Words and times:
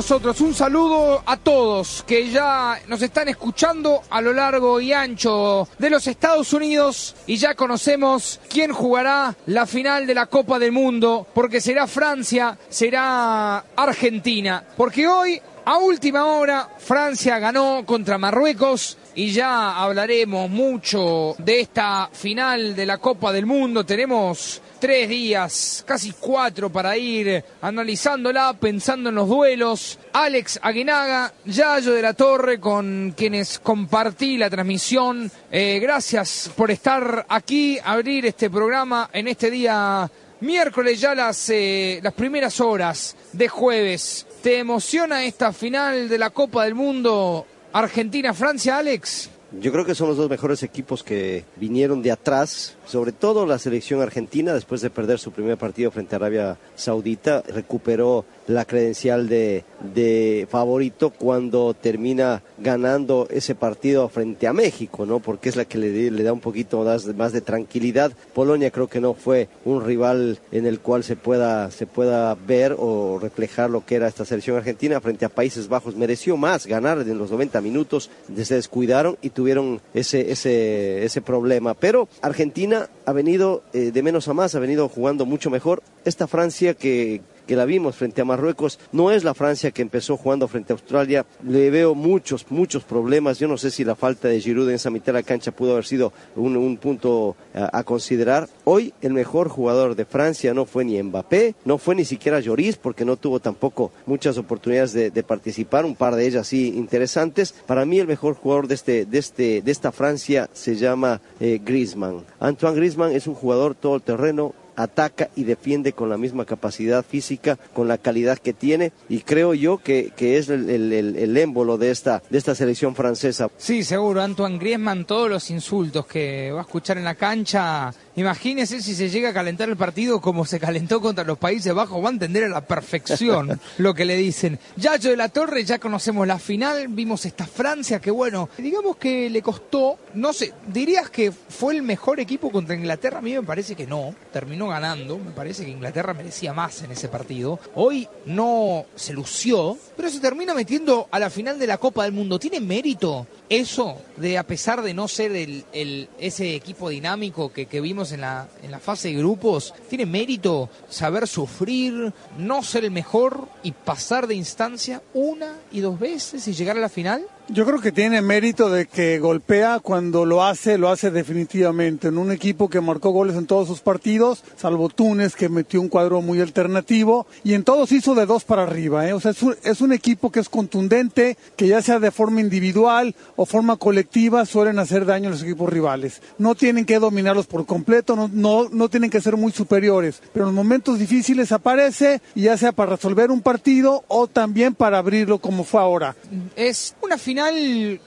Nosotros. 0.00 0.40
Un 0.40 0.54
saludo 0.54 1.22
a 1.26 1.36
todos 1.36 2.02
que 2.06 2.30
ya 2.30 2.80
nos 2.86 3.02
están 3.02 3.28
escuchando 3.28 4.00
a 4.08 4.22
lo 4.22 4.32
largo 4.32 4.80
y 4.80 4.94
ancho 4.94 5.68
de 5.78 5.90
los 5.90 6.06
Estados 6.06 6.54
Unidos 6.54 7.14
y 7.26 7.36
ya 7.36 7.54
conocemos 7.54 8.40
quién 8.48 8.72
jugará 8.72 9.36
la 9.44 9.66
final 9.66 10.06
de 10.06 10.14
la 10.14 10.24
Copa 10.24 10.58
del 10.58 10.72
Mundo, 10.72 11.26
porque 11.34 11.60
será 11.60 11.86
Francia, 11.86 12.56
será 12.70 13.62
Argentina, 13.76 14.64
porque 14.74 15.06
hoy 15.06 15.38
a 15.66 15.76
última 15.76 16.24
hora 16.24 16.66
Francia 16.78 17.38
ganó 17.38 17.84
contra 17.84 18.16
Marruecos 18.16 18.96
y 19.14 19.32
ya 19.32 19.76
hablaremos 19.76 20.48
mucho 20.48 21.34
de 21.36 21.60
esta 21.60 22.08
final 22.10 22.74
de 22.74 22.86
la 22.86 22.96
Copa 22.96 23.32
del 23.32 23.44
Mundo. 23.44 23.84
Tenemos 23.84 24.62
tres 24.80 25.08
días, 25.08 25.84
casi 25.86 26.12
cuatro 26.18 26.70
para 26.70 26.96
ir 26.96 27.44
analizándola, 27.60 28.54
pensando 28.58 29.10
en 29.10 29.14
los 29.14 29.28
duelos. 29.28 29.98
Alex 30.12 30.58
Aguinaga, 30.62 31.32
Yayo 31.44 31.92
de 31.92 32.02
la 32.02 32.14
Torre, 32.14 32.58
con 32.58 33.14
quienes 33.16 33.58
compartí 33.58 34.38
la 34.38 34.50
transmisión. 34.50 35.30
Eh, 35.52 35.78
gracias 35.80 36.50
por 36.56 36.70
estar 36.70 37.26
aquí, 37.28 37.78
abrir 37.84 38.26
este 38.26 38.48
programa 38.50 39.10
en 39.12 39.28
este 39.28 39.50
día 39.50 40.10
miércoles, 40.40 41.00
ya 41.00 41.14
las, 41.14 41.50
eh, 41.50 42.00
las 42.02 42.14
primeras 42.14 42.60
horas 42.60 43.14
de 43.32 43.48
jueves. 43.48 44.26
¿Te 44.42 44.58
emociona 44.58 45.24
esta 45.24 45.52
final 45.52 46.08
de 46.08 46.18
la 46.18 46.30
Copa 46.30 46.64
del 46.64 46.74
Mundo 46.74 47.46
Argentina-Francia, 47.72 48.78
Alex? 48.78 49.28
Yo 49.52 49.72
creo 49.72 49.84
que 49.84 49.94
son 49.96 50.08
los 50.08 50.16
dos 50.16 50.30
mejores 50.30 50.62
equipos 50.62 51.02
que 51.02 51.44
vinieron 51.56 52.02
de 52.02 52.12
atrás, 52.12 52.76
sobre 52.90 53.12
todo 53.12 53.46
la 53.46 53.60
selección 53.60 54.02
argentina, 54.02 54.52
después 54.52 54.80
de 54.80 54.90
perder 54.90 55.20
su 55.20 55.30
primer 55.30 55.56
partido 55.56 55.92
frente 55.92 56.16
a 56.16 56.18
Arabia 56.18 56.58
Saudita, 56.74 57.40
recuperó 57.46 58.24
la 58.48 58.64
credencial 58.64 59.28
de, 59.28 59.64
de 59.94 60.48
favorito 60.50 61.10
cuando 61.10 61.72
termina 61.72 62.42
ganando 62.58 63.28
ese 63.30 63.54
partido 63.54 64.08
frente 64.08 64.48
a 64.48 64.52
México, 64.52 65.06
¿no? 65.06 65.20
Porque 65.20 65.48
es 65.48 65.54
la 65.54 65.66
que 65.66 65.78
le, 65.78 66.10
le 66.10 66.22
da 66.24 66.32
un 66.32 66.40
poquito 66.40 66.82
más, 66.82 67.06
más 67.14 67.32
de 67.32 67.42
tranquilidad. 67.42 68.10
Polonia 68.34 68.72
creo 68.72 68.88
que 68.88 69.00
no 69.00 69.14
fue 69.14 69.48
un 69.64 69.84
rival 69.84 70.40
en 70.50 70.66
el 70.66 70.80
cual 70.80 71.04
se 71.04 71.14
pueda, 71.14 71.70
se 71.70 71.86
pueda 71.86 72.34
ver 72.34 72.74
o 72.76 73.20
reflejar 73.22 73.70
lo 73.70 73.86
que 73.86 73.94
era 73.94 74.08
esta 74.08 74.24
selección 74.24 74.56
argentina 74.56 75.00
frente 75.00 75.24
a 75.24 75.28
Países 75.28 75.68
Bajos. 75.68 75.94
Mereció 75.94 76.36
más 76.36 76.66
ganar 76.66 76.98
en 76.98 77.18
los 77.18 77.30
90 77.30 77.60
minutos, 77.60 78.10
se 78.36 78.54
descuidaron 78.56 79.16
y 79.22 79.30
tuvieron 79.30 79.80
ese, 79.94 80.32
ese, 80.32 81.04
ese 81.04 81.20
problema. 81.20 81.74
Pero 81.74 82.08
Argentina 82.20 82.79
ha 83.04 83.12
venido 83.12 83.62
eh, 83.72 83.90
de 83.92 84.02
menos 84.02 84.28
a 84.28 84.34
más, 84.34 84.54
ha 84.54 84.60
venido 84.60 84.88
jugando 84.88 85.26
mucho 85.26 85.50
mejor. 85.50 85.82
Esta 86.04 86.26
Francia 86.26 86.74
que, 86.74 87.20
que 87.50 87.56
la 87.56 87.64
vimos 87.64 87.96
frente 87.96 88.20
a 88.20 88.24
Marruecos, 88.24 88.78
no 88.92 89.10
es 89.10 89.24
la 89.24 89.34
Francia 89.34 89.72
que 89.72 89.82
empezó 89.82 90.16
jugando 90.16 90.46
frente 90.46 90.72
a 90.72 90.74
Australia. 90.74 91.26
Le 91.44 91.68
veo 91.70 91.96
muchos, 91.96 92.46
muchos 92.48 92.84
problemas. 92.84 93.40
Yo 93.40 93.48
no 93.48 93.58
sé 93.58 93.72
si 93.72 93.82
la 93.82 93.96
falta 93.96 94.28
de 94.28 94.40
Giroud 94.40 94.68
en 94.68 94.76
esa 94.76 94.88
mitad 94.88 95.06
de 95.06 95.14
la 95.14 95.24
cancha 95.24 95.50
pudo 95.50 95.72
haber 95.72 95.84
sido 95.84 96.12
un, 96.36 96.56
un 96.56 96.76
punto 96.76 97.34
a, 97.52 97.76
a, 97.76 97.82
considerar. 97.82 98.48
Hoy 98.62 98.94
el 99.02 99.14
mejor 99.14 99.48
jugador 99.48 99.96
de 99.96 100.04
Francia 100.04 100.54
no 100.54 100.64
fue 100.64 100.84
ni 100.84 101.02
Mbappé, 101.02 101.56
no 101.64 101.78
fue 101.78 101.96
ni 101.96 102.04
siquiera 102.04 102.38
Lloris, 102.38 102.76
porque 102.76 103.04
no 103.04 103.16
tuvo 103.16 103.40
tampoco 103.40 103.90
muchas 104.06 104.38
oportunidades 104.38 104.92
de, 104.92 105.22
participar, 105.24 105.84
un 105.84 105.96
par 105.96 106.14
de 106.14 106.28
ellas 106.28 106.46
sí 106.46 106.74
interesantes. 106.76 107.52
Para 107.66 107.84
mí 107.84 107.98
el 107.98 108.06
mejor 108.06 108.34
jugador 108.34 108.68
de, 108.68 108.76
este, 108.76 109.06
de, 109.06 109.18
este, 109.18 109.60
de 109.60 109.72
esta 109.72 109.90
Francia 109.90 110.48
se 110.52 110.76
llama 110.76 111.20
eh, 111.40 111.60
Griezmann. 111.64 112.22
Antoine 112.38 112.76
Griezmann 112.76 113.10
es 113.10 113.26
un 113.26 113.34
jugador 113.34 113.74
todoterreno, 113.74 114.54
ataca 114.82 115.30
y 115.36 115.44
defiende 115.44 115.92
con 115.92 116.08
la 116.08 116.16
misma 116.16 116.44
capacidad 116.44 117.04
física, 117.04 117.58
con 117.74 117.88
la 117.88 117.98
calidad 117.98 118.38
que 118.38 118.52
tiene 118.52 118.92
y 119.08 119.20
creo 119.20 119.54
yo 119.54 119.78
que, 119.78 120.12
que 120.16 120.38
es 120.38 120.48
el, 120.48 120.68
el, 120.70 121.36
émbolo 121.36 121.78
de 121.78 121.90
esta, 121.90 122.22
de 122.30 122.38
esta 122.38 122.54
selección 122.54 122.94
francesa. 122.94 123.48
Sí, 123.56 123.84
seguro, 123.84 124.22
Antoine 124.22 124.58
Griezmann, 124.58 125.04
todos 125.04 125.30
los 125.30 125.50
insultos 125.50 126.06
que 126.06 126.50
va 126.52 126.60
a 126.60 126.62
escuchar 126.62 126.98
en 126.98 127.04
la 127.04 127.14
cancha, 127.14 127.92
imagínese 128.16 128.82
si 128.82 128.94
se 128.94 129.10
llega 129.10 129.30
a 129.30 129.34
calentar 129.34 129.68
el 129.68 129.76
partido 129.76 130.20
como 130.20 130.44
se 130.44 130.60
calentó 130.60 131.00
contra 131.00 131.24
los 131.24 131.38
Países 131.38 131.74
Bajos, 131.74 132.02
va 132.02 132.08
a 132.08 132.12
entender 132.12 132.44
a 132.44 132.48
la 132.48 132.60
perfección 132.62 133.60
lo 133.78 133.94
que 133.94 134.04
le 134.04 134.16
dicen. 134.16 134.58
Yayo 134.76 135.10
de 135.10 135.16
la 135.16 135.28
Torre, 135.28 135.64
ya 135.64 135.78
conocemos 135.78 136.26
la 136.26 136.38
final, 136.38 136.88
vimos 136.88 137.24
esta 137.26 137.46
Francia 137.46 138.00
que 138.00 138.10
bueno, 138.10 138.48
digamos 138.58 138.96
que 138.96 139.30
le 139.30 139.42
costó, 139.42 139.98
no 140.14 140.32
sé, 140.32 140.52
dirías 140.66 141.10
que 141.10 141.32
fue 141.32 141.74
el 141.74 141.82
mejor 141.82 142.20
equipo 142.20 142.50
contra 142.50 142.74
Inglaterra, 142.74 143.18
a 143.18 143.22
mí 143.22 143.34
me 143.34 143.42
parece 143.42 143.74
que 143.74 143.86
no, 143.86 144.14
terminó 144.32 144.68
ganando. 144.68 145.18
Me 145.18 145.30
parece 145.30 145.64
que 145.64 145.70
Inglaterra 145.70 146.14
merecía 146.14 146.52
más 146.52 146.82
en 146.82 146.92
ese 146.92 147.08
partido. 147.08 147.58
Hoy 147.74 148.08
no 148.26 148.86
se 148.94 149.12
lució, 149.12 149.76
pero 149.96 150.08
se 150.10 150.20
termina 150.20 150.54
metiendo 150.54 151.08
a 151.10 151.18
la 151.18 151.30
final 151.30 151.58
de 151.58 151.66
la 151.66 151.78
Copa 151.78 152.04
del 152.04 152.12
Mundo. 152.12 152.38
¿Tiene 152.38 152.60
mérito 152.60 153.26
eso 153.48 153.98
de, 154.16 154.38
a 154.38 154.44
pesar 154.44 154.82
de 154.82 154.94
no 154.94 155.08
ser 155.08 155.32
el, 155.32 155.64
el 155.72 156.08
ese 156.18 156.54
equipo 156.54 156.88
dinámico 156.88 157.52
que, 157.52 157.66
que 157.66 157.80
vimos 157.80 157.99
en 158.12 158.22
la, 158.22 158.48
en 158.62 158.70
la 158.70 158.78
fase 158.78 159.08
de 159.08 159.14
grupos, 159.14 159.74
tiene 159.88 160.06
mérito 160.06 160.70
saber 160.88 161.28
sufrir, 161.28 162.12
no 162.38 162.62
ser 162.62 162.84
el 162.84 162.90
mejor 162.90 163.46
y 163.62 163.72
pasar 163.72 164.26
de 164.26 164.34
instancia 164.34 165.02
una 165.12 165.56
y 165.70 165.80
dos 165.80 165.98
veces 165.98 166.48
y 166.48 166.54
llegar 166.54 166.76
a 166.76 166.80
la 166.80 166.88
final? 166.88 167.26
Yo 167.52 167.66
creo 167.66 167.80
que 167.80 167.90
tiene 167.90 168.22
mérito 168.22 168.70
de 168.70 168.86
que 168.86 169.18
golpea 169.18 169.80
cuando 169.80 170.24
lo 170.24 170.44
hace, 170.44 170.78
lo 170.78 170.88
hace 170.88 171.10
definitivamente. 171.10 172.06
En 172.06 172.16
un 172.16 172.30
equipo 172.30 172.70
que 172.70 172.80
marcó 172.80 173.10
goles 173.10 173.34
en 173.34 173.46
todos 173.46 173.66
sus 173.66 173.80
partidos, 173.80 174.44
salvo 174.56 174.88
Túnez, 174.88 175.34
que 175.34 175.48
metió 175.48 175.80
un 175.80 175.88
cuadro 175.88 176.22
muy 176.22 176.40
alternativo, 176.40 177.26
y 177.42 177.54
en 177.54 177.64
todos 177.64 177.90
hizo 177.90 178.14
de 178.14 178.24
dos 178.24 178.44
para 178.44 178.62
arriba. 178.62 179.08
¿eh? 179.08 179.14
O 179.14 179.20
sea, 179.20 179.32
es 179.32 179.42
un, 179.42 179.56
es 179.64 179.80
un 179.80 179.92
equipo 179.92 180.30
que 180.30 180.38
es 180.38 180.48
contundente, 180.48 181.36
que 181.56 181.66
ya 181.66 181.82
sea 181.82 181.98
de 181.98 182.12
forma 182.12 182.40
individual 182.40 183.16
o 183.34 183.46
forma 183.46 183.76
colectiva, 183.78 184.46
suelen 184.46 184.78
hacer 184.78 185.04
daño 185.04 185.26
a 185.26 185.32
los 185.32 185.42
equipos 185.42 185.68
rivales. 185.68 186.22
No 186.38 186.54
tienen 186.54 186.84
que 186.84 187.00
dominarlos 187.00 187.48
por 187.48 187.66
completo, 187.66 188.14
no, 188.14 188.30
no, 188.32 188.68
no 188.68 188.88
tienen 188.88 189.10
que 189.10 189.20
ser 189.20 189.36
muy 189.36 189.50
superiores, 189.50 190.22
pero 190.32 190.48
en 190.48 190.54
momentos 190.54 191.00
difíciles 191.00 191.50
aparece, 191.50 192.22
ya 192.36 192.56
sea 192.56 192.70
para 192.70 192.92
resolver 192.92 193.32
un 193.32 193.40
partido 193.40 194.04
o 194.06 194.28
también 194.28 194.76
para 194.76 194.98
abrirlo 194.98 195.40
como 195.40 195.64
fue 195.64 195.80
ahora. 195.80 196.14
Es 196.54 196.94
una 197.02 197.18
final 197.18 197.39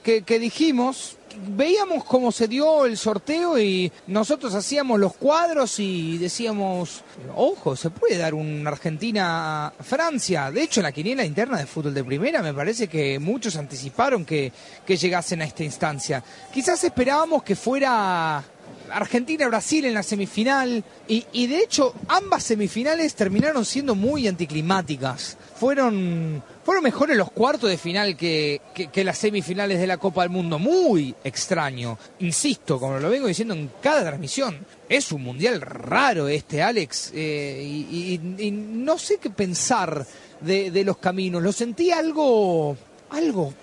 que, 0.04 0.24
que, 0.24 0.40
dijimos, 0.40 1.18
veíamos 1.50 2.04
cómo 2.04 2.32
se 2.32 2.48
dio 2.48 2.86
el 2.86 2.98
sorteo 2.98 3.60
y 3.60 3.92
nosotros 4.08 4.54
hacíamos 4.56 5.00
los 5.00 5.16
cuadros 5.16 5.80
y 5.80 6.18
decíamos, 6.18 7.04
ojo, 7.36 7.76
se 7.76 7.90
puede 7.90 8.18
dar 8.18 8.34
un 8.34 8.66
Argentina-Francia. 8.68 10.52
De 10.52 10.64
hecho, 10.64 10.80
en 10.80 10.86
la 10.86 10.92
quiniela 10.92 11.26
interna 11.26 11.58
de 11.58 11.66
fútbol 11.66 11.94
de 11.94 12.04
primera 12.04 12.42
me 12.42 12.54
parece 12.54 12.88
que 12.88 13.20
muchos 13.20 13.56
anticiparon 13.56 14.26
que, 14.26 14.52
que 14.86 14.98
llegasen 14.98 15.42
a 15.42 15.46
esta 15.46 15.64
instancia. 15.64 16.24
Quizás 16.54 16.84
esperábamos 16.84 17.44
que 17.44 17.56
fuera 17.56 18.44
Argentina-Brasil 18.92 19.86
en 19.86 19.94
la 19.94 20.04
semifinal 20.04 20.84
y, 21.08 21.48
de 21.48 21.60
hecho 21.60 21.94
ambas 22.08 22.44
semifinales 22.44 23.16
terminaron 23.16 23.66
siendo 23.66 23.96
muy 23.96 24.28
anticlimáticas. 24.28 25.38
Fueron, 25.60 26.44
fueron 26.64 26.84
mejores 26.84 27.18
los 27.18 27.32
cuartos 27.32 27.70
de 27.70 27.78
final 27.78 28.16
que, 28.16 28.62
las 28.96 29.18
semifinales 29.18 29.80
de 29.80 29.88
la 29.88 29.98
Copa 29.98 30.22
del 30.22 30.30
Mundo. 30.32 30.60
Muy 30.60 31.14
extraño. 31.24 31.98
Insisto, 32.20 32.80
como 32.80 33.00
lo 33.00 33.10
vengo 33.10 33.28
diciendo 33.28 33.54
en 33.54 33.70
cada 33.82 34.02
transmisión, 34.02 34.66
es 34.88 35.12
un 35.12 35.24
mundial 35.24 35.62
raro 35.62 36.28
este, 36.28 36.62
Alex. 36.62 37.12
Eh, 37.14 37.62
y, 37.64 38.20
no 38.52 38.98
sé 38.98 39.18
qué 39.18 39.30
pensar 39.30 40.06
de, 40.42 40.72
de 40.72 40.84
los 40.84 40.98
caminos. 40.98 41.42
Lo 41.42 41.52
sentí 41.52 41.92
algo, 41.92 42.78
algo 43.10 43.54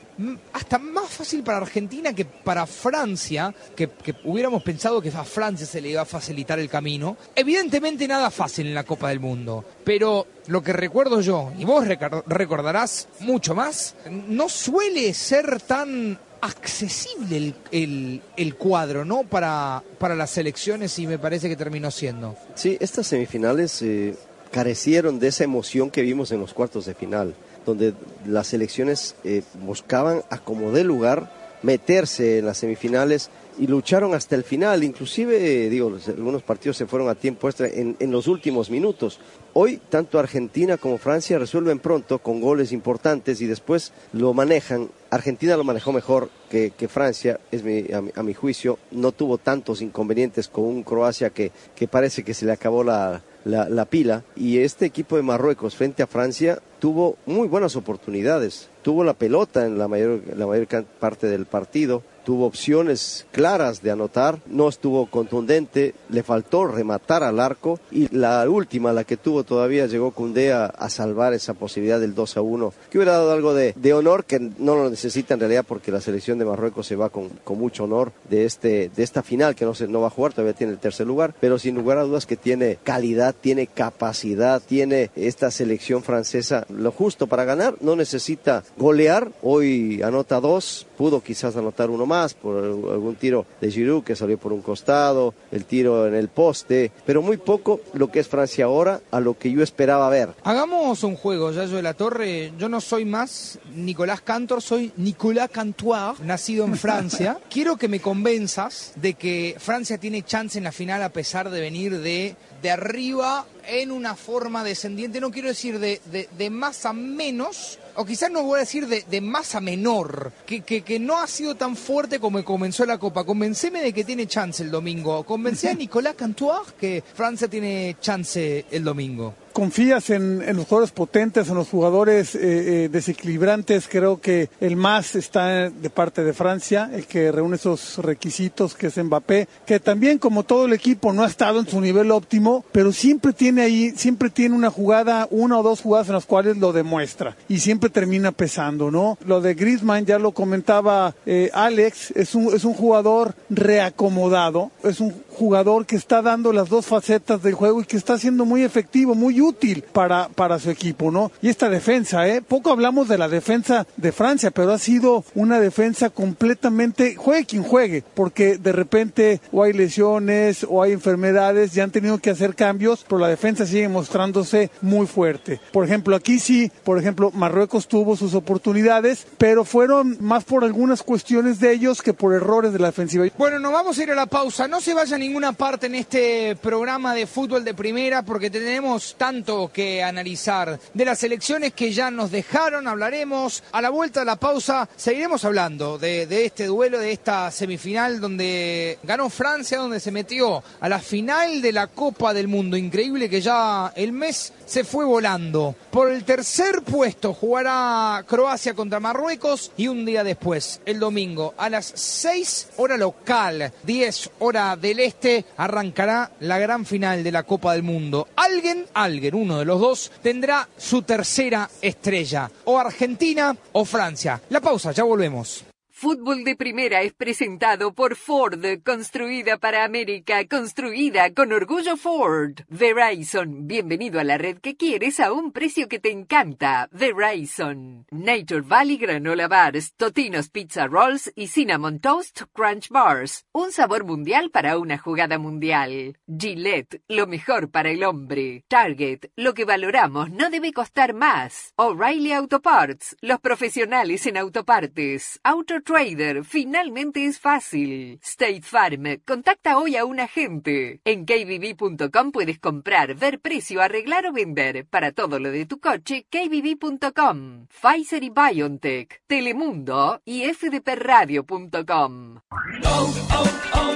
hasta 0.53 0.79
más 0.79 1.11
fácil 1.11 1.43
para 1.43 1.59
Argentina 1.59 2.13
que 2.13 2.25
para 2.25 2.67
Francia, 2.67 3.55
que, 3.75 3.89
hubiéramos 4.25 4.63
pensado 4.63 5.01
que 5.01 5.09
a 5.11 5.25
Francia 5.25 5.67
se 5.67 5.81
le 5.81 5.91
iba 5.91 6.03
a 6.03 6.07
facilitar 6.07 6.59
el 6.59 6.69
camino. 6.69 7.17
Evidentemente 7.35 8.07
nada 8.07 8.31
fácil 8.31 8.67
en 8.67 8.75
la 8.75 8.85
Copa 8.85 9.09
del 9.09 9.21
Mundo, 9.21 9.65
pero 9.85 10.27
lo 10.47 10.63
que 10.63 10.73
recuerdo 10.73 11.21
yo, 11.21 11.53
y 11.59 11.65
vos 11.65 11.87
recordarás 12.27 13.09
mucho 13.21 13.55
más, 13.55 13.95
no 14.29 14.49
suele 14.49 15.13
ser 15.15 15.61
tan 15.61 16.19
accesible 16.41 17.55
el, 17.71 18.23
el, 18.37 18.55
cuadro, 18.57 19.05
¿no? 19.05 19.25
Para, 19.25 19.83
para 19.99 20.15
las 20.15 20.31
selecciones 20.31 20.99
y 20.99 21.07
me 21.07 21.19
parece 21.19 21.49
que 21.49 21.57
terminó 21.57 21.91
siendo. 21.91 22.37
Sí, 22.55 22.77
estas 22.81 23.07
semifinales 23.07 23.83
eh, 23.83 24.15
carecieron 24.51 25.19
de 25.19 25.29
esa 25.29 25.45
emoción 25.45 25.91
que 25.91 26.03
vimos 26.03 26.33
en 26.33 26.41
los 26.41 26.55
cuartos 26.55 26.87
de 26.87 26.95
final, 26.95 27.35
donde 27.67 27.95
las 28.27 28.49
selecciones 28.49 29.15
eh, 29.25 29.43
buscaban 29.65 30.23
a 30.31 30.39
como 30.39 30.73
de 30.73 30.85
lugar 30.85 31.31
meterse 31.63 32.39
en 32.39 32.47
las 32.47 32.59
semifinales 32.59 33.31
y 33.61 33.67
lucharon 33.67 34.15
hasta 34.15 34.37
el 34.37 34.43
final, 34.43 34.83
inclusive, 34.83 35.69
digo, 35.69 35.95
algunos 36.09 36.43
partidos 36.43 36.79
se 36.79 36.87
fueron 36.87 37.11
a 37.11 37.15
tiempo 37.15 37.47
extra 37.47 37.69
en, 37.69 37.95
en, 38.01 38.11
los 38.11 38.27
últimos 38.27 38.71
minutos. 38.71 39.21
Hoy, 39.53 39.79
tanto 39.91 40.19
Argentina 40.19 40.79
como 40.79 40.97
Francia 40.97 41.39
resuelven 41.39 41.79
pronto 41.79 42.21
con 42.21 42.41
goles 42.41 42.73
importantes 42.73 43.43
y 43.43 43.47
después 43.47 43.93
lo 44.15 44.33
manejan. 44.33 44.89
Argentina 45.11 45.59
lo 45.59 45.65
manejó 45.65 45.93
mejor 45.93 46.31
que, 46.49 46.71
que 46.71 46.89
Francia, 46.89 47.39
es 47.51 47.63
mi, 47.63 47.85
a, 47.93 48.23
mi, 48.23 48.33
juicio, 48.33 48.79
no 48.93 49.13
tuvo 49.13 49.37
tantos 49.37 49.83
inconvenientes 49.83 50.49
con 50.49 50.65
un 50.65 50.83
Croacia 50.83 51.29
que, 51.29 51.53
que 51.77 51.87
parece 51.87 52.25
que 52.25 52.33
se 52.33 52.47
le 52.47 52.53
acabó 52.53 52.83
la, 52.83 53.23
la, 53.45 53.69
la, 53.69 53.85
pila. 53.85 54.25
Y 54.37 54.59
este 54.59 54.87
equipo 54.87 55.17
de 55.17 55.23
Marruecos 55.23 55.77
frente 55.77 56.03
a 56.03 56.07
Francia 56.07 56.63
tuvo 56.79 57.19
muy 57.27 57.47
buenas 57.47 57.77
oportunidades, 57.77 58.71
tuvo 58.81 59.05
la 59.05 59.13
pelota 59.13 59.67
en 59.67 59.77
la 59.77 59.87
mayor, 59.87 60.23
la 60.35 60.47
mayor 60.47 60.67
parte 60.99 61.27
del 61.27 61.45
partido, 61.45 62.03
tuvo 62.25 62.47
opciones 62.47 63.27
claras 63.33 63.83
de 63.83 63.91
anotar, 63.91 64.39
no 64.47 64.69
estuvo 64.69 65.07
contundente, 65.07 65.95
le 66.09 66.23
faltó 66.23 66.67
rematar 66.67 67.23
al 67.23 67.41
arco 67.41 67.81
y 67.91 68.15
la 68.15 68.49
última, 68.49 68.93
la 68.93 69.05
que 69.05 69.17
tuvo 69.17 69.45
todavía, 69.45 69.87
llegó 69.87 70.13
Cundé 70.13 70.53
a, 70.53 70.67
a 70.67 70.91
salvar 70.91 71.35
esa 71.35 71.55
posibilidad 71.55 72.01
del 72.01 72.15
2 72.15 72.37
a 72.37 72.43
1, 72.43 72.73
que 72.91 72.99
hubiera 72.99 73.13
dado 73.13 73.33
algo 73.33 73.55
de, 73.55 73.75
de, 73.77 73.95
honor 73.95 74.25
que 74.25 74.39
no 74.39 74.75
lo 74.77 74.91
necesita 74.91 75.35
en 75.35 75.41
realidad 75.41 75.65
porque 75.67 75.93
la 75.93 76.01
selección 76.01 76.39
de 76.39 76.45
Marruecos 76.45 76.87
se 76.87 76.97
va 76.97 77.11
con, 77.11 77.29
con 77.45 77.59
mucho 77.59 77.85
honor 77.85 78.13
de, 78.29 78.45
este, 78.45 78.91
de 78.95 79.03
esta 79.03 79.23
final 79.23 79.55
que 79.55 79.65
no, 79.65 79.75
se, 79.75 79.89
no 79.89 80.01
va 80.01 80.09
a 80.09 80.11
jugar, 80.11 80.33
todavía 80.33 80.55
tiene 80.55 80.73
el 80.73 80.79
tercer 80.79 81.07
lugar, 81.07 81.35
pero 81.41 81.59
sin 81.59 81.75
lugar 81.75 81.99
a 81.99 82.03
dudas 82.03 82.27
que 82.27 82.37
tiene 82.37 82.79
calidad, 82.83 83.35
tiene 83.39 83.67
capacidad, 83.67 84.63
tiene 84.63 85.11
esta 85.17 85.51
selección 85.51 86.03
francesa. 86.03 86.67
Lo 86.69 86.93
justo 86.93 87.27
para 87.27 87.45
ganar, 87.45 87.77
no 87.81 87.97
necesita 87.97 88.63
golear, 88.77 89.31
hoy 89.43 90.03
anota 90.03 90.41
dos, 90.41 90.87
pudo 91.01 91.23
quizás 91.23 91.57
anotar 91.57 91.89
uno 91.89 92.05
más 92.05 92.35
por 92.35 92.63
algún 92.63 93.17
tiro 93.17 93.47
de 93.59 93.71
Giroud 93.71 94.05
que 94.05 94.15
salió 94.15 94.37
por 94.37 94.53
un 94.53 94.61
costado, 94.61 95.33
el 95.51 95.65
tiro 95.65 96.07
en 96.07 96.15
el 96.15 96.29
poste, 96.29 96.93
pero 97.07 97.23
muy 97.23 97.39
poco 97.39 97.81
lo 97.95 98.11
que 98.11 98.21
es 98.21 98.29
Francia 98.29 98.67
ahora 98.67 99.01
a 99.11 99.19
lo 99.19 99.39
que 99.39 99.51
yo 99.51 99.63
esperaba 99.63 100.11
ver. 100.11 100.35
Hagamos 100.45 101.03
un 101.03 101.17
juego, 101.17 101.53
Yayo 101.53 101.77
de 101.77 101.83
la 101.83 101.95
Torre. 101.95 102.53
Yo 102.59 102.69
no 102.69 102.83
soy 102.83 103.07
más 103.07 103.59
Nicolás 103.75 104.21
Cantor, 104.21 104.61
soy 104.61 104.93
Nicolas 104.99 105.49
Cantoir, 105.49 106.21
nacido 106.23 106.67
en 106.67 106.77
Francia. 106.77 107.39
Quiero 107.49 107.79
que 107.79 107.89
me 107.89 108.01
convenzas 108.01 108.93
de 108.97 109.15
que 109.15 109.57
Francia 109.59 109.97
tiene 109.97 110.23
chance 110.23 110.59
en 110.59 110.65
la 110.65 110.73
final 110.73 111.03
a 111.03 111.09
pesar 111.09 111.49
de 111.49 111.63
venir 111.63 111.99
de, 111.99 112.37
de 112.61 112.71
arriba 112.71 113.47
en 113.67 113.91
una 113.91 114.17
forma 114.17 114.65
descendiente, 114.65 115.21
no 115.21 115.31
quiero 115.31 115.49
decir 115.49 115.79
de, 115.79 116.01
de, 116.07 116.29
de 116.37 116.51
más 116.51 116.85
a 116.87 116.93
menos, 116.93 117.79
o 118.01 118.05
quizás 118.07 118.31
no 118.31 118.43
voy 118.45 118.57
a 118.57 118.61
decir 118.61 118.87
de, 118.87 119.05
de 119.11 119.21
más 119.21 119.55
a 119.55 119.61
menor, 119.61 120.33
que, 120.47 120.63
que, 120.63 120.81
que, 120.81 120.99
no 120.99 121.21
ha 121.21 121.27
sido 121.27 121.55
tan 121.55 121.77
fuerte 121.77 122.19
como 122.19 122.43
comenzó 122.43 122.87
la 122.87 122.97
Copa. 122.97 123.25
Convenceme 123.25 123.83
de 123.83 123.93
que 123.93 124.05
tiene 124.05 124.27
chance 124.27 124.63
el 124.63 124.71
domingo. 124.71 125.23
Convencé 125.25 125.69
a 125.69 125.75
Nicolás 125.81 126.15
Cantoir 126.15 126.63
que 126.81 127.05
Francia 127.15 127.47
tiene 127.47 127.97
chance 128.01 128.65
el 128.71 128.85
domingo 128.85 129.35
confías 129.53 130.11
en, 130.11 130.43
en, 130.43 130.57
los 130.57 130.67
jugadores 130.67 130.93
potentes, 130.93 131.49
en 131.49 131.55
los 131.55 131.69
jugadores 131.69 132.35
eh, 132.35 132.41
eh, 132.85 132.89
desequilibrantes. 132.89 133.89
Creo 133.89 134.21
que 134.21 134.49
el 134.61 134.77
más 134.77 135.17
está 135.17 135.71
de 135.71 135.91
parte 135.91 136.25
de 136.25 136.33
Francia, 136.33 136.91
el 136.93 137.07
que 137.07 137.33
reúne 137.33 137.57
esos 137.57 137.99
requisitos, 137.99 138.75
que 138.75 138.89
es 138.89 138.97
Mbappé, 138.97 139.49
que 139.67 139.81
también 139.81 140.19
como 140.19 140.45
todo 140.45 140.67
el 140.67 140.73
equipo 140.73 141.13
no 141.13 141.23
ha 141.23 141.27
estado 141.27 141.61
en 141.61 141.69
su 141.69 141.81
nivel 141.81 142.11
óptimo, 142.11 142.65
pero 142.73 142.93
siempre 142.93 143.33
tiene 143.33 143.63
ahí, 143.63 143.93
siempre 143.97 144.31
tiene 144.31 144.55
una 144.55 144.71
jugada, 144.71 145.29
una 145.31 145.59
o 145.59 145.63
dos 145.63 145.81
jugadas 145.81 146.09
en 146.09 146.15
las 146.15 146.27
cuales 146.27 146.57
lo 146.57 146.73
demuestra 146.73 147.37
y 147.49 147.59
siempre 147.59 147.91
termina 147.91 148.33
pesando, 148.33 148.91
¿no? 148.91 149.19
Lo 149.27 149.41
de 149.41 149.55
Griezmann 149.55 150.07
ya 150.07 150.19
lo 150.19 150.33
comentaba 150.33 151.15
eh, 151.27 151.51
Alex, 151.53 152.13
es 152.13 152.35
un, 152.35 152.55
es 152.55 152.65
un 152.65 152.75
jugador 152.75 153.35
reacomodado, 153.49 154.71
es 154.83 155.01
un 155.01 155.15
jugador 155.41 155.87
que 155.87 155.97
está 155.97 156.21
dando 156.21 156.53
las 156.53 156.69
dos 156.69 156.85
facetas 156.85 157.43
del 157.43 157.55
juego 157.55 157.81
y 157.81 157.87
que 157.87 157.97
está 157.97 158.19
siendo 158.19 158.45
muy 158.45 158.63
efectivo, 158.63 159.15
muy 159.15 159.41
útil 159.41 159.83
para, 159.91 160.29
para 160.29 160.59
su 160.59 160.69
equipo, 160.69 161.11
¿no? 161.11 161.33
Y 161.41 161.49
esta 161.49 161.71
defensa, 161.71 162.29
¿eh? 162.29 162.43
Poco 162.43 162.71
hablamos 162.71 163.09
de 163.09 163.17
la 163.17 163.27
defensa 163.27 163.87
de 163.97 164.13
Francia, 164.13 164.51
pero 164.51 164.73
ha 164.73 164.79
sido 164.79 165.25
una 165.35 165.59
defensa 165.59 166.11
completamente, 166.11 167.17
juegue 167.17 167.47
quien 167.47 167.63
juegue, 167.63 168.05
porque 168.13 168.59
de 168.59 168.73
repente 168.73 169.41
o 169.51 169.63
hay 169.63 169.73
lesiones 169.73 170.67
o 170.69 170.83
hay 170.83 170.93
enfermedades, 170.93 171.73
ya 171.73 171.85
han 171.85 171.91
tenido 171.91 172.19
que 172.19 172.29
hacer 172.29 172.55
cambios, 172.55 173.07
pero 173.09 173.19
la 173.19 173.29
defensa 173.29 173.65
sigue 173.65 173.89
mostrándose 173.89 174.71
muy 174.83 175.07
fuerte. 175.07 175.59
Por 175.73 175.87
ejemplo, 175.87 176.17
aquí 176.17 176.39
sí, 176.39 176.71
por 176.85 176.99
ejemplo, 176.99 177.31
Marruecos 177.31 177.89
tuvo 177.89 178.15
sus 178.15 178.35
oportunidades, 178.35 179.27
pero 179.39 179.65
fueron 179.65 180.19
más 180.21 180.45
por 180.45 180.65
algunas 180.65 181.03
cuestiones 181.03 181.61
de 181.61 181.73
ellos 181.73 182.03
que 182.03 182.13
por 182.13 182.35
errores 182.35 182.75
de 182.75 182.79
la 182.79 182.89
defensiva. 182.89 183.25
Bueno, 183.39 183.59
nos 183.59 183.73
vamos 183.73 183.99
a 183.99 184.03
ir 184.03 184.11
a 184.11 184.15
la 184.15 184.27
pausa. 184.27 184.69
No 184.69 184.83
se 184.83 184.93
vaya 184.93 185.17
a 185.17 185.19
ninguna 185.31 185.53
parte 185.53 185.87
en 185.87 185.95
este 185.95 186.57
programa 186.57 187.15
de 187.15 187.25
fútbol 187.25 187.63
de 187.63 187.73
primera 187.73 188.23
porque 188.25 188.51
tenemos 188.51 189.15
tanto 189.17 189.71
que 189.73 190.03
analizar 190.03 190.81
de 190.93 191.05
las 191.05 191.23
elecciones 191.23 191.73
que 191.73 191.93
ya 191.93 192.11
nos 192.11 192.33
dejaron. 192.33 192.89
Hablaremos 192.89 193.63
a 193.71 193.81
la 193.81 193.91
vuelta 193.91 194.19
de 194.19 194.27
la 194.27 194.35
pausa. 194.35 194.89
Seguiremos 194.97 195.45
hablando 195.45 195.99
de, 195.99 196.27
de 196.27 196.47
este 196.47 196.67
duelo, 196.67 196.99
de 196.99 197.13
esta 197.13 197.49
semifinal 197.53 198.21
donde 198.21 198.99
ganó 199.05 199.31
Francia, 199.31 199.79
donde 199.79 200.01
se 200.01 200.11
metió 200.11 200.65
a 200.81 200.89
la 200.89 200.99
final 200.99 201.63
de 201.63 201.75
la 201.75 201.87
Copa 201.87 202.35
del 202.35 202.49
Mundo. 202.49 202.77
Increíble 202.77 203.31
que 203.31 203.41
ya 203.41 203.93
el 203.95 204.11
mes 204.11 204.53
se 204.67 204.83
fue 204.83 205.05
volando. 205.05 205.77
Por 205.93 206.11
el 206.11 206.25
tercer 206.25 206.83
puesto 206.83 207.35
jugará 207.35 208.25
Croacia 208.27 208.75
contra 208.75 208.99
Marruecos 208.99 209.71
y 209.77 209.87
un 209.87 210.05
día 210.05 210.25
después, 210.25 210.81
el 210.87 210.99
domingo, 210.99 211.55
a 211.57 211.69
las 211.69 211.87
6 211.95 212.71
hora 212.79 212.97
local, 212.97 213.73
10 213.85 214.31
hora 214.41 214.77
del 214.77 214.99
este 215.01 215.20
arrancará 215.57 216.33
la 216.41 216.59
gran 216.59 216.85
final 216.85 217.23
de 217.23 217.33
la 217.33 217.43
Copa 217.43 217.73
del 217.73 217.83
Mundo. 217.83 218.29
Alguien, 218.37 218.87
alguien, 218.95 219.35
uno 219.35 219.59
de 219.59 219.65
los 219.65 219.81
dos, 219.81 220.13
tendrá 220.23 220.69
su 220.77 221.03
tercera 221.03 221.71
estrella. 221.81 222.51
O 222.65 222.79
Argentina 222.79 223.57
o 223.73 223.85
Francia. 223.85 224.41
La 224.51 224.61
pausa, 224.61 224.93
ya 224.93 225.05
volvemos. 225.05 225.70
Fútbol 226.01 226.45
de 226.45 226.57
Primera 226.57 227.03
es 227.03 227.13
presentado 227.13 227.93
por 227.93 228.17
Ford, 228.17 228.65
construida 228.83 229.59
para 229.59 229.85
América, 229.85 230.49
construida 230.49 231.35
con 231.35 231.53
orgullo 231.53 231.99
Ford. 231.99 232.61
Verizon, 232.71 233.67
bienvenido 233.67 234.19
a 234.19 234.25
la 234.25 234.39
red 234.39 234.61
que 234.61 234.79
quieres 234.79 235.21
a 235.21 235.31
un 235.31 235.53
precio 235.53 235.89
que 235.89 235.99
te 235.99 236.11
encanta. 236.11 236.89
Verizon. 236.91 238.07
Nature 238.11 238.63
Valley 238.63 238.97
Granola 238.97 239.47
Bars, 239.47 239.93
Totinos 239.95 240.49
Pizza 240.49 240.87
Rolls 240.87 241.31
y 241.37 241.49
Cinnamon 241.49 242.01
Toast 242.01 242.45
Crunch 242.55 242.89
Bars. 242.89 243.45
Un 243.53 243.71
sabor 243.71 244.05
mundial 244.05 244.51
para 244.51 244.79
una 244.79 244.97
jugada 244.97 245.39
mundial. 245.39 246.17
Gillette, 246.27 247.03
lo 247.09 247.27
mejor 247.27 247.71
para 247.71 247.91
el 247.91 248.05
hombre. 248.05 248.65
Target, 248.69 249.27
lo 249.37 249.53
que 249.53 249.67
valoramos 249.67 250.31
no 250.31 250.49
debe 250.49 250.73
costar 250.73 251.13
más. 251.13 251.75
O'Reilly 251.77 252.33
Auto 252.33 252.63
Parts, 252.63 253.19
los 253.21 253.39
profesionales 253.41 254.25
en 254.25 254.39
autopartes. 254.39 255.39
Auto 255.45 255.83
Trader, 255.91 256.45
finalmente 256.45 257.27
es 257.27 257.41
fácil. 257.41 258.21
State 258.23 258.63
Farm, 258.63 259.19
contacta 259.27 259.77
hoy 259.77 259.97
a 259.97 260.05
un 260.05 260.21
agente. 260.21 261.01
En 261.05 261.25
kbb.com 261.25 262.31
puedes 262.31 262.61
comprar, 262.61 263.17
ver 263.17 263.41
precio, 263.41 263.83
arreglar 263.83 264.25
o 264.27 264.33
vender. 264.33 264.87
Para 264.87 265.11
todo 265.11 265.41
lo 265.41 265.51
de 265.51 265.67
tu 265.67 265.81
coche, 265.81 266.27
kbb.com. 266.31 267.67
Pfizer 267.67 268.23
y 268.23 268.31
BioNTech, 268.31 269.23
Telemundo 269.27 270.23
y 270.25 270.45
fdpradio.com. 270.45 272.39
Oh, 272.85 273.15
oh, 273.33 273.45
oh, 273.75 273.91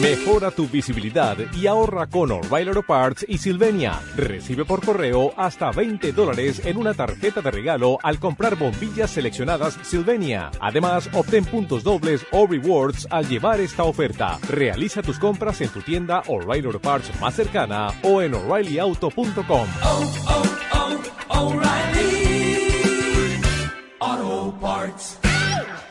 Mejora 0.00 0.52
tu 0.52 0.68
visibilidad 0.68 1.36
y 1.52 1.66
ahorra 1.66 2.06
con 2.06 2.30
O'Reilly 2.30 2.68
Auto 2.68 2.84
Parts 2.84 3.26
y 3.28 3.38
Silvenia. 3.38 4.00
Recibe 4.14 4.64
por 4.64 4.84
correo 4.84 5.32
hasta 5.36 5.72
20 5.72 6.12
dólares 6.12 6.62
en 6.64 6.76
una 6.76 6.94
tarjeta 6.94 7.40
de 7.40 7.50
regalo 7.50 7.98
al 8.04 8.20
comprar 8.20 8.56
bombillas 8.56 9.10
seleccionadas 9.10 9.76
Además, 10.60 11.08
obtén 11.12 11.44
puntos 11.44 11.82
dobles 11.82 12.26
o 12.32 12.46
rewards 12.46 13.06
al 13.10 13.26
llevar 13.26 13.60
esta 13.60 13.84
oferta. 13.84 14.38
Realiza 14.48 15.02
tus 15.02 15.18
compras 15.18 15.60
en 15.60 15.68
tu 15.68 15.80
tienda 15.80 16.22
O'Reilly 16.26 16.66
Auto 16.66 16.80
Parts 16.80 17.20
más 17.20 17.34
cercana 17.34 17.88
o 18.02 18.22
en 18.22 18.34
o'ReillyAuto.com. 18.34 19.68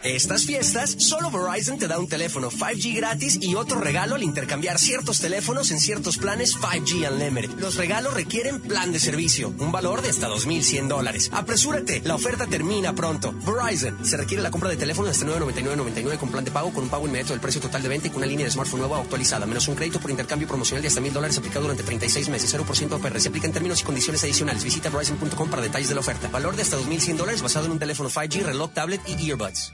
Estas 0.08 0.46
fiestas, 0.46 0.96
solo 1.00 1.30
Verizon 1.30 1.78
te 1.78 1.86
da 1.86 2.00
un 2.00 2.08
teléfono 2.08 2.50
5G 2.50 2.96
gratis 2.96 3.40
y 3.42 3.56
otro 3.56 3.82
regalo 3.82 4.16
al 4.16 4.24
intercambiar 4.24 4.80
ciertos 4.80 5.20
teléfonos 5.20 5.70
en 5.72 5.82
ciertos 5.82 6.18
planes 6.18 6.56
5G 6.56 7.12
Unlimited. 7.12 7.60
Los 7.60 7.76
regalos 7.76 8.14
requieren 8.14 8.62
plan 8.62 8.94
de 8.94 9.02
servicio, 9.02 9.54
un 9.60 9.70
valor 9.70 10.02
de 10.02 10.10
hasta 10.10 10.30
2.100 10.30 10.88
dólares. 10.88 11.30
Apresúrate, 11.34 12.02
la 12.06 12.16
oferta 12.16 12.48
termina 12.48 12.96
pronto. 12.96 13.34
Verizon, 13.34 14.06
se 14.06 14.16
requiere 14.16 14.42
la 14.42 14.50
compra 14.50 14.70
de 14.70 14.78
teléfono 14.78 15.10
hasta 15.10 15.26
999.99 15.26 16.18
con 16.18 16.32
plan 16.32 16.46
de 16.46 16.52
pago 16.52 16.72
con 16.72 16.84
un 16.86 16.90
pago 16.90 17.06
inmediato 17.06 17.34
del 17.34 17.42
precio 17.42 17.60
total 17.60 17.84
de 17.84 17.90
venta 17.90 18.08
y 18.08 18.10
con 18.10 18.20
una 18.20 18.28
línea 18.28 18.46
de 18.46 18.52
smartphone 18.52 18.80
nueva 18.80 19.02
actualizada, 19.02 19.46
menos 19.46 19.68
un 19.68 19.76
crédito 19.76 20.00
por 20.00 20.10
intercambio 20.10 20.48
promocional 20.48 20.82
de 20.82 20.88
hasta 20.88 21.02
1.000 21.02 21.12
dólares 21.12 21.38
aplicado 21.38 21.64
durante 21.64 21.84
36 21.84 22.30
meses, 22.30 22.56
0% 22.56 22.94
APR. 22.94 23.20
Se 23.20 23.28
aplica 23.28 23.48
en 23.48 23.52
términos 23.52 23.82
y 23.82 23.84
condiciones 23.84 24.24
adicionales. 24.24 24.64
Visita 24.64 24.90
Verizon.com 24.90 25.50
para 25.50 25.62
detalles 25.62 25.90
de 25.90 25.96
la 25.96 26.00
oferta. 26.00 26.30
Valor 26.30 26.56
de 26.56 26.62
hasta 26.62 26.78
2.100 26.78 27.18
dólares 27.18 27.42
basado 27.42 27.66
en 27.66 27.74
un 27.74 27.80
teléfono 27.80 28.10
5G, 28.10 28.44
reloj, 28.44 28.72
tablet 28.74 29.02
y 29.06 29.30
earbuds. 29.30 29.74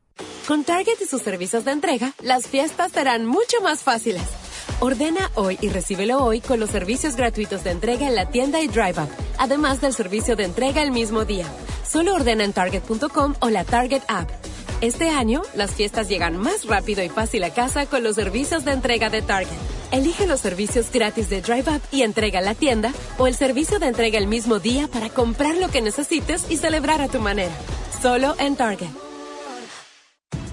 Con 0.47 0.63
Target 0.63 0.99
y 0.99 1.05
sus 1.05 1.21
servicios 1.21 1.65
de 1.65 1.71
entrega, 1.71 2.13
las 2.21 2.47
fiestas 2.47 2.91
serán 2.91 3.25
mucho 3.25 3.61
más 3.61 3.81
fáciles. 3.81 4.23
Ordena 4.79 5.29
hoy 5.35 5.57
y 5.61 5.69
recíbelo 5.69 6.23
hoy 6.23 6.41
con 6.41 6.59
los 6.59 6.71
servicios 6.71 7.15
gratuitos 7.15 7.63
de 7.63 7.71
entrega 7.71 8.07
en 8.07 8.15
la 8.15 8.29
tienda 8.29 8.59
y 8.59 8.67
Drive 8.67 8.99
Up, 8.99 9.09
además 9.37 9.81
del 9.81 9.93
servicio 9.93 10.35
de 10.35 10.45
entrega 10.45 10.81
el 10.81 10.91
mismo 10.91 11.25
día. 11.25 11.45
Solo 11.87 12.15
ordena 12.15 12.43
en 12.43 12.53
Target.com 12.53 13.35
o 13.39 13.49
la 13.49 13.63
Target 13.63 14.01
App. 14.07 14.29
Este 14.81 15.09
año, 15.09 15.43
las 15.55 15.71
fiestas 15.71 16.09
llegan 16.09 16.37
más 16.37 16.65
rápido 16.65 17.03
y 17.03 17.09
fácil 17.09 17.43
a 17.43 17.53
casa 17.53 17.85
con 17.85 18.03
los 18.03 18.15
servicios 18.15 18.65
de 18.65 18.71
entrega 18.71 19.11
de 19.11 19.21
Target. 19.21 19.57
Elige 19.91 20.25
los 20.25 20.39
servicios 20.39 20.91
gratis 20.91 21.29
de 21.29 21.41
Drive 21.41 21.69
Up 21.69 21.81
y 21.91 22.01
entrega 22.01 22.39
a 22.39 22.41
la 22.41 22.55
tienda 22.55 22.91
o 23.19 23.27
el 23.27 23.35
servicio 23.35 23.77
de 23.77 23.87
entrega 23.87 24.17
el 24.17 24.27
mismo 24.27 24.57
día 24.57 24.87
para 24.87 25.09
comprar 25.09 25.55
lo 25.57 25.69
que 25.69 25.81
necesites 25.81 26.49
y 26.49 26.57
celebrar 26.57 27.01
a 27.01 27.09
tu 27.09 27.19
manera. 27.19 27.53
Solo 28.01 28.35
en 28.39 28.55
Target. 28.55 28.89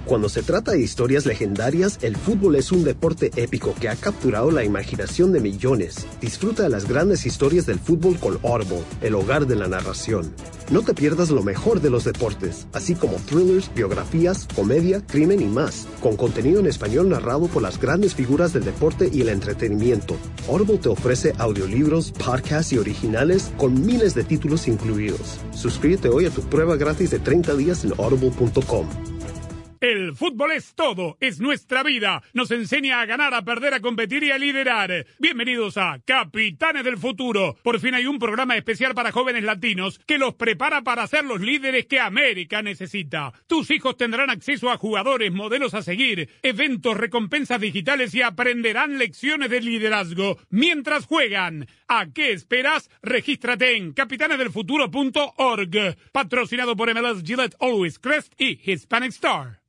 Cuando 0.09 0.31
se 0.31 0.43
trata 0.43 0.73
de 0.73 0.81
historias 0.81 1.27
legendarias, 1.27 1.99
el 2.01 2.17
fútbol 2.17 2.57
es 2.57 2.73
un 2.73 2.83
deporte 2.83 3.31
épico 3.37 3.75
que 3.79 3.91
ha 3.91 3.95
capturado 3.95 4.51
la 4.51 4.65
imaginación 4.65 5.33
de 5.33 5.41
millones. 5.41 6.07
Disfruta 6.23 6.63
de 6.63 6.71
las 6.71 6.89
grandes 6.89 7.27
historias 7.27 7.67
del 7.67 7.79
fútbol 7.79 8.19
con 8.19 8.39
Audible, 8.43 8.85
el 9.03 9.15
hogar 9.15 9.47
de 9.47 9.57
la 9.57 9.69
narración. 9.69 10.33
No 10.71 10.81
te 10.81 10.95
pierdas 10.95 11.29
lo 11.29 11.43
mejor 11.43 11.83
de 11.83 11.91
los 11.91 12.05
deportes, 12.05 12.69
así 12.73 12.95
como 12.95 13.17
thrillers, 13.17 13.71
biografías, 13.75 14.49
comedia, 14.57 15.05
crimen 15.07 15.43
y 15.43 15.47
más, 15.47 15.87
con 16.01 16.17
contenido 16.17 16.61
en 16.61 16.69
español 16.69 17.11
narrado 17.11 17.47
por 17.47 17.61
las 17.61 17.79
grandes 17.79 18.15
figuras 18.15 18.55
del 18.55 18.65
deporte 18.65 19.11
y 19.13 19.21
el 19.21 19.29
entretenimiento. 19.29 20.17
Audible 20.49 20.79
te 20.79 20.89
ofrece 20.89 21.35
audiolibros, 21.37 22.13
podcasts 22.13 22.73
y 22.73 22.79
originales 22.79 23.53
con 23.59 23.85
miles 23.85 24.15
de 24.15 24.25
títulos 24.25 24.69
incluidos. 24.69 25.39
Suscríbete 25.53 26.09
hoy 26.09 26.25
a 26.25 26.31
tu 26.31 26.41
prueba 26.41 26.77
gratis 26.77 27.11
de 27.11 27.19
30 27.19 27.55
días 27.57 27.85
en 27.85 27.93
audible.com. 27.99 29.18
El 29.81 30.17
fútbol 30.17 30.53
es 30.53 30.75
todo, 30.75 31.17
es 31.21 31.39
nuestra 31.39 31.85
vida. 31.85 32.21
Nos 32.33 32.51
enseña 32.51 33.01
a 33.01 33.07
ganar, 33.07 33.33
a 33.33 33.45
perder, 33.45 33.75
a 33.75 33.81
competir 33.81 34.25
y 34.25 34.33
a 34.33 34.39
liderar. 34.39 35.07
Bienvenidos 35.21 35.77
a 35.77 36.01
Capitanes 36.05 36.83
del 36.83 36.99
Futuro. 36.99 37.57
Por 37.63 37.79
fin 37.79 37.95
hay 37.95 38.07
un 38.07 38.19
programa 38.19 38.57
especial 38.57 38.93
para 38.93 39.13
jóvenes 39.13 39.45
latinos 39.45 40.01
que 40.05 40.19
los 40.19 40.35
prepara 40.35 40.83
para 40.83 41.07
ser 41.07 41.25
los 41.25 41.41
líderes 41.41 41.87
que 41.87 42.01
América 42.01 42.61
necesita. 42.61 43.33
Tus 43.47 43.71
hijos 43.71 43.97
tendrán 43.97 44.31
acceso 44.31 44.69
a 44.69 44.79
jugadores, 44.79 45.33
modelos 45.33 45.75
a 45.75 45.83
seguir, 45.83 46.29
eventos, 46.43 46.97
recompensas 46.97 47.61
digitales 47.61 48.13
y 48.17 48.23
aprenderán 48.23 48.99
lecciones 48.99 49.49
de 49.49 49.61
liderazgo 49.61 50.39
mientras 50.51 51.07
juegan. 51.07 51.69
¿A 51.87 52.07
qué 52.13 52.33
esperas? 52.33 52.91
Regístrate 53.01 53.77
en 53.77 53.93
capitanesdelfuturo.org. 53.93 55.97
Patrocinado 56.11 56.75
por 56.75 56.93
MLS 56.93 57.23
Gillette 57.23 57.55
Always 57.61 58.01
Crest 58.01 58.33
y 58.41 58.59
Hispanic 58.69 59.11
Star. 59.11 59.61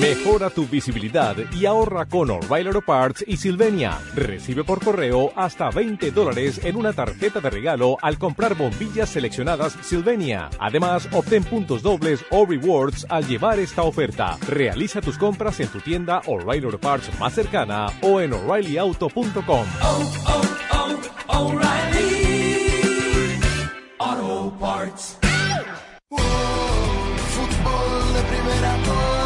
Mejora 0.00 0.50
tu 0.50 0.66
visibilidad 0.66 1.36
y 1.52 1.66
ahorra 1.66 2.04
con 2.06 2.30
O'Reilly 2.30 2.68
Auto 2.68 2.82
Parts 2.82 3.24
y 3.26 3.36
Silvenia. 3.38 3.98
Recibe 4.14 4.62
por 4.62 4.84
correo 4.84 5.32
hasta 5.36 5.70
20 5.70 6.10
dólares 6.10 6.60
en 6.64 6.76
una 6.76 6.92
tarjeta 6.92 7.40
de 7.40 7.48
regalo 7.48 7.96
al 8.02 8.18
comprar 8.18 8.54
bombillas 8.54 9.08
seleccionadas 9.08 9.76
Silvenia. 9.82 10.50
Además, 10.58 11.08
obtén 11.12 11.44
puntos 11.44 11.82
dobles 11.82 12.24
o 12.30 12.44
rewards 12.44 13.06
al 13.08 13.26
llevar 13.26 13.58
esta 13.58 13.82
oferta. 13.82 14.36
Realiza 14.46 15.00
tus 15.00 15.16
compras 15.16 15.60
en 15.60 15.68
tu 15.68 15.80
tienda 15.80 16.20
O'Reilly 16.26 16.66
Auto 16.66 16.78
Parts 16.78 17.18
más 17.18 17.32
cercana 17.32 17.86
o 18.02 18.20
en 18.20 18.32
o'ReillyAuto.com. 18.32 19.66
fútbol 27.66 28.12
de 28.14 28.22
primera, 28.22 29.25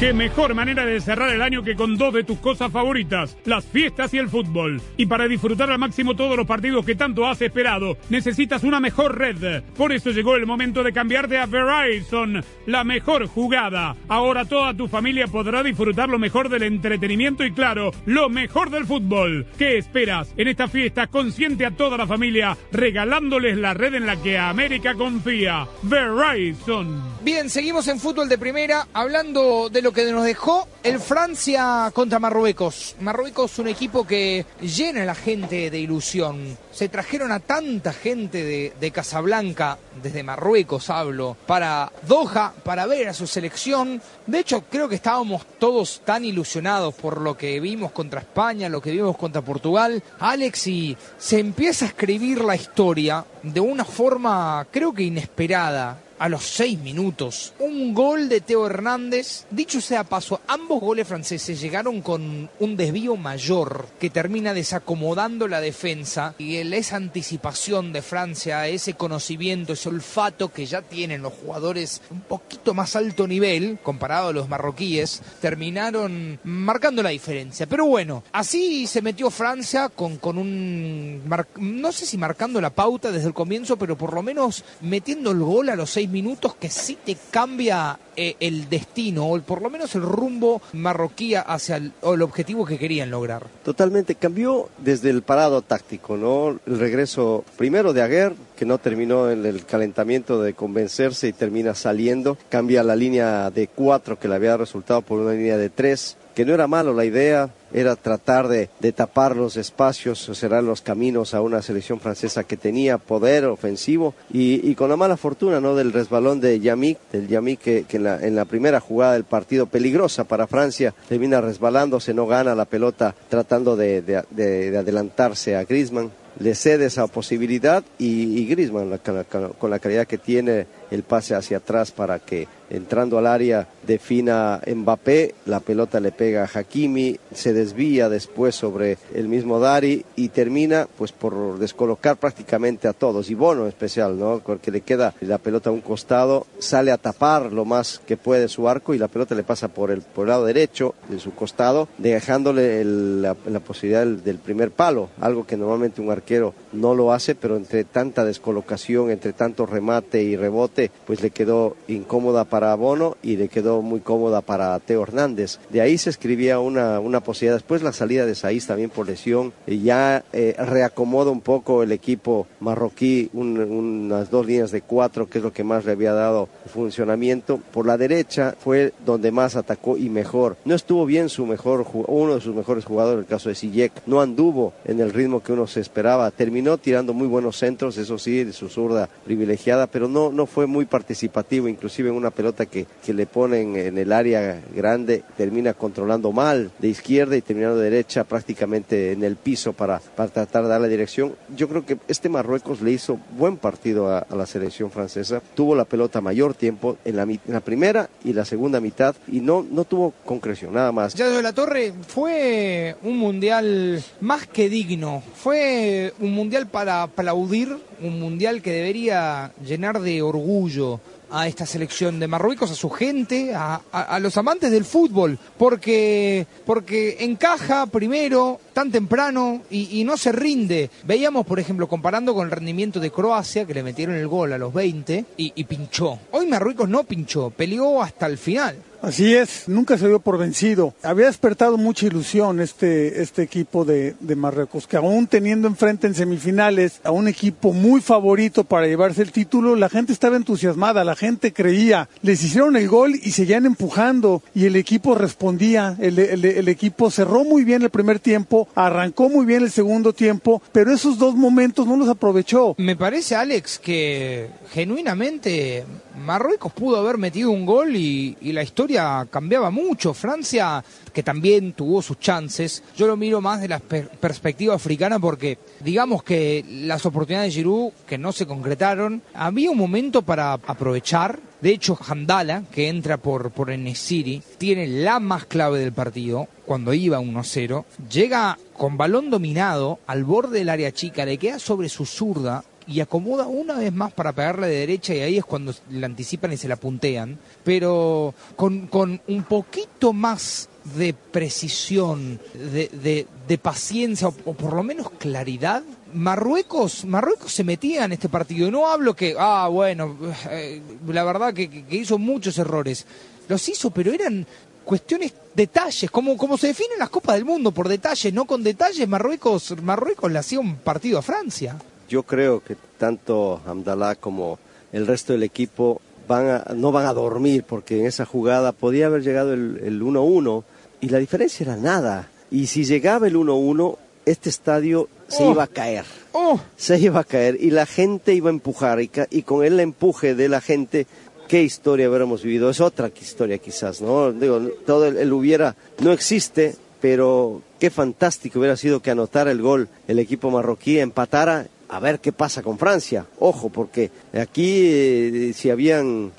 Qué 0.00 0.14
mejor 0.14 0.54
manera 0.54 0.86
de 0.86 0.98
cerrar 0.98 1.28
el 1.28 1.42
año 1.42 1.62
que 1.62 1.76
con 1.76 1.98
dos 1.98 2.14
de 2.14 2.24
tus 2.24 2.38
cosas 2.38 2.72
favoritas, 2.72 3.36
las 3.44 3.66
fiestas 3.66 4.14
y 4.14 4.16
el 4.16 4.30
fútbol. 4.30 4.80
Y 4.96 5.04
para 5.04 5.28
disfrutar 5.28 5.70
al 5.70 5.78
máximo 5.78 6.16
todos 6.16 6.38
los 6.38 6.46
partidos 6.46 6.86
que 6.86 6.94
tanto 6.94 7.26
has 7.26 7.42
esperado, 7.42 7.98
necesitas 8.08 8.64
una 8.64 8.80
mejor 8.80 9.18
red. 9.18 9.62
Por 9.76 9.92
eso 9.92 10.08
llegó 10.08 10.36
el 10.36 10.46
momento 10.46 10.82
de 10.82 10.94
cambiarte 10.94 11.36
a 11.36 11.44
Verizon, 11.44 12.42
la 12.64 12.82
mejor 12.82 13.26
jugada. 13.26 13.94
Ahora 14.08 14.46
toda 14.46 14.72
tu 14.72 14.88
familia 14.88 15.26
podrá 15.26 15.62
disfrutar 15.62 16.08
lo 16.08 16.18
mejor 16.18 16.48
del 16.48 16.62
entretenimiento 16.62 17.44
y 17.44 17.52
claro, 17.52 17.92
lo 18.06 18.30
mejor 18.30 18.70
del 18.70 18.86
fútbol. 18.86 19.44
¿Qué 19.58 19.76
esperas? 19.76 20.32
En 20.38 20.48
esta 20.48 20.66
fiesta 20.66 21.08
consiente 21.08 21.66
a 21.66 21.72
toda 21.72 21.98
la 21.98 22.06
familia, 22.06 22.56
regalándoles 22.72 23.58
la 23.58 23.74
red 23.74 23.92
en 23.92 24.06
la 24.06 24.16
que 24.16 24.38
América 24.38 24.94
confía. 24.94 25.68
Verizon. 25.82 27.02
Bien, 27.20 27.50
seguimos 27.50 27.86
en 27.88 28.00
fútbol 28.00 28.30
de 28.30 28.38
primera, 28.38 28.88
hablando 28.94 29.68
de 29.68 29.82
lo 29.82 29.89
que 29.92 30.10
nos 30.12 30.24
dejó 30.24 30.68
el 30.82 31.00
Francia 31.00 31.90
contra 31.92 32.18
Marruecos. 32.18 32.96
Marruecos, 33.00 33.58
un 33.58 33.68
equipo 33.68 34.06
que 34.06 34.46
llena 34.60 35.02
a 35.02 35.06
la 35.06 35.14
gente 35.14 35.70
de 35.70 35.78
ilusión. 35.78 36.56
Se 36.72 36.88
trajeron 36.88 37.32
a 37.32 37.40
tanta 37.40 37.92
gente 37.92 38.44
de, 38.44 38.72
de 38.78 38.90
Casablanca, 38.90 39.78
desde 40.02 40.22
Marruecos 40.22 40.90
hablo, 40.90 41.36
para 41.46 41.92
Doha, 42.06 42.52
para 42.62 42.86
ver 42.86 43.08
a 43.08 43.14
su 43.14 43.26
selección. 43.26 44.00
De 44.26 44.38
hecho, 44.38 44.64
creo 44.70 44.88
que 44.88 44.94
estábamos 44.94 45.44
todos 45.58 46.02
tan 46.04 46.24
ilusionados 46.24 46.94
por 46.94 47.20
lo 47.20 47.36
que 47.36 47.60
vimos 47.60 47.92
contra 47.92 48.20
España, 48.20 48.68
lo 48.68 48.80
que 48.80 48.92
vimos 48.92 49.16
contra 49.16 49.42
Portugal. 49.42 50.02
Alex, 50.18 50.66
y 50.66 50.96
se 51.18 51.38
empieza 51.38 51.84
a 51.84 51.88
escribir 51.88 52.42
la 52.42 52.56
historia 52.56 53.24
de 53.42 53.60
una 53.60 53.84
forma, 53.84 54.66
creo 54.70 54.92
que 54.92 55.02
inesperada 55.02 55.98
a 56.20 56.28
los 56.28 56.44
seis 56.44 56.78
minutos. 56.78 57.54
Un 57.58 57.94
gol 57.94 58.28
de 58.28 58.42
Teo 58.42 58.66
Hernández. 58.66 59.46
Dicho 59.50 59.80
sea 59.80 60.04
paso, 60.04 60.42
ambos 60.46 60.80
goles 60.80 61.08
franceses 61.08 61.58
llegaron 61.60 62.02
con 62.02 62.50
un 62.58 62.76
desvío 62.76 63.16
mayor 63.16 63.86
que 63.98 64.10
termina 64.10 64.52
desacomodando 64.52 65.48
la 65.48 65.62
defensa 65.62 66.34
y 66.36 66.56
esa 66.56 66.96
anticipación 66.96 67.92
de 67.92 68.02
Francia, 68.02 68.68
ese 68.68 68.94
conocimiento, 68.94 69.72
ese 69.72 69.88
olfato 69.88 70.52
que 70.52 70.66
ya 70.66 70.82
tienen 70.82 71.22
los 71.22 71.32
jugadores 71.32 72.02
un 72.10 72.20
poquito 72.20 72.74
más 72.74 72.96
alto 72.96 73.26
nivel 73.26 73.78
comparado 73.82 74.28
a 74.28 74.32
los 74.32 74.48
marroquíes, 74.48 75.22
terminaron 75.40 76.38
marcando 76.44 77.02
la 77.02 77.10
diferencia. 77.10 77.66
Pero 77.66 77.86
bueno, 77.86 78.24
así 78.32 78.86
se 78.86 79.00
metió 79.00 79.30
Francia 79.30 79.88
con, 79.88 80.18
con 80.18 80.36
un, 80.36 81.22
no 81.56 81.92
sé 81.92 82.04
si 82.04 82.18
marcando 82.18 82.60
la 82.60 82.70
pauta 82.70 83.10
desde 83.10 83.28
el 83.28 83.34
comienzo, 83.34 83.78
pero 83.78 83.96
por 83.96 84.12
lo 84.12 84.22
menos 84.22 84.64
metiendo 84.82 85.30
el 85.30 85.38
gol 85.38 85.70
a 85.70 85.76
los 85.76 85.88
seis 85.88 86.09
minutos 86.10 86.54
que 86.54 86.68
sí 86.68 86.98
te 87.04 87.16
cambia 87.30 87.98
eh, 88.16 88.36
el 88.40 88.68
destino 88.68 89.26
o 89.26 89.40
por 89.40 89.62
lo 89.62 89.70
menos 89.70 89.94
el 89.94 90.02
rumbo 90.02 90.60
marroquí 90.72 91.34
hacia 91.34 91.76
el, 91.76 91.92
el, 92.02 92.22
objetivo 92.22 92.66
que 92.66 92.78
querían 92.78 93.10
lograr. 93.10 93.46
Totalmente, 93.64 94.14
cambió 94.14 94.68
desde 94.78 95.10
el 95.10 95.22
parado 95.22 95.62
táctico, 95.62 96.16
¿no? 96.16 96.58
El 96.66 96.78
regreso 96.78 97.44
primero 97.56 97.92
de 97.92 98.02
Aguer, 98.02 98.34
que 98.56 98.66
no 98.66 98.78
terminó 98.78 99.30
en 99.30 99.46
el 99.46 99.64
calentamiento 99.64 100.42
de 100.42 100.54
convencerse 100.54 101.28
y 101.28 101.32
termina 101.32 101.74
saliendo, 101.74 102.36
cambia 102.48 102.82
la 102.82 102.96
línea 102.96 103.50
de 103.50 103.68
cuatro 103.68 104.18
que 104.18 104.28
le 104.28 104.34
había 104.34 104.56
resultado 104.56 105.02
por 105.02 105.20
una 105.20 105.32
línea 105.32 105.56
de 105.56 105.70
tres, 105.70 106.16
que 106.34 106.44
no 106.44 106.54
era 106.54 106.66
malo 106.66 106.92
la 106.92 107.04
idea, 107.04 107.50
era 107.72 107.96
tratar 107.96 108.48
de, 108.48 108.68
de, 108.80 108.92
tapar 108.92 109.36
los 109.36 109.56
espacios, 109.56 110.30
cerrar 110.34 110.62
los 110.62 110.80
caminos 110.80 111.34
a 111.34 111.40
una 111.40 111.62
selección 111.62 112.00
francesa 112.00 112.44
que 112.44 112.56
tenía 112.56 112.98
poder 112.98 113.44
ofensivo 113.46 114.14
y, 114.32 114.68
y 114.68 114.74
con 114.74 114.90
la 114.90 114.96
mala 114.96 115.16
fortuna 115.16 115.60
¿no? 115.60 115.74
del 115.74 115.92
resbalón 115.92 116.40
de 116.40 116.60
Yamik, 116.60 116.98
del 117.12 117.28
Yamik 117.28 117.60
que, 117.60 117.84
en, 117.90 118.02
la, 118.04 118.20
en, 118.20 118.34
la, 118.36 118.44
primera 118.44 118.80
jugada 118.80 119.14
del 119.14 119.24
partido 119.24 119.66
peligrosa 119.66 120.24
para 120.24 120.46
Francia 120.46 120.94
termina 121.08 121.40
resbalándose, 121.40 122.14
no 122.14 122.26
gana 122.26 122.54
la 122.54 122.64
pelota 122.64 123.14
tratando 123.28 123.76
de, 123.76 124.02
de, 124.02 124.22
de 124.30 124.76
adelantarse 124.76 125.56
a 125.56 125.64
Griezmann 125.64 126.10
le 126.38 126.54
cede 126.54 126.86
esa 126.86 127.06
posibilidad 127.06 127.84
y, 127.98 128.38
y 128.40 128.46
Griezmann 128.46 128.98
con, 128.98 129.52
con 129.52 129.70
la 129.70 129.78
calidad 129.78 130.06
que 130.06 130.18
tiene 130.18 130.66
el 130.90 131.02
pase 131.02 131.34
hacia 131.34 131.58
atrás 131.58 131.90
para 131.90 132.18
que 132.18 132.48
entrando 132.70 133.18
al 133.18 133.26
área 133.26 133.66
defina 133.86 134.60
Mbappé, 134.66 135.34
la 135.46 135.60
pelota 135.60 136.00
le 136.00 136.12
pega 136.12 136.44
a 136.44 136.58
Hakimi, 136.58 137.18
se 137.34 137.52
desvía 137.52 138.08
después 138.08 138.54
sobre 138.54 138.96
el 139.12 139.28
mismo 139.28 139.58
Dari 139.58 140.04
y 140.16 140.28
termina 140.28 140.86
pues 140.96 141.12
por 141.12 141.58
descolocar 141.58 142.16
prácticamente 142.16 142.88
a 142.88 142.92
todos 142.92 143.30
y 143.30 143.34
Bono 143.34 143.62
en 143.62 143.68
especial, 143.68 144.18
¿no? 144.18 144.40
Porque 144.44 144.70
le 144.70 144.82
queda 144.82 145.14
la 145.20 145.38
pelota 145.38 145.70
a 145.70 145.72
un 145.72 145.80
costado, 145.80 146.46
sale 146.58 146.92
a 146.92 146.98
tapar 146.98 147.52
lo 147.52 147.64
más 147.64 148.00
que 148.06 148.16
puede 148.16 148.48
su 148.48 148.68
arco 148.68 148.94
y 148.94 148.98
la 148.98 149.08
pelota 149.08 149.34
le 149.34 149.42
pasa 149.42 149.68
por 149.68 149.90
el, 149.90 150.02
por 150.02 150.28
lado 150.28 150.44
derecho 150.44 150.94
de 151.08 151.18
su 151.18 151.34
costado, 151.34 151.88
dejándole 151.98 152.84
la, 152.84 153.34
posibilidad 153.34 154.00
del, 154.00 154.22
del 154.22 154.38
primer 154.38 154.70
palo, 154.70 155.10
algo 155.20 155.46
que 155.46 155.56
normalmente 155.56 156.00
un 156.00 156.10
arquero 156.10 156.54
no 156.72 156.94
lo 156.94 157.12
hace, 157.12 157.34
pero 157.34 157.56
entre 157.56 157.84
tanta 157.84 158.24
descolocación, 158.24 159.10
entre 159.10 159.32
tanto 159.32 159.66
remate 159.66 160.22
y 160.22 160.36
rebote, 160.36 160.79
pues 161.06 161.22
le 161.22 161.30
quedó 161.30 161.76
incómoda 161.88 162.44
para 162.44 162.74
Bono 162.74 163.16
y 163.22 163.36
le 163.36 163.48
quedó 163.48 163.82
muy 163.82 164.00
cómoda 164.00 164.40
para 164.40 164.78
Teo 164.78 165.02
Hernández. 165.02 165.58
De 165.70 165.80
ahí 165.80 165.98
se 165.98 166.10
escribía 166.10 166.60
una, 166.60 167.00
una 167.00 167.20
posibilidad. 167.20 167.56
Después 167.56 167.82
la 167.82 167.92
salida 167.92 168.24
de 168.26 168.34
Saiz 168.34 168.66
también 168.66 168.90
por 168.90 169.06
lesión 169.06 169.52
y 169.66 169.82
ya 169.82 170.24
eh, 170.32 170.54
reacomoda 170.58 171.30
un 171.30 171.40
poco 171.40 171.82
el 171.82 171.92
equipo 171.92 172.46
marroquí, 172.60 173.30
un, 173.32 173.58
unas 173.58 174.30
dos 174.30 174.46
líneas 174.46 174.70
de 174.70 174.82
cuatro, 174.82 175.28
que 175.28 175.38
es 175.38 175.44
lo 175.44 175.52
que 175.52 175.64
más 175.64 175.84
le 175.84 175.92
había 175.92 176.12
dado 176.12 176.48
funcionamiento. 176.72 177.58
Por 177.72 177.86
la 177.86 177.98
derecha 177.98 178.54
fue 178.58 178.92
donde 179.04 179.30
más 179.32 179.56
atacó 179.56 179.96
y 179.96 180.08
mejor. 180.08 180.56
No 180.64 180.74
estuvo 180.74 181.06
bien 181.06 181.28
su 181.28 181.46
mejor, 181.46 181.86
uno 181.92 182.34
de 182.34 182.40
sus 182.40 182.54
mejores 182.54 182.84
jugadores, 182.84 183.20
el 183.24 183.28
caso 183.28 183.48
de 183.48 183.54
Sijek, 183.54 183.92
no 184.06 184.20
anduvo 184.20 184.72
en 184.84 185.00
el 185.00 185.12
ritmo 185.12 185.42
que 185.42 185.52
uno 185.52 185.66
se 185.66 185.80
esperaba. 185.80 186.30
Terminó 186.30 186.78
tirando 186.78 187.12
muy 187.12 187.26
buenos 187.26 187.56
centros, 187.56 187.98
eso 187.98 188.18
sí, 188.18 188.44
de 188.44 188.52
su 188.52 188.68
zurda 188.68 189.08
privilegiada, 189.24 189.86
pero 189.86 190.08
no, 190.08 190.30
no 190.30 190.46
fue 190.46 190.66
muy 190.70 190.86
participativo, 190.86 191.68
inclusive 191.68 192.08
en 192.08 192.14
una 192.14 192.30
pelota 192.30 192.66
que, 192.66 192.86
que 193.04 193.12
le 193.12 193.26
ponen 193.26 193.76
en 193.76 193.98
el 193.98 194.12
área 194.12 194.60
grande, 194.74 195.22
termina 195.36 195.74
controlando 195.74 196.32
mal 196.32 196.70
de 196.78 196.88
izquierda 196.88 197.36
y 197.36 197.42
terminando 197.42 197.78
de 197.78 197.90
derecha 197.90 198.24
prácticamente 198.24 199.12
en 199.12 199.24
el 199.24 199.36
piso 199.36 199.72
para, 199.72 200.00
para 200.16 200.30
tratar 200.30 200.64
de 200.64 200.68
dar 200.68 200.80
la 200.80 200.88
dirección. 200.88 201.34
Yo 201.54 201.68
creo 201.68 201.84
que 201.84 201.98
este 202.08 202.28
Marruecos 202.28 202.80
le 202.80 202.92
hizo 202.92 203.18
buen 203.36 203.56
partido 203.56 204.08
a, 204.08 204.26
la 204.30 204.46
selección 204.46 204.90
francesa, 204.90 205.42
tuvo 205.54 205.74
la 205.74 205.84
pelota 205.84 206.20
mayor 206.20 206.54
tiempo 206.54 206.96
en 207.04 207.16
la, 207.16 207.22
en 207.22 207.40
la, 207.46 207.60
primera 207.60 208.08
y 208.24 208.32
la 208.32 208.44
segunda 208.44 208.80
mitad 208.80 209.14
y 209.28 209.40
no, 209.40 209.66
no 209.68 209.84
tuvo 209.84 210.14
concreción, 210.24 210.74
nada 210.74 210.92
más. 210.92 211.14
Ya 211.14 211.28
de 211.28 211.42
la 211.42 211.52
Torre 211.52 211.92
fue 212.06 212.96
un 213.02 213.18
mundial 213.18 214.02
más 214.20 214.46
que 214.46 214.68
digno, 214.68 215.22
fue 215.34 216.12
un 216.20 216.32
mundial 216.32 216.68
para 216.68 217.02
aplaudir, 217.02 217.76
un 218.02 218.20
mundial 218.20 218.62
que 218.62 218.72
debería 218.72 219.52
llenar 219.64 220.00
de 220.00 220.22
orgullo 220.22 221.00
a 221.30 221.46
esta 221.46 221.64
selección 221.64 222.18
de 222.18 222.26
Marruecos, 222.26 222.70
a 222.70 222.74
su 222.74 222.90
gente, 222.90 223.52
a, 223.54 224.18
los 224.20 224.36
amantes 224.36 224.70
del 224.70 224.84
fútbol, 224.84 225.38
porque, 225.56 226.46
porque 226.66 227.18
encaja 227.20 227.86
primero 227.86 228.60
tan 228.72 228.90
temprano 228.90 229.62
y, 229.70 230.00
y, 230.00 230.04
no 230.04 230.16
se 230.16 230.32
rinde. 230.32 230.90
Veíamos, 231.04 231.46
por 231.46 231.60
ejemplo, 231.60 231.88
comparando 231.88 232.34
con 232.34 232.46
el 232.46 232.50
rendimiento 232.50 233.00
de 233.00 233.10
Croacia, 233.10 233.64
que 233.64 233.74
le 233.74 233.82
metieron 233.82 234.16
el 234.16 234.26
gol 234.26 234.52
a 234.52 234.58
los 234.58 234.74
20 234.74 235.24
y, 235.36 235.52
y 235.54 235.64
pinchó. 235.64 236.18
Hoy 236.32 236.46
Marruecos 236.46 236.88
no 236.88 237.04
pinchó, 237.04 237.50
peleó 237.50 238.02
hasta 238.02 238.26
el 238.26 238.36
final. 238.36 238.76
Así 239.02 239.34
es, 239.34 239.66
nunca 239.66 239.96
se 239.96 240.08
dio 240.08 240.20
por 240.20 240.36
vencido. 240.36 240.94
Había 241.02 241.26
despertado 241.26 241.78
mucha 241.78 242.06
ilusión 242.06 242.60
este, 242.60 243.22
este 243.22 243.42
equipo 243.42 243.84
de, 243.84 244.14
de, 244.20 244.36
Marruecos, 244.36 244.86
que 244.86 244.98
aún 244.98 245.26
teniendo 245.26 245.68
enfrente 245.68 246.06
en 246.06 246.14
semifinales 246.14 247.00
a 247.02 247.10
un 247.10 247.26
equipo 247.26 247.72
muy 247.72 248.02
favorito 248.02 248.64
para 248.64 248.86
llevarse 248.86 249.22
el 249.22 249.32
título, 249.32 249.74
la 249.74 249.88
gente 249.88 250.12
estaba 250.12 250.36
entusiasmada, 250.36 251.02
la 251.04 251.16
gente 251.16 251.52
creía. 251.52 252.08
Les 252.22 252.44
hicieron 252.44 252.76
el 252.76 252.88
gol 252.88 253.14
y 253.14 253.30
seguían 253.30 253.64
empujando 253.64 254.42
y 254.54 254.66
el 254.66 254.76
equipo 254.76 255.14
respondía. 255.14 255.96
El, 255.98 256.18
el, 256.18 256.68
equipo 256.68 257.10
cerró 257.10 257.44
muy 257.44 257.64
bien 257.64 257.82
el 257.82 257.90
primer 257.90 258.20
tiempo, 258.20 258.68
arrancó 258.74 259.30
muy 259.30 259.46
bien 259.46 259.62
el 259.62 259.70
segundo 259.70 260.12
tiempo, 260.12 260.62
pero 260.72 260.92
esos 260.92 261.18
dos 261.18 261.34
momentos 261.34 261.86
no 261.86 261.96
los 261.96 262.08
aprovechó. 262.08 262.74
Me 262.78 262.96
parece, 262.96 263.34
Alex, 263.34 263.78
que 263.78 264.50
genuinamente 264.72 265.84
Marruecos 266.20 266.72
pudo 266.72 266.96
haber 266.98 267.18
metido 267.18 267.50
un 267.50 267.64
gol 267.66 267.96
y, 267.96 268.36
la 268.50 268.62
historia 268.62 268.89
cambiaba 269.30 269.70
mucho. 269.70 270.14
Francia, 270.14 270.84
que 271.12 271.22
también 271.22 271.72
tuvo 271.72 272.02
sus 272.02 272.18
chances, 272.18 272.82
yo 272.96 273.06
lo 273.06 273.16
miro 273.16 273.40
más 273.40 273.60
de 273.60 273.68
la 273.68 273.78
per 273.78 274.08
perspectiva 274.08 274.74
africana 274.74 275.18
porque 275.18 275.58
digamos 275.80 276.22
que 276.22 276.64
las 276.68 277.04
oportunidades 277.06 277.54
de 277.54 277.60
Giroud 277.60 277.92
que 278.06 278.18
no 278.18 278.32
se 278.32 278.46
concretaron, 278.46 279.22
había 279.34 279.70
un 279.70 279.78
momento 279.78 280.22
para 280.22 280.52
aprovechar. 280.52 281.38
De 281.60 281.70
hecho, 281.70 281.98
Hamdala, 282.08 282.64
que 282.72 282.88
entra 282.88 283.18
por, 283.18 283.50
por 283.50 283.70
Enesiri, 283.70 284.42
tiene 284.56 284.86
la 284.86 285.20
más 285.20 285.44
clave 285.44 285.78
del 285.78 285.92
partido, 285.92 286.48
cuando 286.64 286.94
iba 286.94 287.20
1-0, 287.20 287.84
llega 288.10 288.58
con 288.72 288.96
balón 288.96 289.28
dominado 289.28 289.98
al 290.06 290.24
borde 290.24 290.60
del 290.60 290.70
área 290.70 290.92
chica, 290.92 291.26
le 291.26 291.36
queda 291.36 291.58
sobre 291.58 291.88
su 291.88 292.06
zurda, 292.06 292.64
y 292.90 293.00
acomoda 293.00 293.46
una 293.46 293.78
vez 293.78 293.92
más 293.92 294.12
para 294.12 294.32
pegarle 294.32 294.66
de 294.66 294.76
derecha 294.80 295.14
y 295.14 295.20
ahí 295.20 295.38
es 295.38 295.44
cuando 295.44 295.72
la 295.90 296.06
anticipan 296.06 296.52
y 296.52 296.56
se 296.56 296.66
la 296.66 296.76
puntean, 296.76 297.38
pero 297.62 298.34
con, 298.56 298.88
con 298.88 299.20
un 299.28 299.44
poquito 299.44 300.12
más 300.12 300.68
de 300.96 301.14
precisión, 301.14 302.40
de, 302.54 302.88
de, 302.88 303.26
de 303.46 303.58
paciencia 303.58 304.28
o, 304.28 304.54
por 304.54 304.72
lo 304.74 304.82
menos 304.82 305.10
claridad. 305.10 305.82
Marruecos, 306.12 307.04
Marruecos 307.04 307.52
se 307.52 307.62
metía 307.62 308.04
en 308.04 308.12
este 308.12 308.28
partido. 308.28 308.70
No 308.72 308.90
hablo 308.90 309.14
que, 309.14 309.36
ah, 309.38 309.68
bueno, 309.68 310.16
eh, 310.50 310.82
la 311.06 311.22
verdad 311.22 311.54
que, 311.54 311.84
que 311.84 311.96
hizo 311.96 312.18
muchos 312.18 312.58
errores. 312.58 313.06
Los 313.48 313.68
hizo, 313.68 313.90
pero 313.90 314.12
eran 314.12 314.44
cuestiones, 314.84 315.32
detalles, 315.54 316.10
como, 316.10 316.36
como 316.36 316.58
se 316.58 316.68
definen 316.68 316.98
las 316.98 317.10
Copas 317.10 317.36
del 317.36 317.44
Mundo, 317.44 317.70
por 317.70 317.88
detalles, 317.88 318.32
no 318.34 318.46
con 318.46 318.64
detalles. 318.64 319.06
Marruecos, 319.06 319.80
Marruecos 319.80 320.32
le 320.32 320.38
hacía 320.40 320.58
un 320.58 320.76
partido 320.76 321.20
a 321.20 321.22
Francia 321.22 321.76
yo 322.10 322.24
creo 322.24 322.62
que 322.62 322.76
tanto 322.98 323.62
Hamdallah 323.64 324.16
como 324.16 324.58
el 324.92 325.06
resto 325.06 325.32
del 325.32 325.44
equipo 325.44 326.02
van 326.28 326.48
a, 326.48 326.64
no 326.74 326.92
van 326.92 327.06
a 327.06 327.14
dormir 327.14 327.64
porque 327.66 328.00
en 328.00 328.06
esa 328.06 328.26
jugada 328.26 328.72
podía 328.72 329.06
haber 329.06 329.22
llegado 329.22 329.54
el 329.54 330.02
1-1 330.02 330.64
y 331.00 331.08
la 331.08 331.18
diferencia 331.18 331.64
era 331.64 331.76
nada. 331.76 332.28
Y 332.50 332.66
si 332.66 332.84
llegaba 332.84 333.26
el 333.26 333.36
1-1, 333.36 333.96
este 334.26 334.50
estadio 334.50 335.08
se 335.28 335.44
oh. 335.44 335.52
iba 335.52 335.62
a 335.62 335.68
caer. 335.68 336.04
Oh. 336.32 336.60
Se 336.76 336.98
iba 336.98 337.20
a 337.20 337.24
caer 337.24 337.56
y 337.60 337.70
la 337.70 337.86
gente 337.86 338.34
iba 338.34 338.50
a 338.50 338.52
empujar 338.52 339.00
y, 339.00 339.10
y 339.30 339.42
con 339.42 339.64
el 339.64 339.78
empuje 339.80 340.34
de 340.34 340.48
la 340.48 340.60
gente 340.60 341.06
qué 341.48 341.62
historia 341.62 342.08
hubiéramos 342.08 342.42
vivido. 342.42 342.70
Es 342.70 342.80
otra 342.80 343.10
historia 343.20 343.58
quizás, 343.58 344.00
¿no? 344.00 344.32
Digo, 344.32 344.60
todo 344.84 345.06
el, 345.06 345.16
el 345.16 345.32
hubiera 345.32 345.74
no 346.00 346.12
existe, 346.12 346.76
pero 347.00 347.62
qué 347.78 347.90
fantástico 347.90 348.58
hubiera 348.58 348.76
sido 348.76 349.00
que 349.00 349.10
anotara 349.10 349.50
el 349.50 349.62
gol 349.62 349.88
el 350.06 350.18
equipo 350.18 350.50
marroquí, 350.50 350.98
empatara 350.98 351.66
a 351.90 351.98
ver 351.98 352.20
qué 352.20 352.32
pasa 352.32 352.62
con 352.62 352.78
Francia. 352.78 353.26
Ojo, 353.38 353.68
porque 353.68 354.10
aquí 354.32 354.82
eh, 354.84 355.52
si 355.54 355.70
habían 355.70 356.32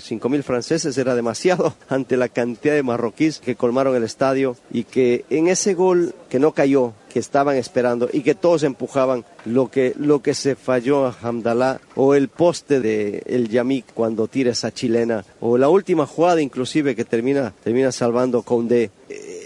cinco 0.00 0.28
mil 0.28 0.42
franceses 0.42 0.98
era 0.98 1.14
demasiado 1.14 1.74
ante 1.88 2.16
la 2.16 2.28
cantidad 2.28 2.74
de 2.74 2.82
marroquíes 2.82 3.38
que 3.38 3.54
colmaron 3.54 3.94
el 3.94 4.02
estadio 4.02 4.56
y 4.72 4.84
que 4.84 5.24
en 5.30 5.46
ese 5.46 5.74
gol 5.74 6.14
que 6.28 6.40
no 6.40 6.52
cayó, 6.52 6.92
que 7.10 7.18
estaban 7.18 7.56
esperando 7.56 8.08
y 8.12 8.22
que 8.22 8.34
todos 8.34 8.62
empujaban 8.62 9.24
lo 9.44 9.70
que, 9.70 9.94
lo 9.96 10.22
que 10.22 10.34
se 10.34 10.54
falló 10.54 11.06
a 11.06 11.16
Hamdallah 11.20 11.80
o 11.94 12.14
el 12.14 12.28
poste 12.28 12.80
de 12.80 13.22
el 13.26 13.48
Yamik 13.48 13.92
cuando 13.94 14.28
tira 14.28 14.52
esa 14.52 14.72
chilena 14.72 15.24
o 15.40 15.58
la 15.58 15.68
última 15.68 16.06
jugada 16.06 16.40
inclusive 16.40 16.96
que 16.96 17.04
termina, 17.04 17.52
termina 17.62 17.92
salvando 17.92 18.42
Condé. 18.42 18.90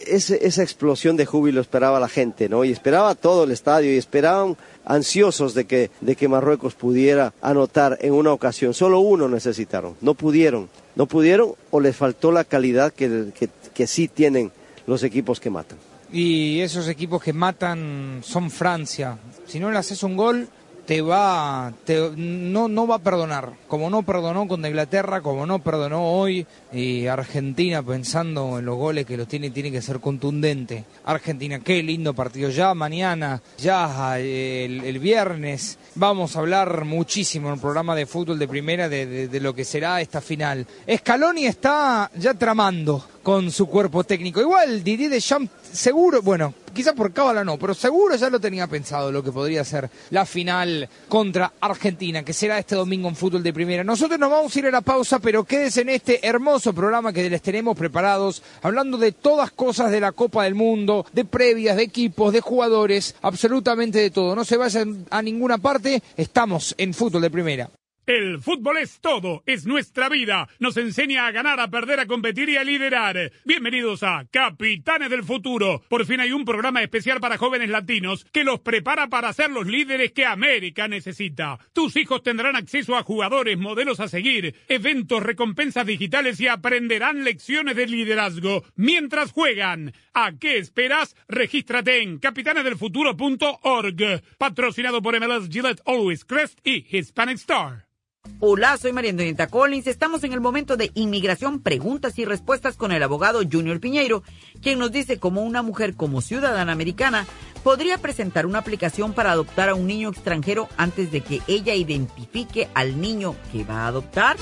Ese, 0.06 0.46
esa 0.46 0.62
explosión 0.62 1.16
de 1.16 1.24
júbilo 1.24 1.62
esperaba 1.62 1.98
la 1.98 2.10
gente, 2.10 2.50
¿no? 2.50 2.62
Y 2.64 2.70
esperaba 2.70 3.14
todo 3.14 3.44
el 3.44 3.50
estadio 3.50 3.92
y 3.92 3.96
esperaban 3.96 4.54
ansiosos 4.84 5.54
de 5.54 5.64
que, 5.66 5.90
de 6.00 6.16
que 6.16 6.28
Marruecos 6.28 6.74
pudiera 6.74 7.32
anotar 7.40 7.98
en 8.00 8.12
una 8.12 8.32
ocasión. 8.32 8.74
Solo 8.74 9.00
uno 9.00 9.28
necesitaron, 9.28 9.96
no 10.00 10.14
pudieron. 10.14 10.68
No 10.96 11.06
pudieron 11.06 11.54
o 11.70 11.80
les 11.80 11.96
faltó 11.96 12.30
la 12.30 12.44
calidad 12.44 12.92
que, 12.92 13.32
que, 13.34 13.48
que 13.74 13.86
sí 13.86 14.08
tienen 14.08 14.52
los 14.86 15.02
equipos 15.02 15.40
que 15.40 15.50
matan. 15.50 15.78
Y 16.12 16.60
esos 16.60 16.86
equipos 16.88 17.22
que 17.22 17.32
matan 17.32 18.20
son 18.22 18.50
Francia. 18.50 19.18
Si 19.46 19.58
no 19.58 19.72
le 19.72 19.78
haces 19.78 20.04
un 20.04 20.16
gol, 20.16 20.48
te 20.86 21.00
va, 21.00 21.72
te, 21.84 22.10
no, 22.16 22.68
no 22.68 22.86
va 22.86 22.96
a 22.96 22.98
perdonar, 22.98 23.52
como 23.68 23.88
no 23.90 24.02
perdonó 24.02 24.46
con 24.46 24.64
Inglaterra, 24.64 25.20
como 25.20 25.46
no 25.46 25.58
perdonó 25.60 26.12
hoy 26.12 26.46
y 26.72 27.06
Argentina 27.06 27.82
pensando 27.82 28.58
en 28.58 28.66
los 28.66 28.76
goles 28.76 29.06
que 29.06 29.16
los 29.16 29.28
tiene, 29.28 29.50
tiene 29.50 29.70
que 29.70 29.82
ser 29.82 30.00
contundente. 30.00 30.84
Argentina, 31.04 31.60
qué 31.60 31.82
lindo 31.82 32.14
partido 32.14 32.50
ya, 32.50 32.74
mañana, 32.74 33.40
ya 33.58 34.18
el, 34.18 34.98
viernes, 34.98 35.78
vamos 35.94 36.36
a 36.36 36.40
hablar 36.40 36.84
muchísimo 36.84 37.48
en 37.48 37.54
el 37.54 37.60
programa 37.60 37.94
de 37.94 38.06
fútbol 38.06 38.38
de 38.38 38.48
primera 38.48 38.88
de, 38.88 39.28
de 39.28 39.40
lo 39.40 39.54
que 39.54 39.64
será 39.64 40.00
esta 40.00 40.20
final. 40.20 40.66
Scaloni 40.88 41.46
está 41.46 42.10
ya 42.16 42.34
tramando 42.34 43.04
con 43.22 43.50
su 43.50 43.66
cuerpo 43.66 44.04
técnico. 44.04 44.40
Igual 44.40 44.84
Didier 44.84 45.10
Deschamps 45.10 45.50
seguro, 45.72 46.22
bueno, 46.22 46.54
quizás 46.74 46.92
por 46.92 47.12
cábala 47.12 47.44
no, 47.44 47.58
pero 47.58 47.72
seguro 47.72 48.16
ya 48.16 48.28
lo 48.28 48.40
tenía 48.40 48.66
pensado 48.66 49.10
lo 49.10 49.22
que 49.22 49.32
podría 49.32 49.64
ser 49.64 49.88
la 50.10 50.26
final 50.26 50.88
contra 51.08 51.52
Argentina, 51.60 52.22
que 52.22 52.32
será 52.32 52.58
este 52.58 52.74
domingo 52.74 53.08
en 53.08 53.16
fútbol 53.16 53.42
de 53.42 53.52
primera. 53.52 53.84
Nosotros 53.84 54.18
nos 54.18 54.30
vamos 54.30 54.54
a 54.54 54.58
ir 54.58 54.66
a 54.66 54.70
la 54.70 54.80
pausa, 54.82 55.18
pero 55.20 55.44
quédense 55.44 55.82
en 55.82 55.88
este 55.88 56.26
hermoso 56.26 56.74
programa 56.74 57.12
que 57.12 57.30
les 57.30 57.42
tenemos 57.42 57.76
preparados, 57.76 58.42
hablando 58.62 58.98
de 58.98 59.12
todas 59.12 59.50
cosas 59.52 59.90
de 59.90 60.00
la 60.00 60.12
Copa 60.12 60.44
del 60.44 60.54
Mundo, 60.54 61.06
de 61.12 61.24
previas, 61.24 61.76
de 61.76 61.84
equipos, 61.84 62.32
de 62.32 62.40
jugadores, 62.40 63.14
absolutamente 63.22 63.98
de 63.98 64.10
todo. 64.10 64.34
No 64.34 64.44
se 64.44 64.56
vayan 64.56 65.06
a 65.10 65.22
ninguna 65.22 65.58
parte, 65.58 66.02
estamos 66.16 66.74
en 66.76 66.92
fútbol 66.92 67.22
de 67.22 67.30
primera. 67.30 67.70
El 68.06 68.38
fútbol 68.38 68.76
es 68.76 69.00
todo, 69.00 69.42
es 69.46 69.64
nuestra 69.64 70.10
vida. 70.10 70.46
Nos 70.58 70.76
enseña 70.76 71.26
a 71.26 71.30
ganar, 71.30 71.58
a 71.58 71.70
perder, 71.70 72.00
a 72.00 72.06
competir 72.06 72.50
y 72.50 72.58
a 72.58 72.64
liderar. 72.64 73.32
Bienvenidos 73.46 74.02
a 74.02 74.26
Capitanes 74.30 75.08
del 75.08 75.24
Futuro. 75.24 75.82
Por 75.88 76.04
fin 76.04 76.20
hay 76.20 76.32
un 76.32 76.44
programa 76.44 76.82
especial 76.82 77.18
para 77.18 77.38
jóvenes 77.38 77.70
latinos 77.70 78.26
que 78.30 78.44
los 78.44 78.60
prepara 78.60 79.08
para 79.08 79.32
ser 79.32 79.50
los 79.50 79.66
líderes 79.66 80.12
que 80.12 80.26
América 80.26 80.86
necesita. 80.86 81.58
Tus 81.72 81.96
hijos 81.96 82.22
tendrán 82.22 82.56
acceso 82.56 82.94
a 82.94 83.04
jugadores, 83.04 83.56
modelos 83.56 84.00
a 84.00 84.08
seguir, 84.08 84.54
eventos, 84.68 85.22
recompensas 85.22 85.86
digitales 85.86 86.38
y 86.40 86.48
aprenderán 86.48 87.24
lecciones 87.24 87.74
de 87.74 87.86
liderazgo 87.86 88.64
mientras 88.76 89.32
juegan. 89.32 89.94
¿A 90.12 90.32
qué 90.32 90.58
esperas? 90.58 91.16
Regístrate 91.26 92.02
en 92.02 92.18
capitanesdelfuturo.org. 92.18 94.22
Patrocinado 94.36 95.00
por 95.00 95.18
MLS 95.18 95.48
Gillette 95.48 95.80
Always 95.86 96.26
Crest 96.26 96.58
y 96.64 96.86
Hispanic 96.94 97.36
Star. 97.36 97.93
Hola, 98.40 98.76
soy 98.76 98.92
María 98.92 99.10
Antonieta 99.10 99.46
Collins. 99.46 99.86
Estamos 99.86 100.24
en 100.24 100.32
el 100.32 100.40
momento 100.40 100.76
de 100.76 100.90
inmigración, 100.94 101.60
preguntas 101.60 102.18
y 102.18 102.24
respuestas 102.24 102.76
con 102.76 102.92
el 102.92 103.02
abogado 103.02 103.40
Junior 103.50 103.80
Piñeiro, 103.80 104.22
quien 104.60 104.78
nos 104.78 104.92
dice 104.92 105.18
cómo 105.18 105.42
una 105.42 105.62
mujer 105.62 105.94
como 105.94 106.20
ciudadana 106.20 106.72
americana 106.72 107.26
podría 107.64 107.96
presentar 107.98 108.44
una 108.46 108.58
aplicación 108.60 109.14
para 109.14 109.32
adoptar 109.32 109.70
a 109.70 109.74
un 109.74 109.86
niño 109.86 110.10
extranjero 110.10 110.68
antes 110.76 111.10
de 111.10 111.22
que 111.22 111.40
ella 111.48 111.74
identifique 111.74 112.68
al 112.74 113.00
niño 113.00 113.34
que 113.50 113.64
va 113.64 113.84
a 113.84 113.86
adoptar. 113.88 114.36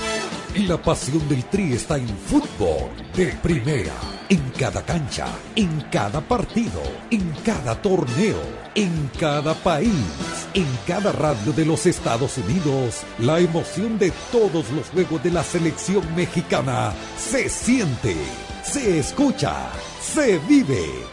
La 0.67 0.79
pasión 0.79 1.27
del 1.29 1.43
Tri 1.45 1.73
está 1.73 1.97
en 1.97 2.07
fútbol 2.07 2.91
de 3.15 3.27
primera, 3.41 3.93
en 4.29 4.41
cada 4.59 4.85
cancha, 4.85 5.25
en 5.55 5.81
cada 5.89 6.21
partido, 6.21 6.81
en 7.09 7.31
cada 7.45 7.81
torneo, 7.81 8.41
en 8.75 9.09
cada 9.17 9.53
país, 9.55 9.89
en 10.53 10.67
cada 10.85 11.13
radio 11.13 11.53
de 11.53 11.65
los 11.65 11.85
Estados 11.85 12.37
Unidos. 12.37 13.03
La 13.19 13.39
emoción 13.39 13.97
de 13.97 14.11
todos 14.31 14.69
los 14.71 14.89
juegos 14.89 15.23
de 15.23 15.31
la 15.31 15.43
selección 15.43 16.03
mexicana 16.13 16.93
se 17.17 17.47
siente, 17.49 18.15
se 18.63 18.99
escucha, 18.99 19.71
se 20.01 20.39
vive 20.39 21.12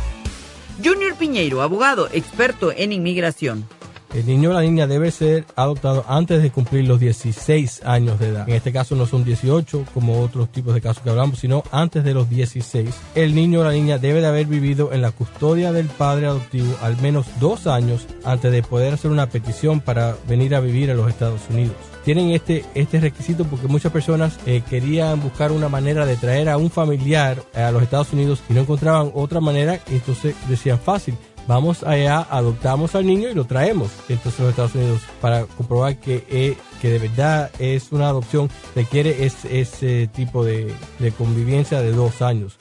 Junior 0.83 1.15
Piñeiro, 1.15 1.61
abogado, 1.61 2.07
experto 2.11 2.71
en 2.71 2.91
inmigración. 2.91 3.67
El 4.13 4.25
niño 4.25 4.49
o 4.49 4.53
la 4.53 4.61
niña 4.61 4.87
debe 4.87 5.09
ser 5.09 5.45
adoptado 5.55 6.03
antes 6.07 6.41
de 6.41 6.51
cumplir 6.51 6.85
los 6.85 6.99
16 6.99 7.83
años 7.85 8.19
de 8.19 8.29
edad. 8.29 8.49
En 8.49 8.55
este 8.55 8.73
caso 8.73 8.95
no 8.95 9.05
son 9.05 9.23
18 9.23 9.85
como 9.93 10.21
otros 10.21 10.51
tipos 10.51 10.73
de 10.73 10.81
casos 10.81 11.01
que 11.01 11.09
hablamos, 11.09 11.39
sino 11.39 11.63
antes 11.71 12.03
de 12.03 12.13
los 12.13 12.29
16. 12.29 12.93
El 13.15 13.33
niño 13.33 13.61
o 13.61 13.63
la 13.63 13.71
niña 13.71 13.97
debe 13.97 14.19
de 14.19 14.27
haber 14.27 14.47
vivido 14.47 14.91
en 14.91 15.01
la 15.01 15.11
custodia 15.11 15.71
del 15.71 15.87
padre 15.87 16.25
adoptivo 16.25 16.75
al 16.81 16.97
menos 17.01 17.25
dos 17.39 17.67
años 17.67 18.05
antes 18.25 18.51
de 18.51 18.63
poder 18.63 18.93
hacer 18.93 19.11
una 19.11 19.29
petición 19.29 19.79
para 19.79 20.17
venir 20.27 20.55
a 20.55 20.59
vivir 20.59 20.91
a 20.91 20.95
los 20.95 21.09
Estados 21.09 21.41
Unidos 21.49 21.75
tienen 22.03 22.31
este, 22.31 22.65
este 22.73 22.99
requisito 22.99 23.45
porque 23.45 23.67
muchas 23.67 23.91
personas 23.91 24.39
eh, 24.45 24.63
querían 24.67 25.21
buscar 25.21 25.51
una 25.51 25.69
manera 25.69 26.05
de 26.05 26.17
traer 26.17 26.49
a 26.49 26.57
un 26.57 26.69
familiar 26.69 27.43
a 27.53 27.71
los 27.71 27.83
Estados 27.83 28.11
Unidos 28.13 28.41
y 28.49 28.53
no 28.53 28.61
encontraban 28.61 29.11
otra 29.13 29.39
manera, 29.39 29.79
entonces 29.87 30.35
decían 30.47 30.79
fácil, 30.79 31.15
vamos 31.51 31.83
allá, 31.83 32.25
adoptamos 32.29 32.95
al 32.95 33.05
niño 33.05 33.27
y 33.27 33.33
lo 33.33 33.43
traemos 33.43 33.91
entonces 34.07 34.39
a 34.39 34.43
los 34.43 34.49
Estados 34.51 34.75
Unidos 34.75 35.01
para 35.19 35.43
comprobar 35.43 35.97
que, 35.97 36.25
eh, 36.29 36.55
que 36.79 36.89
de 36.89 36.99
verdad 36.99 37.51
es 37.59 37.91
una 37.91 38.07
adopción, 38.07 38.49
requiere 38.73 39.25
ese 39.25 40.07
tipo 40.07 40.45
de, 40.45 40.73
de 40.99 41.11
convivencia 41.11 41.81
de 41.81 41.91
dos 41.91 42.21
años. 42.21 42.57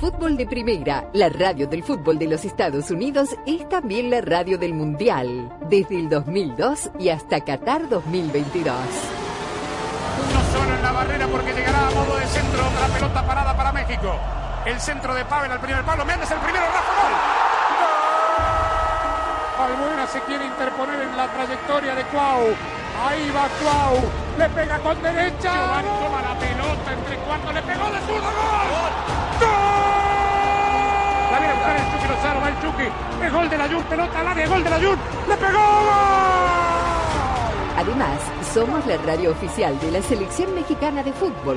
Fútbol 0.00 0.36
de 0.36 0.46
Primera, 0.46 1.08
la 1.12 1.28
radio 1.28 1.68
del 1.68 1.84
fútbol 1.84 2.18
de 2.18 2.26
los 2.26 2.44
Estados 2.44 2.90
Unidos, 2.90 3.30
es 3.46 3.68
también 3.68 4.10
la 4.10 4.20
radio 4.20 4.58
del 4.58 4.74
Mundial, 4.74 5.56
desde 5.70 6.00
el 6.00 6.08
2002 6.08 6.90
y 6.98 7.10
hasta 7.10 7.44
Qatar 7.44 7.88
2022. 7.88 8.74
Uno 10.30 10.40
solo 10.52 10.74
en 10.74 10.82
la 10.82 10.92
barrera 10.92 11.28
porque 11.28 11.52
llegará 11.52 11.86
a 11.86 11.90
modo 11.92 12.16
de 12.16 12.26
centro, 12.26 12.60
otra 12.66 12.86
pelota 12.92 13.24
parada 13.26 13.56
para 13.56 13.72
México. 13.72 14.14
El 14.68 14.78
centro 14.78 15.14
de 15.14 15.24
Pavel 15.24 15.50
al 15.50 15.60
primer 15.60 15.82
palo, 15.82 16.04
Méndez 16.04 16.30
el 16.30 16.36
primero, 16.40 16.66
Rafa 16.66 16.92
Gol. 17.00 17.12
Albuena 19.64 20.06
se 20.06 20.20
quiere 20.20 20.44
interponer 20.44 21.00
en 21.00 21.16
la 21.16 21.26
trayectoria 21.26 21.94
de 21.94 22.04
Cuau. 22.04 22.54
Ahí 23.08 23.30
va 23.34 23.48
Cuau, 23.62 23.96
le 24.36 24.48
pega 24.50 24.78
con 24.80 25.02
derecha. 25.02 25.54
Giovanni 25.54 25.88
toma 26.04 26.20
la 26.20 26.38
pelota 26.38 26.92
entre 26.92 27.16
cuartos, 27.16 27.54
le 27.54 27.62
pegó 27.62 27.90
de 27.90 28.00
zurdo, 28.00 28.20
gol. 28.20 28.92
¡Gol! 29.40 29.48
La 31.32 31.38
viene 31.38 31.48
a 31.48 31.54
buscar 31.54 31.76
el 31.76 31.84
Chucky 31.90 32.08
Lozano, 32.08 32.40
va 32.42 32.48
el 32.50 32.60
Chucky. 32.60 32.88
Es 33.24 33.32
gol 33.32 33.48
de 33.48 33.56
la 33.56 33.68
Jun, 33.68 33.84
pelota 33.84 34.20
al 34.20 34.28
área, 34.28 34.48
gol 34.48 34.64
de 34.64 34.70
la 34.70 34.76
Jun. 34.76 34.98
¡Le 35.28 35.36
pegó! 35.38 35.58
Además, 37.78 38.20
somos 38.52 38.84
la 38.84 38.98
radio 38.98 39.30
oficial 39.30 39.80
de 39.80 39.92
la 39.92 40.02
Selección 40.02 40.54
Mexicana 40.54 41.02
de 41.02 41.14
Fútbol. 41.14 41.56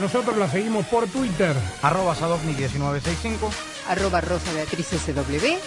Nosotros 0.00 0.36
la 0.38 0.50
seguimos 0.50 0.86
por 0.86 1.06
Twitter. 1.08 1.54
Arroba 1.82 2.16
Sadovnik1965. 2.16 3.50
Arroba 3.88 4.20
Rosa 4.20 4.52
Beatriz 4.54 4.86
SW. 4.86 5.58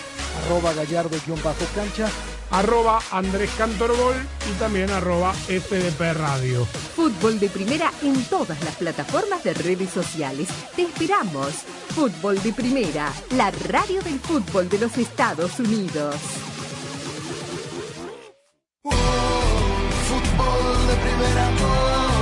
Arroba 0.46 0.74
Gallardo-cancha. 0.74 2.10
Arroba 2.50 3.00
Andrés 3.12 3.52
Cantorbol 3.58 4.16
y 4.50 4.60
también 4.60 4.90
arroba 4.92 5.34
FDP 5.34 6.14
Radio. 6.14 6.66
Fútbol 6.96 7.40
de 7.40 7.50
primera 7.50 7.92
en 8.02 8.24
todas 8.26 8.64
las 8.64 8.76
plataformas 8.76 9.44
de 9.44 9.54
redes 9.54 9.90
sociales. 9.90 10.50
Te 10.76 10.84
esperamos. 10.84 11.50
Fútbol 11.96 12.42
de 12.42 12.54
primera, 12.54 13.12
la 13.32 13.52
radio 13.52 14.02
del 14.02 14.20
fútbol 14.20 14.68
de 14.70 14.80
los 14.80 14.98
Estados 14.98 15.60
Unidos. 15.60 16.16
Fútbol 20.08 20.88
de 20.88 20.96
primera, 20.96 21.52
oh, 21.64 22.13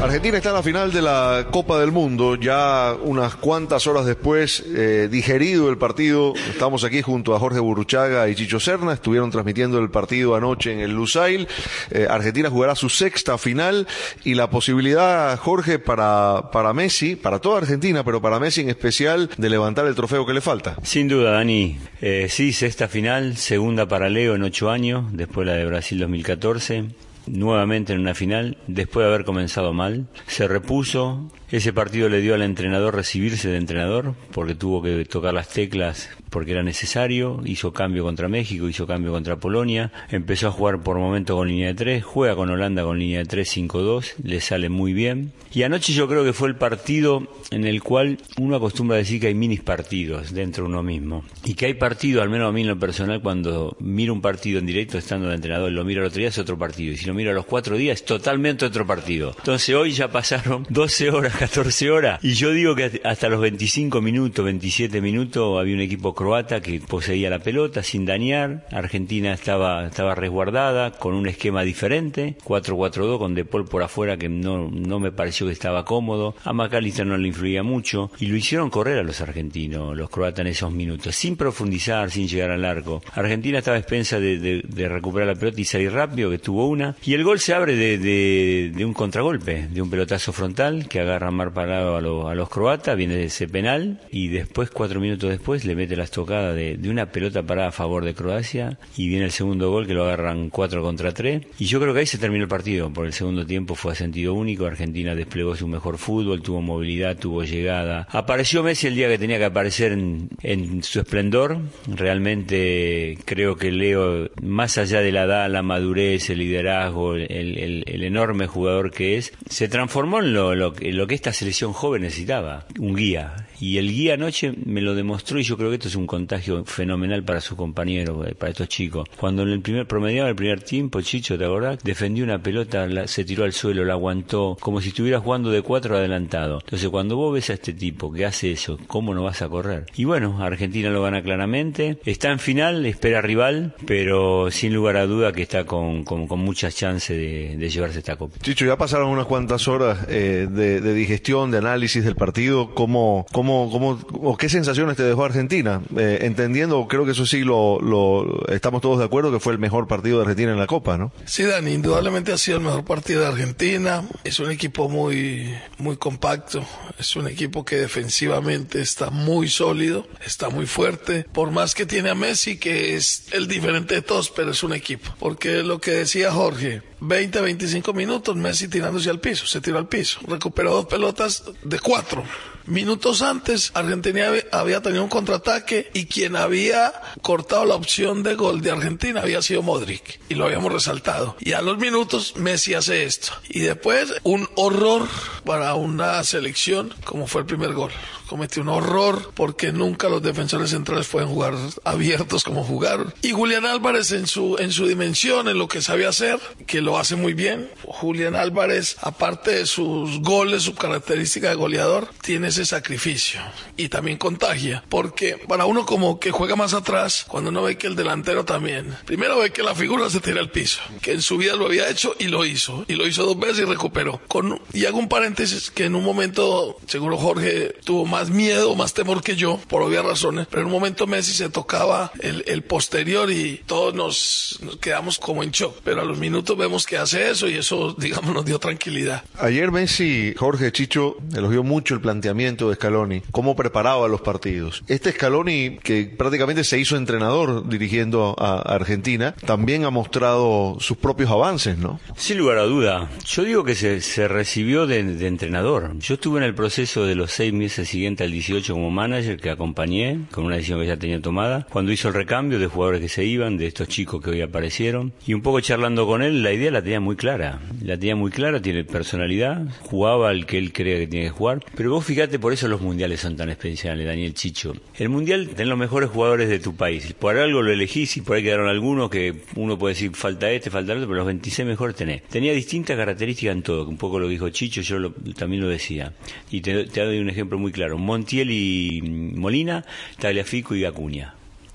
Argentina 0.00 0.36
está 0.36 0.50
en 0.50 0.54
la 0.54 0.62
final 0.62 0.92
de 0.92 1.02
la 1.02 1.48
Copa 1.50 1.80
del 1.80 1.90
Mundo, 1.90 2.36
ya 2.36 2.94
unas 3.02 3.34
cuantas 3.34 3.88
horas 3.88 4.06
después, 4.06 4.62
eh, 4.68 5.08
digerido 5.10 5.70
el 5.70 5.76
partido, 5.76 6.34
estamos 6.48 6.84
aquí 6.84 7.02
junto 7.02 7.34
a 7.34 7.40
Jorge 7.40 7.58
Burruchaga 7.58 8.28
y 8.28 8.36
Chicho 8.36 8.60
Serna, 8.60 8.92
estuvieron 8.92 9.32
transmitiendo 9.32 9.80
el 9.80 9.90
partido 9.90 10.36
anoche 10.36 10.72
en 10.72 10.80
el 10.80 10.92
Lusail, 10.92 11.48
Eh, 11.90 12.06
Argentina 12.08 12.48
jugará 12.48 12.76
su 12.76 12.88
sexta 12.88 13.38
final 13.38 13.88
y 14.24 14.34
la 14.34 14.50
posibilidad, 14.50 15.36
Jorge, 15.36 15.80
para, 15.80 16.50
para 16.52 16.72
Messi, 16.72 17.16
para 17.16 17.40
toda 17.40 17.58
Argentina, 17.58 18.04
pero 18.04 18.22
para 18.22 18.38
Messi 18.38 18.60
en 18.60 18.68
especial, 18.68 19.28
de 19.36 19.50
levantar 19.50 19.86
el 19.86 19.96
trofeo 19.96 20.24
que 20.24 20.32
le 20.32 20.40
falta. 20.40 20.76
Sin 20.84 21.08
duda, 21.08 21.32
Dani. 21.32 21.76
Eh, 22.00 22.28
sí, 22.30 22.52
sexta 22.52 22.86
final, 22.86 23.36
segunda 23.36 23.88
para 23.88 24.08
Leo 24.08 24.36
en 24.36 24.44
ocho 24.44 24.70
años, 24.70 25.06
después 25.12 25.46
la 25.46 25.54
de 25.54 25.66
Brasil 25.66 25.98
2014. 25.98 27.07
Nuevamente 27.30 27.92
en 27.92 28.00
una 28.00 28.14
final, 28.14 28.56
después 28.66 29.04
de 29.04 29.12
haber 29.12 29.24
comenzado 29.24 29.72
mal, 29.72 30.06
se 30.26 30.48
repuso. 30.48 31.30
Ese 31.50 31.72
partido 31.72 32.08
le 32.08 32.20
dio 32.20 32.34
al 32.34 32.42
entrenador 32.42 32.94
recibirse 32.94 33.48
de 33.48 33.56
entrenador, 33.56 34.14
porque 34.32 34.54
tuvo 34.54 34.82
que 34.82 35.04
tocar 35.04 35.34
las 35.34 35.48
teclas 35.48 36.10
porque 36.30 36.52
era 36.52 36.62
necesario. 36.62 37.40
Hizo 37.44 37.72
cambio 37.72 38.04
contra 38.04 38.28
México, 38.28 38.68
hizo 38.68 38.86
cambio 38.86 39.12
contra 39.12 39.36
Polonia. 39.36 39.92
Empezó 40.10 40.48
a 40.48 40.50
jugar 40.50 40.82
por 40.82 40.98
momento 40.98 41.36
con 41.36 41.48
línea 41.48 41.68
de 41.68 41.74
tres, 41.74 42.04
juega 42.04 42.36
con 42.36 42.50
Holanda 42.50 42.82
con 42.82 42.98
línea 42.98 43.18
de 43.18 43.26
3-5-2, 43.26 44.14
le 44.22 44.40
sale 44.40 44.68
muy 44.68 44.92
bien. 44.92 45.32
Y 45.52 45.62
anoche 45.62 45.92
yo 45.92 46.08
creo 46.08 46.24
que 46.24 46.32
fue 46.32 46.48
el 46.48 46.56
partido 46.56 47.26
en 47.50 47.64
el 47.64 47.82
cual 47.82 48.18
uno 48.38 48.56
acostumbra 48.56 48.96
a 48.96 48.98
decir 48.98 49.20
que 49.20 49.28
hay 49.28 49.34
minis 49.34 49.60
partidos 49.60 50.32
dentro 50.32 50.64
de 50.64 50.70
uno 50.70 50.82
mismo. 50.82 51.24
Y 51.44 51.54
que 51.54 51.66
hay 51.66 51.74
partido, 51.74 52.22
al 52.22 52.28
menos 52.28 52.48
a 52.48 52.52
mí 52.52 52.62
en 52.62 52.68
lo 52.68 52.78
personal, 52.78 53.22
cuando 53.22 53.76
miro 53.80 54.12
un 54.12 54.20
partido 54.20 54.58
en 54.58 54.66
directo 54.66 54.98
estando 54.98 55.28
de 55.28 55.34
entrenador, 55.34 55.72
lo 55.72 55.84
miro 55.84 56.02
al 56.02 56.08
otro 56.08 56.18
día 56.18 56.28
es 56.28 56.38
otro 56.38 56.58
partido. 56.58 56.92
Y 56.92 56.96
si 56.96 57.06
lo 57.06 57.14
miro 57.14 57.30
a 57.30 57.34
los 57.34 57.46
cuatro 57.46 57.76
días 57.76 58.00
es 58.00 58.04
totalmente 58.04 58.66
otro 58.66 58.86
partido. 58.86 59.34
Entonces 59.38 59.74
hoy 59.74 59.92
ya 59.92 60.10
pasaron 60.10 60.66
12 60.70 61.10
horas 61.10 61.36
14 61.36 61.90
horas. 61.90 62.20
Y 62.22 62.34
yo 62.34 62.50
digo 62.50 62.74
que 62.74 63.00
hasta 63.04 63.28
los 63.28 63.40
25 63.40 64.00
minutos, 64.00 64.44
27 64.44 65.00
minutos, 65.00 65.58
había 65.58 65.74
un 65.74 65.80
equipo 65.80 66.14
croata 66.18 66.60
que 66.60 66.80
poseía 66.80 67.30
la 67.30 67.38
pelota 67.38 67.84
sin 67.84 68.04
dañar. 68.04 68.66
Argentina 68.72 69.32
estaba, 69.32 69.86
estaba 69.86 70.16
resguardada 70.16 70.90
con 70.90 71.14
un 71.14 71.28
esquema 71.28 71.62
diferente, 71.62 72.34
4-4-2 72.44 73.18
con 73.18 73.36
De 73.36 73.44
por 73.44 73.82
afuera 73.84 74.16
que 74.16 74.28
no, 74.28 74.68
no 74.68 74.98
me 74.98 75.12
pareció 75.12 75.46
que 75.46 75.52
estaba 75.52 75.84
cómodo. 75.84 76.34
A 76.42 76.52
McAllister 76.52 77.06
no 77.06 77.16
le 77.16 77.28
influía 77.28 77.62
mucho 77.62 78.10
y 78.18 78.26
lo 78.26 78.36
hicieron 78.36 78.68
correr 78.68 78.98
a 78.98 79.04
los 79.04 79.20
argentinos, 79.20 79.96
los 79.96 80.10
croatas 80.10 80.40
en 80.40 80.48
esos 80.48 80.72
minutos, 80.72 81.14
sin 81.14 81.36
profundizar, 81.36 82.10
sin 82.10 82.26
llegar 82.26 82.50
al 82.50 82.64
arco. 82.64 83.00
Argentina 83.14 83.58
estaba 83.58 83.78
expensa 83.78 84.18
de, 84.18 84.38
de, 84.38 84.88
recuperar 84.88 85.28
la 85.28 85.36
pelota 85.36 85.60
y 85.60 85.64
salir 85.64 85.92
rápido, 85.92 86.30
que 86.30 86.38
tuvo 86.38 86.66
una. 86.66 86.96
Y 87.04 87.14
el 87.14 87.22
gol 87.22 87.38
se 87.38 87.54
abre 87.54 87.76
de, 87.76 87.96
de, 87.96 88.84
un 88.84 88.92
contragolpe, 88.92 89.68
de 89.68 89.80
un 89.80 89.88
pelotazo 89.88 90.32
frontal 90.32 90.88
que 90.88 90.98
agarra 90.98 91.30
Mar 91.30 91.52
Parado 91.52 91.94
a, 91.94 92.32
a 92.32 92.34
los 92.34 92.48
croatas, 92.48 92.96
viene 92.96 93.22
ese 93.22 93.46
penal 93.46 94.00
y 94.10 94.26
después, 94.26 94.70
cuatro 94.70 94.98
minutos 94.98 95.30
después, 95.30 95.64
le 95.64 95.76
mete 95.76 95.94
la 95.94 96.07
estocada 96.08 96.54
de, 96.54 96.78
una 96.88 97.06
pelota 97.06 97.42
parada 97.42 97.68
a 97.68 97.72
favor 97.72 98.04
de 98.04 98.14
Croacia 98.14 98.78
y 98.96 99.08
viene 99.08 99.26
el 99.26 99.30
segundo 99.30 99.70
gol 99.70 99.86
que 99.86 99.94
lo 99.94 100.04
agarran 100.04 100.48
cuatro 100.50 100.82
contra 100.82 101.12
tres. 101.12 101.42
Y 101.58 101.66
yo 101.66 101.80
creo 101.80 101.92
que 101.92 102.00
ahí 102.00 102.06
se 102.06 102.18
terminó 102.18 102.44
el 102.44 102.48
partido, 102.48 102.92
por 102.92 103.06
el 103.06 103.12
segundo 103.12 103.46
tiempo 103.46 103.74
fue 103.74 103.92
a 103.92 103.94
sentido 103.94 104.34
único, 104.34 104.66
Argentina 104.66 105.14
desplegó 105.14 105.54
su 105.54 105.68
mejor 105.68 105.98
fútbol, 105.98 106.42
tuvo 106.42 106.62
movilidad, 106.62 107.16
tuvo 107.16 107.44
llegada. 107.44 108.08
Apareció 108.10 108.62
Messi 108.62 108.86
el 108.86 108.94
día 108.94 109.08
que 109.08 109.18
tenía 109.18 109.38
que 109.38 109.44
aparecer 109.44 109.92
en, 109.92 110.82
su 110.82 111.00
esplendor, 111.00 111.58
realmente 111.86 113.18
creo 113.24 113.56
que 113.56 113.70
Leo, 113.70 114.30
más 114.42 114.78
allá 114.78 115.00
de 115.00 115.12
la 115.12 115.24
edad, 115.24 115.50
la 115.50 115.62
madurez, 115.62 116.30
el 116.30 116.38
liderazgo, 116.38 117.14
el, 117.14 118.02
enorme 118.08 118.46
jugador 118.46 118.90
que 118.90 119.18
es, 119.18 119.32
se 119.48 119.68
transformó 119.68 120.20
en 120.20 120.32
lo, 120.32 120.54
lo, 120.54 120.72
en 120.80 120.96
lo 120.96 121.06
que 121.06 121.14
esta 121.14 121.32
selección 121.32 121.72
joven 121.72 122.02
necesitaba, 122.02 122.66
un 122.78 122.94
guía, 122.94 123.47
y 123.60 123.78
el 123.78 123.90
guía 123.90 124.14
anoche 124.14 124.52
me 124.64 124.80
lo 124.80 124.94
demostró 124.94 125.38
y 125.38 125.42
yo 125.42 125.56
creo 125.56 125.70
que 125.70 125.76
esto 125.76 125.88
es 125.88 125.96
un 125.96 126.06
contagio 126.06 126.64
fenomenal 126.64 127.24
para 127.24 127.40
sus 127.40 127.56
compañeros, 127.56 128.26
eh, 128.26 128.34
para 128.34 128.50
estos 128.50 128.68
chicos. 128.68 129.08
Cuando 129.16 129.42
en 129.42 129.50
el 129.50 129.60
primer 129.60 129.86
promediaba 129.86 130.28
el 130.28 130.36
primer 130.36 130.62
tiempo, 130.62 131.00
Chicho, 131.00 131.38
¿te 131.38 131.44
acordás? 131.44 131.78
Defendió 131.82 132.24
una 132.24 132.42
pelota, 132.42 133.06
se 133.06 133.24
tiró 133.24 133.44
al 133.44 133.52
suelo, 133.52 133.84
la 133.84 133.94
aguantó, 133.94 134.56
como 134.60 134.80
si 134.80 134.88
estuviera 134.88 135.20
jugando 135.20 135.50
de 135.50 135.62
cuatro 135.62 135.96
adelantado. 135.96 136.60
Entonces, 136.60 136.88
cuando 136.88 137.16
vos 137.16 137.34
ves 137.34 137.50
a 137.50 137.54
este 137.54 137.72
tipo 137.72 138.12
que 138.12 138.24
hace 138.24 138.52
eso, 138.52 138.78
¿cómo 138.86 139.14
no 139.14 139.22
vas 139.24 139.42
a 139.42 139.48
correr? 139.48 139.86
Y 139.96 140.04
bueno, 140.04 140.42
Argentina 140.42 140.90
lo 140.90 141.02
gana 141.02 141.22
claramente. 141.22 141.98
Está 142.04 142.30
en 142.30 142.38
final, 142.38 142.84
espera 142.86 143.20
rival, 143.20 143.74
pero 143.86 144.50
sin 144.50 144.74
lugar 144.74 144.96
a 144.96 145.06
duda 145.06 145.32
que 145.32 145.42
está 145.42 145.64
con, 145.64 146.04
con, 146.04 146.26
muchas 146.38 146.76
chances 146.76 147.16
de, 147.16 147.68
llevarse 147.68 147.98
esta 147.98 148.16
copa. 148.16 148.36
Chicho, 148.40 148.64
ya 148.64 148.76
pasaron 148.76 149.08
unas 149.08 149.26
cuantas 149.26 149.68
horas 149.68 150.06
eh, 150.08 150.46
de, 150.48 150.94
digestión, 150.94 151.50
de 151.50 151.58
análisis 151.58 152.04
del 152.04 152.14
partido. 152.14 152.74
¿Cómo, 152.74 153.26
cómo 153.32 153.47
¿Cómo, 153.70 153.98
o 154.12 154.36
qué 154.36 154.48
sensaciones 154.48 154.96
te 154.96 155.02
dejó 155.02 155.24
Argentina? 155.24 155.82
Eh, 155.96 156.18
entendiendo, 156.22 156.86
creo 156.88 157.04
que 157.04 157.12
eso 157.12 157.26
sí 157.26 157.40
lo, 157.40 157.80
lo, 157.80 158.46
estamos 158.48 158.80
todos 158.80 158.98
de 158.98 159.04
acuerdo 159.04 159.32
que 159.32 159.40
fue 159.40 159.52
el 159.52 159.58
mejor 159.58 159.86
partido 159.86 160.18
de 160.18 160.22
Argentina 160.22 160.52
en 160.52 160.58
la 160.58 160.66
Copa, 160.66 160.98
¿no? 160.98 161.12
Sí, 161.24 161.44
Dani, 161.44 161.72
indudablemente 161.72 162.32
ha 162.32 162.38
sido 162.38 162.58
el 162.58 162.64
mejor 162.64 162.84
partido 162.84 163.22
de 163.22 163.28
Argentina. 163.28 164.04
Es 164.24 164.38
un 164.40 164.50
equipo 164.50 164.88
muy, 164.88 165.54
muy 165.78 165.96
compacto. 165.96 166.64
Es 166.98 167.16
un 167.16 167.28
equipo 167.28 167.64
que 167.64 167.76
defensivamente 167.76 168.80
está 168.80 169.10
muy 169.10 169.48
sólido, 169.48 170.06
está 170.24 170.48
muy 170.48 170.66
fuerte. 170.66 171.26
Por 171.32 171.50
más 171.50 171.74
que 171.74 171.86
tiene 171.86 172.10
a 172.10 172.14
Messi, 172.14 172.58
que 172.58 172.96
es 172.96 173.26
el 173.32 173.48
diferente 173.48 173.94
de 173.94 174.02
todos, 174.02 174.30
pero 174.30 174.50
es 174.50 174.62
un 174.62 174.72
equipo. 174.72 175.10
Porque 175.18 175.62
lo 175.62 175.80
que 175.80 175.92
decía 175.92 176.32
Jorge, 176.32 176.82
20, 177.00 177.40
25 177.40 177.92
minutos, 177.92 178.36
Messi 178.36 178.68
tirándose 178.68 179.10
al 179.10 179.20
piso, 179.20 179.46
se 179.46 179.60
tiró 179.60 179.78
al 179.78 179.88
piso. 179.88 180.20
Recuperó 180.26 180.72
dos 180.72 180.86
pelotas 180.86 181.44
de 181.62 181.78
cuatro. 181.78 182.24
Minutos 182.66 183.22
antes, 183.22 183.70
Argentina 183.72 184.30
había 184.52 184.82
tenido 184.82 185.02
un 185.02 185.08
contraataque 185.08 185.90
y 185.94 186.04
quien 186.04 186.36
había 186.36 186.92
cortado 187.22 187.64
la 187.64 187.74
opción 187.74 188.22
de 188.22 188.34
gol 188.34 188.60
de 188.60 188.70
Argentina 188.70 189.22
había 189.22 189.40
sido 189.40 189.62
Modric 189.62 190.20
y 190.28 190.34
lo 190.34 190.44
habíamos 190.44 190.70
resaltado. 190.72 191.34
Y 191.40 191.52
a 191.52 191.62
los 191.62 191.78
minutos 191.78 192.34
Messi 192.36 192.74
hace 192.74 193.04
esto. 193.04 193.32
Y 193.48 193.60
después 193.60 194.12
un 194.22 194.46
horror 194.54 195.08
para 195.44 195.74
una 195.74 196.22
selección 196.24 196.92
como 197.04 197.26
fue 197.26 197.40
el 197.40 197.46
primer 197.46 197.72
gol 197.72 197.90
cometió 198.28 198.62
un 198.62 198.68
horror 198.68 199.32
porque 199.34 199.72
nunca 199.72 200.08
los 200.08 200.22
defensores 200.22 200.70
centrales 200.70 201.08
pueden 201.08 201.28
jugar 201.28 201.54
abiertos 201.84 202.44
como 202.44 202.62
jugaron. 202.62 203.12
Y 203.22 203.32
Julián 203.32 203.66
Álvarez 203.66 204.12
en 204.12 204.26
su, 204.26 204.56
en 204.58 204.70
su 204.70 204.86
dimensión, 204.86 205.48
en 205.48 205.58
lo 205.58 205.66
que 205.66 205.82
sabe 205.82 206.06
hacer, 206.06 206.38
que 206.66 206.80
lo 206.80 206.98
hace 206.98 207.16
muy 207.16 207.34
bien. 207.34 207.70
Julián 207.84 208.36
Álvarez, 208.36 208.96
aparte 209.00 209.52
de 209.52 209.66
sus 209.66 210.20
goles, 210.20 210.62
su 210.62 210.74
característica 210.74 211.48
de 211.48 211.54
goleador, 211.54 212.08
tiene 212.22 212.48
ese 212.48 212.64
sacrificio 212.66 213.40
y 213.76 213.88
también 213.88 214.18
contagia. 214.18 214.84
Porque 214.88 215.38
para 215.48 215.64
uno 215.64 215.86
como 215.86 216.20
que 216.20 216.30
juega 216.30 216.56
más 216.56 216.74
atrás, 216.74 217.24
cuando 217.28 217.50
uno 217.50 217.62
ve 217.62 217.78
que 217.78 217.86
el 217.86 217.96
delantero 217.96 218.44
también, 218.44 218.94
primero 219.06 219.38
ve 219.38 219.50
que 219.50 219.62
la 219.62 219.74
figura 219.74 220.10
se 220.10 220.20
tira 220.20 220.40
al 220.40 220.50
piso, 220.50 220.80
que 221.00 221.12
en 221.12 221.22
su 221.22 221.38
vida 221.38 221.56
lo 221.56 221.66
había 221.66 221.88
hecho 221.88 222.14
y 222.18 222.26
lo 222.26 222.44
hizo. 222.44 222.84
Y 222.88 222.94
lo 222.94 223.06
hizo 223.06 223.24
dos 223.24 223.38
veces 223.38 223.60
y 223.60 223.64
recuperó. 223.64 224.20
Con, 224.28 224.60
y 224.72 224.84
hago 224.84 224.98
un 224.98 225.08
paréntesis 225.08 225.70
que 225.70 225.84
en 225.84 225.94
un 225.94 226.04
momento, 226.04 226.76
seguro 226.86 227.16
Jorge 227.16 227.74
tuvo 227.84 228.04
más 228.04 228.17
más 228.18 228.30
miedo, 228.30 228.74
más 228.74 228.94
temor 228.94 229.22
que 229.22 229.36
yo, 229.36 229.60
por 229.68 229.80
obvias 229.80 230.04
razones, 230.04 230.48
pero 230.50 230.62
en 230.62 230.66
un 230.66 230.72
momento 230.72 231.06
Messi 231.06 231.32
se 231.32 231.50
tocaba 231.50 232.10
el, 232.18 232.42
el 232.48 232.62
posterior 232.62 233.30
y 233.30 233.62
todos 233.64 233.94
nos, 233.94 234.58
quedamos 234.80 235.20
como 235.20 235.44
en 235.44 235.52
shock, 235.52 235.76
pero 235.84 236.00
a 236.00 236.04
los 236.04 236.18
minutos 236.18 236.58
vemos 236.58 236.84
que 236.84 236.98
hace 236.98 237.30
eso 237.30 237.46
y 237.46 237.54
eso, 237.54 237.92
digamos, 237.98 238.34
nos 238.34 238.44
dio 238.44 238.58
tranquilidad. 238.58 239.22
Ayer 239.38 239.70
Messi, 239.70 240.34
Jorge 240.36 240.72
Chicho, 240.72 241.16
elogió 241.32 241.62
mucho 241.62 241.94
el 241.94 242.00
planteamiento 242.00 242.68
de 242.68 242.74
Scaloni, 242.74 243.22
cómo 243.30 243.54
preparaba 243.54 244.08
los 244.08 244.20
partidos. 244.20 244.82
Este 244.88 245.12
Scaloni, 245.12 245.78
que 245.78 246.12
prácticamente 246.18 246.64
se 246.64 246.76
hizo 246.76 246.96
entrenador 246.96 247.68
dirigiendo 247.68 248.34
a 248.36 248.62
Argentina, 248.62 249.36
también 249.46 249.84
ha 249.84 249.90
mostrado 249.90 250.76
sus 250.80 250.96
propios 250.96 251.30
avances, 251.30 251.78
¿no? 251.78 252.00
Sin 252.16 252.38
lugar 252.38 252.58
a 252.58 252.64
duda. 252.64 253.08
Yo 253.24 253.44
digo 253.44 253.62
que 253.62 253.76
se, 253.76 254.00
se 254.00 254.26
recibió 254.26 254.88
de, 254.88 255.04
de 255.04 255.26
entrenador. 255.28 255.96
Yo 256.00 256.14
estuve 256.14 256.38
en 256.38 256.44
el 256.44 256.56
proceso 256.56 257.06
de 257.06 257.14
los 257.14 257.30
seis 257.30 257.52
meses 257.52 257.88
siguientes 257.88 258.07
al 258.16 258.32
18 258.32 258.72
como 258.72 258.90
manager 258.90 259.38
que 259.38 259.50
acompañé 259.50 260.20
con 260.32 260.44
una 260.46 260.56
decisión 260.56 260.80
que 260.80 260.86
ya 260.86 260.96
tenía 260.96 261.20
tomada. 261.20 261.66
Cuando 261.70 261.92
hizo 261.92 262.08
el 262.08 262.14
recambio 262.14 262.58
de 262.58 262.66
jugadores 262.66 263.00
que 263.00 263.08
se 263.08 263.24
iban, 263.24 263.56
de 263.56 263.66
estos 263.66 263.88
chicos 263.88 264.22
que 264.22 264.30
hoy 264.30 264.40
aparecieron, 264.40 265.12
y 265.26 265.34
un 265.34 265.42
poco 265.42 265.60
charlando 265.60 266.06
con 266.06 266.22
él, 266.22 266.42
la 266.42 266.52
idea 266.52 266.70
la 266.70 266.82
tenía 266.82 267.00
muy 267.00 267.16
clara. 267.16 267.60
La 267.82 267.96
tenía 267.96 268.16
muy 268.16 268.30
clara, 268.30 268.62
tiene 268.62 268.84
personalidad, 268.84 269.66
jugaba 269.82 270.30
al 270.30 270.46
que 270.46 270.58
él 270.58 270.72
creía 270.72 270.98
que 270.98 271.06
tiene 271.06 271.26
que 271.26 271.30
jugar. 271.30 271.64
Pero 271.76 271.90
vos 271.90 272.04
fíjate, 272.04 272.38
por 272.38 272.52
eso 272.52 272.68
los 272.68 272.80
mundiales 272.80 273.20
son 273.20 273.36
tan 273.36 273.50
especiales, 273.50 274.06
Daniel 274.06 274.34
Chicho. 274.34 274.74
El 274.96 275.08
mundial 275.08 275.50
ten 275.54 275.68
los 275.68 275.78
mejores 275.78 276.10
jugadores 276.10 276.48
de 276.48 276.58
tu 276.58 276.74
país. 276.74 277.12
Por 277.12 277.36
algo 277.36 277.62
lo 277.62 277.72
elegís 277.72 278.16
y 278.16 278.20
por 278.22 278.36
ahí 278.36 278.42
quedaron 278.42 278.68
algunos 278.68 279.10
que 279.10 279.34
uno 279.56 279.78
puede 279.78 279.94
decir 279.94 280.10
falta 280.14 280.50
este, 280.50 280.70
falta 280.70 280.92
el 280.92 280.98
otro, 280.98 281.08
pero 281.08 281.18
los 281.18 281.26
26 281.26 281.68
mejores 281.68 281.96
tenés. 281.96 282.22
Tenía 282.24 282.52
distintas 282.52 282.96
características 282.96 283.54
en 283.54 283.62
todo, 283.62 283.88
un 283.88 283.96
poco 283.96 284.18
lo 284.18 284.28
dijo 284.28 284.48
Chicho, 284.50 284.80
yo 284.80 285.12
también 285.36 285.62
lo 285.62 285.68
decía. 285.68 286.12
Y 286.50 286.60
te 286.60 286.84
doy 286.84 287.18
un 287.18 287.28
ejemplo 287.28 287.58
muy 287.58 287.72
claro. 287.72 287.97
Montiel 287.98 288.50
y 288.50 289.02
Molina, 289.02 289.84
Tagliafico 290.18 290.74
y 290.74 290.84
Acuña. 290.84 291.34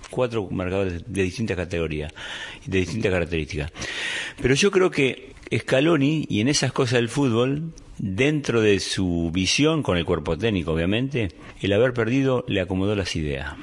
Cuatro 0.09 0.47
marcadores 0.51 1.03
de 1.07 1.23
distintas 1.23 1.57
categorías, 1.57 2.13
de 2.65 2.79
distintas 2.79 3.11
características. 3.11 3.71
Pero 4.41 4.53
yo 4.53 4.71
creo 4.71 4.91
que 4.91 5.33
Scaloni, 5.55 6.25
y 6.29 6.41
en 6.41 6.47
esas 6.47 6.71
cosas 6.71 6.93
del 6.93 7.09
fútbol, 7.09 7.73
dentro 7.97 8.61
de 8.61 8.79
su 8.79 9.31
visión, 9.33 9.83
con 9.83 9.97
el 9.97 10.05
cuerpo 10.05 10.37
técnico 10.37 10.73
obviamente, 10.73 11.29
el 11.61 11.73
haber 11.73 11.93
perdido 11.93 12.45
le 12.47 12.61
acomodó 12.61 12.95
las 12.95 13.15
ideas. 13.15 13.53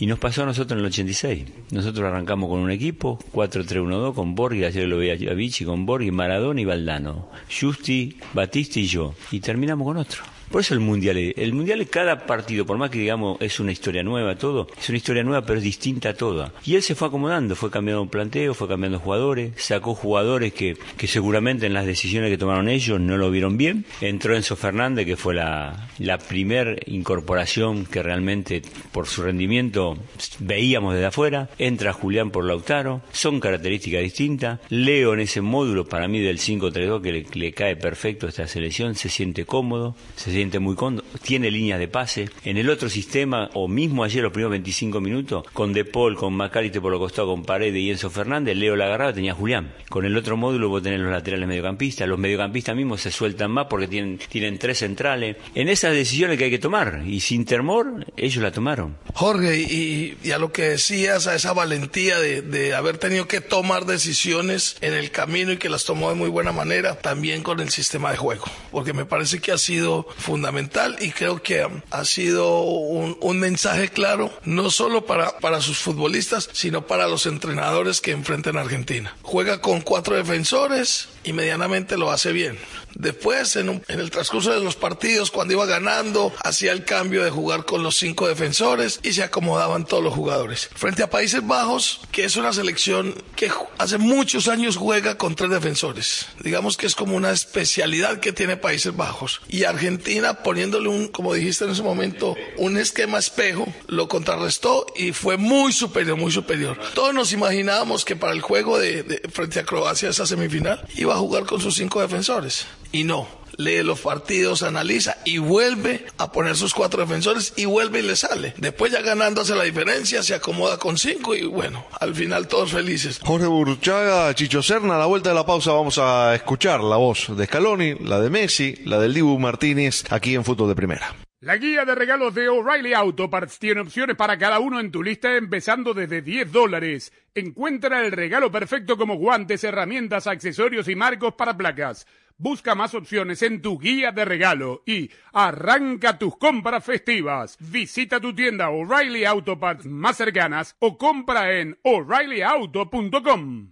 Y 0.00 0.06
nos 0.06 0.18
pasó 0.18 0.42
a 0.42 0.46
nosotros 0.46 0.72
en 0.72 0.78
el 0.78 0.86
86. 0.86 1.44
Nosotros 1.72 2.06
arrancamos 2.06 2.48
con 2.48 2.60
un 2.60 2.70
equipo, 2.70 3.18
4-3-1-2, 3.34 4.14
con 4.14 4.34
Borghi, 4.34 4.64
ayer 4.64 4.88
lo 4.88 4.96
veía 4.96 5.12
a 5.14 5.66
con 5.66 5.84
Borghi, 5.84 6.10
Maradona 6.10 6.58
y 6.58 6.64
Valdano. 6.64 7.28
Justi, 7.50 8.16
Batista 8.32 8.80
y 8.80 8.86
yo. 8.86 9.14
Y 9.30 9.40
terminamos 9.40 9.86
con 9.86 9.98
otro. 9.98 10.22
Por 10.50 10.62
eso 10.62 10.74
el 10.74 10.80
Mundial, 10.80 11.16
el 11.16 11.52
Mundial 11.52 11.86
cada 11.88 12.26
partido, 12.26 12.66
por 12.66 12.76
más 12.76 12.90
que 12.90 12.98
digamos 12.98 13.40
es 13.40 13.60
una 13.60 13.70
historia 13.70 14.02
nueva 14.02 14.36
todo, 14.36 14.66
es 14.76 14.88
una 14.88 14.98
historia 14.98 15.22
nueva 15.22 15.46
pero 15.46 15.58
es 15.58 15.64
distinta 15.64 16.08
a 16.08 16.14
toda. 16.14 16.52
Y 16.64 16.74
él 16.74 16.82
se 16.82 16.96
fue 16.96 17.06
acomodando, 17.06 17.54
fue 17.54 17.70
cambiando 17.70 18.02
un 18.02 18.08
planteo, 18.08 18.52
fue 18.52 18.66
cambiando 18.66 18.98
jugadores, 18.98 19.52
sacó 19.56 19.94
jugadores 19.94 20.52
que, 20.52 20.76
que 20.96 21.06
seguramente 21.06 21.66
en 21.66 21.72
las 21.72 21.86
decisiones 21.86 22.30
que 22.30 22.38
tomaron 22.38 22.68
ellos 22.68 22.98
no 23.00 23.16
lo 23.16 23.30
vieron 23.30 23.56
bien. 23.56 23.84
Entró 24.00 24.34
Enzo 24.34 24.56
Fernández, 24.56 25.06
que 25.06 25.16
fue 25.16 25.34
la, 25.34 25.88
la 25.98 26.18
primer 26.18 26.82
incorporación 26.86 27.86
que 27.86 28.02
realmente 28.02 28.62
por 28.90 29.06
su 29.06 29.22
rendimiento 29.22 29.98
veíamos 30.40 30.94
desde 30.94 31.06
afuera. 31.06 31.48
Entra 31.58 31.92
Julián 31.92 32.32
por 32.32 32.44
Lautaro, 32.44 33.02
son 33.12 33.38
características 33.38 34.02
distintas. 34.02 34.58
Leo 34.68 35.14
en 35.14 35.20
ese 35.20 35.42
módulo 35.42 35.86
para 35.86 36.08
mí 36.08 36.18
del 36.18 36.38
5-3-2 36.38 37.02
que 37.02 37.12
le, 37.12 37.26
le 37.34 37.52
cae 37.52 37.76
perfecto 37.76 38.26
a 38.26 38.30
esta 38.30 38.48
selección, 38.48 38.96
se 38.96 39.08
siente 39.08 39.44
cómodo, 39.44 39.94
se 40.16 40.24
siente 40.24 40.39
muy 40.40 40.74
cómodo, 40.74 41.04
tiene 41.22 41.50
líneas 41.50 41.78
de 41.78 41.88
pase. 41.88 42.30
En 42.44 42.56
el 42.56 42.70
otro 42.70 42.88
sistema, 42.88 43.50
o 43.54 43.68
mismo 43.68 44.04
ayer 44.04 44.22
los 44.22 44.32
primeros 44.32 44.52
25 44.52 45.00
minutos, 45.00 45.44
con 45.52 45.72
De 45.72 45.84
Paul, 45.84 46.16
con 46.16 46.34
Macalite 46.34 46.80
por 46.80 46.92
lo 46.92 46.98
costado, 46.98 47.28
con 47.28 47.44
Paredes 47.44 47.80
y 47.80 47.90
Enzo 47.90 48.10
Fernández, 48.10 48.56
Leo 48.56 48.74
la 48.76 48.86
agarraba, 48.86 49.12
tenía 49.12 49.34
Julián. 49.34 49.72
Con 49.88 50.04
el 50.04 50.16
otro 50.16 50.36
módulo 50.36 50.68
vos 50.68 50.82
tenés 50.82 51.00
los 51.00 51.10
laterales 51.10 51.46
mediocampistas, 51.46 52.08
los 52.08 52.18
mediocampistas 52.18 52.74
mismos 52.74 53.02
se 53.02 53.10
sueltan 53.10 53.50
más 53.50 53.66
porque 53.68 53.86
tienen, 53.86 54.18
tienen 54.28 54.58
tres 54.58 54.78
centrales. 54.78 55.36
En 55.54 55.68
esas 55.68 55.92
decisiones 55.92 56.38
que 56.38 56.44
hay 56.44 56.50
que 56.50 56.58
tomar, 56.58 57.02
y 57.06 57.20
sin 57.20 57.44
temor, 57.44 58.06
ellos 58.16 58.42
la 58.42 58.50
tomaron. 58.50 58.96
Jorge, 59.14 59.58
y, 59.60 60.16
y 60.22 60.30
a 60.30 60.38
lo 60.38 60.52
que 60.52 60.62
decías, 60.62 61.26
a 61.26 61.34
esa 61.34 61.52
valentía 61.52 62.18
de, 62.18 62.40
de 62.42 62.74
haber 62.74 62.98
tenido 62.98 63.28
que 63.28 63.40
tomar 63.40 63.84
decisiones 63.84 64.76
en 64.80 64.94
el 64.94 65.10
camino 65.10 65.52
y 65.52 65.58
que 65.58 65.68
las 65.68 65.84
tomó 65.84 66.08
de 66.08 66.14
muy 66.14 66.30
buena 66.30 66.52
manera, 66.52 66.96
también 66.96 67.42
con 67.42 67.60
el 67.60 67.70
sistema 67.70 68.10
de 68.10 68.16
juego, 68.16 68.44
porque 68.70 68.92
me 68.92 69.04
parece 69.04 69.40
que 69.40 69.52
ha 69.52 69.58
sido 69.58 70.06
fundamental 70.30 70.96
y 71.00 71.10
creo 71.10 71.42
que 71.42 71.66
ha 71.90 72.04
sido 72.04 72.60
un, 72.60 73.18
un 73.20 73.40
mensaje 73.40 73.88
claro, 73.88 74.30
no 74.44 74.70
solo 74.70 75.04
para, 75.04 75.38
para 75.40 75.60
sus 75.60 75.78
futbolistas, 75.78 76.48
sino 76.52 76.86
para 76.86 77.08
los 77.08 77.26
entrenadores 77.26 78.00
que 78.00 78.12
enfrentan 78.12 78.56
a 78.56 78.60
Argentina. 78.60 79.16
Juega 79.22 79.60
con 79.60 79.80
cuatro 79.80 80.14
defensores 80.14 81.08
y 81.24 81.32
medianamente 81.32 81.96
lo 81.98 82.10
hace 82.10 82.32
bien. 82.32 82.58
Después, 82.94 83.54
en, 83.56 83.68
un- 83.68 83.82
en 83.88 84.00
el 84.00 84.10
transcurso 84.10 84.52
de 84.52 84.60
los 84.60 84.74
partidos, 84.76 85.30
cuando 85.30 85.54
iba 85.54 85.64
ganando, 85.66 86.32
hacía 86.42 86.72
el 86.72 86.84
cambio 86.84 87.22
de 87.24 87.30
jugar 87.30 87.64
con 87.64 87.82
los 87.82 87.96
cinco 87.96 88.26
defensores 88.28 88.98
y 89.02 89.12
se 89.12 89.22
acomodaban 89.22 89.84
todos 89.84 90.02
los 90.02 90.12
jugadores. 90.14 90.68
Frente 90.74 91.02
a 91.02 91.10
Países 91.10 91.46
Bajos, 91.46 92.00
que 92.10 92.24
es 92.24 92.36
una 92.36 92.52
selección 92.52 93.14
que 93.36 93.50
hace 93.78 93.98
muchos 93.98 94.48
años 94.48 94.76
juega 94.76 95.16
con 95.18 95.34
tres 95.36 95.50
defensores. 95.50 96.26
Digamos 96.40 96.76
que 96.76 96.86
es 96.86 96.94
como 96.96 97.14
una 97.16 97.30
especialidad 97.30 98.18
que 98.20 98.32
tiene 98.32 98.56
Países 98.56 98.96
Bajos. 98.96 99.40
Y 99.48 99.64
Argentina, 99.64 100.42
poniéndole 100.42 100.88
un, 100.88 101.08
como 101.08 101.32
dijiste 101.34 101.64
en 101.64 101.70
ese 101.70 101.82
momento, 101.82 102.34
un 102.56 102.76
esquema 102.76 103.18
espejo, 103.18 103.72
lo 103.86 104.08
contrarrestó 104.08 104.86
y 104.96 105.12
fue 105.12 105.36
muy 105.36 105.72
superior, 105.72 106.16
muy 106.16 106.32
superior. 106.32 106.78
Todos 106.94 107.14
nos 107.14 107.32
imaginábamos 107.32 108.04
que 108.04 108.16
para 108.16 108.32
el 108.32 108.40
juego 108.40 108.78
de, 108.78 109.02
de- 109.04 109.22
frente 109.32 109.60
a 109.60 109.64
Croacia, 109.64 110.08
esa 110.10 110.26
semifinal, 110.26 110.84
iba 110.96 111.09
a 111.14 111.18
jugar 111.18 111.44
con 111.44 111.60
sus 111.60 111.74
cinco 111.74 112.00
defensores. 112.00 112.66
Y 112.92 113.04
no. 113.04 113.40
Lee 113.56 113.82
los 113.82 114.00
partidos, 114.00 114.62
analiza 114.62 115.18
y 115.26 115.36
vuelve 115.36 116.06
a 116.16 116.32
poner 116.32 116.56
sus 116.56 116.72
cuatro 116.72 117.02
defensores 117.02 117.52
y 117.56 117.66
vuelve 117.66 117.98
y 117.98 118.02
le 118.02 118.16
sale. 118.16 118.54
Después 118.56 118.90
ya 118.90 119.02
ganando 119.02 119.42
hace 119.42 119.54
la 119.54 119.64
diferencia, 119.64 120.22
se 120.22 120.34
acomoda 120.34 120.78
con 120.78 120.96
cinco 120.96 121.34
y 121.34 121.44
bueno, 121.44 121.84
al 122.00 122.14
final 122.14 122.48
todos 122.48 122.72
felices. 122.72 123.20
Jorge 123.22 123.46
Burruchaga, 123.46 124.34
Chicho 124.34 124.62
Serna, 124.62 124.96
a 124.96 124.98
la 124.98 125.06
vuelta 125.06 125.28
de 125.28 125.34
la 125.34 125.44
pausa 125.44 125.72
vamos 125.72 125.98
a 125.98 126.34
escuchar 126.34 126.80
la 126.80 126.96
voz 126.96 127.36
de 127.36 127.44
Scaloni, 127.44 127.96
la 127.96 128.18
de 128.20 128.30
Messi, 128.30 128.76
la 128.86 128.98
del 128.98 129.12
Dibu 129.12 129.38
Martínez, 129.38 130.04
aquí 130.10 130.34
en 130.34 130.44
Fútbol 130.44 130.68
de 130.68 130.76
Primera. 130.76 131.14
La 131.42 131.56
guía 131.56 131.86
de 131.86 131.94
regalos 131.94 132.34
de 132.34 132.50
O'Reilly 132.50 132.92
Auto 132.92 133.30
Parts 133.30 133.58
tiene 133.58 133.80
opciones 133.80 134.14
para 134.14 134.36
cada 134.36 134.58
uno 134.58 134.78
en 134.78 134.90
tu 134.90 135.02
lista 135.02 135.36
empezando 135.36 135.94
desde 135.94 136.20
10 136.20 136.52
dólares. 136.52 137.14
Encuentra 137.34 138.04
el 138.04 138.12
regalo 138.12 138.52
perfecto 138.52 138.98
como 138.98 139.14
guantes, 139.14 139.64
herramientas, 139.64 140.26
accesorios 140.26 140.86
y 140.88 140.96
marcos 140.96 141.32
para 141.36 141.56
placas. 141.56 142.06
Busca 142.36 142.74
más 142.74 142.94
opciones 142.94 143.40
en 143.40 143.62
tu 143.62 143.78
guía 143.78 144.12
de 144.12 144.26
regalo 144.26 144.82
y 144.84 145.10
arranca 145.32 146.18
tus 146.18 146.36
compras 146.36 146.84
festivas. 146.84 147.56
Visita 147.58 148.20
tu 148.20 148.34
tienda 148.34 148.68
O'Reilly 148.68 149.24
Auto 149.24 149.58
Parts 149.58 149.86
más 149.86 150.18
cercanas 150.18 150.76
o 150.78 150.98
compra 150.98 151.58
en 151.58 151.78
o'ReillyAuto.com. 151.82 153.70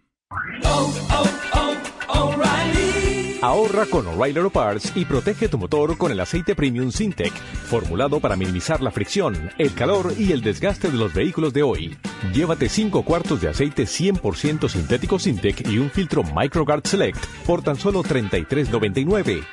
Ahorra 3.41 3.86
con 3.86 4.05
O'Reilly 4.09 4.39
Auto 4.39 4.51
Parts 4.51 4.93
y 4.97 5.05
protege 5.05 5.49
tu 5.49 5.59
motor 5.59 5.97
con 5.97 6.11
el 6.11 6.18
aceite 6.18 6.57
Premium 6.57 6.91
Sintec, 6.91 7.32
formulado 7.32 8.18
para 8.18 8.34
minimizar 8.34 8.80
la 8.80 8.91
fricción, 8.91 9.51
el 9.59 9.72
calor 9.74 10.12
y 10.18 10.32
el 10.32 10.43
desgaste 10.43 10.91
de 10.91 10.99
los 10.99 11.14
vehículos 11.14 11.53
de 11.53 11.62
hoy. 11.62 11.97
Llévate 12.34 12.68
5 12.68 13.05
cuartos 13.05 13.41
de 13.41 13.49
aceite 13.49 13.84
100% 13.84 14.68
sintético 14.68 15.20
Sintec 15.20 15.68
y 15.68 15.78
un 15.78 15.89
filtro 15.89 16.24
MicroGuard 16.24 16.84
Select 16.84 17.24
por 17.47 17.62
tan 17.62 17.76
solo 17.76 18.03
$33.99. 18.03 19.45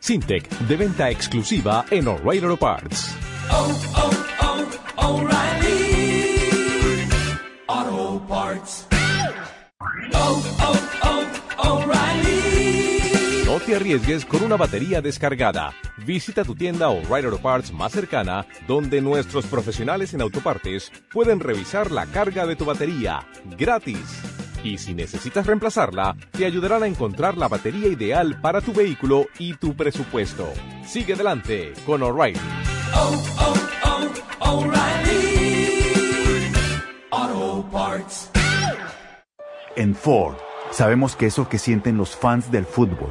Sintec, 0.00 0.48
de 0.60 0.76
venta 0.76 1.10
exclusiva 1.10 1.84
en 1.90 2.08
O'Reilly 2.08 2.46
Auto 2.46 2.56
Parts. 2.56 3.14
Oh, 3.50 3.80
oh, 3.94 4.10
oh, 10.60 10.83
te 13.64 13.74
arriesgues 13.74 14.26
con 14.26 14.42
una 14.42 14.56
batería 14.56 15.00
descargada. 15.00 15.72
Visita 16.04 16.44
tu 16.44 16.54
tienda 16.54 16.90
O'Reilly 16.90 17.26
Auto 17.26 17.38
Parts 17.38 17.72
más 17.72 17.92
cercana, 17.92 18.46
donde 18.66 19.00
nuestros 19.00 19.46
profesionales 19.46 20.12
en 20.12 20.20
autopartes 20.20 20.92
pueden 21.12 21.40
revisar 21.40 21.90
la 21.90 22.04
carga 22.06 22.46
de 22.46 22.56
tu 22.56 22.66
batería 22.66 23.26
gratis. 23.56 24.20
Y 24.62 24.76
si 24.78 24.94
necesitas 24.94 25.46
reemplazarla, 25.46 26.16
te 26.32 26.44
ayudarán 26.44 26.82
a 26.82 26.86
encontrar 26.86 27.38
la 27.38 27.48
batería 27.48 27.88
ideal 27.88 28.38
para 28.40 28.60
tu 28.60 28.72
vehículo 28.72 29.26
y 29.38 29.54
tu 29.54 29.74
presupuesto. 29.74 30.46
Sigue 30.86 31.14
adelante 31.14 31.72
con 31.86 32.02
O'Reilly. 32.02 32.40
Oh, 32.94 33.24
oh, 33.40 33.54
oh, 34.40 34.58
O'Reilly 34.58 36.52
Auto 37.10 37.66
Parts. 37.70 38.30
En 39.76 39.94
Ford, 39.94 40.36
sabemos 40.70 41.16
que 41.16 41.26
eso 41.26 41.48
que 41.48 41.58
sienten 41.58 41.96
los 41.96 42.14
fans 42.14 42.50
del 42.50 42.66
fútbol 42.66 43.10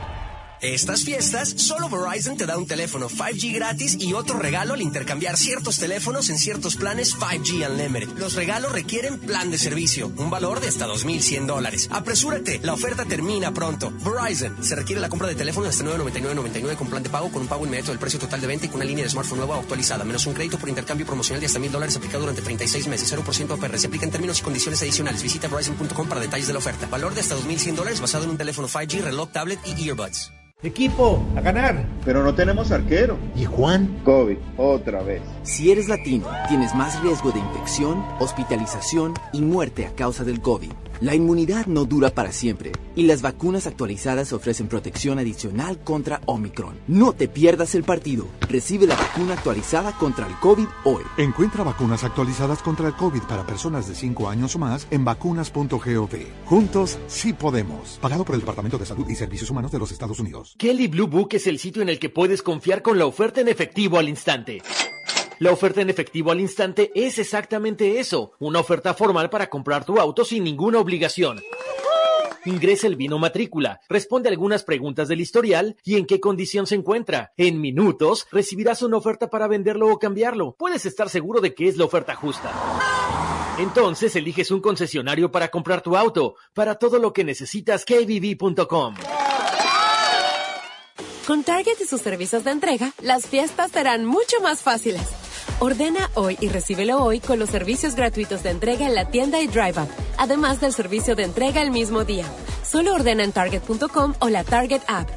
Estas 0.61 1.03
fiestas, 1.03 1.55
solo 1.57 1.89
Verizon 1.89 2.37
te 2.37 2.45
da 2.45 2.55
un 2.55 2.67
teléfono 2.67 3.09
5G 3.09 3.55
gratis 3.55 3.97
y 3.99 4.13
otro 4.13 4.37
regalo 4.37 4.75
al 4.75 4.81
intercambiar 4.83 5.35
ciertos 5.35 5.77
teléfonos 5.77 6.29
en 6.29 6.37
ciertos 6.37 6.75
planes 6.75 7.17
5G 7.17 7.67
Unlimited. 7.67 8.09
Los 8.19 8.35
regalos 8.35 8.71
requieren 8.71 9.17
plan 9.17 9.49
de 9.49 9.57
servicio, 9.57 10.11
un 10.17 10.29
valor 10.29 10.59
de 10.59 10.67
hasta 10.67 10.85
2.100 10.85 11.47
dólares. 11.47 11.89
Apresúrate, 11.91 12.59
la 12.61 12.73
oferta 12.73 13.05
termina 13.05 13.51
pronto. 13.51 13.91
Verizon, 14.05 14.63
se 14.63 14.75
requiere 14.75 15.01
la 15.01 15.09
compra 15.09 15.29
de 15.29 15.33
teléfono 15.33 15.67
hasta 15.67 15.83
999.99 15.83 16.75
con 16.75 16.89
plan 16.91 17.01
de 17.01 17.09
pago 17.09 17.31
con 17.31 17.41
un 17.41 17.47
pago 17.47 17.65
inmediato 17.65 17.89
del 17.89 17.99
precio 17.99 18.19
total 18.19 18.39
de 18.39 18.45
venta 18.45 18.67
y 18.67 18.69
con 18.69 18.75
una 18.75 18.85
línea 18.85 19.03
de 19.03 19.09
smartphone 19.09 19.39
nueva 19.39 19.57
actualizada, 19.57 20.03
menos 20.03 20.27
un 20.27 20.35
crédito 20.35 20.59
por 20.59 20.69
intercambio 20.69 21.07
promocional 21.07 21.39
de 21.39 21.47
hasta 21.47 21.57
1.000 21.57 21.71
dólares 21.71 21.95
aplicado 21.95 22.21
durante 22.21 22.43
36 22.43 22.87
meses, 22.87 23.11
0% 23.11 23.57
APR. 23.57 23.79
Se 23.79 23.87
aplica 23.87 24.05
en 24.05 24.11
términos 24.11 24.39
y 24.39 24.43
condiciones 24.43 24.79
adicionales. 24.83 25.23
Visita 25.23 25.47
Verizon.com 25.47 26.07
para 26.07 26.21
detalles 26.21 26.45
de 26.45 26.53
la 26.53 26.59
oferta. 26.59 26.85
Valor 26.85 27.15
de 27.15 27.21
hasta 27.21 27.35
2.100 27.35 27.73
dólares 27.73 27.99
basado 27.99 28.25
en 28.25 28.29
un 28.29 28.37
teléfono 28.37 28.67
5G, 28.67 29.01
reloj, 29.01 29.31
tablet 29.31 29.59
y 29.65 29.87
earbuds. 29.87 30.31
Equipo, 30.63 31.23
a 31.35 31.41
ganar. 31.41 31.85
Pero 32.05 32.23
no 32.23 32.35
tenemos 32.35 32.71
arquero. 32.71 33.17
¿Y 33.35 33.45
Juan? 33.45 33.99
COVID, 34.03 34.37
otra 34.57 35.01
vez. 35.01 35.23
Si 35.41 35.71
eres 35.71 35.89
latino, 35.89 36.27
tienes 36.49 36.75
más 36.75 37.01
riesgo 37.01 37.31
de 37.31 37.39
infección, 37.39 38.05
hospitalización 38.19 39.15
y 39.33 39.41
muerte 39.41 39.87
a 39.87 39.95
causa 39.95 40.23
del 40.23 40.39
COVID. 40.39 40.71
La 41.01 41.15
inmunidad 41.15 41.65
no 41.65 41.85
dura 41.85 42.11
para 42.11 42.31
siempre 42.31 42.71
y 42.95 43.03
las 43.03 43.23
vacunas 43.23 43.65
actualizadas 43.65 44.33
ofrecen 44.33 44.67
protección 44.67 45.17
adicional 45.17 45.79
contra 45.79 46.21
Omicron. 46.27 46.77
No 46.87 47.13
te 47.13 47.27
pierdas 47.27 47.73
el 47.73 47.83
partido. 47.83 48.27
Recibe 48.41 48.85
la 48.85 48.95
vacuna 48.95 49.33
actualizada 49.33 49.93
contra 49.97 50.27
el 50.27 50.35
COVID 50.35 50.67
hoy. 50.83 51.01
Encuentra 51.17 51.63
vacunas 51.63 52.03
actualizadas 52.03 52.61
contra 52.61 52.87
el 52.87 52.93
COVID 52.93 53.23
para 53.23 53.47
personas 53.47 53.87
de 53.87 53.95
5 53.95 54.29
años 54.29 54.55
o 54.55 54.59
más 54.59 54.87
en 54.91 55.03
vacunas.gov. 55.03 56.09
Juntos 56.45 56.99
sí 57.07 57.33
podemos. 57.33 57.97
Pagado 57.99 58.23
por 58.23 58.35
el 58.35 58.41
Departamento 58.41 58.77
de 58.77 58.85
Salud 58.85 59.09
y 59.09 59.15
Servicios 59.15 59.49
Humanos 59.49 59.71
de 59.71 59.79
los 59.79 59.91
Estados 59.91 60.19
Unidos. 60.19 60.53
Kelly 60.59 60.87
Blue 60.87 61.07
Book 61.07 61.29
es 61.31 61.47
el 61.47 61.57
sitio 61.57 61.81
en 61.81 61.89
el 61.89 61.97
que 61.97 62.09
puedes 62.09 62.43
confiar 62.43 62.83
con 62.83 62.99
la 62.99 63.07
oferta 63.07 63.41
en 63.41 63.47
efectivo 63.47 63.97
al 63.97 64.07
instante. 64.07 64.61
La 65.41 65.51
oferta 65.51 65.81
en 65.81 65.89
efectivo 65.89 66.29
al 66.29 66.39
instante 66.39 66.91
es 66.93 67.17
exactamente 67.17 67.99
eso, 67.99 68.33
una 68.37 68.59
oferta 68.59 68.93
formal 68.93 69.31
para 69.31 69.49
comprar 69.49 69.83
tu 69.83 69.99
auto 69.99 70.23
sin 70.23 70.43
ninguna 70.43 70.77
obligación. 70.77 71.41
Ingresa 72.45 72.85
el 72.85 72.95
vino 72.95 73.17
matrícula, 73.17 73.81
responde 73.89 74.29
algunas 74.29 74.63
preguntas 74.63 75.07
del 75.07 75.19
historial 75.19 75.77
y 75.83 75.95
en 75.95 76.05
qué 76.05 76.19
condición 76.19 76.67
se 76.67 76.75
encuentra. 76.75 77.33
En 77.37 77.59
minutos 77.59 78.27
recibirás 78.31 78.83
una 78.83 78.97
oferta 78.97 79.31
para 79.31 79.47
venderlo 79.47 79.91
o 79.91 79.97
cambiarlo. 79.97 80.55
Puedes 80.59 80.85
estar 80.85 81.09
seguro 81.09 81.41
de 81.41 81.55
que 81.55 81.67
es 81.67 81.75
la 81.75 81.85
oferta 81.85 82.13
justa. 82.13 82.51
Entonces 83.57 84.15
eliges 84.15 84.51
un 84.51 84.61
concesionario 84.61 85.31
para 85.31 85.47
comprar 85.47 85.81
tu 85.81 85.97
auto. 85.97 86.35
Para 86.53 86.75
todo 86.75 86.99
lo 86.99 87.13
que 87.13 87.23
necesitas, 87.23 87.83
kbb.com. 87.83 88.93
Con 91.25 91.43
Target 91.43 91.81
y 91.81 91.85
sus 91.85 92.01
servicios 92.01 92.43
de 92.43 92.51
entrega, 92.51 92.93
las 93.01 93.25
fiestas 93.25 93.71
serán 93.71 94.05
mucho 94.05 94.39
más 94.43 94.61
fáciles. 94.61 95.20
Ordena 95.63 96.09
hoy 96.15 96.39
y 96.41 96.49
recíbelo 96.49 97.03
hoy 97.03 97.19
con 97.19 97.37
los 97.37 97.51
servicios 97.51 97.93
gratuitos 97.93 98.41
de 98.41 98.49
entrega 98.49 98.87
en 98.87 98.95
la 98.95 99.11
tienda 99.11 99.39
y 99.41 99.45
Drive 99.45 99.79
Up, 99.79 99.89
además 100.17 100.59
del 100.59 100.73
servicio 100.73 101.15
de 101.15 101.21
entrega 101.21 101.61
el 101.61 101.69
mismo 101.69 102.03
día. 102.03 102.25
Solo 102.63 102.95
ordena 102.95 103.23
en 103.23 103.31
Target.com 103.31 104.15
o 104.17 104.29
la 104.29 104.43
Target 104.43 104.81
App. 104.87 105.07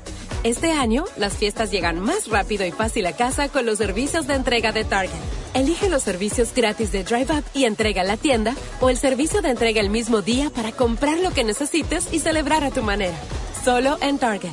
Este 0.43 0.73
año, 0.73 1.07
las 1.17 1.39
fiestas 1.39 1.71
llegan 1.71 1.99
más 1.99 2.29
rápido 2.29 2.67
y 2.67 2.73
fácil 2.73 3.07
a 3.07 3.17
casa 3.17 3.49
con 3.49 3.65
los 3.65 3.79
servicios 3.79 4.27
de 4.27 4.35
entrega 4.35 4.71
de 4.71 4.85
Target. 4.85 5.15
Elige 5.55 5.89
los 5.89 6.03
servicios 6.03 6.53
gratis 6.55 6.93
de 6.93 7.05
Drive 7.05 7.39
Up 7.39 7.45
y 7.55 7.65
entrega 7.65 8.03
a 8.03 8.05
la 8.05 8.19
tienda 8.19 8.55
o 8.83 8.91
el 8.91 8.99
servicio 8.99 9.41
de 9.41 9.49
entrega 9.49 9.81
el 9.81 9.89
mismo 9.89 10.21
día 10.21 10.51
para 10.51 10.73
comprar 10.73 11.21
lo 11.21 11.31
que 11.31 11.45
necesites 11.45 12.13
y 12.13 12.19
celebrar 12.19 12.65
a 12.65 12.71
tu 12.71 12.83
manera. 12.83 13.17
Solo 13.65 13.97
en 14.03 14.19
Target. 14.19 14.53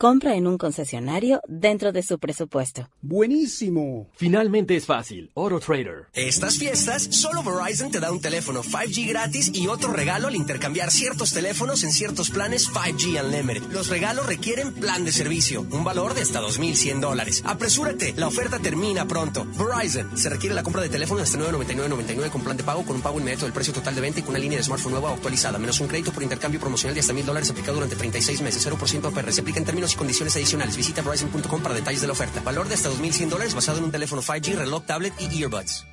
Compra 0.00 0.34
en 0.34 0.46
un 0.46 0.56
concesionario 0.56 1.42
dentro 1.46 1.92
de 1.92 2.02
su 2.02 2.18
presupuesto. 2.18 2.88
Buenísimo. 3.02 4.08
Finalmente 4.14 4.74
es 4.74 4.86
fácil. 4.86 5.30
AutoTrader. 5.34 6.06
Estas 6.14 6.56
fiestas, 6.56 7.02
solo 7.10 7.42
Verizon 7.42 7.90
te 7.90 8.00
da 8.00 8.10
un 8.10 8.22
teléfono 8.22 8.62
5G 8.62 9.06
gratis 9.06 9.50
y 9.52 9.66
otro 9.66 9.92
regalo 9.92 10.28
al 10.28 10.36
intercambiar 10.36 10.90
ciertos 10.90 11.34
teléfonos 11.34 11.84
en 11.84 11.92
ciertos 11.92 12.30
planes 12.30 12.70
5G 12.70 13.22
Unlimited. 13.22 13.70
Los 13.72 13.88
regalos 13.88 14.24
requieren 14.24 14.72
plan 14.72 15.04
de 15.04 15.12
servicio, 15.12 15.66
un 15.70 15.84
valor 15.84 16.14
de 16.14 16.22
hasta 16.22 16.40
2.100 16.40 17.00
dólares. 17.00 17.42
Apresúrate, 17.44 18.14
la 18.16 18.28
oferta 18.28 18.58
termina 18.58 19.06
pronto. 19.06 19.46
Verizon. 19.58 20.16
Se 20.16 20.30
requiere 20.30 20.54
la 20.54 20.62
compra 20.62 20.80
de 20.80 20.88
teléfono 20.88 21.20
hasta 21.20 21.36
999.99 21.36 22.30
con 22.30 22.42
plan 22.42 22.56
de 22.56 22.64
pago 22.64 22.86
con 22.86 22.96
un 22.96 23.02
pago 23.02 23.20
inmediato 23.20 23.44
del 23.44 23.52
precio 23.52 23.74
total 23.74 23.94
de 23.94 24.00
venta 24.00 24.20
y 24.20 24.22
con 24.22 24.30
una 24.30 24.38
línea 24.38 24.56
de 24.56 24.64
smartphone 24.64 24.92
nueva 24.92 25.10
o 25.10 25.14
actualizada, 25.16 25.58
menos 25.58 25.78
un 25.78 25.88
crédito 25.88 26.10
por 26.10 26.22
intercambio 26.22 26.58
promocional 26.58 26.94
de 26.94 27.00
hasta 27.00 27.12
1.000 27.12 27.22
dólares 27.24 27.50
aplicado 27.50 27.74
durante 27.74 27.96
36 27.96 28.40
meses, 28.40 28.66
0% 28.66 29.04
APR. 29.04 29.30
Se 29.30 29.42
aplica 29.42 29.58
en 29.58 29.66
términos 29.66 29.89
y 29.94 29.96
condiciones 29.96 30.34
adicionales. 30.36 30.76
Visita 30.76 31.02
Verizon.com 31.02 31.62
para 31.62 31.74
detalles 31.74 32.00
de 32.00 32.06
la 32.06 32.12
oferta. 32.12 32.40
Valor 32.40 32.68
de 32.68 32.74
hasta 32.74 32.90
2.100 32.90 33.28
dólares 33.28 33.54
basado 33.54 33.78
en 33.78 33.84
un 33.84 33.90
teléfono 33.90 34.22
5G, 34.22 34.56
reloj, 34.56 34.84
tablet 34.86 35.14
y 35.18 35.42
earbuds. 35.42 35.86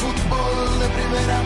Fútbol 0.00 0.78
de 0.80 0.88
primera, 0.88 1.42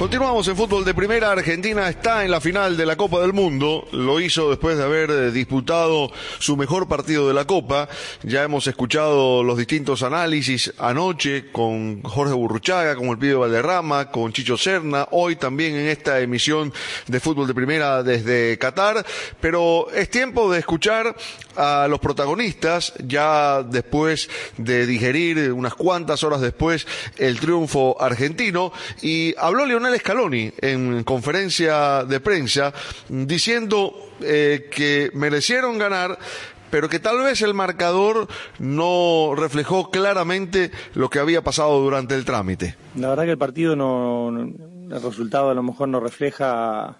Continuamos 0.00 0.48
en 0.48 0.56
fútbol 0.56 0.82
de 0.86 0.94
primera. 0.94 1.30
Argentina 1.30 1.86
está 1.86 2.24
en 2.24 2.30
la 2.30 2.40
final 2.40 2.74
de 2.74 2.86
la 2.86 2.96
Copa 2.96 3.20
del 3.20 3.34
Mundo. 3.34 3.86
Lo 3.92 4.18
hizo 4.18 4.48
después 4.48 4.78
de 4.78 4.84
haber 4.84 5.10
eh, 5.10 5.30
disputado 5.30 6.10
su 6.38 6.56
mejor 6.56 6.88
partido 6.88 7.28
de 7.28 7.34
la 7.34 7.44
Copa. 7.44 7.86
Ya 8.22 8.42
hemos 8.42 8.66
escuchado 8.66 9.42
los 9.42 9.58
distintos 9.58 10.02
análisis 10.02 10.72
anoche 10.78 11.52
con 11.52 12.02
Jorge 12.02 12.32
Burruchaga, 12.32 12.96
con 12.96 13.08
el 13.08 13.18
Pío 13.18 13.40
Valderrama, 13.40 14.10
con 14.10 14.32
Chicho 14.32 14.56
Serna. 14.56 15.06
Hoy 15.10 15.36
también 15.36 15.74
en 15.74 15.88
esta 15.88 16.18
emisión 16.20 16.72
de 17.06 17.20
fútbol 17.20 17.46
de 17.46 17.52
primera 17.52 18.02
desde 18.02 18.56
Qatar. 18.56 19.04
Pero 19.38 19.90
es 19.90 20.08
tiempo 20.08 20.50
de 20.50 20.60
escuchar 20.60 21.14
a 21.56 21.86
los 21.90 22.00
protagonistas 22.00 22.94
ya 23.06 23.62
después 23.62 24.30
de 24.56 24.86
digerir 24.86 25.52
unas 25.52 25.74
cuantas 25.74 26.24
horas 26.24 26.40
después 26.40 26.86
el 27.18 27.38
triunfo 27.38 28.00
argentino. 28.00 28.72
Y 29.02 29.34
habló 29.36 29.66
Lionel 29.90 30.00
Scaloni 30.00 30.52
en 30.60 31.04
conferencia 31.04 32.04
de 32.04 32.20
prensa 32.20 32.72
diciendo 33.08 33.92
eh, 34.20 34.68
que 34.70 35.10
merecieron 35.14 35.78
ganar, 35.78 36.18
pero 36.70 36.88
que 36.88 37.00
tal 37.00 37.18
vez 37.18 37.42
el 37.42 37.54
marcador 37.54 38.28
no 38.58 39.34
reflejó 39.36 39.90
claramente 39.90 40.70
lo 40.94 41.10
que 41.10 41.18
había 41.18 41.42
pasado 41.42 41.80
durante 41.80 42.14
el 42.14 42.24
trámite. 42.24 42.76
La 42.96 43.08
verdad 43.08 43.24
que 43.24 43.30
el 43.32 43.38
partido 43.38 43.74
no, 43.74 44.28
el 44.28 45.02
resultado 45.02 45.50
a 45.50 45.54
lo 45.54 45.62
mejor 45.62 45.88
no 45.88 45.98
refleja 45.98 46.98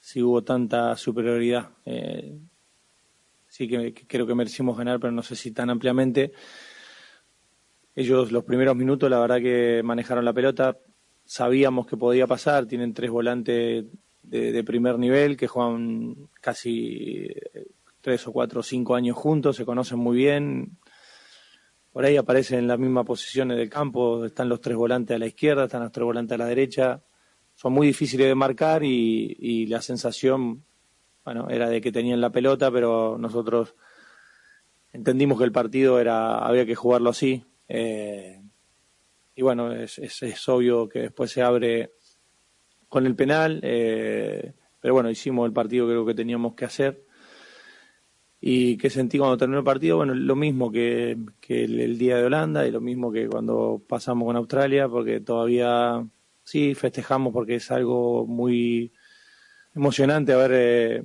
si 0.00 0.22
hubo 0.22 0.42
tanta 0.42 0.96
superioridad. 0.96 1.70
Eh, 1.84 2.38
sí 3.46 3.68
que 3.68 3.94
creo 4.06 4.26
que 4.26 4.34
merecimos 4.34 4.76
ganar, 4.76 4.98
pero 4.98 5.12
no 5.12 5.22
sé 5.22 5.36
si 5.36 5.52
tan 5.52 5.70
ampliamente. 5.70 6.32
Ellos 7.94 8.32
los 8.32 8.44
primeros 8.44 8.76
minutos, 8.76 9.10
la 9.10 9.18
verdad 9.18 9.38
que 9.38 9.82
manejaron 9.84 10.24
la 10.24 10.32
pelota, 10.32 10.76
sabíamos 11.28 11.86
que 11.86 11.98
podía 11.98 12.26
pasar, 12.26 12.64
tienen 12.64 12.94
tres 12.94 13.10
volantes 13.10 13.84
de, 14.22 14.64
primer 14.64 14.98
nivel 14.98 15.36
que 15.36 15.46
juegan 15.46 16.16
casi 16.40 17.26
eh, 17.26 17.66
tres 18.00 18.26
o 18.26 18.32
cuatro 18.32 18.60
o 18.60 18.62
cinco 18.62 18.94
años 18.94 19.14
juntos, 19.14 19.56
se 19.56 19.66
conocen 19.66 19.98
muy 19.98 20.16
bien, 20.16 20.78
por 21.92 22.06
ahí 22.06 22.16
aparecen 22.16 22.60
en 22.60 22.66
las 22.66 22.78
mismas 22.78 23.04
posiciones 23.04 23.58
del 23.58 23.68
campo, 23.68 24.24
están 24.24 24.48
los 24.48 24.62
tres 24.62 24.78
volantes 24.78 25.14
a 25.14 25.18
la 25.18 25.26
izquierda, 25.26 25.64
están 25.64 25.82
los 25.82 25.92
tres 25.92 26.04
volantes 26.04 26.34
a 26.34 26.38
la 26.38 26.46
derecha, 26.46 27.02
son 27.54 27.74
muy 27.74 27.86
difíciles 27.86 28.26
de 28.26 28.34
marcar 28.34 28.82
y, 28.82 29.36
y 29.38 29.66
la 29.66 29.82
sensación, 29.82 30.64
bueno, 31.26 31.50
era 31.50 31.68
de 31.68 31.82
que 31.82 31.92
tenían 31.92 32.22
la 32.22 32.30
pelota, 32.30 32.70
pero 32.70 33.18
nosotros 33.18 33.74
entendimos 34.94 35.36
que 35.36 35.44
el 35.44 35.52
partido 35.52 36.00
era 36.00 36.38
había 36.38 36.64
que 36.64 36.74
jugarlo 36.74 37.10
así. 37.10 37.44
eh, 37.68 38.37
y 39.38 39.42
bueno, 39.42 39.72
es, 39.72 40.00
es, 40.00 40.20
es 40.24 40.48
obvio 40.48 40.88
que 40.88 40.98
después 40.98 41.30
se 41.30 41.42
abre 41.42 41.92
con 42.88 43.06
el 43.06 43.14
penal, 43.14 43.60
eh, 43.62 44.52
pero 44.80 44.94
bueno, 44.94 45.10
hicimos 45.10 45.46
el 45.46 45.52
partido 45.52 45.86
creo 45.86 46.04
que 46.04 46.12
teníamos 46.12 46.54
que 46.54 46.64
hacer. 46.64 47.04
¿Y 48.40 48.76
qué 48.78 48.90
sentí 48.90 49.16
cuando 49.16 49.36
terminó 49.36 49.60
el 49.60 49.64
partido? 49.64 49.98
Bueno, 49.98 50.12
lo 50.12 50.34
mismo 50.34 50.72
que, 50.72 51.16
que 51.40 51.62
el, 51.62 51.78
el 51.78 51.96
día 51.96 52.16
de 52.16 52.24
Holanda 52.24 52.66
y 52.66 52.72
lo 52.72 52.80
mismo 52.80 53.12
que 53.12 53.28
cuando 53.28 53.80
pasamos 53.86 54.26
con 54.26 54.34
Australia, 54.34 54.88
porque 54.88 55.20
todavía 55.20 56.04
sí 56.42 56.74
festejamos 56.74 57.32
porque 57.32 57.54
es 57.54 57.70
algo 57.70 58.26
muy 58.26 58.92
emocionante 59.72 60.32
haber 60.32 60.50
eh, 60.52 61.04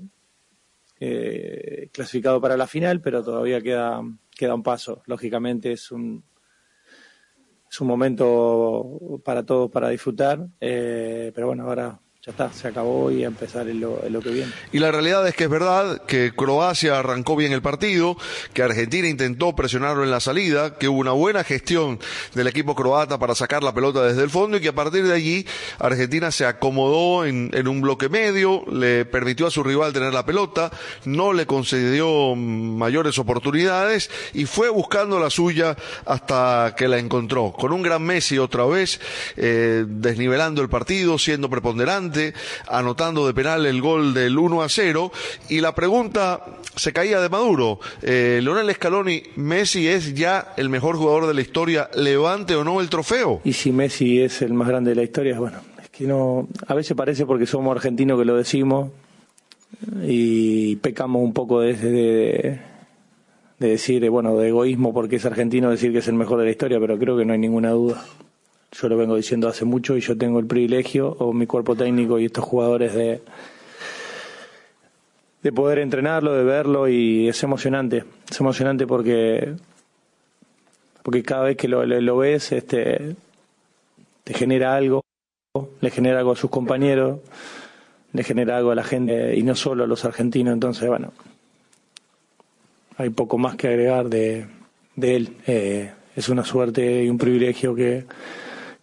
eh, 0.99 1.89
clasificado 1.91 2.41
para 2.41 2.57
la 2.57 2.65
final, 2.65 2.99
pero 2.99 3.23
todavía 3.23 3.61
queda, 3.61 4.01
queda 4.36 4.55
un 4.55 4.63
paso. 4.63 5.03
Lógicamente 5.05 5.73
es 5.73 5.91
un, 5.91 6.23
es 7.74 7.82
un 7.82 7.88
momento 7.88 9.19
para 9.26 9.43
todos 9.43 9.71
para 9.71 9.89
disfrutar, 9.89 10.47
eh, 10.61 11.32
pero 11.34 11.47
bueno, 11.47 11.63
ahora 11.63 11.99
ya 12.26 12.32
está, 12.32 12.53
se 12.53 12.69
acabó 12.69 13.11
y 13.11 13.26
a 13.26 13.28
empezar 13.28 13.67
en 13.67 13.82
lo, 13.82 14.01
en 14.01 14.13
lo 14.13 14.21
que 14.21 14.30
viene. 14.30 14.49
Y 14.71 14.80
la 14.80 14.93
realidad 14.93 15.28
es 15.28 15.36
que 15.36 15.43
es 15.43 15.49
verdad 15.49 16.03
que 16.05 16.32
Croacia 16.34 16.97
arrancó 16.97 17.36
bien 17.36 17.51
el 17.51 17.61
partido, 17.61 18.15
que 18.53 18.63
Argentina 18.63 19.09
intentó 19.09 19.53
presionarlo 19.57 20.05
en 20.05 20.09
la 20.09 20.21
salida, 20.21 20.78
que 20.78 20.88
hubo 20.88 21.01
una 21.01 21.11
buena 21.11 21.43
gestión 21.43 21.99
del 22.34 22.47
equipo 22.47 22.76
croata 22.76 23.19
para 23.19 23.36
sacar 23.36 23.61
la 23.61 23.74
pelota 23.74 24.03
desde 24.03 24.24
el 24.24 24.30
fondo 24.30 24.55
y 24.55 24.61
que 24.61 24.69
a 24.69 24.74
partir 24.74 25.03
de 25.03 25.13
allí 25.13 25.45
Argentina 25.80 26.32
se 26.32 26.45
acomodó 26.45 27.26
en, 27.26 27.51
en 27.53 27.67
un 27.67 27.82
bloque 27.82 28.07
medio, 28.07 28.63
le 28.71 29.03
permitió 29.03 29.47
a 29.47 29.51
su 29.51 29.61
rival 29.61 29.91
tener 29.91 30.13
la 30.13 30.26
pelota, 30.26 30.71
no 31.03 31.34
le 31.34 31.45
concedió 31.45 32.36
mayores 32.36 33.19
oportunidades 33.19 34.09
y 34.34 34.45
fue 34.45 34.69
buscando 34.69 35.19
la 35.19 35.30
suya 35.30 35.76
hasta 36.05 36.74
que 36.78 36.88
la 36.88 36.99
encontró. 36.99 37.51
Con 37.51 37.74
un 37.74 37.82
gran 37.82 38.01
Messi 38.01 38.38
otra 38.38 38.63
vez, 38.63 39.01
eh, 39.36 39.84
desnivelando 39.86 40.61
el 40.61 40.69
partido, 40.69 41.19
siendo 41.19 41.49
preponderante, 41.49 42.12
anotando 42.68 43.28
de 43.28 43.34
penal 43.34 43.66
el 43.66 43.82
gol 43.82 44.14
del 44.14 44.38
1 44.38 44.61
a 44.61 44.70
0. 44.70 45.11
Y 45.49 45.61
la 45.61 45.76
pregunta 45.76 46.45
se 46.76 46.93
caía 46.93 47.20
de 47.20 47.30
Maduro. 47.30 47.80
Eh, 48.01 48.39
Leonel 48.43 48.74
Scaloni, 48.74 49.24
¿Messi 49.36 49.88
es 49.88 50.14
ya 50.14 50.53
el 50.57 50.70
mejor 50.70 50.97
jugador 50.97 51.28
de 51.28 51.34
la 51.34 51.41
historia, 51.41 51.89
levante 51.95 52.55
o 52.55 52.64
no 52.64 52.82
el 52.82 52.89
trofeo? 52.89 53.41
Y 53.43 53.53
si 53.53 53.72
Messi 53.72 54.22
es 54.22 54.41
el 54.41 54.53
más 54.53 54.68
grande 54.68 54.91
de 54.91 54.95
la 54.95 55.03
historia, 55.03 55.39
bueno, 55.39 55.59
es 55.82 55.89
que 55.89 56.05
no, 56.05 56.47
a 56.68 56.74
veces 56.74 56.95
parece 56.95 57.26
porque 57.26 57.45
somos 57.45 57.76
argentinos 57.76 58.20
que 58.20 58.26
lo 58.26 58.36
decimos 58.36 58.91
y 60.03 60.76
pecamos 60.78 61.22
un 61.22 61.34
poco 61.34 61.61
de, 61.61 61.74
de, 61.74 62.59
de 63.59 63.68
decir, 63.68 64.07
bueno, 64.09 64.38
de 64.38 64.49
egoísmo 64.49 64.93
porque 64.93 65.18
es 65.18 65.26
argentino 65.26 65.70
decir 65.70 65.91
que 65.91 65.99
es 65.99 66.07
el 66.07 66.16
mejor 66.16 66.39
de 66.39 66.45
la 66.45 66.51
historia, 66.51 66.80
pero 66.80 66.97
creo 66.97 67.18
que 67.18 67.26
no 67.26 67.34
hay 67.34 67.39
ninguna 67.39 67.72
duda. 67.72 68.03
Yo 68.74 68.89
lo 68.89 68.97
vengo 68.97 69.15
diciendo 69.15 69.47
hace 69.47 69.65
mucho 69.65 69.95
y 69.95 70.01
yo 70.01 70.17
tengo 70.17 70.39
el 70.39 70.47
privilegio, 70.47 71.15
o 71.19 71.32
mi 71.34 71.45
cuerpo 71.45 71.76
técnico 71.76 72.19
y 72.19 72.26
estos 72.26 72.43
jugadores 72.43 72.93
de 72.93 73.21
de 75.43 75.51
poder 75.51 75.80
entrenarlo, 75.80 76.34
de 76.34 76.43
verlo 76.43 76.88
y 76.88 77.28
es 77.28 77.43
emocionante, 77.43 78.05
es 78.32 78.39
emocionante 78.39 78.88
porque 78.88 79.53
porque 81.03 81.21
cada 81.21 81.43
vez 81.43 81.57
que 81.57 81.67
lo, 81.67 81.86
lo, 81.86 81.99
lo 81.99 82.17
ves 82.17 82.53
este 82.53 83.15
te 84.24 84.34
genera 84.34 84.76
algo, 84.76 85.03
le 85.82 85.91
genera 85.91 86.19
algo 86.19 86.32
a 86.32 86.38
sus 86.38 86.49
compañeros, 86.49 87.19
le 88.13 88.24
genera 88.24 88.57
algo 88.57 88.71
a 88.71 88.76
la 88.76 88.86
gente 88.86 89.36
y 89.36 89.43
no 89.43 89.53
solo 89.53 89.84
a 89.84 89.88
los 89.88 90.05
argentinos, 90.05 90.53
entonces 90.53 90.88
bueno, 90.88 91.11
hay 92.97 93.09
poco 93.09 93.38
más 93.38 93.57
que 93.57 93.67
agregar 93.67 94.07
de, 94.07 94.47
de 94.95 95.15
él. 95.15 95.38
Eh, 95.45 95.91
es 96.15 96.30
una 96.30 96.45
suerte 96.45 97.03
y 97.03 97.09
un 97.09 97.17
privilegio 97.17 97.76
que, 97.76 98.05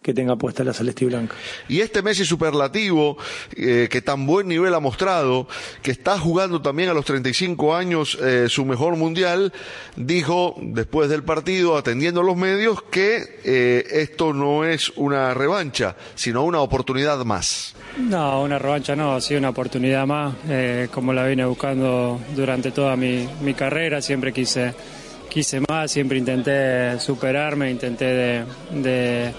que 0.01 0.13
tenga 0.13 0.35
puesta 0.35 0.63
la 0.63 0.73
celeste 0.73 1.05
y 1.05 1.07
blanca. 1.07 1.35
Y 1.67 1.81
este 1.81 2.01
Messi 2.01 2.25
superlativo, 2.25 3.17
eh, 3.55 3.87
que 3.89 4.01
tan 4.01 4.25
buen 4.25 4.47
nivel 4.47 4.73
ha 4.73 4.79
mostrado, 4.79 5.47
que 5.83 5.91
está 5.91 6.17
jugando 6.17 6.61
también 6.61 6.89
a 6.89 6.93
los 6.93 7.05
35 7.05 7.75
años 7.75 8.17
eh, 8.21 8.47
su 8.49 8.65
mejor 8.65 8.95
mundial, 8.95 9.53
dijo 9.95 10.55
después 10.59 11.09
del 11.09 11.23
partido, 11.23 11.77
atendiendo 11.77 12.21
a 12.21 12.23
los 12.23 12.35
medios, 12.35 12.81
que 12.83 13.39
eh, 13.43 13.85
esto 13.91 14.33
no 14.33 14.65
es 14.65 14.89
una 14.95 15.33
revancha, 15.35 15.95
sino 16.15 16.43
una 16.43 16.61
oportunidad 16.61 17.23
más. 17.23 17.75
No, 17.97 18.41
una 18.41 18.57
revancha 18.57 18.95
no, 18.95 19.13
ha 19.13 19.21
sido 19.21 19.39
una 19.39 19.49
oportunidad 19.49 20.07
más, 20.07 20.33
eh, 20.49 20.87
como 20.91 21.13
la 21.13 21.27
vine 21.27 21.45
buscando 21.45 22.19
durante 22.35 22.71
toda 22.71 22.95
mi, 22.95 23.27
mi 23.41 23.53
carrera, 23.53 24.01
siempre 24.01 24.33
quise, 24.33 24.73
quise 25.29 25.61
más, 25.69 25.91
siempre 25.91 26.17
intenté 26.17 26.99
superarme, 26.99 27.69
intenté 27.69 28.05
de, 28.05 28.45
de 28.71 29.33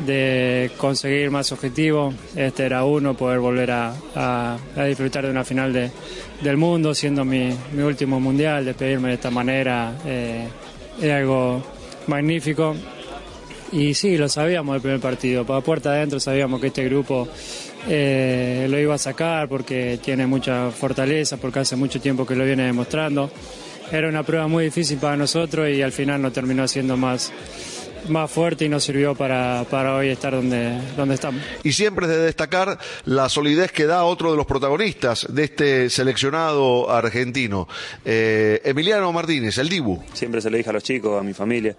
de 0.00 0.70
conseguir 0.76 1.30
más 1.30 1.52
objetivos. 1.52 2.14
Este 2.34 2.64
era 2.64 2.84
uno, 2.84 3.14
poder 3.14 3.38
volver 3.38 3.70
a, 3.70 4.58
disfrutar 4.86 5.24
de 5.24 5.30
una 5.30 5.44
final 5.44 5.72
de, 5.72 5.90
del 6.42 6.56
mundo, 6.56 6.94
siendo 6.94 7.24
mi, 7.24 7.50
mi, 7.72 7.82
último 7.82 8.20
mundial, 8.20 8.64
despedirme 8.64 9.08
de 9.08 9.14
esta 9.14 9.30
manera, 9.30 9.94
eh, 10.04 10.48
es 11.00 11.12
algo 11.12 11.62
magnífico. 12.06 12.74
Y 13.72 13.94
sí, 13.94 14.16
lo 14.16 14.28
sabíamos 14.28 14.74
del 14.74 14.82
primer 14.82 15.00
partido, 15.00 15.44
para 15.44 15.60
puerta 15.60 15.90
adentro 15.90 16.20
sabíamos 16.20 16.60
que 16.60 16.68
este 16.68 16.84
grupo 16.84 17.28
eh, 17.88 18.66
lo 18.70 18.78
iba 18.78 18.94
a 18.94 18.98
sacar 18.98 19.48
porque 19.48 19.98
tiene 20.02 20.26
mucha 20.26 20.70
fortaleza, 20.70 21.36
porque 21.36 21.60
hace 21.60 21.76
mucho 21.76 22.00
tiempo 22.00 22.24
que 22.24 22.36
lo 22.36 22.44
viene 22.44 22.64
demostrando. 22.64 23.30
Era 23.90 24.08
una 24.08 24.22
prueba 24.22 24.48
muy 24.48 24.64
difícil 24.64 24.98
para 24.98 25.16
nosotros 25.16 25.68
y 25.68 25.82
al 25.82 25.92
final 25.92 26.22
nos 26.22 26.32
terminó 26.32 26.66
siendo 26.66 26.96
más, 26.96 27.32
más 28.08 28.30
fuerte 28.30 28.64
y 28.64 28.68
nos 28.68 28.84
sirvió 28.84 29.14
para, 29.14 29.64
para 29.70 29.96
hoy 29.96 30.08
estar 30.08 30.32
donde, 30.32 30.80
donde 30.96 31.14
estamos. 31.14 31.42
Y 31.62 31.72
siempre 31.72 32.06
es 32.06 32.12
de 32.12 32.18
destacar 32.18 32.78
la 33.04 33.28
solidez 33.28 33.72
que 33.72 33.86
da 33.86 34.04
otro 34.04 34.30
de 34.30 34.36
los 34.36 34.46
protagonistas 34.46 35.26
de 35.30 35.44
este 35.44 35.90
seleccionado 35.90 36.90
argentino, 36.90 37.68
eh, 38.04 38.60
Emiliano 38.64 39.12
Martínez, 39.12 39.58
el 39.58 39.68
Dibu. 39.68 40.02
Siempre 40.12 40.40
se 40.40 40.50
lo 40.50 40.56
dije 40.56 40.70
a 40.70 40.72
los 40.72 40.82
chicos, 40.82 41.20
a 41.20 41.22
mi 41.22 41.32
familia. 41.34 41.76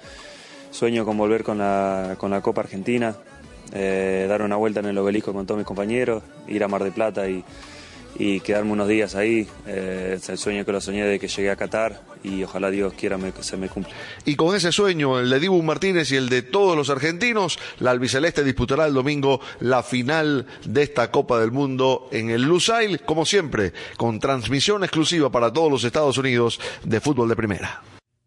Sueño 0.72 1.06
con 1.06 1.18
volver 1.18 1.44
con 1.44 1.58
la, 1.58 2.16
con 2.18 2.32
la 2.32 2.42
Copa 2.42 2.62
Argentina, 2.62 3.16
eh, 3.74 4.26
dar 4.28 4.42
una 4.42 4.58
vuelta 4.58 4.82
en 4.82 4.88
el 4.88 4.98
obelisco 4.98 5.32
con 5.34 5.46
todos 5.46 5.58
mis 5.58 5.68
compañeros, 5.68 6.24
ir 6.48 6.64
a 6.64 6.68
Mar 6.68 6.84
del 6.84 6.92
Plata 6.92 7.30
y, 7.30 7.44
y 8.18 8.40
quedarme 8.40 8.72
unos 8.72 8.88
días 8.88 9.16
ahí. 9.16 9.48
Eh, 9.68 10.16
es 10.18 10.30
el 10.30 10.38
sueño 10.38 10.66
que 10.66 10.72
lo 10.72 10.82
soñé 10.82 11.06
de 11.06 11.20
que 11.20 11.28
llegué 11.28 11.50
a 11.50 11.56
Qatar 11.56 12.02
y 12.24 12.44
ojalá 12.44 12.70
Dios 12.72 12.94
quiera 12.94 13.18
se 13.42 13.58
me 13.58 13.70
cumpla. 13.70 13.94
Y 14.26 14.36
con 14.36 14.56
ese 14.56 14.72
sueño, 14.72 15.20
el 15.20 15.30
de 15.30 15.40
Dibu 15.40 15.62
Martínez 15.62 16.12
y 16.12 16.16
el 16.16 16.30
de 16.30 16.42
todos 16.42 16.76
los 16.76 16.90
argentinos, 16.90 17.60
la 17.80 17.92
albiceleste 17.92 18.44
disputará 18.44 18.86
el 18.86 18.94
domingo 18.94 19.40
la 19.60 19.84
final 19.84 20.46
de 20.66 20.84
esta 20.84 21.12
Copa 21.12 21.40
del 21.40 21.52
Mundo 21.52 22.10
en 22.12 22.30
el 22.30 22.44
Lusail, 22.44 23.02
como 23.02 23.26
siempre, 23.26 23.74
con 23.98 24.20
transmisión 24.20 24.84
exclusiva 24.84 25.32
para 25.32 25.52
todos 25.54 25.72
los 25.72 25.84
Estados 25.84 26.18
Unidos 26.18 26.60
de 26.84 27.00
fútbol 27.00 27.30
de 27.30 27.36
primera. 27.36 27.95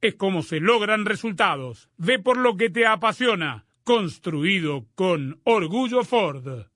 es 0.00 0.14
como 0.14 0.42
se 0.42 0.60
logran 0.60 1.04
resultados. 1.04 1.88
Ve 1.96 2.18
por 2.18 2.36
lo 2.36 2.56
que 2.56 2.70
te 2.70 2.86
apasiona. 2.86 3.66
Construido 3.84 4.86
con 4.94 5.40
orgullo 5.44 6.04
Ford. 6.04 6.66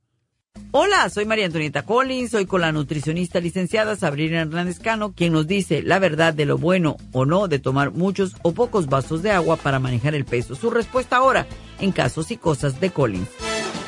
Hola, 0.73 1.09
soy 1.11 1.25
María 1.25 1.47
Antonieta 1.47 1.85
Collins, 1.85 2.31
soy 2.31 2.47
con 2.47 2.61
la 2.61 2.71
nutricionista 2.71 3.41
licenciada 3.41 3.97
Sabrina 3.97 4.43
Hernández 4.43 4.79
Cano, 4.79 5.13
quien 5.15 5.33
nos 5.33 5.47
dice 5.47 5.83
la 5.83 5.99
verdad 5.99 6.33
de 6.35 6.45
lo 6.45 6.59
bueno 6.59 6.97
o 7.13 7.25
no 7.25 7.49
de 7.49 7.59
tomar 7.59 7.91
muchos 7.93 8.37
o 8.43 8.53
pocos 8.53 8.87
vasos 8.87 9.23
de 9.23 9.33
agua 9.33 9.57
para 9.57 9.81
manejar 9.81 10.15
el 10.15 10.25
peso. 10.25 10.55
Su 10.55 10.71
respuesta 10.71 11.17
ahora 11.17 11.47
en 11.81 11.91
casos 11.91 12.31
y 12.31 12.37
cosas 12.37 12.81
de 12.81 12.91
Collins. 12.91 13.60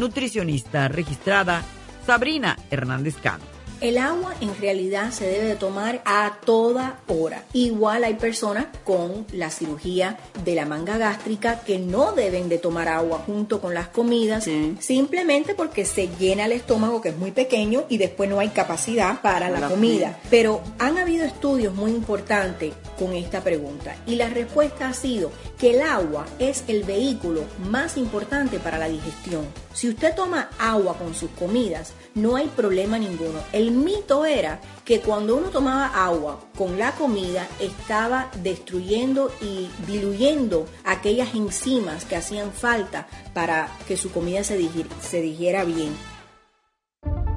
nutricionista 0.00 0.88
registrada 0.88 1.62
Sabrina 2.06 2.56
Hernández 2.70 3.16
Cano. 3.22 3.49
El 3.80 3.96
agua 3.96 4.34
en 4.42 4.54
realidad 4.60 5.10
se 5.10 5.26
debe 5.26 5.46
de 5.46 5.56
tomar 5.56 6.02
a 6.04 6.38
toda 6.44 7.00
hora. 7.08 7.44
Igual 7.54 8.04
hay 8.04 8.14
personas 8.14 8.66
con 8.84 9.26
la 9.32 9.48
cirugía 9.48 10.18
de 10.44 10.54
la 10.54 10.66
manga 10.66 10.98
gástrica 10.98 11.60
que 11.60 11.78
no 11.78 12.12
deben 12.12 12.50
de 12.50 12.58
tomar 12.58 12.88
agua 12.88 13.22
junto 13.24 13.58
con 13.60 13.72
las 13.72 13.88
comidas 13.88 14.44
sí. 14.44 14.76
simplemente 14.80 15.54
porque 15.54 15.86
se 15.86 16.10
llena 16.18 16.44
el 16.44 16.52
estómago 16.52 17.00
que 17.00 17.08
es 17.08 17.16
muy 17.16 17.30
pequeño 17.30 17.84
y 17.88 17.96
después 17.96 18.28
no 18.28 18.38
hay 18.38 18.50
capacidad 18.50 19.22
para 19.22 19.48
la, 19.48 19.60
la 19.60 19.68
comida. 19.70 20.18
Pero 20.28 20.60
han 20.78 20.98
habido 20.98 21.24
estudios 21.24 21.74
muy 21.74 21.92
importantes 21.92 22.74
con 22.98 23.14
esta 23.14 23.42
pregunta 23.42 23.96
y 24.06 24.16
la 24.16 24.28
respuesta 24.28 24.88
ha 24.88 24.92
sido 24.92 25.32
que 25.58 25.70
el 25.70 25.80
agua 25.80 26.26
es 26.38 26.64
el 26.68 26.84
vehículo 26.84 27.44
más 27.70 27.96
importante 27.96 28.58
para 28.58 28.76
la 28.76 28.88
digestión. 28.88 29.46
Si 29.72 29.88
usted 29.88 30.14
toma 30.14 30.50
agua 30.58 30.98
con 30.98 31.14
sus 31.14 31.30
comidas, 31.30 31.94
no 32.14 32.36
hay 32.36 32.48
problema 32.48 32.98
ninguno. 32.98 33.40
El 33.52 33.70
mito 33.70 34.24
era 34.24 34.60
que 34.84 35.00
cuando 35.00 35.36
uno 35.36 35.48
tomaba 35.48 35.86
agua 35.86 36.40
con 36.56 36.78
la 36.78 36.92
comida 36.92 37.46
estaba 37.58 38.30
destruyendo 38.42 39.32
y 39.40 39.68
diluyendo 39.86 40.66
aquellas 40.84 41.34
enzimas 41.34 42.04
que 42.04 42.16
hacían 42.16 42.52
falta 42.52 43.06
para 43.32 43.68
que 43.86 43.96
su 43.96 44.10
comida 44.10 44.42
se, 44.44 44.56
digir, 44.56 44.86
se 45.00 45.20
digiera 45.20 45.64
bien. 45.64 45.94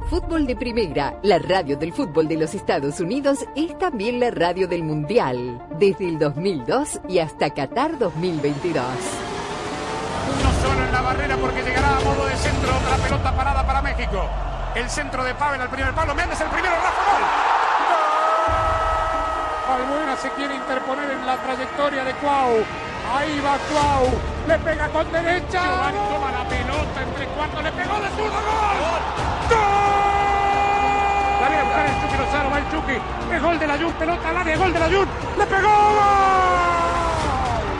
Fútbol 0.09 0.45
de 0.45 0.55
Primera, 0.55 1.19
la 1.23 1.39
radio 1.39 1.75
del 1.75 1.91
fútbol 1.91 2.27
de 2.27 2.37
los 2.37 2.53
Estados 2.53 2.99
Unidos, 2.99 3.39
es 3.55 3.75
también 3.79 4.19
la 4.19 4.29
radio 4.29 4.67
del 4.67 4.83
Mundial, 4.83 5.65
desde 5.79 6.07
el 6.07 6.19
2002 6.19 7.01
y 7.09 7.19
hasta 7.19 7.49
Qatar 7.51 7.97
2022. 7.97 8.85
Uno 8.85 10.51
solo 10.61 10.85
en 10.85 10.91
la 10.91 11.01
barrera 11.01 11.37
porque 11.37 11.63
llegará 11.63 11.97
a 11.97 12.01
modo 12.01 12.25
de 12.27 12.35
centro 12.35 12.77
otra 12.77 12.97
pelota 12.97 13.35
parada 13.35 13.65
para 13.65 13.81
México. 13.81 14.52
El 14.75 14.89
centro 14.89 15.23
de 15.23 15.35
Pavel 15.35 15.61
al 15.61 15.69
primer 15.69 15.93
palo, 15.93 16.15
Méndez 16.15 16.41
el 16.41 16.47
primero, 16.47 16.73
Rafa 16.73 17.03
Gol. 17.11 17.21
Albuena 19.75 20.17
se 20.17 20.29
quiere 20.31 20.55
interponer 20.55 21.11
en 21.11 21.27
la 21.27 21.37
trayectoria 21.37 22.03
de 22.03 22.13
Cuau. 22.15 22.65
Ahí 23.15 23.39
va 23.39 23.57
Cuau, 23.69 24.09
le 24.47 24.57
pega 24.59 24.87
con 24.89 25.11
derecha. 25.11 25.61
Giovanni 25.63 25.99
toma 26.09 26.31
la 26.31 26.43
pelota 26.49 27.01
entre 27.03 27.27
cuartos, 27.27 27.63
le 27.63 27.71
pegó 27.71 27.99
de 27.99 28.09
zurdo, 28.09 28.33
gol. 28.33 29.01
¡Gol! 29.49 29.59
La 31.41 31.47
viene 31.49 31.61
a 31.61 31.65
buscar 31.65 31.85
el 31.85 32.01
Chucky 32.01 32.17
Lozano, 32.17 32.49
va 32.49 32.57
el 32.57 32.71
Chucky. 32.71 33.01
Es 33.31 33.41
gol 33.43 33.59
de 33.59 33.67
la 33.67 33.77
Jun, 33.77 33.93
pelota 33.93 34.29
al 34.29 34.37
área, 34.37 34.57
gol 34.57 34.73
de 34.73 34.79
la 34.79 34.87
Jun. 34.87 35.07
¡Le 35.37 35.45
pegó! 35.45 35.69
¡Gol! 35.69 37.02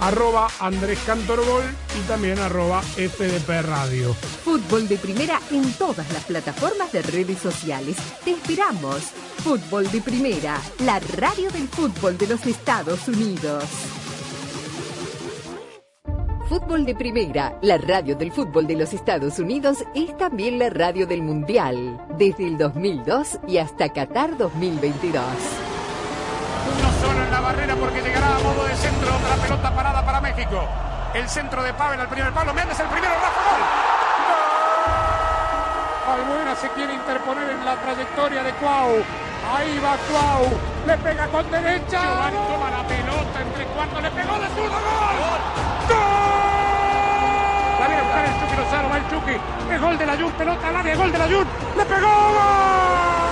Arroba 0.00 0.48
Andrés 0.60 0.98
Cantorbol 1.06 1.62
y 1.98 2.08
también 2.08 2.38
arroba 2.38 2.82
FDP 2.82 3.62
Radio. 3.62 4.14
Fútbol 4.44 4.88
de 4.88 4.98
primera 4.98 5.40
en 5.50 5.72
todas 5.74 6.10
las 6.12 6.24
plataformas 6.24 6.92
de 6.92 7.02
redes 7.02 7.38
sociales. 7.38 7.96
Te 8.24 8.32
esperamos. 8.32 9.02
Fútbol 9.44 9.90
de 9.90 10.00
primera, 10.00 10.60
la 10.80 11.00
radio 11.16 11.50
del 11.50 11.68
fútbol 11.68 12.18
de 12.18 12.26
los 12.26 12.46
Estados 12.46 13.08
Unidos. 13.08 13.64
Fútbol 16.52 16.84
de 16.84 16.94
Primera, 16.94 17.58
la 17.62 17.78
radio 17.78 18.14
del 18.14 18.30
fútbol 18.30 18.66
de 18.66 18.76
los 18.76 18.92
Estados 18.92 19.38
Unidos, 19.38 19.78
es 19.94 20.14
también 20.18 20.58
la 20.58 20.68
radio 20.68 21.06
del 21.06 21.22
Mundial, 21.22 21.98
desde 22.18 22.46
el 22.46 22.58
2002 22.58 23.38
y 23.48 23.56
hasta 23.56 23.90
Qatar 23.90 24.36
2022. 24.36 25.24
Barrera 27.52 27.76
porque 27.76 28.00
llegará 28.00 28.36
a 28.36 28.38
modo 28.38 28.64
de 28.64 28.74
centro 28.76 29.14
otra 29.14 29.36
pelota 29.36 29.70
parada 29.70 30.04
para 30.04 30.20
México. 30.20 30.66
El 31.14 31.28
centro 31.28 31.62
de 31.62 31.74
Pavel 31.74 32.00
al 32.00 32.08
primer 32.08 32.32
palo, 32.32 32.54
Méndez 32.54 32.80
el 32.80 32.86
primero, 32.86 33.12
Rafa 33.14 33.42
Gol. 33.50 33.60
Albuena 36.14 36.56
se 36.56 36.68
quiere 36.70 36.94
interponer 36.94 37.50
en 37.50 37.64
la 37.64 37.76
trayectoria 37.76 38.42
de 38.42 38.52
Cuau. 38.54 39.04
Ahí 39.54 39.78
va 39.78 39.96
Cuau. 40.10 40.48
Le 40.86 40.96
pega 40.98 41.26
con 41.28 41.50
derecha. 41.50 42.00
Giovanni 42.02 42.38
toma 42.48 42.70
la 42.70 42.82
pelota 42.88 43.40
entre 43.40 43.64
cuartos. 43.66 44.02
Le 44.02 44.10
pegó 44.10 44.38
de 44.38 44.48
zurdo. 44.48 44.72
¡Gol! 44.72 45.40
¡Gol! 45.88 46.00
La 47.80 47.86
viene 47.86 48.00
a 48.00 48.04
buscar 48.04 48.24
el 48.24 48.40
Chucky 48.40 48.56
Lozano. 48.56 48.88
Va 48.88 48.96
el 48.96 49.08
Chucky. 49.10 49.36
Es 49.72 49.80
gol 49.80 49.98
de 49.98 50.06
la 50.06 50.16
Jun. 50.16 50.32
Pelota 50.32 50.68
al 50.68 50.76
área. 50.76 50.96
Gol 50.96 51.12
de 51.12 51.18
la 51.18 51.26
Jun. 51.26 51.46
¡Le 51.76 51.84
pegó! 51.84 52.08
¡Gol! 52.08 53.31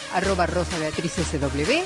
Arroba 0.13 0.45
Rosa 0.45 0.77
Beatriz 0.77 1.13
SW. 1.13 1.83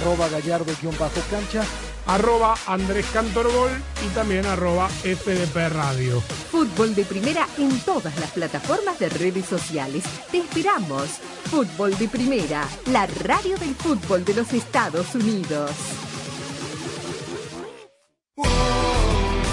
Arroba 0.00 0.28
Gallardo-cancha. 0.28 1.62
Arroba 2.06 2.54
Andrés 2.66 3.06
Cantorbol 3.12 3.70
y 4.04 4.08
también 4.14 4.44
arroba 4.44 4.88
FDP 4.88 5.70
Radio. 5.70 6.20
Fútbol 6.50 6.94
de 6.94 7.04
primera 7.04 7.48
en 7.56 7.80
todas 7.80 8.18
las 8.20 8.30
plataformas 8.30 8.98
de 8.98 9.08
redes 9.08 9.46
sociales. 9.46 10.04
Te 10.30 10.38
esperamos. 10.38 11.08
Fútbol 11.50 11.96
de 11.96 12.08
primera, 12.08 12.68
la 12.86 13.06
radio 13.06 13.56
del 13.56 13.74
fútbol 13.74 14.24
de 14.24 14.34
los 14.34 14.52
Estados 14.52 15.14
Unidos. 15.14 15.70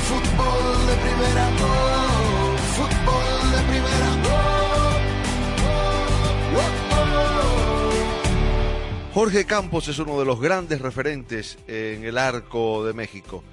Fútbol 0.09 0.87
de 0.87 0.95
primera, 0.97 1.49
oh, 1.61 2.10
Jorge 9.13 9.43
Campos 9.43 9.89
es 9.89 9.99
uno 9.99 10.17
de 10.17 10.23
los 10.23 10.39
grandes 10.39 10.79
referentes 10.79 11.57
en 11.67 12.05
el 12.05 12.17
arco 12.17 12.85
de 12.85 12.93
México. 12.93 13.43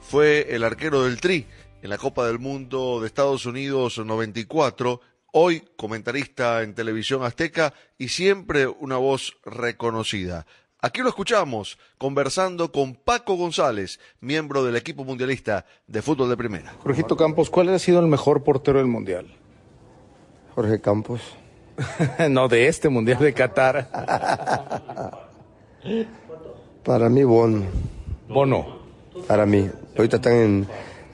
Fue 0.00 0.54
el 0.54 0.64
arquero 0.64 1.02
del 1.02 1.20
Tri 1.20 1.44
en 1.82 1.90
la 1.90 1.98
Copa 1.98 2.26
del 2.26 2.38
Mundo 2.38 2.98
de 2.98 3.08
Estados 3.08 3.44
Unidos 3.44 3.98
94, 3.98 5.02
hoy 5.32 5.64
comentarista 5.76 6.62
en 6.62 6.74
televisión 6.74 7.24
azteca 7.24 7.74
y 7.98 8.08
siempre 8.08 8.66
una 8.66 8.96
voz 8.96 9.36
reconocida. 9.44 10.46
Aquí 10.80 11.02
lo 11.02 11.10
escuchamos 11.10 11.78
conversando 11.98 12.72
con 12.72 12.94
Paco 12.94 13.34
González, 13.34 14.00
miembro 14.20 14.64
del 14.64 14.76
equipo 14.76 15.04
mundialista 15.04 15.66
de 15.86 16.00
fútbol 16.00 16.30
de 16.30 16.38
primera. 16.38 16.74
Jorgito 16.78 17.18
Campos, 17.18 17.50
¿cuál 17.50 17.68
ha 17.68 17.78
sido 17.78 18.00
el 18.00 18.06
mejor 18.06 18.44
portero 18.44 18.78
del 18.78 18.88
mundial? 18.88 19.26
Jorge 20.54 20.80
Campos. 20.80 21.20
no, 22.30 22.48
de 22.48 22.68
este 22.68 22.88
mundial 22.88 23.18
de 23.18 23.32
Qatar. 23.32 23.88
Para 26.84 27.08
mí, 27.08 27.24
Bono. 27.24 27.62
Bono. 28.28 28.82
Para 29.26 29.46
mí. 29.46 29.70
Ahorita 29.96 30.16
están 30.16 30.34
en, 30.34 30.66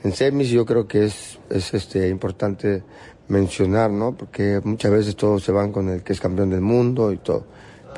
en 0.04 0.12
semis 0.12 0.48
y 0.48 0.54
yo 0.54 0.64
creo 0.64 0.86
que 0.86 1.04
es, 1.04 1.38
es 1.50 1.74
este, 1.74 2.08
importante 2.08 2.82
mencionar, 3.28 3.90
¿no? 3.90 4.16
Porque 4.16 4.60
muchas 4.64 4.90
veces 4.90 5.16
todos 5.16 5.42
se 5.42 5.52
van 5.52 5.72
con 5.72 5.88
el 5.88 6.02
que 6.02 6.12
es 6.12 6.20
campeón 6.20 6.50
del 6.50 6.60
mundo 6.60 7.12
y 7.12 7.18
todo. 7.18 7.46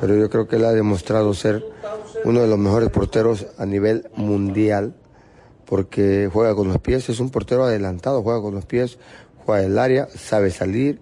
Pero 0.00 0.16
yo 0.16 0.30
creo 0.30 0.48
que 0.48 0.56
él 0.56 0.64
ha 0.64 0.72
demostrado 0.72 1.34
ser 1.34 1.64
uno 2.24 2.40
de 2.40 2.48
los 2.48 2.58
mejores 2.58 2.90
porteros 2.90 3.46
a 3.58 3.66
nivel 3.66 4.10
mundial 4.16 4.94
porque 5.66 6.28
juega 6.32 6.54
con 6.56 6.66
los 6.66 6.80
pies, 6.80 7.08
es 7.08 7.20
un 7.20 7.30
portero 7.30 7.64
adelantado, 7.64 8.22
juega 8.22 8.40
con 8.42 8.54
los 8.54 8.64
pies, 8.64 8.98
juega 9.46 9.64
el 9.64 9.78
área, 9.78 10.08
sabe 10.08 10.50
salir 10.50 11.00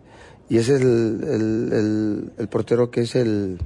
y 0.48 0.58
ese 0.58 0.76
es 0.76 0.80
el, 0.80 1.20
el, 1.24 1.72
el, 1.72 2.32
el 2.38 2.48
portero 2.48 2.90
que 2.90 3.02
es 3.02 3.14
el, 3.14 3.58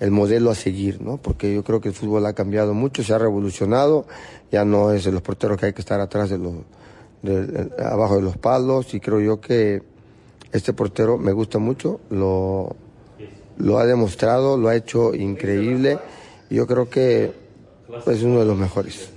el 0.00 0.10
modelo 0.10 0.50
a 0.50 0.54
seguir, 0.54 1.00
¿no? 1.00 1.16
Porque 1.16 1.54
yo 1.54 1.62
creo 1.64 1.80
que 1.80 1.88
el 1.88 1.94
fútbol 1.94 2.26
ha 2.26 2.32
cambiado 2.32 2.74
mucho, 2.74 3.02
se 3.02 3.14
ha 3.14 3.18
revolucionado, 3.18 4.06
ya 4.50 4.64
no 4.64 4.92
es 4.92 5.06
los 5.06 5.22
porteros 5.22 5.58
que 5.58 5.66
hay 5.66 5.72
que 5.72 5.80
estar 5.80 6.00
atrás 6.00 6.30
de 6.30 6.38
los, 6.38 6.54
de, 7.22 7.46
de, 7.46 7.84
abajo 7.84 8.16
de 8.16 8.22
los 8.22 8.36
palos 8.36 8.94
y 8.94 9.00
creo 9.00 9.20
yo 9.20 9.40
que 9.40 9.82
este 10.52 10.72
portero 10.72 11.18
me 11.18 11.32
gusta 11.32 11.58
mucho, 11.58 12.00
lo, 12.10 12.76
lo 13.58 13.78
ha 13.78 13.86
demostrado, 13.86 14.56
lo 14.56 14.68
ha 14.68 14.76
hecho 14.76 15.14
increíble 15.14 15.98
y 16.50 16.56
yo 16.56 16.66
creo 16.66 16.88
que 16.90 17.32
es 18.06 18.22
uno 18.22 18.40
de 18.40 18.44
los 18.44 18.56
mejores. 18.56 19.10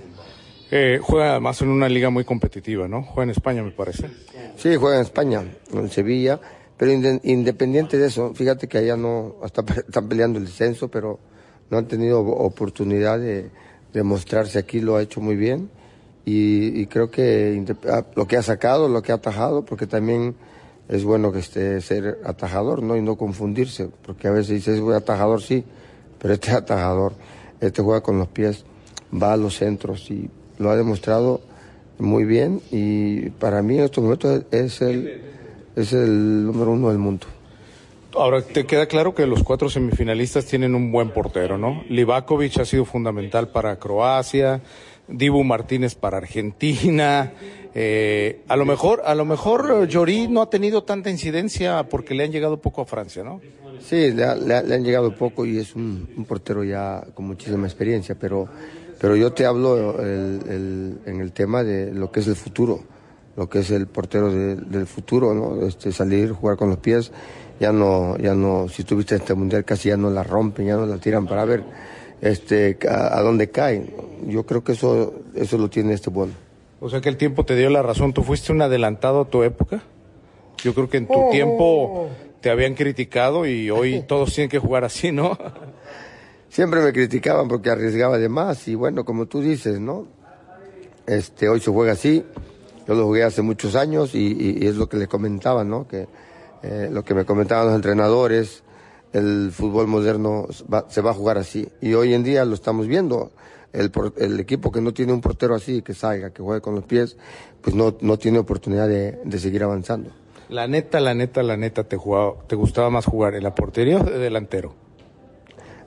Eh, 0.70 0.98
juega 1.00 1.32
además 1.32 1.60
en 1.62 1.68
una 1.68 1.88
liga 1.88 2.10
muy 2.10 2.24
competitiva, 2.24 2.88
¿no? 2.88 3.02
Juega 3.02 3.24
en 3.24 3.30
España, 3.30 3.62
me 3.62 3.70
parece. 3.70 4.08
Sí, 4.56 4.74
juega 4.76 4.96
en 4.96 5.02
España, 5.02 5.44
en 5.72 5.90
Sevilla, 5.90 6.40
Pero 6.76 6.92
inde- 6.92 7.20
independiente 7.24 7.96
de 7.98 8.06
eso, 8.08 8.34
fíjate 8.34 8.68
que 8.68 8.78
allá 8.78 8.96
no, 8.96 9.36
hasta 9.42 9.62
están 9.86 10.08
peleando 10.08 10.38
el 10.38 10.46
descenso, 10.46 10.88
pero 10.88 11.18
no 11.70 11.78
han 11.78 11.88
tenido 11.88 12.20
oportunidad 12.20 13.18
de, 13.18 13.50
de 13.92 14.02
mostrarse 14.02 14.58
aquí, 14.58 14.80
lo 14.80 14.96
ha 14.96 15.02
hecho 15.02 15.20
muy 15.20 15.36
bien. 15.36 15.70
Y, 16.24 16.80
y 16.80 16.86
creo 16.86 17.10
que 17.10 17.64
ah, 17.88 18.04
lo 18.16 18.26
que 18.26 18.36
ha 18.36 18.42
sacado, 18.42 18.88
lo 18.88 19.00
que 19.02 19.12
ha 19.12 19.16
atajado, 19.16 19.64
porque 19.64 19.86
también 19.86 20.34
es 20.88 21.04
bueno 21.04 21.32
que 21.32 21.38
esté 21.38 21.80
ser 21.80 22.18
atajador, 22.24 22.82
¿no? 22.82 22.96
Y 22.96 23.02
no 23.02 23.16
confundirse, 23.16 23.88
porque 24.04 24.28
a 24.28 24.32
veces 24.32 24.48
dices, 24.66 24.80
atajador, 24.94 25.40
sí, 25.42 25.64
pero 26.18 26.34
este 26.34 26.50
es 26.50 26.56
atajador, 26.58 27.12
este 27.60 27.82
juega 27.82 28.02
con 28.02 28.18
los 28.18 28.28
pies, 28.28 28.64
va 29.12 29.32
a 29.32 29.36
los 29.36 29.56
centros 29.56 30.10
y 30.10 30.28
lo 30.58 30.70
ha 30.70 30.76
demostrado 30.76 31.40
muy 31.98 32.24
bien 32.24 32.60
y 32.70 33.30
para 33.30 33.62
mí 33.62 33.78
en 33.78 33.84
estos 33.84 34.02
momentos 34.04 34.42
es 34.50 34.82
el, 34.82 35.22
es 35.76 35.92
el 35.92 36.44
número 36.46 36.72
uno 36.72 36.88
del 36.88 36.98
mundo. 36.98 37.26
Ahora, 38.14 38.40
te 38.42 38.64
queda 38.64 38.86
claro 38.86 39.14
que 39.14 39.26
los 39.26 39.42
cuatro 39.42 39.68
semifinalistas 39.68 40.46
tienen 40.46 40.74
un 40.74 40.90
buen 40.90 41.10
portero, 41.10 41.58
¿no? 41.58 41.84
Livakovic 41.90 42.58
ha 42.60 42.64
sido 42.64 42.84
fundamental 42.86 43.48
para 43.48 43.76
Croacia, 43.78 44.60
Dibu 45.06 45.44
Martínez 45.44 45.94
para 45.94 46.16
Argentina. 46.16 47.32
eh, 47.74 48.40
a 48.48 48.56
lo 48.56 48.64
mejor, 48.64 49.02
a 49.04 49.14
lo 49.14 49.26
mejor 49.26 49.82
eh, 49.82 49.86
Llorí 49.86 50.28
no 50.28 50.40
ha 50.40 50.48
tenido 50.48 50.82
tanta 50.84 51.10
incidencia 51.10 51.82
porque 51.90 52.14
le 52.14 52.24
han 52.24 52.32
llegado 52.32 52.56
poco 52.58 52.80
a 52.80 52.86
Francia, 52.86 53.22
¿no? 53.22 53.40
Sí, 53.80 54.12
le, 54.12 54.24
ha- 54.24 54.34
le 54.34 54.54
ha- 54.54 54.62
le 54.62 54.74
han 54.76 54.82
llegado 54.82 55.14
poco 55.14 55.44
y 55.44 55.58
es 55.58 55.74
un, 55.76 56.08
un 56.16 56.24
portero 56.24 56.64
ya 56.64 57.04
con 57.14 57.26
muchísima 57.26 57.66
experiencia, 57.66 58.14
pero, 58.18 58.48
pero 58.98 59.14
yo 59.14 59.30
te 59.34 59.44
hablo 59.44 60.00
el- 60.00 60.40
el- 60.48 60.98
en 61.04 61.20
el 61.20 61.32
tema 61.32 61.62
de 61.62 61.92
lo 61.92 62.10
que 62.10 62.20
es 62.20 62.28
el 62.28 62.36
futuro, 62.36 62.80
lo 63.36 63.48
que 63.48 63.58
es 63.60 63.70
el 63.70 63.86
portero 63.86 64.32
de- 64.32 64.56
del 64.56 64.86
futuro, 64.86 65.34
¿no? 65.34 65.66
Este, 65.66 65.92
salir, 65.92 66.32
jugar 66.32 66.56
con 66.56 66.68
los 66.70 66.78
pies, 66.78 67.12
ya 67.60 67.72
no, 67.72 68.16
ya 68.18 68.34
no, 68.34 68.68
si 68.68 68.84
tuviste 68.84 69.16
este 69.16 69.34
mundial 69.34 69.64
casi 69.64 69.88
ya 69.90 69.96
no 69.96 70.10
la 70.10 70.22
rompen, 70.22 70.66
ya 70.66 70.76
no 70.76 70.86
la 70.86 70.98
tiran 70.98 71.26
para 71.26 71.44
ver 71.44 71.62
este, 72.20 72.78
a, 72.88 73.18
a 73.18 73.22
dónde 73.22 73.50
caen. 73.50 73.90
Yo 74.26 74.44
creo 74.46 74.64
que 74.64 74.72
eso, 74.72 75.14
eso 75.34 75.58
lo 75.58 75.68
tiene 75.68 75.92
este 75.94 76.10
bueno. 76.10 76.32
O 76.80 76.88
sea 76.90 77.00
que 77.00 77.08
el 77.08 77.16
tiempo 77.16 77.44
te 77.44 77.56
dio 77.56 77.68
la 77.70 77.82
razón. 77.82 78.12
¿Tú 78.12 78.22
fuiste 78.22 78.52
un 78.52 78.62
adelantado 78.62 79.22
a 79.22 79.24
tu 79.26 79.42
época? 79.42 79.82
Yo 80.62 80.74
creo 80.74 80.88
que 80.88 80.96
en 80.98 81.06
tu 81.06 81.14
Oh. 81.14 81.30
tiempo 81.30 82.08
te 82.40 82.50
habían 82.50 82.74
criticado 82.74 83.46
y 83.46 83.70
hoy 83.70 84.02
todos 84.08 84.32
tienen 84.34 84.50
que 84.50 84.58
jugar 84.58 84.84
así, 84.84 85.12
¿no? 85.12 85.36
Siempre 86.48 86.80
me 86.80 86.92
criticaban 86.92 87.48
porque 87.48 87.68
arriesgaba 87.70 88.16
de 88.18 88.28
más 88.28 88.66
y 88.68 88.74
bueno, 88.74 89.04
como 89.04 89.26
tú 89.26 89.40
dices, 89.42 89.78
¿no? 89.80 90.06
Este, 91.06 91.48
hoy 91.48 91.60
se 91.60 91.70
juega 91.70 91.92
así, 91.92 92.24
yo 92.86 92.94
lo 92.94 93.04
jugué 93.04 93.24
hace 93.24 93.42
muchos 93.42 93.74
años 93.74 94.14
y, 94.14 94.66
es 94.66 94.76
lo 94.76 94.88
que 94.88 94.96
les 94.96 95.08
comentaba, 95.08 95.64
¿no? 95.64 95.86
Que 95.88 96.06
eh, 96.62 96.88
lo 96.90 97.04
que 97.04 97.14
me 97.14 97.24
comentaban 97.24 97.66
los 97.66 97.74
entrenadores, 97.76 98.62
el 99.12 99.50
fútbol 99.52 99.86
moderno 99.86 100.46
va- 100.72 100.86
se 100.88 101.00
va 101.00 101.10
a 101.10 101.14
jugar 101.14 101.38
así 101.38 101.68
y 101.80 101.94
hoy 101.94 102.14
en 102.14 102.22
día 102.24 102.44
lo 102.44 102.54
estamos 102.54 102.86
viendo. 102.86 103.32
El 103.72 104.40
equipo 104.40 104.72
que 104.72 104.80
no 104.80 104.94
tiene 104.94 105.12
un 105.12 105.20
portero 105.20 105.54
así, 105.54 105.82
que 105.82 105.92
salga, 105.92 106.30
que 106.30 106.42
juegue 106.42 106.62
con 106.62 106.74
los 106.74 106.84
pies, 106.84 107.16
pues 107.60 107.76
no, 107.76 107.94
no 108.00 108.16
tiene 108.18 108.38
oportunidad 108.38 108.88
de, 108.88 109.18
de 109.22 109.38
seguir 109.38 109.62
avanzando. 109.64 110.10
La 110.48 110.66
neta, 110.66 110.98
la 111.00 111.12
neta, 111.12 111.42
la 111.42 111.56
neta, 111.58 111.84
te, 111.84 111.96
jugaba, 111.98 112.34
te 112.46 112.56
gustaba 112.56 112.88
más 112.88 113.04
jugar 113.04 113.34
en 113.34 113.42
la 113.42 113.54
portería 113.54 113.98
o 114.00 114.04
de 114.04 114.16
delantero. 114.18 114.72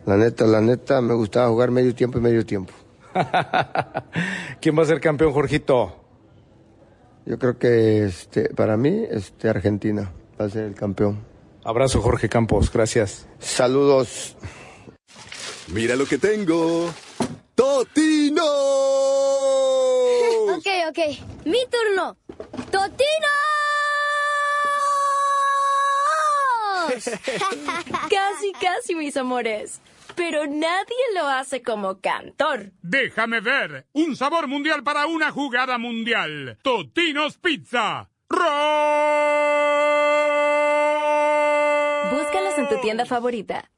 La 0.06 0.18
neta, 0.18 0.46
la 0.46 0.62
neta, 0.62 1.02
me 1.02 1.14
gustaba 1.16 1.50
jugar 1.50 1.72
medio 1.72 1.96
tiempo 1.96 2.20
y 2.20 2.22
medio 2.22 2.46
tiempo. 2.46 2.74
¿Quién 4.62 4.78
va 4.78 4.84
a 4.84 4.86
ser 4.86 5.00
campeón, 5.00 5.34
Jorgito? 5.34 5.96
Yo 7.30 7.38
creo 7.38 7.60
que 7.60 8.06
este, 8.06 8.50
para 8.50 8.76
mí, 8.76 9.06
este, 9.08 9.50
Argentina 9.50 10.12
va 10.42 10.46
a 10.46 10.50
ser 10.50 10.64
el 10.64 10.74
campeón. 10.74 11.24
Abrazo, 11.64 12.02
Jorge 12.02 12.28
Campos. 12.28 12.74
Gracias. 12.74 13.28
Saludos. 13.38 14.36
Mira 15.68 15.96
lo 15.96 16.08
que 16.08 16.18
tengo. 16.18 16.92
¡Totino! 17.54 18.44
Ok, 20.56 20.68
ok. 20.90 21.00
Mi 21.46 21.60
turno. 21.70 22.18
¡Totinos! 22.72 22.98
Casi, 28.10 28.52
casi, 28.60 28.96
mis 28.96 29.16
amores. 29.16 29.80
Pero 30.20 30.46
nadie 30.48 30.98
lo 31.16 31.28
hace 31.30 31.64
como 31.64 32.02
cantor. 32.02 32.72
Déjame 32.82 33.40
ver. 33.40 33.86
Un 33.94 34.18
sabor 34.18 34.48
mundial 34.48 34.84
para 34.84 35.06
una 35.08 35.32
jugada 35.32 35.78
mundial. 35.78 36.58
Totinos 36.62 37.38
Pizza. 37.38 38.10
Búscalos 42.12 42.58
en 42.58 42.68
tu 42.68 42.82
tienda 42.82 43.06
favorita. 43.06 43.70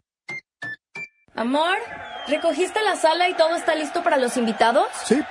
Amor, 1.35 1.77
¿recogiste 2.27 2.81
la 2.81 2.95
sala 2.95 3.29
y 3.29 3.35
todo 3.35 3.55
está 3.55 3.75
listo 3.75 4.01
para 4.01 4.17
los 4.17 4.35
invitados? 4.35 4.87
Sí. 5.05 5.21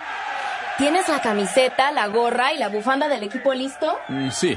¿Tienes 0.79 1.09
la 1.09 1.21
camiseta, 1.21 1.91
la 1.91 2.07
gorra 2.07 2.53
y 2.53 2.59
la 2.59 2.69
bufanda 2.69 3.09
del 3.09 3.25
equipo 3.25 3.53
listo? 3.53 3.99
Mm, 4.09 4.31
Sí. 4.31 4.57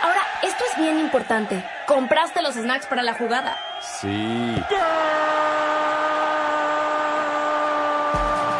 Ahora, 0.00 0.20
esto 0.42 0.64
es 0.70 0.78
bien 0.80 1.00
importante. 1.00 1.60
¿Compraste 1.88 2.40
los 2.40 2.54
snacks 2.54 2.86
para 2.86 3.02
la 3.02 3.14
jugada? 3.14 3.58
Sí. 3.80 4.54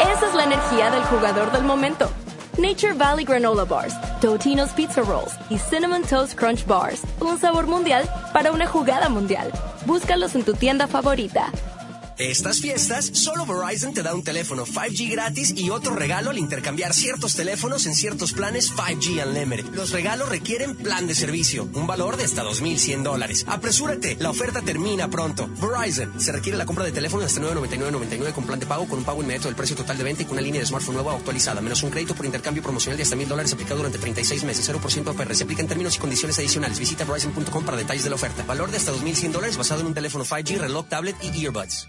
Esa 0.01 0.27
es 0.27 0.35
la 0.35 0.38
energía 0.49 0.91
del 0.91 1.03
jugador 1.05 1.53
del 1.53 1.63
momento. 1.63 2.11
Nature 2.57 2.95
Valley 2.95 3.25
Granola 3.25 3.65
Bars, 3.65 3.95
Totino's 4.21 4.71
Pizza 4.71 5.03
Rolls 5.03 5.35
y 5.51 5.59
Cinnamon 5.59 6.03
Toast 6.03 6.39
Crunch 6.39 6.67
Bars. 6.67 7.03
Un 7.21 7.39
sabor 7.39 7.67
mundial 7.67 8.09
para 8.33 8.51
una 8.51 8.67
jugada 8.67 9.11
mundial. 9.11 9.53
Búscalos 9.85 10.35
en 10.35 10.45
tu 10.45 10.55
tienda 10.55 10.87
favorita. 10.87 11.53
Estas 12.19 12.61
fiestas, 12.61 13.11
solo 13.13 13.47
Verizon 13.47 13.95
te 13.95 14.03
da 14.03 14.13
un 14.13 14.25
teléfono 14.25 14.67
5G 14.67 15.13
gratis 15.13 15.55
y 15.57 15.71
otro 15.71 15.95
regalo 15.95 16.31
al 16.31 16.39
intercambiar 16.39 16.93
ciertos 16.93 17.37
teléfonos 17.37 17.87
en 17.87 17.95
ciertos 17.95 18.33
planes 18.33 18.73
5G 18.75 19.25
Unlimited. 19.25 19.67
Los 19.73 19.93
regalos 19.93 20.29
requieren 20.29 20.75
plan 20.75 21.07
de 21.07 21.15
servicio, 21.15 21.69
un 21.75 21.87
valor 21.87 22.17
de 22.17 22.25
hasta 22.25 22.43
2.100 22.43 23.05
dólares. 23.05 23.45
Apresúrate, 23.47 24.17
la 24.19 24.31
oferta 24.31 24.63
termina 24.63 25.09
pronto. 25.09 25.49
Verizon, 25.61 26.21
se 26.21 26.33
requiere 26.33 26.59
la 26.59 26.67
compra 26.67 26.85
de 26.85 26.91
teléfono 26.91 27.25
hasta 27.25 27.41
9.99.99 27.41 28.33
con 28.33 28.45
plan 28.45 28.59
de 28.59 28.67
pago 28.67 28.89
con 28.89 28.99
un 28.99 29.05
pago 29.05 29.23
inmediato 29.23 29.47
del 29.47 29.55
precio 29.55 29.77
total 29.77 29.97
de 29.97 30.03
venta 30.03 30.23
y 30.23 30.25
con 30.25 30.33
una 30.33 30.43
línea 30.43 30.61
de 30.61 30.67
smartphone 30.67 30.97
nueva 30.97 31.15
actualizada, 31.15 31.61
menos 31.61 31.85
un 31.85 31.91
crédito 31.91 32.17
por 32.17 32.27
intercambio 32.27 32.65
promocional 32.65 32.97
de 32.97 33.05
hasta 33.05 33.15
1.000 33.15 33.29
dólares 33.29 33.53
aplicado 33.53 33.77
durante 33.77 33.99
36 33.99 34.43
meses, 34.43 34.69
0% 34.69 35.09
APR. 35.09 35.37
Se 35.37 35.45
aplica 35.45 35.63
en 35.63 35.69
términos 35.69 35.95
y 35.95 36.01
condiciones 36.01 36.37
adicionales. 36.37 36.81
Visita 36.81 37.05
Verizon.com 37.05 37.65
para 37.65 37.77
detalles 37.77 38.03
de 38.03 38.11
la 38.11 38.17
oferta. 38.17 38.43
Valor 38.43 38.73
de 38.73 38.79
hasta 38.79 38.93
2.100 38.93 39.31
dólares 39.31 39.57
basado 39.57 39.83
en 39.83 39.87
un 39.87 39.95
teléfono 39.95 40.25
5G, 40.25 40.59
reloj, 40.59 40.89
tablet 40.89 41.15
y 41.23 41.45
earbuds. 41.45 41.89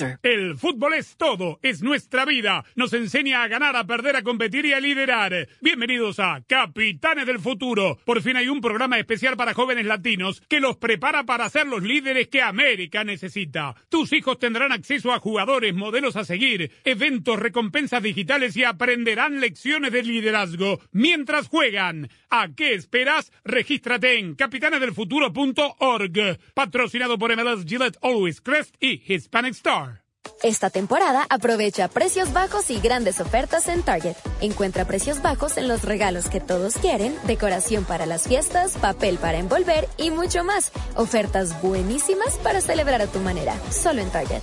El 0.23 0.57
fútbol 0.57 0.93
es 0.93 1.15
todo, 1.17 1.59
es 1.61 1.81
nuestra 1.81 2.25
vida. 2.25 2.63
Nos 2.75 2.93
enseña 2.93 3.43
a 3.43 3.47
ganar, 3.47 3.75
a 3.75 3.85
perder, 3.85 4.15
a 4.15 4.23
competir 4.23 4.65
y 4.65 4.73
a 4.73 4.79
liderar. 4.79 5.47
Bienvenidos 5.61 6.19
a 6.19 6.41
Capitanes 6.47 7.27
del 7.27 7.39
Futuro. 7.39 7.99
Por 8.05 8.21
fin 8.21 8.37
hay 8.37 8.47
un 8.47 8.61
programa 8.61 8.97
especial 8.97 9.37
para 9.37 9.53
jóvenes 9.53 9.85
latinos 9.85 10.41
que 10.47 10.59
los 10.59 10.77
prepara 10.77 11.23
para 11.23 11.49
ser 11.49 11.67
los 11.67 11.83
líderes 11.83 12.29
que 12.29 12.41
América 12.41 13.03
necesita. 13.03 13.75
Tus 13.89 14.13
hijos 14.13 14.39
tendrán 14.39 14.71
acceso 14.71 15.13
a 15.13 15.19
jugadores, 15.19 15.75
modelos 15.75 16.15
a 16.15 16.23
seguir, 16.23 16.71
eventos, 16.83 17.39
recompensas 17.39 18.01
digitales 18.01 18.57
y 18.57 18.63
aprenderán 18.63 19.39
lecciones 19.39 19.91
de 19.91 20.03
liderazgo 20.03 20.79
mientras 20.91 21.47
juegan. 21.47 22.09
¿A 22.29 22.49
qué 22.55 22.73
esperas? 22.73 23.31
Regístrate 23.43 24.17
en 24.17 24.35
capitanesdelfuturo.org. 24.35 26.39
Patrocinado 26.53 27.17
por 27.17 27.35
MLS 27.35 27.65
Gillette 27.65 27.97
Always 28.01 28.41
Crest 28.41 28.75
y 28.79 29.01
Hispanic 29.13 29.53
Star. 29.53 29.90
Esta 30.43 30.71
temporada 30.71 31.27
aprovecha 31.29 31.87
precios 31.87 32.33
bajos 32.33 32.71
y 32.71 32.79
grandes 32.79 33.19
ofertas 33.21 33.67
en 33.67 33.83
Target. 33.83 34.15
Encuentra 34.41 34.85
precios 34.85 35.21
bajos 35.21 35.57
en 35.57 35.67
los 35.67 35.83
regalos 35.83 36.29
que 36.29 36.39
todos 36.39 36.75
quieren, 36.75 37.15
decoración 37.27 37.83
para 37.85 38.07
las 38.07 38.23
fiestas, 38.27 38.73
papel 38.77 39.19
para 39.19 39.37
envolver 39.37 39.87
y 39.97 40.09
mucho 40.09 40.43
más. 40.43 40.71
Ofertas 40.95 41.61
buenísimas 41.61 42.39
para 42.39 42.59
celebrar 42.59 43.01
a 43.01 43.07
tu 43.07 43.19
manera. 43.19 43.53
Solo 43.69 44.01
en 44.01 44.09
Target. 44.09 44.41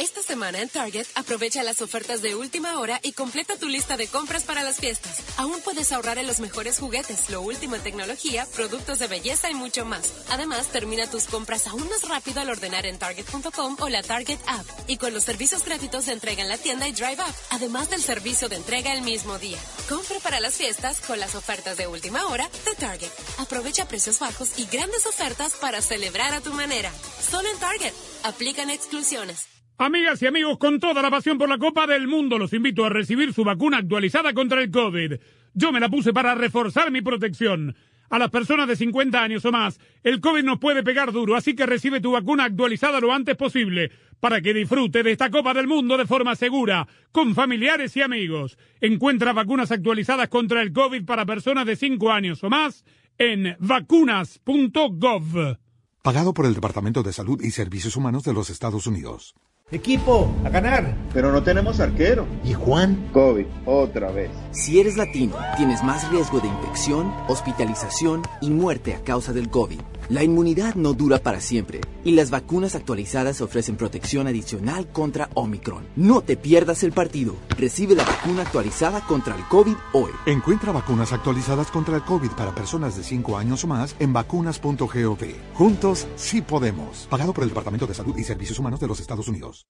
Esta 0.00 0.22
semana 0.22 0.62
en 0.62 0.70
Target 0.70 1.06
aprovecha 1.14 1.62
las 1.62 1.82
ofertas 1.82 2.22
de 2.22 2.34
última 2.34 2.78
hora 2.78 2.98
y 3.02 3.12
completa 3.12 3.58
tu 3.58 3.68
lista 3.68 3.98
de 3.98 4.06
compras 4.06 4.44
para 4.44 4.62
las 4.62 4.78
fiestas. 4.78 5.18
Aún 5.36 5.60
puedes 5.62 5.92
ahorrar 5.92 6.16
en 6.16 6.26
los 6.26 6.40
mejores 6.40 6.78
juguetes, 6.78 7.28
lo 7.28 7.42
último 7.42 7.76
en 7.76 7.82
tecnología, 7.82 8.46
productos 8.54 8.98
de 8.98 9.08
belleza 9.08 9.50
y 9.50 9.54
mucho 9.54 9.84
más. 9.84 10.10
Además, 10.30 10.68
termina 10.68 11.10
tus 11.10 11.26
compras 11.26 11.66
aún 11.66 11.86
más 11.86 12.08
rápido 12.08 12.40
al 12.40 12.48
ordenar 12.48 12.86
en 12.86 12.98
Target.com 12.98 13.76
o 13.78 13.88
la 13.90 14.02
Target 14.02 14.38
App 14.46 14.66
y 14.86 14.96
con 14.96 15.12
los 15.12 15.24
servicios 15.24 15.66
gratuitos 15.66 16.06
de 16.06 16.14
entrega 16.14 16.40
en 16.40 16.48
la 16.48 16.56
tienda 16.56 16.88
y 16.88 16.92
Drive 16.92 17.22
Up, 17.22 17.34
además 17.50 17.90
del 17.90 18.00
servicio 18.00 18.48
de 18.48 18.56
entrega 18.56 18.94
el 18.94 19.02
mismo 19.02 19.38
día. 19.38 19.58
Compra 19.86 20.18
para 20.20 20.40
las 20.40 20.54
fiestas 20.54 20.98
con 21.02 21.20
las 21.20 21.34
ofertas 21.34 21.76
de 21.76 21.88
última 21.88 22.24
hora 22.28 22.48
de 22.64 22.74
Target. 22.74 23.10
Aprovecha 23.36 23.86
precios 23.86 24.18
bajos 24.18 24.58
y 24.58 24.64
grandes 24.64 25.04
ofertas 25.04 25.52
para 25.56 25.82
celebrar 25.82 26.32
a 26.32 26.40
tu 26.40 26.54
manera. 26.54 26.90
Solo 27.30 27.50
en 27.50 27.58
Target. 27.58 27.92
Aplican 28.22 28.70
exclusiones. 28.70 29.60
Amigas 29.82 30.20
y 30.20 30.26
amigos, 30.26 30.58
con 30.58 30.78
toda 30.78 31.00
la 31.00 31.10
pasión 31.10 31.38
por 31.38 31.48
la 31.48 31.56
Copa 31.56 31.86
del 31.86 32.06
Mundo, 32.06 32.36
los 32.36 32.52
invito 32.52 32.84
a 32.84 32.90
recibir 32.90 33.32
su 33.32 33.44
vacuna 33.44 33.78
actualizada 33.78 34.34
contra 34.34 34.60
el 34.60 34.70
COVID. 34.70 35.14
Yo 35.54 35.72
me 35.72 35.80
la 35.80 35.88
puse 35.88 36.12
para 36.12 36.34
reforzar 36.34 36.90
mi 36.90 37.00
protección. 37.00 37.74
A 38.10 38.18
las 38.18 38.28
personas 38.28 38.68
de 38.68 38.76
50 38.76 39.22
años 39.22 39.42
o 39.46 39.52
más, 39.52 39.80
el 40.02 40.20
COVID 40.20 40.44
nos 40.44 40.58
puede 40.58 40.82
pegar 40.82 41.12
duro, 41.12 41.34
así 41.34 41.56
que 41.56 41.64
recibe 41.64 42.02
tu 42.02 42.12
vacuna 42.12 42.44
actualizada 42.44 43.00
lo 43.00 43.10
antes 43.10 43.36
posible, 43.36 43.90
para 44.20 44.42
que 44.42 44.52
disfrute 44.52 45.02
de 45.02 45.12
esta 45.12 45.30
Copa 45.30 45.54
del 45.54 45.66
Mundo 45.66 45.96
de 45.96 46.04
forma 46.04 46.36
segura, 46.36 46.86
con 47.10 47.34
familiares 47.34 47.96
y 47.96 48.02
amigos. 48.02 48.58
Encuentra 48.82 49.32
vacunas 49.32 49.72
actualizadas 49.72 50.28
contra 50.28 50.60
el 50.60 50.74
COVID 50.74 51.06
para 51.06 51.24
personas 51.24 51.64
de 51.64 51.76
5 51.76 52.12
años 52.12 52.44
o 52.44 52.50
más 52.50 52.84
en 53.16 53.56
vacunas.gov. 53.58 55.56
Pagado 56.02 56.34
por 56.34 56.44
el 56.44 56.52
Departamento 56.52 57.02
de 57.02 57.14
Salud 57.14 57.40
y 57.42 57.50
Servicios 57.52 57.96
Humanos 57.96 58.24
de 58.24 58.34
los 58.34 58.50
Estados 58.50 58.86
Unidos. 58.86 59.34
Equipo, 59.72 60.34
a 60.44 60.48
ganar. 60.48 60.96
Pero 61.14 61.30
no 61.30 61.44
tenemos 61.44 61.78
arquero. 61.78 62.26
¿Y 62.42 62.54
Juan? 62.54 63.08
COVID, 63.12 63.46
otra 63.66 64.10
vez. 64.10 64.28
Si 64.50 64.80
eres 64.80 64.96
latino, 64.96 65.36
tienes 65.56 65.84
más 65.84 66.10
riesgo 66.10 66.40
de 66.40 66.48
infección, 66.48 67.14
hospitalización 67.28 68.22
y 68.40 68.50
muerte 68.50 68.94
a 68.94 69.04
causa 69.04 69.32
del 69.32 69.48
COVID. 69.48 69.80
La 70.10 70.24
inmunidad 70.24 70.74
no 70.74 70.92
dura 70.92 71.20
para 71.20 71.40
siempre 71.40 71.80
y 72.02 72.10
las 72.12 72.30
vacunas 72.30 72.74
actualizadas 72.74 73.40
ofrecen 73.40 73.76
protección 73.76 74.26
adicional 74.26 74.88
contra 74.88 75.30
Omicron. 75.34 75.86
No 75.94 76.20
te 76.20 76.36
pierdas 76.36 76.82
el 76.82 76.90
partido. 76.90 77.36
Recibe 77.50 77.94
la 77.94 78.02
vacuna 78.02 78.42
actualizada 78.42 79.06
contra 79.06 79.36
el 79.36 79.44
COVID 79.44 79.76
hoy. 79.92 80.10
Encuentra 80.26 80.72
vacunas 80.72 81.12
actualizadas 81.12 81.70
contra 81.70 81.94
el 81.94 82.02
COVID 82.02 82.30
para 82.30 82.52
personas 82.52 82.96
de 82.96 83.04
5 83.04 83.38
años 83.38 83.62
o 83.62 83.68
más 83.68 83.94
en 84.00 84.12
vacunas.gov. 84.12 85.18
Juntos 85.54 86.08
sí 86.16 86.42
podemos. 86.42 87.06
Pagado 87.08 87.32
por 87.32 87.44
el 87.44 87.50
Departamento 87.50 87.86
de 87.86 87.94
Salud 87.94 88.18
y 88.18 88.24
Servicios 88.24 88.58
Humanos 88.58 88.80
de 88.80 88.88
los 88.88 88.98
Estados 88.98 89.28
Unidos. 89.28 89.68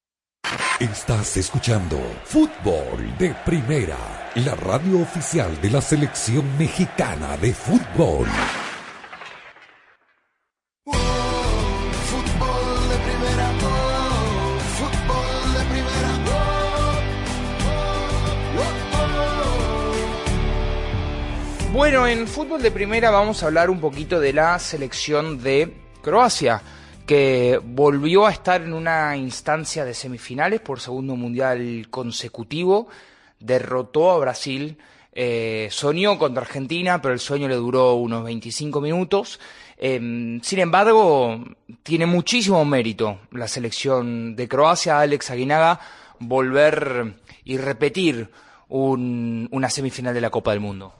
Estás 0.80 1.36
escuchando 1.36 1.98
Fútbol 2.24 3.18
de 3.18 3.36
Primera, 3.44 4.32
la 4.36 4.54
radio 4.54 5.02
oficial 5.02 5.60
de 5.60 5.70
la 5.70 5.82
selección 5.82 6.56
mexicana 6.56 7.36
de 7.36 7.52
fútbol. 7.52 8.26
Fútbol 8.26 8.69
Bueno, 21.80 22.06
en 22.06 22.28
fútbol 22.28 22.60
de 22.60 22.70
primera 22.70 23.10
vamos 23.10 23.42
a 23.42 23.46
hablar 23.46 23.70
un 23.70 23.80
poquito 23.80 24.20
de 24.20 24.34
la 24.34 24.58
selección 24.58 25.42
de 25.42 25.78
Croacia, 26.02 26.60
que 27.06 27.58
volvió 27.64 28.26
a 28.26 28.32
estar 28.32 28.60
en 28.60 28.74
una 28.74 29.16
instancia 29.16 29.86
de 29.86 29.94
semifinales 29.94 30.60
por 30.60 30.78
segundo 30.78 31.16
mundial 31.16 31.86
consecutivo, 31.88 32.88
derrotó 33.38 34.10
a 34.10 34.18
Brasil, 34.18 34.76
eh, 35.14 35.68
soñó 35.70 36.18
contra 36.18 36.42
Argentina, 36.42 37.00
pero 37.00 37.14
el 37.14 37.18
sueño 37.18 37.48
le 37.48 37.54
duró 37.56 37.94
unos 37.94 38.24
25 38.24 38.82
minutos. 38.82 39.40
Eh, 39.78 40.38
sin 40.42 40.58
embargo, 40.58 41.42
tiene 41.82 42.04
muchísimo 42.04 42.62
mérito 42.66 43.20
la 43.32 43.48
selección 43.48 44.36
de 44.36 44.48
Croacia, 44.48 45.00
Alex 45.00 45.30
Aguinaga, 45.30 45.80
volver 46.18 47.14
y 47.42 47.56
repetir 47.56 48.28
un- 48.68 49.48
una 49.50 49.70
semifinal 49.70 50.12
de 50.12 50.20
la 50.20 50.28
Copa 50.28 50.50
del 50.50 50.60
Mundo. 50.60 50.92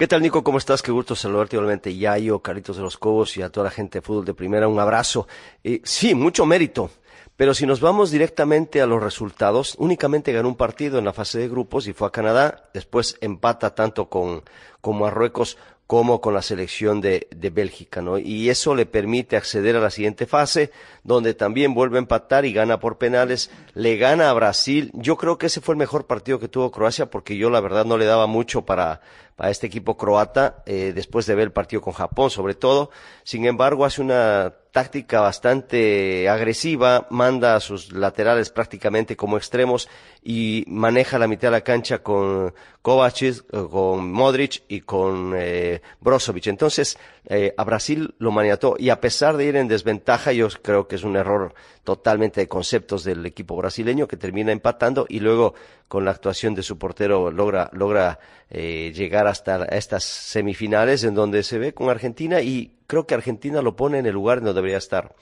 ¿Qué 0.00 0.08
tal, 0.08 0.22
Nico? 0.22 0.42
¿Cómo 0.42 0.56
estás? 0.56 0.80
Qué 0.80 0.92
gusto 0.92 1.14
saludarte 1.14 1.56
igualmente, 1.56 1.94
Yayo, 1.94 2.38
Caritos 2.38 2.78
de 2.78 2.82
los 2.82 2.96
Cobos 2.96 3.36
y 3.36 3.42
a 3.42 3.50
toda 3.50 3.64
la 3.64 3.70
gente 3.70 3.98
de 3.98 4.02
fútbol 4.02 4.24
de 4.24 4.32
primera. 4.32 4.66
Un 4.66 4.80
abrazo. 4.80 5.28
Eh, 5.62 5.82
sí, 5.84 6.14
mucho 6.14 6.46
mérito. 6.46 6.90
Pero 7.36 7.52
si 7.52 7.66
nos 7.66 7.82
vamos 7.82 8.10
directamente 8.10 8.80
a 8.80 8.86
los 8.86 9.02
resultados, 9.02 9.74
únicamente 9.78 10.32
ganó 10.32 10.48
un 10.48 10.56
partido 10.56 10.98
en 10.98 11.04
la 11.04 11.12
fase 11.12 11.38
de 11.38 11.50
grupos 11.50 11.86
y 11.86 11.92
fue 11.92 12.08
a 12.08 12.12
Canadá. 12.12 12.70
Después 12.72 13.18
empata 13.20 13.74
tanto 13.74 14.08
con, 14.08 14.42
con 14.80 14.98
Marruecos 14.98 15.58
como 15.86 16.20
con 16.20 16.32
la 16.32 16.40
selección 16.40 17.00
de, 17.00 17.26
de 17.34 17.50
Bélgica, 17.50 18.00
¿no? 18.00 18.16
Y 18.16 18.48
eso 18.48 18.76
le 18.76 18.86
permite 18.86 19.36
acceder 19.36 19.74
a 19.74 19.80
la 19.80 19.90
siguiente 19.90 20.24
fase, 20.24 20.70
donde 21.02 21.34
también 21.34 21.74
vuelve 21.74 21.98
a 21.98 21.98
empatar 21.98 22.44
y 22.44 22.52
gana 22.52 22.78
por 22.78 22.96
penales, 22.96 23.50
le 23.74 23.96
gana 23.96 24.30
a 24.30 24.32
Brasil. 24.32 24.92
Yo 24.94 25.16
creo 25.16 25.36
que 25.36 25.46
ese 25.46 25.60
fue 25.60 25.74
el 25.74 25.80
mejor 25.80 26.06
partido 26.06 26.38
que 26.38 26.46
tuvo 26.46 26.70
Croacia, 26.70 27.10
porque 27.10 27.36
yo 27.36 27.50
la 27.50 27.60
verdad 27.60 27.84
no 27.84 27.98
le 27.98 28.04
daba 28.04 28.28
mucho 28.28 28.64
para, 28.64 29.00
para 29.40 29.50
este 29.50 29.68
equipo 29.68 29.96
croata, 29.96 30.62
eh, 30.66 30.92
después 30.94 31.24
de 31.24 31.34
ver 31.34 31.44
el 31.44 31.52
partido 31.52 31.80
con 31.80 31.94
Japón, 31.94 32.28
sobre 32.28 32.52
todo. 32.52 32.90
Sin 33.24 33.46
embargo, 33.46 33.86
hace 33.86 34.02
una 34.02 34.52
táctica 34.72 35.20
bastante 35.20 36.28
agresiva, 36.28 37.06
manda 37.10 37.56
a 37.56 37.60
sus 37.60 37.92
laterales 37.92 38.50
prácticamente 38.50 39.16
como 39.16 39.36
extremos 39.36 39.88
y 40.22 40.64
maneja 40.68 41.18
la 41.18 41.28
mitad 41.28 41.48
de 41.48 41.52
la 41.52 41.60
cancha 41.62 42.02
con 42.02 42.54
Kovacic, 42.82 43.44
eh, 43.52 43.66
con 43.70 44.10
Modric 44.12 44.62
y 44.68 44.80
con 44.80 45.34
eh, 45.36 45.82
Brozovic. 46.00 46.46
Entonces, 46.46 46.98
eh, 47.24 47.54
a 47.56 47.64
Brasil 47.64 48.14
lo 48.18 48.30
maniató 48.30 48.76
y 48.78 48.90
a 48.90 49.00
pesar 49.00 49.36
de 49.36 49.44
ir 49.46 49.56
en 49.56 49.68
desventaja, 49.68 50.32
yo 50.32 50.48
creo 50.62 50.88
que 50.88 50.96
es 50.96 51.04
un 51.04 51.16
error 51.16 51.54
totalmente 51.84 52.40
de 52.40 52.48
conceptos 52.48 53.04
del 53.04 53.24
equipo 53.26 53.56
brasileño 53.56 54.06
que 54.06 54.16
termina 54.16 54.52
empatando 54.52 55.06
y 55.08 55.20
luego 55.20 55.54
con 55.88 56.04
la 56.04 56.12
actuación 56.12 56.54
de 56.54 56.62
su 56.62 56.78
portero 56.78 57.30
logra, 57.30 57.70
logra 57.72 58.20
eh, 58.48 58.92
llegar 58.94 59.26
hasta 59.26 59.64
estas 59.64 60.04
semifinales 60.04 61.04
en 61.04 61.14
donde 61.14 61.42
se 61.42 61.58
ve 61.58 61.74
con 61.74 61.88
Argentina 61.88 62.40
y 62.40 62.79
creo 62.90 63.06
que 63.06 63.14
Argentina 63.14 63.62
lo 63.62 63.76
pone 63.76 63.98
en 63.98 64.06
el 64.06 64.12
lugar 64.14 64.38
donde 64.40 64.54
debería 64.54 64.78
estar. 64.78 65.14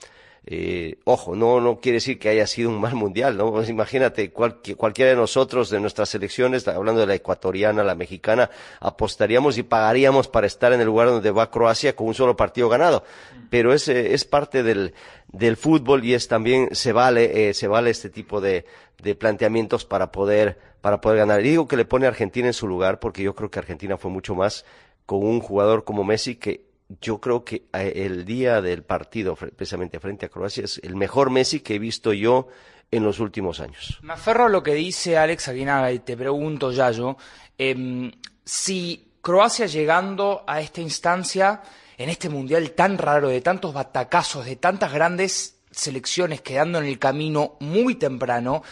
Eh, 0.51 0.97
ojo, 1.05 1.37
no, 1.37 1.61
no 1.61 1.79
quiere 1.79 1.97
decir 1.97 2.19
que 2.19 2.31
haya 2.31 2.47
sido 2.47 2.71
un 2.71 2.81
mal 2.81 2.95
mundial, 2.95 3.37
¿no? 3.37 3.51
Pues 3.53 3.69
imagínate, 3.69 4.31
cual- 4.33 4.61
cualquiera 4.79 5.11
de 5.11 5.17
nosotros, 5.17 5.69
de 5.69 5.79
nuestras 5.79 6.09
selecciones, 6.09 6.67
hablando 6.67 7.03
de 7.03 7.07
la 7.07 7.15
ecuatoriana, 7.17 7.85
la 7.85 7.95
mexicana, 7.95 8.49
apostaríamos 8.81 9.59
y 9.59 9.63
pagaríamos 9.63 10.27
para 10.29 10.47
estar 10.47 10.73
en 10.73 10.81
el 10.81 10.87
lugar 10.87 11.09
donde 11.09 11.31
va 11.33 11.51
Croacia 11.51 11.95
con 11.95 12.07
un 12.07 12.15
solo 12.15 12.35
partido 12.37 12.71
ganado. 12.71 13.05
Pero 13.51 13.75
es, 13.75 13.89
eh, 13.89 14.15
es 14.15 14.25
parte 14.25 14.63
del, 14.63 14.95
del 15.31 15.59
fútbol 15.59 16.03
y 16.05 16.15
es 16.15 16.29
también, 16.29 16.71
se 16.75 16.93
vale, 16.93 17.51
eh, 17.51 17.53
se 17.53 17.69
vale 17.69 17.91
este 17.91 18.09
tipo 18.09 18.41
de, 18.41 18.65
de 19.03 19.15
planteamientos 19.15 19.85
para 19.85 20.11
poder, 20.13 20.59
para 20.81 21.01
poder 21.03 21.19
ganar. 21.19 21.41
Y 21.45 21.51
digo 21.51 21.69
que 21.69 21.77
le 21.77 21.85
pone 21.85 22.07
a 22.07 22.09
Argentina 22.11 22.47
en 22.47 22.55
su 22.55 22.67
lugar 22.67 23.01
porque 23.01 23.23
yo 23.23 23.35
creo 23.35 23.51
que 23.51 23.59
Argentina 23.59 23.99
fue 23.99 24.11
mucho 24.11 24.35
más 24.35 24.65
con 25.05 25.23
un 25.27 25.41
jugador 25.41 25.85
como 25.85 26.05
Messi 26.05 26.37
que 26.37 26.68
yo 26.89 27.21
creo 27.21 27.45
que 27.45 27.67
eh, 27.73 27.93
el 27.97 28.25
día 28.25 28.61
del 28.61 28.83
partido, 28.83 29.37
precisamente 29.37 30.01
frente 30.01 30.27
a 30.27 30.29
Croacia, 30.29 30.65
es 30.65 30.81
el 30.83 30.97
mejor 30.97 31.31
Messi 31.31 31.61
que 31.61 31.75
he 31.75 31.79
visto 31.79 32.13
yo 32.13 32.49
en 32.91 33.05
los 33.05 33.21
últimos 33.21 33.61
años. 33.61 33.99
Me 34.03 34.15
aferro 34.15 34.47
a 34.47 34.49
lo 34.49 34.63
que 34.63 34.75
dice 34.75 35.19
Alex 35.19 35.49
Aguinaga 35.49 35.93
y 35.93 35.99
te 35.99 36.17
pregunto, 36.17 36.73
Yayo, 36.73 37.17
em, 37.59 38.11
si 38.45 39.13
Croacia 39.21 39.67
llegando 39.67 40.45
a 40.47 40.61
esta 40.61 40.81
instancia, 40.81 41.61
en 41.99 42.09
este 42.09 42.29
mundial 42.29 42.71
tan 42.71 42.97
raro, 42.97 43.29
de 43.29 43.41
tantos 43.41 43.75
batacazos, 43.75 44.47
de 44.47 44.57
tantas 44.57 44.93
grandes 44.93 45.61
selecciones 45.71 46.41
quedando 46.41 46.79
en 46.79 46.87
el 46.87 46.99
camino 46.99 47.57
muy 47.61 47.97
temprano, 47.97 48.63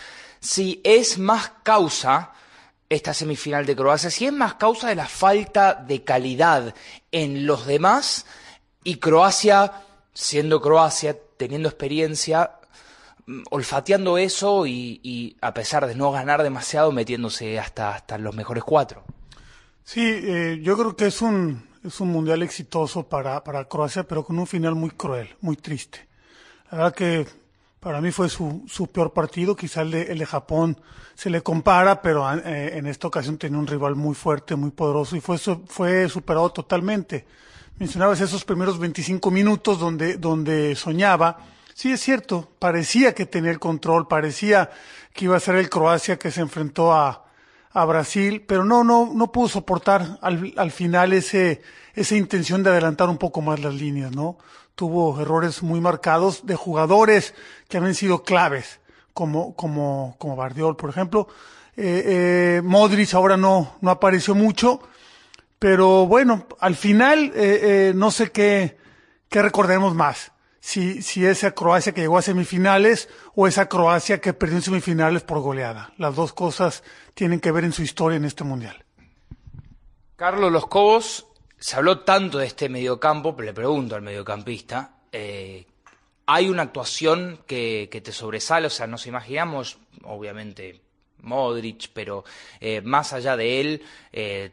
si 0.40 0.80
es 0.84 1.18
más 1.18 1.52
causa 1.62 2.32
esta 2.88 3.14
semifinal 3.14 3.66
de 3.66 3.76
Croacia, 3.76 4.10
si 4.10 4.26
es 4.26 4.32
más 4.32 4.54
causa 4.54 4.88
de 4.88 4.94
la 4.94 5.06
falta 5.06 5.74
de 5.74 6.04
calidad 6.04 6.74
en 7.10 7.46
los 7.46 7.66
demás 7.66 8.26
y 8.84 8.96
Croacia, 8.96 9.72
siendo 10.12 10.60
Croacia, 10.60 11.16
teniendo 11.36 11.68
experiencia, 11.68 12.52
mm, 13.26 13.42
olfateando 13.50 14.18
eso 14.18 14.66
y, 14.66 15.36
a 15.40 15.52
pesar 15.52 15.86
de 15.86 15.94
no 15.94 16.12
ganar 16.12 16.42
demasiado, 16.42 16.92
metiéndose 16.92 17.58
hasta, 17.58 17.94
hasta 17.94 18.18
los 18.18 18.34
mejores 18.34 18.64
cuatro. 18.64 19.04
Sí, 19.82 20.02
eh, 20.04 20.60
yo 20.62 20.76
creo 20.76 20.96
que 20.96 21.06
es 21.06 21.22
un, 21.22 21.68
es 21.84 22.00
un 22.00 22.08
mundial 22.08 22.42
exitoso 22.42 23.08
para, 23.08 23.42
para 23.42 23.66
Croacia, 23.66 24.04
pero 24.04 24.24
con 24.24 24.38
un 24.38 24.46
final 24.46 24.74
muy 24.74 24.90
cruel, 24.90 25.34
muy 25.40 25.56
triste. 25.56 26.06
La 26.70 26.78
verdad 26.78 26.94
que 26.94 27.26
para 27.80 28.00
mí 28.00 28.10
fue 28.10 28.28
su, 28.28 28.64
su 28.66 28.88
peor 28.88 29.12
partido, 29.12 29.54
quizá 29.54 29.82
el 29.82 29.90
de, 29.90 30.02
el 30.02 30.18
de 30.18 30.26
Japón 30.26 30.80
se 31.14 31.30
le 31.30 31.42
compara, 31.42 32.02
pero 32.02 32.30
eh, 32.32 32.76
en 32.76 32.86
esta 32.86 33.08
ocasión 33.08 33.38
tenía 33.38 33.58
un 33.58 33.66
rival 33.66 33.96
muy 33.96 34.14
fuerte, 34.14 34.56
muy 34.56 34.70
poderoso 34.70 35.16
y 35.16 35.20
fue, 35.20 35.38
fue 35.38 36.08
superado 36.08 36.50
totalmente. 36.50 37.26
Mencionabas 37.78 38.20
esos 38.20 38.44
primeros 38.44 38.78
25 38.78 39.30
minutos 39.30 39.78
donde, 39.78 40.16
donde 40.16 40.74
soñaba. 40.74 41.38
Sí, 41.74 41.92
es 41.92 42.00
cierto, 42.00 42.50
parecía 42.58 43.14
que 43.14 43.26
tenía 43.26 43.50
el 43.50 43.58
control, 43.58 44.08
parecía 44.08 44.70
que 45.12 45.26
iba 45.26 45.36
a 45.36 45.40
ser 45.40 45.56
el 45.56 45.68
Croacia 45.68 46.18
que 46.18 46.30
se 46.30 46.40
enfrentó 46.40 46.92
a, 46.92 47.26
a 47.70 47.84
Brasil, 47.84 48.42
pero 48.46 48.64
no, 48.64 48.82
no, 48.82 49.12
no 49.14 49.30
pudo 49.30 49.48
soportar 49.48 50.18
al, 50.22 50.54
al 50.56 50.70
final 50.70 51.12
ese, 51.12 51.60
esa 51.94 52.16
intención 52.16 52.62
de 52.62 52.70
adelantar 52.70 53.10
un 53.10 53.18
poco 53.18 53.42
más 53.42 53.60
las 53.60 53.74
líneas, 53.74 54.12
¿no? 54.12 54.38
Tuvo 54.76 55.20
errores 55.20 55.62
muy 55.62 55.80
marcados 55.80 56.46
de 56.46 56.54
jugadores 56.54 57.34
que 57.68 57.78
habían 57.78 57.94
sido 57.94 58.22
claves, 58.22 58.78
como, 59.12 59.56
como, 59.56 60.14
como 60.18 60.36
Bardiol, 60.36 60.76
por 60.76 60.90
ejemplo. 60.90 61.26
Eh, 61.76 62.04
eh, 62.58 62.62
Modric 62.62 63.12
ahora 63.14 63.36
no, 63.36 63.76
no 63.80 63.90
apareció 63.90 64.34
mucho, 64.34 64.80
pero 65.58 66.06
bueno, 66.06 66.46
al 66.60 66.76
final 66.76 67.32
eh, 67.34 67.92
no 67.96 68.10
sé 68.10 68.30
qué, 68.30 68.76
qué 69.28 69.42
recordemos 69.42 69.94
más. 69.94 70.32
Si, 70.60 71.00
si 71.00 71.24
esa 71.24 71.52
Croacia 71.52 71.92
que 71.92 72.00
llegó 72.00 72.18
a 72.18 72.22
semifinales 72.22 73.08
o 73.34 73.46
esa 73.46 73.68
Croacia 73.68 74.20
que 74.20 74.34
perdió 74.34 74.56
en 74.56 74.62
semifinales 74.62 75.22
por 75.22 75.38
goleada. 75.38 75.92
Las 75.96 76.16
dos 76.16 76.32
cosas 76.32 76.82
tienen 77.14 77.38
que 77.38 77.52
ver 77.52 77.64
en 77.64 77.72
su 77.72 77.82
historia 77.82 78.16
en 78.16 78.24
este 78.24 78.42
mundial. 78.42 78.84
Carlos 80.16 80.50
Los 80.50 80.66
Cobos 80.66 81.25
se 81.58 81.76
habló 81.76 82.00
tanto 82.00 82.38
de 82.38 82.46
este 82.46 82.68
mediocampo, 82.68 83.34
pero 83.34 83.46
le 83.46 83.54
pregunto 83.54 83.94
al 83.94 84.02
mediocampista, 84.02 84.98
eh, 85.12 85.66
¿hay 86.26 86.48
una 86.48 86.62
actuación 86.62 87.40
que, 87.46 87.88
te 88.04 88.12
sobresale? 88.12 88.66
O 88.66 88.70
sea, 88.70 88.86
nos 88.86 89.06
imaginamos, 89.06 89.78
obviamente, 90.04 90.80
Modric, 91.22 91.90
pero 91.92 92.24
eh, 92.60 92.82
más 92.82 93.12
allá 93.12 93.36
de 93.36 93.60
él, 93.60 93.82
eh, 94.12 94.52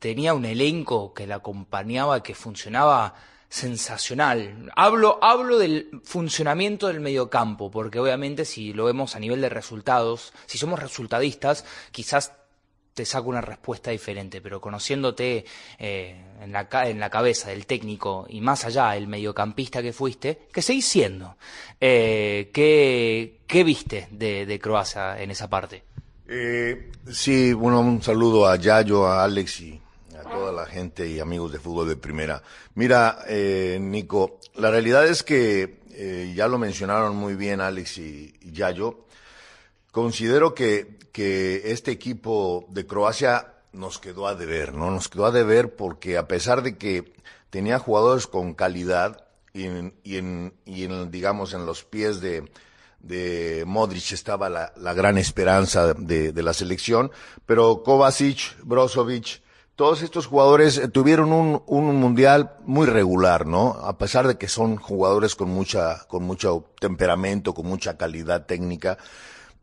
tenía 0.00 0.34
un 0.34 0.44
elenco 0.44 1.14
que 1.14 1.26
le 1.26 1.34
acompañaba, 1.34 2.22
que 2.22 2.34
funcionaba 2.34 3.14
sensacional. 3.48 4.72
Hablo, 4.76 5.18
hablo 5.22 5.58
del 5.58 6.00
funcionamiento 6.04 6.86
del 6.86 7.00
mediocampo, 7.00 7.70
porque 7.70 7.98
obviamente 7.98 8.44
si 8.44 8.72
lo 8.72 8.84
vemos 8.84 9.14
a 9.14 9.18
nivel 9.18 9.40
de 9.40 9.48
resultados, 9.48 10.32
si 10.46 10.56
somos 10.56 10.78
resultadistas, 10.78 11.64
quizás 11.90 12.32
te 12.94 13.04
saco 13.04 13.28
una 13.28 13.40
respuesta 13.40 13.90
diferente, 13.90 14.40
pero 14.40 14.60
conociéndote 14.60 15.44
eh, 15.78 16.24
en, 16.40 16.52
la, 16.52 16.68
en 16.88 17.00
la 17.00 17.10
cabeza 17.10 17.50
del 17.50 17.66
técnico 17.66 18.26
y 18.28 18.40
más 18.40 18.64
allá 18.64 18.96
el 18.96 19.06
mediocampista 19.06 19.82
que 19.82 19.92
fuiste, 19.92 20.46
que 20.52 20.62
seguís 20.62 20.86
siendo, 20.86 21.36
eh, 21.80 22.50
¿qué, 22.52 23.64
viste 23.64 24.08
de, 24.10 24.58
Croacia 24.60 25.20
en 25.20 25.30
esa 25.30 25.48
parte? 25.48 25.82
Eh, 26.28 26.90
sí, 27.10 27.52
bueno, 27.52 27.80
un 27.80 28.02
saludo 28.02 28.46
a 28.46 28.56
Yayo, 28.56 29.06
a 29.06 29.24
Alex 29.24 29.60
y 29.60 29.80
a 30.18 30.22
toda 30.22 30.52
la 30.52 30.66
gente 30.66 31.08
y 31.08 31.18
amigos 31.18 31.52
de 31.52 31.58
fútbol 31.58 31.88
de 31.88 31.96
primera. 31.96 32.42
Mira, 32.74 33.24
eh, 33.28 33.78
Nico, 33.80 34.40
la 34.56 34.70
realidad 34.70 35.06
es 35.06 35.22
que 35.22 35.80
ya 36.34 36.48
lo 36.48 36.56
mencionaron 36.56 37.14
muy 37.14 37.34
bien 37.34 37.60
Alex 37.60 37.98
y, 37.98 38.34
y 38.40 38.52
Yayo, 38.52 39.04
Considero 39.90 40.54
que, 40.54 40.99
que 41.12 41.72
este 41.72 41.90
equipo 41.90 42.66
de 42.70 42.86
Croacia 42.86 43.54
nos 43.72 43.98
quedó 43.98 44.26
a 44.26 44.34
deber, 44.34 44.74
¿no? 44.74 44.90
Nos 44.90 45.08
quedó 45.08 45.26
a 45.26 45.30
deber 45.30 45.76
porque 45.76 46.16
a 46.16 46.26
pesar 46.26 46.62
de 46.62 46.76
que 46.76 47.12
tenía 47.50 47.78
jugadores 47.78 48.26
con 48.26 48.54
calidad 48.54 49.26
y 49.52 49.64
en, 49.64 49.94
y 50.04 50.16
en, 50.16 50.54
y 50.64 50.84
en 50.84 51.10
digamos, 51.10 51.54
en 51.54 51.66
los 51.66 51.84
pies 51.84 52.20
de, 52.20 52.50
de 53.00 53.64
Modric 53.66 54.12
estaba 54.12 54.48
la, 54.48 54.72
la 54.76 54.94
gran 54.94 55.18
esperanza 55.18 55.94
de, 55.94 56.32
de, 56.32 56.42
la 56.42 56.52
selección, 56.52 57.10
pero 57.46 57.82
Kovacic, 57.82 58.56
Brozovic, 58.62 59.42
todos 59.74 60.02
estos 60.02 60.26
jugadores 60.26 60.80
tuvieron 60.92 61.32
un, 61.32 61.62
un 61.66 61.96
mundial 61.96 62.56
muy 62.66 62.86
regular, 62.86 63.46
¿no? 63.46 63.70
A 63.82 63.96
pesar 63.96 64.26
de 64.26 64.36
que 64.36 64.46
son 64.46 64.76
jugadores 64.76 65.34
con 65.34 65.48
mucha, 65.48 66.06
con 66.06 66.22
mucho 66.22 66.66
temperamento, 66.78 67.54
con 67.54 67.66
mucha 67.66 67.96
calidad 67.96 68.44
técnica, 68.44 68.98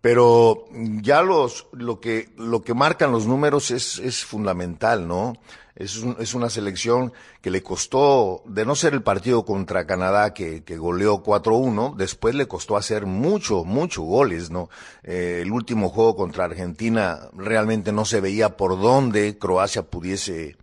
pero 0.02 0.66
ya 0.72 1.22
los, 1.22 1.68
lo 1.72 2.00
que, 2.00 2.30
lo 2.38 2.62
que 2.62 2.74
marcan 2.74 3.12
los 3.12 3.26
números 3.26 3.72
es, 3.72 4.00
es 4.00 4.24
fundamental, 4.24 5.08
¿no? 5.08 5.34
Es, 5.76 6.04
es 6.20 6.34
una 6.34 6.50
selección 6.50 7.14
que 7.42 7.52
le 7.52 7.62
costó, 7.62 8.42
de 8.46 8.66
no 8.66 8.76
ser 8.76 8.94
el 8.94 9.04
partido 9.04 9.46
contra 9.46 9.86
Canadá 9.86 10.34
que, 10.34 10.64
que 10.64 10.78
goleó 10.78 11.24
4-1, 11.24 11.96
después 11.96 12.36
le 12.36 12.48
costó 12.48 12.78
hacer 12.78 13.06
mucho, 13.06 13.64
mucho 13.64 14.02
goles, 14.04 14.50
¿no? 14.50 14.70
Eh, 15.04 15.40
el 15.44 15.52
último 15.52 15.90
juego 15.90 16.16
contra 16.16 16.46
Argentina 16.46 17.30
realmente 17.34 17.92
no 17.92 18.06
se 18.06 18.22
veía 18.22 18.58
por 18.58 18.80
dónde 18.80 19.38
Croacia 19.38 19.84
pudiese 19.84 20.58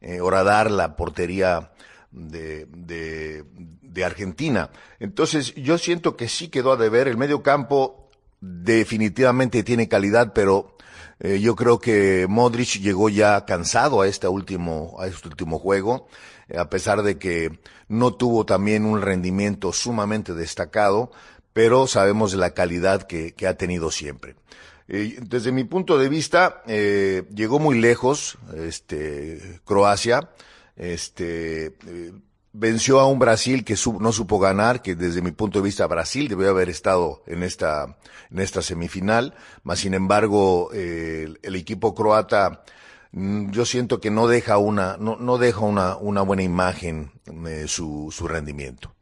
eh, 0.00 0.20
horadar 0.20 0.70
la 0.70 0.96
portería 0.96 1.72
de, 2.10 2.66
de, 2.66 3.44
de 3.82 4.04
Argentina. 4.04 4.70
Entonces, 5.00 5.54
yo 5.54 5.78
siento 5.78 6.16
que 6.16 6.28
sí 6.28 6.48
quedó 6.48 6.72
a 6.72 6.76
deber 6.76 7.08
el 7.08 7.16
medio 7.16 7.42
campo 7.42 8.05
definitivamente 8.40 9.62
tiene 9.62 9.88
calidad, 9.88 10.32
pero 10.32 10.76
eh, 11.18 11.40
yo 11.40 11.56
creo 11.56 11.78
que 11.78 12.26
Modric 12.28 12.80
llegó 12.80 13.08
ya 13.08 13.44
cansado 13.46 14.02
a 14.02 14.08
este 14.08 14.28
último, 14.28 14.96
a 14.98 15.06
este 15.06 15.28
último 15.28 15.58
juego, 15.58 16.08
eh, 16.48 16.58
a 16.58 16.68
pesar 16.68 17.02
de 17.02 17.18
que 17.18 17.58
no 17.88 18.14
tuvo 18.14 18.44
también 18.44 18.84
un 18.84 19.00
rendimiento 19.00 19.72
sumamente 19.72 20.34
destacado, 20.34 21.10
pero 21.52 21.86
sabemos 21.86 22.34
la 22.34 22.50
calidad 22.52 23.04
que, 23.04 23.32
que 23.32 23.46
ha 23.46 23.56
tenido 23.56 23.90
siempre. 23.90 24.36
Eh, 24.88 25.18
desde 25.22 25.52
mi 25.52 25.64
punto 25.64 25.98
de 25.98 26.08
vista, 26.08 26.62
llegó 26.66 27.58
muy 27.58 27.80
lejos, 27.80 28.38
este, 28.54 29.60
Croacia, 29.64 30.30
este, 30.76 31.74
venció 32.58 33.00
a 33.00 33.06
un 33.06 33.18
Brasil 33.18 33.64
que 33.64 33.76
no 34.00 34.12
supo 34.12 34.38
ganar, 34.38 34.80
que 34.80 34.94
desde 34.94 35.20
mi 35.20 35.30
punto 35.30 35.58
de 35.58 35.64
vista 35.64 35.86
Brasil 35.86 36.26
debió 36.28 36.48
haber 36.48 36.70
estado 36.70 37.22
en 37.26 37.42
esta, 37.42 37.98
en 38.30 38.38
esta 38.38 38.62
semifinal, 38.62 39.34
más 39.62 39.80
sin 39.80 39.92
embargo 39.92 40.70
el, 40.72 41.38
equipo 41.42 41.94
croata 41.94 42.62
mm, 43.12 43.50
yo 43.50 43.66
siento 43.66 44.00
que 44.00 44.10
no 44.10 44.26
deja 44.26 44.56
una, 44.56 44.96
no, 44.98 45.16
no 45.16 45.36
deja 45.36 45.60
una, 45.60 45.96
una 45.96 46.22
buena 46.22 46.42
imagen 46.42 47.12
eh, 47.46 47.64
su, 47.68 48.08
su 48.10 48.26
rendimiento. 48.26 48.94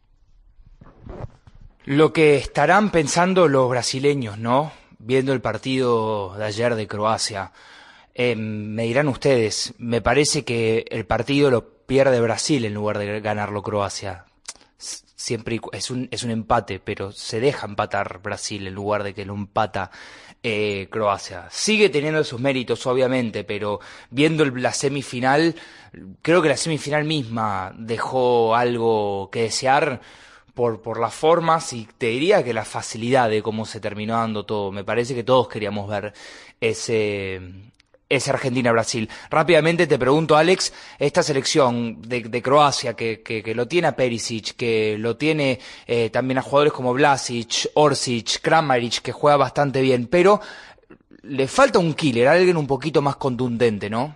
Lo 1.84 2.12
que 2.12 2.36
estarán 2.36 2.90
pensando 2.90 3.46
los 3.46 3.68
brasileños, 3.68 4.38
¿no? 4.38 4.72
Viendo 4.98 5.32
el 5.32 5.40
partido 5.40 6.34
de 6.36 6.44
ayer 6.44 6.74
de 6.74 6.88
Croacia. 6.88 7.52
Eh, 8.14 8.34
me 8.36 8.84
dirán 8.84 9.08
ustedes, 9.08 9.74
me 9.78 10.00
parece 10.00 10.44
que 10.44 10.86
el 10.88 11.04
partido 11.04 11.50
lo 11.50 11.73
pierde 11.86 12.20
Brasil 12.20 12.64
en 12.64 12.74
lugar 12.74 12.98
de 12.98 13.20
ganarlo 13.20 13.62
Croacia. 13.62 14.24
Siempre 14.78 15.60
es 15.72 15.90
un, 15.90 16.08
es 16.10 16.22
un 16.22 16.30
empate, 16.30 16.80
pero 16.80 17.12
se 17.12 17.40
deja 17.40 17.66
empatar 17.66 18.20
Brasil 18.22 18.66
en 18.66 18.74
lugar 18.74 19.02
de 19.02 19.14
que 19.14 19.24
lo 19.24 19.34
empata 19.34 19.90
eh, 20.42 20.88
Croacia. 20.90 21.48
Sigue 21.50 21.88
teniendo 21.88 22.22
sus 22.24 22.40
méritos, 22.40 22.86
obviamente, 22.86 23.44
pero 23.44 23.80
viendo 24.10 24.44
la 24.44 24.72
semifinal, 24.72 25.54
creo 26.20 26.42
que 26.42 26.50
la 26.50 26.56
semifinal 26.56 27.04
misma 27.04 27.72
dejó 27.78 28.54
algo 28.54 29.30
que 29.30 29.42
desear 29.42 30.02
por, 30.52 30.82
por 30.82 31.00
las 31.00 31.14
formas 31.14 31.72
y 31.72 31.88
te 31.98 32.06
diría 32.08 32.44
que 32.44 32.52
la 32.52 32.64
facilidad 32.64 33.30
de 33.30 33.42
cómo 33.42 33.64
se 33.64 33.80
terminó 33.80 34.14
dando 34.14 34.44
todo. 34.44 34.70
Me 34.72 34.84
parece 34.84 35.14
que 35.14 35.24
todos 35.24 35.48
queríamos 35.48 35.88
ver 35.88 36.12
ese, 36.60 37.40
es 38.08 38.28
Argentina-Brasil. 38.28 39.08
Rápidamente 39.30 39.86
te 39.86 39.98
pregunto, 39.98 40.36
Alex, 40.36 40.72
esta 40.98 41.22
selección 41.22 42.02
de, 42.02 42.42
Croacia 42.42 42.94
que, 42.94 43.22
que, 43.22 43.54
lo 43.54 43.66
tiene 43.66 43.88
a 43.88 43.96
Perisic, 43.96 44.56
que 44.56 44.96
lo 44.98 45.16
tiene 45.16 45.58
eh, 45.86 46.10
también 46.10 46.38
a 46.38 46.42
jugadores 46.42 46.72
como 46.72 46.92
Vlasic, 46.92 47.70
Orsic, 47.74 48.40
Kramaric, 48.40 49.00
que 49.00 49.12
juega 49.12 49.36
bastante 49.36 49.80
bien, 49.80 50.06
pero 50.06 50.40
le 51.22 51.48
falta 51.48 51.78
un 51.78 51.94
killer, 51.94 52.28
alguien 52.28 52.56
un 52.56 52.66
poquito 52.66 53.00
más 53.00 53.16
contundente, 53.16 53.88
¿no? 53.88 54.14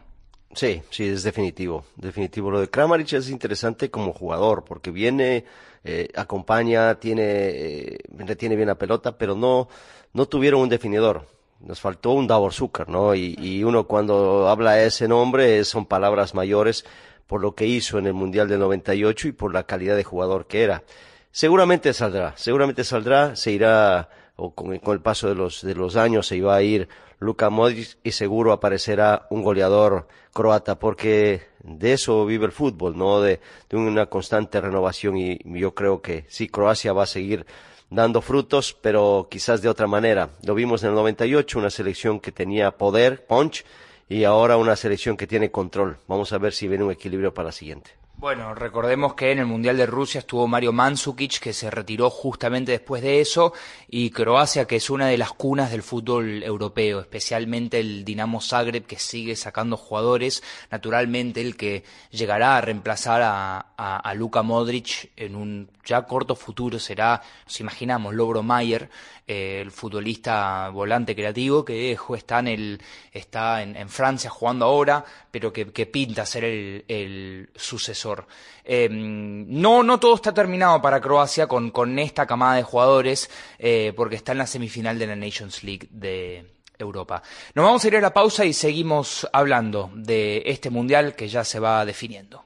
Sí, 0.54 0.82
sí, 0.90 1.06
es 1.06 1.22
definitivo, 1.22 1.84
definitivo. 1.96 2.50
Lo 2.50 2.60
de 2.60 2.68
Kramaric 2.68 3.12
es 3.12 3.30
interesante 3.30 3.90
como 3.90 4.12
jugador, 4.12 4.64
porque 4.64 4.90
viene 4.90 5.44
eh, 5.84 6.08
acompaña, 6.16 6.96
tiene, 6.96 7.22
eh, 7.24 7.98
retiene 8.10 8.56
bien 8.56 8.68
la 8.68 8.74
pelota, 8.74 9.16
pero 9.16 9.34
no, 9.34 9.68
no 10.12 10.26
tuvieron 10.26 10.62
un 10.62 10.68
definidor. 10.68 11.26
Nos 11.60 11.80
faltó 11.80 12.12
un 12.12 12.26
Davor 12.26 12.52
Zucker, 12.52 12.88
¿no? 12.88 13.14
Y, 13.14 13.36
y 13.38 13.64
uno 13.64 13.84
cuando 13.84 14.48
habla 14.48 14.80
ese 14.82 15.08
nombre 15.08 15.64
son 15.64 15.86
palabras 15.86 16.34
mayores 16.34 16.84
por 17.26 17.40
lo 17.40 17.54
que 17.54 17.66
hizo 17.66 17.98
en 17.98 18.06
el 18.06 18.14
Mundial 18.14 18.48
del 18.48 18.60
98 18.60 19.28
y 19.28 19.32
por 19.32 19.52
la 19.52 19.64
calidad 19.64 19.96
de 19.96 20.04
jugador 20.04 20.46
que 20.46 20.62
era. 20.62 20.82
Seguramente 21.30 21.92
saldrá, 21.92 22.34
seguramente 22.36 22.84
saldrá, 22.84 23.36
se 23.36 23.52
irá, 23.52 24.08
o 24.36 24.54
con, 24.54 24.78
con 24.78 24.94
el 24.94 25.00
paso 25.00 25.28
de 25.28 25.34
los, 25.34 25.62
de 25.62 25.74
los 25.74 25.96
años 25.96 26.26
se 26.26 26.36
iba 26.36 26.56
a 26.56 26.62
ir 26.62 26.88
Luka 27.20 27.50
Modric 27.50 27.98
y 28.04 28.12
seguro 28.12 28.52
aparecerá 28.52 29.26
un 29.30 29.42
goleador 29.42 30.06
croata 30.32 30.78
porque 30.78 31.42
de 31.62 31.92
eso 31.92 32.24
vive 32.24 32.46
el 32.46 32.52
fútbol, 32.52 32.96
¿no? 32.96 33.20
De, 33.20 33.40
de 33.68 33.76
una 33.76 34.06
constante 34.06 34.60
renovación 34.60 35.16
y 35.16 35.38
yo 35.44 35.74
creo 35.74 36.00
que 36.00 36.24
sí, 36.28 36.48
Croacia 36.48 36.92
va 36.92 37.02
a 37.02 37.06
seguir 37.06 37.44
dando 37.90 38.20
frutos, 38.20 38.76
pero 38.80 39.28
quizás 39.30 39.62
de 39.62 39.68
otra 39.68 39.86
manera. 39.86 40.30
Lo 40.44 40.54
vimos 40.54 40.82
en 40.82 40.90
el 40.90 40.94
98, 40.94 41.58
una 41.58 41.70
selección 41.70 42.20
que 42.20 42.32
tenía 42.32 42.72
poder, 42.72 43.26
punch, 43.26 43.64
y 44.08 44.24
ahora 44.24 44.56
una 44.56 44.76
selección 44.76 45.16
que 45.16 45.26
tiene 45.26 45.50
control. 45.50 45.98
Vamos 46.06 46.32
a 46.32 46.38
ver 46.38 46.52
si 46.52 46.68
viene 46.68 46.84
un 46.84 46.92
equilibrio 46.92 47.34
para 47.34 47.46
la 47.46 47.52
siguiente. 47.52 47.97
Bueno, 48.20 48.52
recordemos 48.52 49.14
que 49.14 49.30
en 49.30 49.38
el 49.38 49.46
Mundial 49.46 49.76
de 49.76 49.86
Rusia 49.86 50.18
estuvo 50.18 50.48
Mario 50.48 50.72
Mandzukic, 50.72 51.38
que 51.38 51.52
se 51.52 51.70
retiró 51.70 52.10
justamente 52.10 52.72
después 52.72 53.00
de 53.00 53.20
eso, 53.20 53.52
y 53.88 54.10
Croacia, 54.10 54.66
que 54.66 54.74
es 54.74 54.90
una 54.90 55.06
de 55.06 55.16
las 55.16 55.30
cunas 55.30 55.70
del 55.70 55.84
fútbol 55.84 56.42
europeo, 56.42 56.98
especialmente 56.98 57.78
el 57.78 58.04
Dinamo 58.04 58.40
Zagreb, 58.40 58.86
que 58.86 58.98
sigue 58.98 59.36
sacando 59.36 59.76
jugadores. 59.76 60.42
Naturalmente, 60.68 61.40
el 61.40 61.56
que 61.56 61.84
llegará 62.10 62.56
a 62.56 62.60
reemplazar 62.60 63.22
a, 63.22 63.58
a, 63.76 64.14
Luka 64.14 64.42
Modric 64.42 65.12
en 65.14 65.36
un 65.36 65.70
ya 65.84 66.02
corto 66.02 66.34
futuro 66.34 66.80
será, 66.80 67.22
nos 67.44 67.60
imaginamos, 67.60 68.14
Logro 68.14 68.42
Mayer, 68.42 68.90
el 69.28 69.70
futbolista 69.70 70.70
volante 70.70 71.14
creativo 71.14 71.64
que 71.64 71.96
está 72.16 72.38
en, 72.40 72.48
el, 72.48 72.82
está 73.12 73.62
en, 73.62 73.88
Francia 73.88 74.30
jugando 74.30 74.64
ahora, 74.64 75.04
pero 75.30 75.52
que, 75.52 75.70
que 75.70 75.86
pinta 75.86 76.24
ser 76.24 76.44
el, 76.44 76.84
el 76.88 77.50
sucesor. 77.54 78.26
Eh, 78.64 78.88
no, 78.90 79.82
no 79.82 79.98
todo 79.98 80.14
está 80.14 80.34
terminado 80.34 80.82
para 80.82 81.00
Croacia 81.00 81.46
con, 81.46 81.70
con 81.70 81.98
esta 81.98 82.26
camada 82.26 82.56
de 82.56 82.62
jugadores, 82.62 83.30
eh, 83.58 83.92
porque 83.96 84.16
está 84.16 84.32
en 84.32 84.38
la 84.38 84.46
semifinal 84.46 84.98
de 84.98 85.06
la 85.06 85.16
Nations 85.16 85.62
League 85.62 85.88
de, 85.90 86.44
Europa. 86.78 87.22
Nos 87.54 87.64
vamos 87.64 87.84
a 87.84 87.88
ir 87.88 87.96
a 87.96 88.00
la 88.00 88.14
pausa 88.14 88.44
y 88.44 88.52
seguimos 88.52 89.28
hablando 89.32 89.90
de 89.94 90.44
este 90.46 90.70
mundial 90.70 91.16
que 91.16 91.28
ya 91.28 91.44
se 91.44 91.58
va 91.58 91.84
definiendo. 91.84 92.44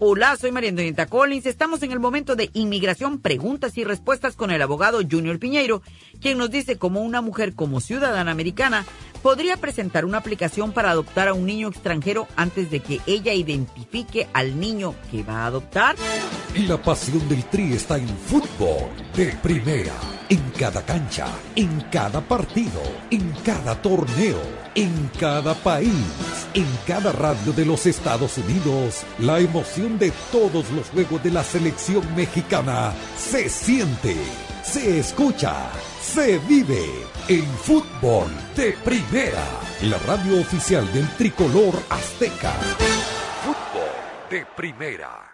Hola, 0.00 0.36
soy 0.36 0.50
María 0.50 0.70
Antonieta 0.70 1.06
Collins. 1.06 1.46
Estamos 1.46 1.80
en 1.84 1.92
el 1.92 2.00
momento 2.00 2.34
de 2.34 2.50
inmigración, 2.52 3.20
preguntas 3.20 3.78
y 3.78 3.84
respuestas 3.84 4.34
con 4.34 4.50
el 4.50 4.60
abogado 4.60 4.98
Junior 5.08 5.38
Piñeiro, 5.38 5.82
quien 6.20 6.36
nos 6.36 6.50
dice 6.50 6.78
cómo 6.78 7.00
una 7.00 7.20
mujer 7.20 7.54
como 7.54 7.80
ciudadana 7.80 8.32
americana 8.32 8.84
podría 9.22 9.56
presentar 9.56 10.04
una 10.04 10.18
aplicación 10.18 10.72
para 10.72 10.90
adoptar 10.90 11.28
a 11.28 11.32
un 11.32 11.46
niño 11.46 11.68
extranjero 11.68 12.28
antes 12.36 12.70
de 12.70 12.80
que 12.80 13.00
ella 13.06 13.32
identifique 13.32 14.28
al 14.34 14.60
niño 14.60 14.94
que 15.10 15.22
va 15.22 15.44
a 15.44 15.46
adoptar. 15.46 15.96
Y 16.54 16.66
la 16.66 16.76
pasión 16.76 17.26
del 17.28 17.44
Tri 17.44 17.72
está 17.72 17.96
en 17.96 18.08
fútbol 18.08 18.90
de 19.16 19.26
primera, 19.42 19.94
en 20.28 20.42
cada 20.58 20.84
cancha, 20.84 21.26
en 21.56 21.80
cada 21.90 22.20
partido, 22.20 22.82
en 23.10 23.32
cada 23.44 23.80
torneo, 23.80 24.40
en 24.74 25.10
cada 25.18 25.54
país, 25.54 25.90
en 26.52 26.66
cada 26.86 27.10
radio 27.12 27.52
de 27.52 27.64
los 27.64 27.86
Estados 27.86 28.36
Unidos. 28.38 29.04
La 29.20 29.40
emoción 29.40 29.93
de 29.98 30.12
todos 30.32 30.70
los 30.70 30.88
juegos 30.90 31.22
de 31.22 31.30
la 31.30 31.44
selección 31.44 32.02
mexicana 32.14 32.92
se 33.16 33.48
siente, 33.48 34.16
se 34.62 34.98
escucha, 34.98 35.70
se 36.00 36.38
vive 36.38 36.84
en 37.28 37.44
fútbol 37.44 38.28
de 38.56 38.72
primera, 38.84 39.44
la 39.82 39.98
radio 39.98 40.40
oficial 40.40 40.90
del 40.92 41.08
tricolor 41.16 41.74
azteca. 41.90 42.52
Fútbol 43.42 44.30
de 44.30 44.46
primera. 44.56 45.33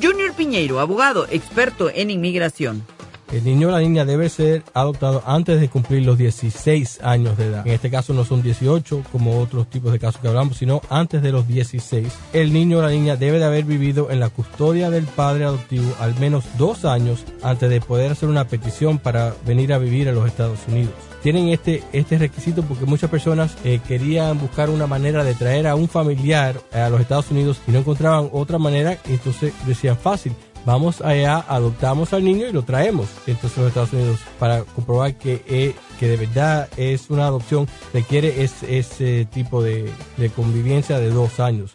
Junior 0.00 0.32
Piñeiro, 0.34 0.80
abogado, 0.80 1.26
experto 1.30 1.90
en 1.90 2.10
inmigración. 2.10 2.84
El 3.32 3.44
niño 3.44 3.68
o 3.68 3.70
la 3.70 3.78
niña 3.78 4.04
debe 4.04 4.28
ser 4.28 4.64
adoptado 4.74 5.22
antes 5.24 5.60
de 5.60 5.68
cumplir 5.68 6.04
los 6.04 6.18
16 6.18 7.00
años 7.02 7.38
de 7.38 7.46
edad. 7.46 7.66
En 7.66 7.72
este 7.72 7.88
caso 7.88 8.12
no 8.12 8.24
son 8.24 8.42
18 8.42 9.04
como 9.12 9.38
otros 9.38 9.70
tipos 9.70 9.92
de 9.92 10.00
casos 10.00 10.20
que 10.20 10.26
hablamos, 10.26 10.56
sino 10.56 10.80
antes 10.90 11.22
de 11.22 11.30
los 11.30 11.46
16. 11.46 12.08
El 12.32 12.52
niño 12.52 12.78
o 12.78 12.82
la 12.82 12.90
niña 12.90 13.16
debe 13.16 13.38
de 13.38 13.44
haber 13.44 13.64
vivido 13.64 14.10
en 14.10 14.18
la 14.18 14.30
custodia 14.30 14.90
del 14.90 15.04
padre 15.04 15.44
adoptivo 15.44 15.94
al 16.00 16.18
menos 16.18 16.44
dos 16.58 16.84
años 16.84 17.24
antes 17.42 17.70
de 17.70 17.80
poder 17.80 18.10
hacer 18.10 18.28
una 18.28 18.48
petición 18.48 18.98
para 18.98 19.34
venir 19.46 19.72
a 19.72 19.78
vivir 19.78 20.08
a 20.08 20.12
los 20.12 20.26
Estados 20.26 20.58
Unidos 20.66 21.09
tienen 21.22 21.48
este, 21.48 21.82
este 21.92 22.18
requisito 22.18 22.62
porque 22.62 22.86
muchas 22.86 23.10
personas 23.10 23.56
eh, 23.64 23.80
querían 23.86 24.38
buscar 24.38 24.70
una 24.70 24.86
manera 24.86 25.24
de 25.24 25.34
traer 25.34 25.66
a 25.66 25.74
un 25.74 25.88
familiar 25.88 26.60
a 26.72 26.88
los 26.88 27.00
Estados 27.00 27.30
Unidos 27.30 27.60
y 27.66 27.72
no 27.72 27.78
encontraban 27.80 28.28
otra 28.32 28.58
manera, 28.58 28.98
entonces 29.08 29.52
decían 29.66 29.96
fácil. 29.96 30.32
Vamos 30.66 31.00
allá, 31.00 31.42
adoptamos 31.48 32.12
al 32.12 32.22
niño 32.22 32.46
y 32.46 32.52
lo 32.52 32.62
traemos 32.62 33.08
entonces 33.26 33.56
a 33.56 33.60
los 33.62 33.68
Estados 33.68 33.92
Unidos 33.94 34.20
para 34.38 34.62
comprobar 34.62 35.14
que, 35.14 35.42
eh, 35.48 35.74
que 35.98 36.06
de 36.06 36.16
verdad 36.18 36.68
es 36.76 37.08
una 37.08 37.26
adopción, 37.26 37.66
requiere 37.94 38.44
es, 38.44 38.62
ese 38.62 39.24
tipo 39.24 39.62
de 39.62 39.90
convivencia 40.36 40.98
de 40.98 41.10
dos 41.10 41.40
años. 41.40 41.74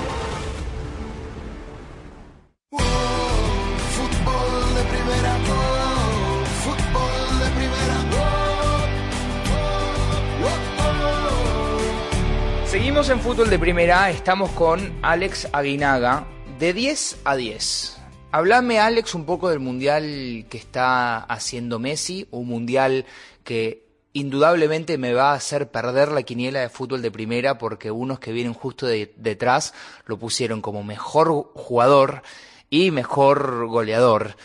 En 13.11 13.19
fútbol 13.19 13.49
de 13.49 13.59
primera, 13.59 14.09
estamos 14.09 14.49
con 14.51 14.99
Alex 15.01 15.49
Aguinaga, 15.51 16.25
de 16.59 16.71
10 16.71 17.19
a 17.25 17.35
10. 17.35 17.97
Hablame, 18.31 18.79
Alex, 18.79 19.15
un 19.15 19.25
poco 19.25 19.49
del 19.49 19.59
mundial 19.59 20.45
que 20.49 20.57
está 20.57 21.17
haciendo 21.17 21.77
Messi, 21.77 22.27
un 22.31 22.47
mundial 22.47 23.05
que 23.43 23.85
indudablemente 24.13 24.97
me 24.97 25.13
va 25.13 25.31
a 25.31 25.35
hacer 25.35 25.69
perder 25.71 26.09
la 26.09 26.23
quiniela 26.23 26.61
de 26.61 26.69
fútbol 26.69 27.01
de 27.01 27.11
primera 27.11 27.57
porque 27.57 27.91
unos 27.91 28.19
que 28.19 28.31
vienen 28.31 28.53
justo 28.53 28.85
de- 28.87 29.13
detrás 29.17 29.73
lo 30.05 30.17
pusieron 30.17 30.61
como 30.61 30.83
mejor 30.83 31.51
jugador 31.53 32.21
y 32.69 32.91
mejor 32.91 33.67
goleador. 33.67 34.35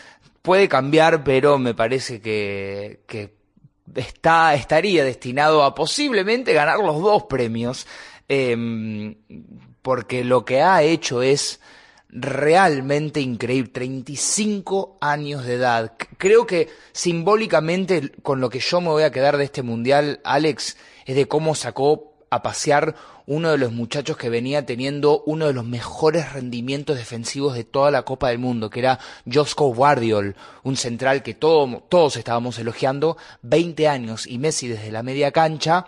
Puede 0.41 0.67
cambiar, 0.67 1.23
pero 1.23 1.57
me 1.57 1.73
parece 1.73 2.19
que, 2.21 3.01
que 3.07 3.33
está, 3.95 4.53
estaría 4.55 5.05
destinado 5.05 5.63
a 5.63 5.73
posiblemente 5.73 6.51
ganar 6.53 6.79
los 6.79 7.01
dos 7.01 7.23
premios, 7.23 7.87
em, 8.27 9.15
porque 9.81 10.23
lo 10.23 10.43
que 10.45 10.61
ha 10.61 10.83
hecho 10.83 11.21
es 11.21 11.59
realmente 12.09 13.19
increíble, 13.21 13.69
35 13.71 14.97
años 15.01 15.45
de 15.45 15.55
edad. 15.55 15.93
Creo 16.17 16.45
que 16.47 16.69
simbólicamente 16.93 18.11
con 18.23 18.39
lo 18.41 18.49
que 18.49 18.59
yo 18.59 18.81
me 18.81 18.89
voy 18.89 19.03
a 19.03 19.11
quedar 19.11 19.37
de 19.37 19.43
este 19.43 19.61
mundial, 19.61 20.19
Alex, 20.23 20.77
es 21.05 21.15
de 21.15 21.27
cómo 21.27 21.53
sacó 21.55 22.13
a 22.29 22.41
pasear 22.43 22.95
uno 23.25 23.51
de 23.51 23.57
los 23.57 23.71
muchachos 23.73 24.17
que 24.17 24.29
venía 24.29 24.65
teniendo 24.65 25.21
uno 25.25 25.47
de 25.47 25.53
los 25.53 25.65
mejores 25.65 26.31
rendimientos 26.33 26.97
defensivos 26.97 27.53
de 27.55 27.63
toda 27.65 27.91
la 27.91 28.03
Copa 28.03 28.29
del 28.29 28.39
Mundo, 28.39 28.69
que 28.69 28.79
era 28.79 28.99
Josko 29.31 29.73
Guardiol, 29.73 30.35
un 30.63 30.77
central 30.77 31.23
que 31.23 31.33
todo- 31.33 31.83
todos 31.89 32.15
estábamos 32.15 32.57
elogiando, 32.59 33.17
20 33.41 33.87
años 33.87 34.27
y 34.27 34.37
Messi 34.39 34.67
desde 34.69 34.91
la 34.91 35.03
media 35.03 35.31
cancha, 35.31 35.87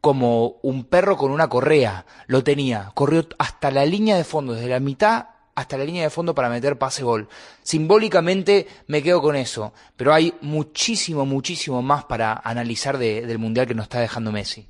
como 0.00 0.58
un 0.62 0.84
perro 0.84 1.16
con 1.16 1.30
una 1.30 1.48
correa, 1.48 2.06
lo 2.26 2.42
tenía, 2.42 2.90
corrió 2.94 3.26
hasta 3.38 3.70
la 3.70 3.84
línea 3.84 4.16
de 4.16 4.24
fondo, 4.24 4.54
desde 4.54 4.68
la 4.68 4.80
mitad 4.80 5.26
hasta 5.54 5.76
la 5.76 5.84
línea 5.84 6.04
de 6.04 6.10
fondo 6.10 6.34
para 6.34 6.48
meter 6.48 6.78
pase 6.78 7.02
gol. 7.02 7.28
Simbólicamente 7.62 8.66
me 8.86 9.02
quedo 9.02 9.20
con 9.20 9.36
eso, 9.36 9.72
pero 9.96 10.12
hay 10.14 10.34
muchísimo, 10.40 11.26
muchísimo 11.26 11.82
más 11.82 12.04
para 12.04 12.32
analizar 12.44 12.98
de- 12.98 13.26
del 13.26 13.38
Mundial 13.38 13.66
que 13.66 13.74
nos 13.74 13.84
está 13.84 14.00
dejando 14.00 14.32
Messi. 14.32 14.66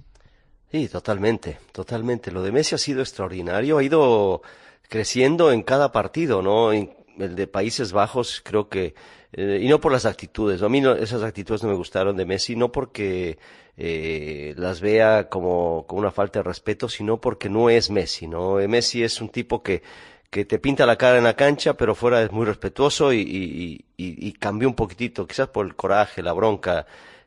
Sí, 0.70 0.88
totalmente, 0.88 1.58
totalmente. 1.72 2.30
Lo 2.30 2.42
de 2.42 2.52
Messi 2.52 2.74
ha 2.74 2.78
sido 2.78 3.00
extraordinario, 3.00 3.78
ha 3.78 3.82
ido 3.82 4.42
creciendo 4.88 5.52
en 5.52 5.62
cada 5.62 5.92
partido, 5.92 6.42
¿no? 6.42 6.72
El 6.72 7.36
de 7.36 7.46
Países 7.46 7.92
Bajos 7.92 8.40
creo 8.44 8.68
que, 8.68 8.94
eh, 9.32 9.60
y 9.62 9.68
no 9.68 9.80
por 9.80 9.92
las 9.92 10.06
actitudes, 10.06 10.62
a 10.62 10.68
mí 10.68 10.80
no- 10.80 10.94
esas 10.94 11.22
actitudes 11.22 11.62
no 11.62 11.68
me 11.70 11.74
gustaron 11.76 12.16
de 12.16 12.26
Messi, 12.26 12.56
no 12.56 12.72
porque 12.72 13.38
eh, 13.76 14.54
las 14.56 14.80
vea 14.80 15.28
como, 15.28 15.86
como 15.86 16.00
una 16.00 16.10
falta 16.10 16.40
de 16.40 16.42
respeto, 16.44 16.88
sino 16.88 17.20
porque 17.20 17.48
no 17.48 17.70
es 17.70 17.90
Messi, 17.90 18.26
¿no? 18.26 18.60
Eh, 18.60 18.68
Messi 18.68 19.02
es 19.02 19.20
un 19.20 19.28
tipo 19.30 19.62
que, 19.62 19.82
que 20.30 20.44
te 20.44 20.58
pinta 20.58 20.86
la 20.86 20.96
cara 20.96 21.18
en 21.18 21.24
la 21.24 21.34
cancha, 21.36 21.74
pero 21.76 21.94
fuera 21.94 22.22
es 22.22 22.30
muy 22.32 22.44
respetuoso 22.46 23.12
y, 23.12 23.20
y, 23.20 23.84
y, 23.96 24.28
y 24.28 24.32
cambió 24.34 24.68
un 24.68 24.74
poquitito, 24.74 25.26
quizás 25.26 25.48
por 25.48 25.66
el 25.66 25.74
coraje, 25.76 26.22
la 26.22 26.32
bronca, 26.32 26.86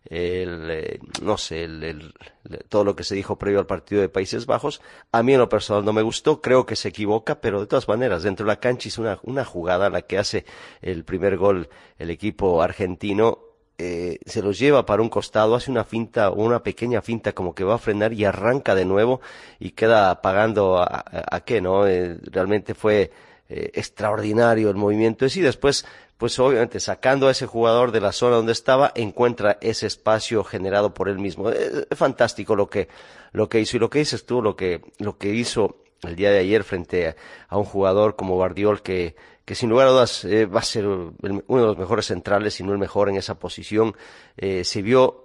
el, 0.09 0.69
eh, 0.69 0.99
no 1.21 1.37
sé, 1.37 1.63
el, 1.63 1.83
el- 1.83 2.13
todo 2.69 2.83
lo 2.83 2.95
que 2.95 3.03
se 3.03 3.15
dijo 3.15 3.37
previo 3.37 3.59
al 3.59 3.65
partido 3.65 4.01
de 4.01 4.09
Países 4.09 4.45
Bajos. 4.45 4.81
A 5.11 5.23
mí 5.23 5.33
en 5.33 5.39
lo 5.39 5.49
personal 5.49 5.85
no 5.85 5.93
me 5.93 6.01
gustó, 6.01 6.41
creo 6.41 6.65
que 6.65 6.75
se 6.75 6.89
equivoca, 6.89 7.39
pero 7.41 7.61
de 7.61 7.67
todas 7.67 7.87
maneras, 7.87 8.23
dentro 8.23 8.45
de 8.45 8.51
la 8.51 8.59
cancha 8.59 8.87
hizo 8.89 9.01
una, 9.01 9.19
una 9.23 9.45
jugada, 9.45 9.89
la 9.89 10.01
que 10.01 10.17
hace 10.17 10.45
el 10.81 11.03
primer 11.05 11.37
gol 11.37 11.69
el 11.97 12.09
equipo 12.09 12.61
argentino, 12.61 13.39
eh, 13.77 14.19
se 14.25 14.41
los 14.43 14.59
lleva 14.59 14.85
para 14.85 15.01
un 15.01 15.09
costado, 15.09 15.55
hace 15.55 15.71
una 15.71 15.83
finta, 15.83 16.29
una 16.31 16.61
pequeña 16.61 17.01
finta 17.01 17.33
como 17.33 17.55
que 17.55 17.63
va 17.63 17.75
a 17.75 17.79
frenar 17.79 18.13
y 18.13 18.23
arranca 18.25 18.75
de 18.75 18.85
nuevo 18.85 19.19
y 19.59 19.71
queda 19.71 20.21
pagando 20.21 20.77
a, 20.77 20.83
a- 20.85 21.35
a 21.37 21.41
qué, 21.41 21.59
¿no? 21.61 21.87
Eh, 21.87 22.17
realmente 22.23 22.75
fue 22.75 23.11
eh, 23.49 23.71
extraordinario 23.73 24.69
el 24.69 24.75
movimiento 24.75 25.25
ese 25.25 25.39
y 25.39 25.43
después 25.43 25.85
pues 26.23 26.39
obviamente 26.39 26.79
sacando 26.79 27.27
a 27.27 27.31
ese 27.31 27.47
jugador 27.47 27.91
de 27.91 27.99
la 27.99 28.13
zona 28.13 28.37
donde 28.37 28.53
estaba, 28.53 28.93
encuentra 28.95 29.57
ese 29.59 29.87
espacio 29.87 30.45
generado 30.45 30.93
por 30.93 31.09
él 31.09 31.19
mismo. 31.19 31.49
Es, 31.49 31.85
fantástico 31.97 32.55
lo 32.55 32.69
que, 32.69 32.87
lo 33.33 33.49
que 33.49 33.59
hizo 33.59 33.75
y 33.75 33.81
lo 33.81 33.89
que 33.89 33.99
dices 33.99 34.25
tú, 34.25 34.41
lo 34.41 34.55
que, 34.55 34.79
lo 34.99 35.17
que 35.17 35.33
hizo 35.33 35.83
el 36.01 36.15
día 36.15 36.31
de 36.31 36.39
ayer 36.39 36.63
frente 36.63 37.09
a, 37.09 37.15
a 37.49 37.57
un 37.57 37.65
jugador 37.65 38.15
como 38.15 38.37
Bardiol 38.37 38.81
que, 38.81 39.17
que 39.43 39.53
sin 39.53 39.69
lugar 39.69 39.87
a 39.87 39.91
dudas 39.91 40.23
eh, 40.23 40.45
va 40.45 40.61
a 40.61 40.63
ser 40.63 40.85
el- 40.85 41.43
uno 41.45 41.61
de 41.61 41.67
los 41.67 41.77
mejores 41.77 42.05
centrales, 42.05 42.53
si 42.53 42.63
no 42.63 42.71
el 42.71 42.77
mejor 42.79 43.09
en 43.09 43.17
esa 43.17 43.37
posición. 43.37 43.93
Eh, 44.37 44.63
se 44.63 44.81
vio 44.81 45.22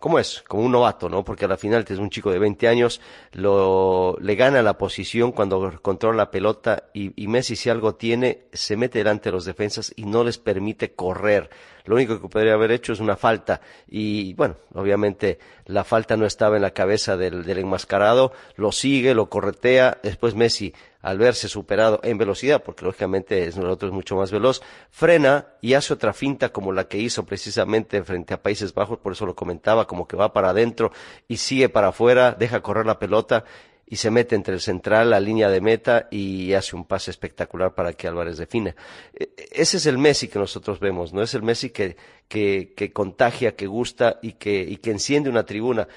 ¿Cómo 0.00 0.18
es? 0.18 0.42
Como 0.48 0.64
un 0.64 0.72
novato, 0.72 1.10
¿no? 1.10 1.22
Porque 1.24 1.44
a 1.44 1.48
la 1.48 1.58
final 1.58 1.84
es 1.86 1.98
un 1.98 2.08
chico 2.08 2.32
de 2.32 2.38
20 2.38 2.66
años, 2.68 3.02
lo, 3.32 4.16
le 4.18 4.34
gana 4.34 4.62
la 4.62 4.78
posición 4.78 5.30
cuando 5.30 5.78
controla 5.82 6.16
la 6.16 6.30
pelota 6.30 6.84
y, 6.94 7.12
y 7.22 7.28
Messi 7.28 7.54
si 7.54 7.68
algo 7.68 7.96
tiene, 7.96 8.44
se 8.50 8.78
mete 8.78 9.00
delante 9.00 9.28
de 9.28 9.34
los 9.34 9.44
defensas 9.44 9.92
y 9.96 10.06
no 10.06 10.24
les 10.24 10.38
permite 10.38 10.92
correr. 10.92 11.50
Lo 11.84 11.96
único 11.96 12.18
que 12.18 12.28
podría 12.28 12.54
haber 12.54 12.70
hecho 12.72 12.94
es 12.94 13.00
una 13.00 13.16
falta 13.16 13.60
y 13.88 14.32
bueno, 14.34 14.56
obviamente 14.72 15.38
la 15.66 15.84
falta 15.84 16.16
no 16.16 16.24
estaba 16.24 16.56
en 16.56 16.62
la 16.62 16.70
cabeza 16.70 17.18
del, 17.18 17.44
del 17.44 17.58
enmascarado, 17.58 18.32
lo 18.56 18.72
sigue, 18.72 19.14
lo 19.14 19.28
corretea, 19.28 19.98
después 20.02 20.34
Messi 20.34 20.72
al 21.02 21.18
verse 21.18 21.48
superado 21.48 22.00
en 22.02 22.18
velocidad, 22.18 22.62
porque 22.62 22.84
lógicamente 22.84 23.44
es, 23.46 23.56
el 23.56 23.66
otro 23.66 23.88
es 23.88 23.94
mucho 23.94 24.16
más 24.16 24.30
veloz, 24.30 24.60
frena 24.90 25.48
y 25.60 25.74
hace 25.74 25.94
otra 25.94 26.12
finta 26.12 26.50
como 26.50 26.72
la 26.72 26.88
que 26.88 26.98
hizo 26.98 27.24
precisamente 27.24 28.02
frente 28.02 28.34
a 28.34 28.42
Países 28.42 28.74
Bajos, 28.74 28.98
por 28.98 29.12
eso 29.12 29.24
lo 29.26 29.34
comentaba, 29.34 29.86
como 29.86 30.06
que 30.06 30.16
va 30.16 30.32
para 30.32 30.50
adentro 30.50 30.92
y 31.28 31.38
sigue 31.38 31.68
para 31.68 31.88
afuera, 31.88 32.32
deja 32.38 32.60
correr 32.60 32.86
la 32.86 32.98
pelota 32.98 33.44
y 33.92 33.96
se 33.96 34.10
mete 34.12 34.36
entre 34.36 34.54
el 34.54 34.60
central, 34.60 35.10
la 35.10 35.18
línea 35.18 35.48
de 35.50 35.60
meta 35.60 36.06
y 36.12 36.52
hace 36.52 36.76
un 36.76 36.84
pase 36.84 37.10
espectacular 37.10 37.74
para 37.74 37.92
que 37.92 38.06
Álvarez 38.06 38.36
defina. 38.38 38.76
E- 39.12 39.30
Ese 39.50 39.78
es 39.78 39.86
el 39.86 39.98
Messi 39.98 40.28
que 40.28 40.38
nosotros 40.38 40.78
vemos, 40.78 41.12
¿no? 41.12 41.22
Es 41.22 41.34
el 41.34 41.42
Messi 41.42 41.70
que, 41.70 41.96
que, 42.28 42.72
que 42.76 42.92
contagia, 42.92 43.56
que 43.56 43.66
gusta 43.66 44.20
y 44.22 44.34
que, 44.34 44.62
y 44.62 44.76
que 44.76 44.92
enciende 44.92 45.28
una 45.28 45.44
tribuna. 45.44 45.88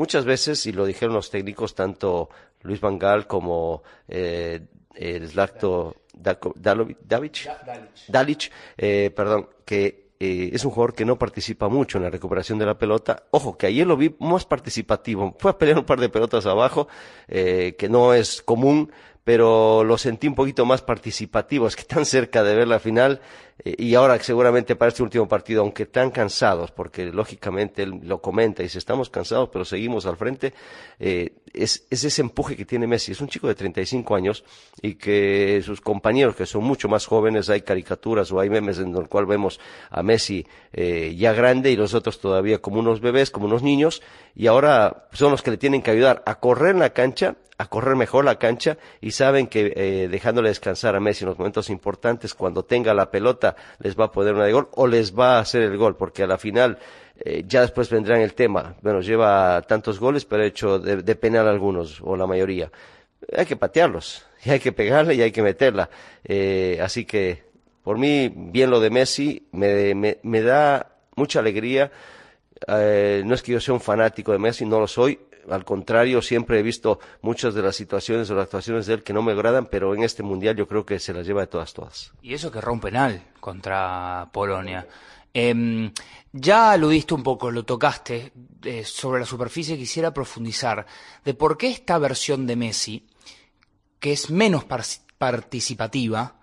Muchas 0.00 0.24
veces, 0.24 0.64
y 0.64 0.72
lo 0.72 0.86
dijeron 0.86 1.14
los 1.14 1.28
técnicos, 1.28 1.74
tanto 1.74 2.30
Luis 2.62 2.80
Van 2.80 2.98
Gaal 2.98 3.26
como 3.26 3.82
eh, 4.08 4.66
el 4.94 5.30
Davic, 5.34 7.50
Dalic, 8.08 8.50
eh, 8.78 9.10
perdón, 9.14 9.50
que 9.66 10.10
eh, 10.22 10.50
es 10.52 10.66
un 10.66 10.70
jugador 10.70 10.94
que 10.94 11.06
no 11.06 11.18
participa 11.18 11.70
mucho 11.70 11.96
en 11.96 12.04
la 12.04 12.10
recuperación 12.10 12.58
de 12.58 12.66
la 12.66 12.76
pelota. 12.76 13.24
Ojo, 13.30 13.56
que 13.56 13.68
ayer 13.68 13.86
lo 13.86 13.96
vi 13.96 14.14
más 14.20 14.44
participativo. 14.44 15.34
Fue 15.38 15.50
a 15.50 15.56
pelear 15.56 15.78
un 15.78 15.86
par 15.86 15.98
de 15.98 16.10
pelotas 16.10 16.44
abajo, 16.44 16.88
eh, 17.26 17.74
que 17.78 17.88
no 17.88 18.12
es 18.12 18.42
común, 18.42 18.92
pero 19.24 19.84
lo 19.84 19.98
sentí 19.98 20.28
un 20.28 20.34
poquito 20.34 20.64
más 20.64 20.82
participativo. 20.82 21.66
Es 21.66 21.76
que 21.76 21.84
tan 21.84 22.04
cerca 22.04 22.42
de 22.42 22.54
ver 22.54 22.68
la 22.68 22.78
final 22.78 23.20
eh, 23.64 23.74
y 23.78 23.94
ahora 23.94 24.18
seguramente 24.20 24.76
para 24.76 24.88
este 24.88 25.02
último 25.02 25.28
partido, 25.28 25.62
aunque 25.62 25.86
tan 25.86 26.10
cansados, 26.10 26.70
porque 26.70 27.06
lógicamente 27.06 27.82
él 27.82 28.00
lo 28.02 28.20
comenta 28.20 28.62
y 28.62 28.66
dice, 28.66 28.78
estamos 28.78 29.10
cansados, 29.10 29.50
pero 29.52 29.64
seguimos 29.64 30.06
al 30.06 30.16
frente, 30.16 30.54
eh, 30.98 31.32
es, 31.52 31.86
es 31.90 32.04
ese 32.04 32.22
empuje 32.22 32.56
que 32.56 32.64
tiene 32.64 32.86
Messi. 32.86 33.12
Es 33.12 33.20
un 33.20 33.28
chico 33.28 33.48
de 33.48 33.54
35 33.54 34.14
años 34.14 34.44
y 34.80 34.94
que 34.94 35.60
sus 35.64 35.80
compañeros, 35.80 36.36
que 36.36 36.46
son 36.46 36.64
mucho 36.64 36.88
más 36.88 37.06
jóvenes, 37.06 37.50
hay 37.50 37.62
caricaturas 37.62 38.30
o 38.32 38.40
hay 38.40 38.48
memes 38.48 38.78
en 38.78 38.92
los 38.92 39.08
cual 39.08 39.26
vemos 39.26 39.60
a 39.90 40.02
Messi 40.02 40.46
eh, 40.72 41.14
ya 41.16 41.32
grande 41.32 41.70
y 41.70 41.76
los 41.76 41.94
otros 41.94 42.20
todavía 42.20 42.58
como 42.58 42.80
unos 42.80 43.00
bebés, 43.00 43.30
como 43.30 43.46
unos 43.46 43.62
niños, 43.62 44.02
y 44.34 44.46
ahora 44.46 45.08
son 45.12 45.32
los 45.32 45.42
que 45.42 45.50
le 45.50 45.58
tienen 45.58 45.82
que 45.82 45.90
ayudar 45.90 46.22
a 46.26 46.38
correr 46.38 46.70
en 46.70 46.80
la 46.80 46.90
cancha, 46.90 47.36
a 47.60 47.66
correr 47.66 47.94
mejor 47.94 48.24
la 48.24 48.38
cancha 48.38 48.78
y 49.02 49.10
saben 49.10 49.46
que 49.46 49.74
eh, 49.76 50.08
dejándole 50.08 50.48
descansar 50.48 50.96
a 50.96 51.00
Messi 51.00 51.24
en 51.24 51.28
los 51.28 51.38
momentos 51.38 51.68
importantes, 51.68 52.32
cuando 52.32 52.64
tenga 52.64 52.94
la 52.94 53.10
pelota, 53.10 53.54
les 53.80 54.00
va 54.00 54.06
a 54.06 54.12
poner 54.12 54.32
una 54.32 54.46
de 54.46 54.52
gol 54.52 54.70
o 54.72 54.86
les 54.86 55.14
va 55.14 55.36
a 55.36 55.40
hacer 55.40 55.60
el 55.60 55.76
gol, 55.76 55.94
porque 55.94 56.22
a 56.22 56.26
la 56.26 56.38
final 56.38 56.78
eh, 57.22 57.44
ya 57.46 57.60
después 57.60 57.90
vendrán 57.90 58.22
el 58.22 58.32
tema. 58.32 58.76
Bueno, 58.80 59.02
lleva 59.02 59.60
tantos 59.68 60.00
goles, 60.00 60.24
pero 60.24 60.42
ha 60.42 60.46
hecho 60.46 60.78
de, 60.78 61.02
de 61.02 61.16
penal 61.16 61.48
algunos, 61.48 62.00
o 62.00 62.16
la 62.16 62.26
mayoría. 62.26 62.72
Hay 63.36 63.44
que 63.44 63.56
patearlos, 63.56 64.24
y 64.44 64.50
hay 64.50 64.58
que 64.58 64.72
pegarle 64.72 65.14
y 65.14 65.20
hay 65.20 65.30
que 65.30 65.42
meterla. 65.42 65.90
Eh, 66.24 66.78
así 66.82 67.04
que, 67.04 67.42
por 67.84 67.98
mí, 67.98 68.32
bien 68.34 68.70
lo 68.70 68.80
de 68.80 68.88
Messi, 68.88 69.48
me, 69.52 69.94
me, 69.94 70.16
me 70.22 70.40
da 70.40 70.92
mucha 71.14 71.40
alegría. 71.40 71.92
Eh, 72.66 73.22
no 73.26 73.34
es 73.34 73.42
que 73.42 73.52
yo 73.52 73.60
sea 73.60 73.74
un 73.74 73.80
fanático 73.82 74.32
de 74.32 74.38
Messi, 74.38 74.64
no 74.64 74.80
lo 74.80 74.86
soy. 74.86 75.18
Al 75.50 75.64
contrario, 75.64 76.22
siempre 76.22 76.58
he 76.58 76.62
visto 76.62 77.00
muchas 77.22 77.54
de 77.54 77.62
las 77.62 77.76
situaciones 77.76 78.30
o 78.30 78.34
las 78.34 78.44
actuaciones 78.44 78.86
de 78.86 78.94
él 78.94 79.02
que 79.02 79.12
no 79.12 79.22
me 79.22 79.32
agradan, 79.32 79.66
pero 79.66 79.94
en 79.94 80.02
este 80.02 80.22
mundial 80.22 80.56
yo 80.56 80.66
creo 80.68 80.86
que 80.86 80.98
se 80.98 81.12
las 81.12 81.26
lleva 81.26 81.40
de 81.42 81.46
todas, 81.48 81.72
todas. 81.74 82.12
Y 82.22 82.34
eso 82.34 82.50
que 82.50 82.60
rompe 82.60 82.88
penal 82.88 83.22
contra 83.40 84.28
Polonia. 84.32 84.86
Em, 85.32 85.92
ya 86.32 86.72
aludiste 86.72 87.14
un 87.14 87.22
poco, 87.22 87.50
lo 87.50 87.64
tocaste 87.64 88.32
eh, 88.64 88.84
sobre 88.84 89.20
la 89.20 89.26
superficie, 89.26 89.76
quisiera 89.78 90.12
profundizar 90.12 90.86
de 91.24 91.34
por 91.34 91.56
qué 91.56 91.68
esta 91.68 91.98
versión 91.98 92.46
de 92.46 92.56
Messi, 92.56 93.06
que 94.00 94.12
es 94.12 94.30
menos 94.30 94.64
par- 94.64 94.84
participativa, 95.18 96.36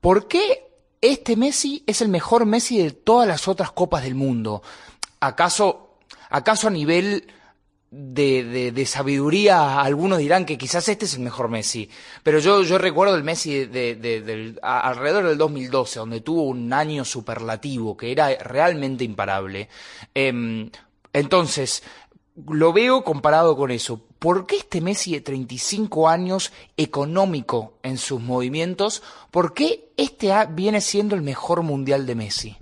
¿por 0.00 0.26
qué 0.28 0.68
este 1.00 1.36
Messi 1.36 1.82
es 1.86 2.00
el 2.00 2.08
mejor 2.08 2.46
Messi 2.46 2.78
de 2.82 2.92
todas 2.92 3.26
las 3.28 3.48
otras 3.48 3.72
copas 3.72 4.02
del 4.04 4.14
mundo? 4.14 4.62
¿Acaso, 5.20 5.98
acaso 6.30 6.68
a 6.68 6.70
nivel 6.70 7.26
de, 7.94 8.72
de, 8.72 8.86
sabiduría, 8.86 9.82
algunos 9.82 10.18
dirán 10.18 10.46
que 10.46 10.56
quizás 10.56 10.88
este 10.88 11.04
es 11.04 11.14
el 11.14 11.20
mejor 11.20 11.50
Messi. 11.50 11.90
Pero 12.22 12.38
yo, 12.38 12.62
yo 12.62 12.78
recuerdo 12.78 13.14
el 13.14 13.22
Messi 13.22 13.66
de, 13.66 13.94
de- 13.96 14.56
alrededor 14.62 15.24
del 15.26 15.36
2012, 15.36 15.98
donde 15.98 16.22
tuvo 16.22 16.44
un 16.44 16.72
año 16.72 17.04
superlativo, 17.04 17.94
que 17.94 18.10
era 18.10 18.34
realmente 18.38 19.04
imparable. 19.04 19.68
Em, 20.14 20.70
entonces, 21.12 21.82
lo 22.48 22.72
veo 22.72 23.04
comparado 23.04 23.56
con 23.56 23.70
eso. 23.70 24.00
¿Por 24.18 24.46
qué 24.46 24.56
este 24.56 24.80
Messi 24.80 25.12
de 25.12 25.20
35 25.20 26.08
años, 26.08 26.50
económico 26.78 27.74
en 27.82 27.98
sus 27.98 28.22
movimientos, 28.22 29.02
por 29.30 29.52
qué 29.52 29.92
este 29.98 30.32
viene 30.52 30.80
siendo 30.80 31.14
el 31.14 31.20
mejor 31.20 31.60
mundial 31.62 32.06
de 32.06 32.14
Messi? 32.14 32.56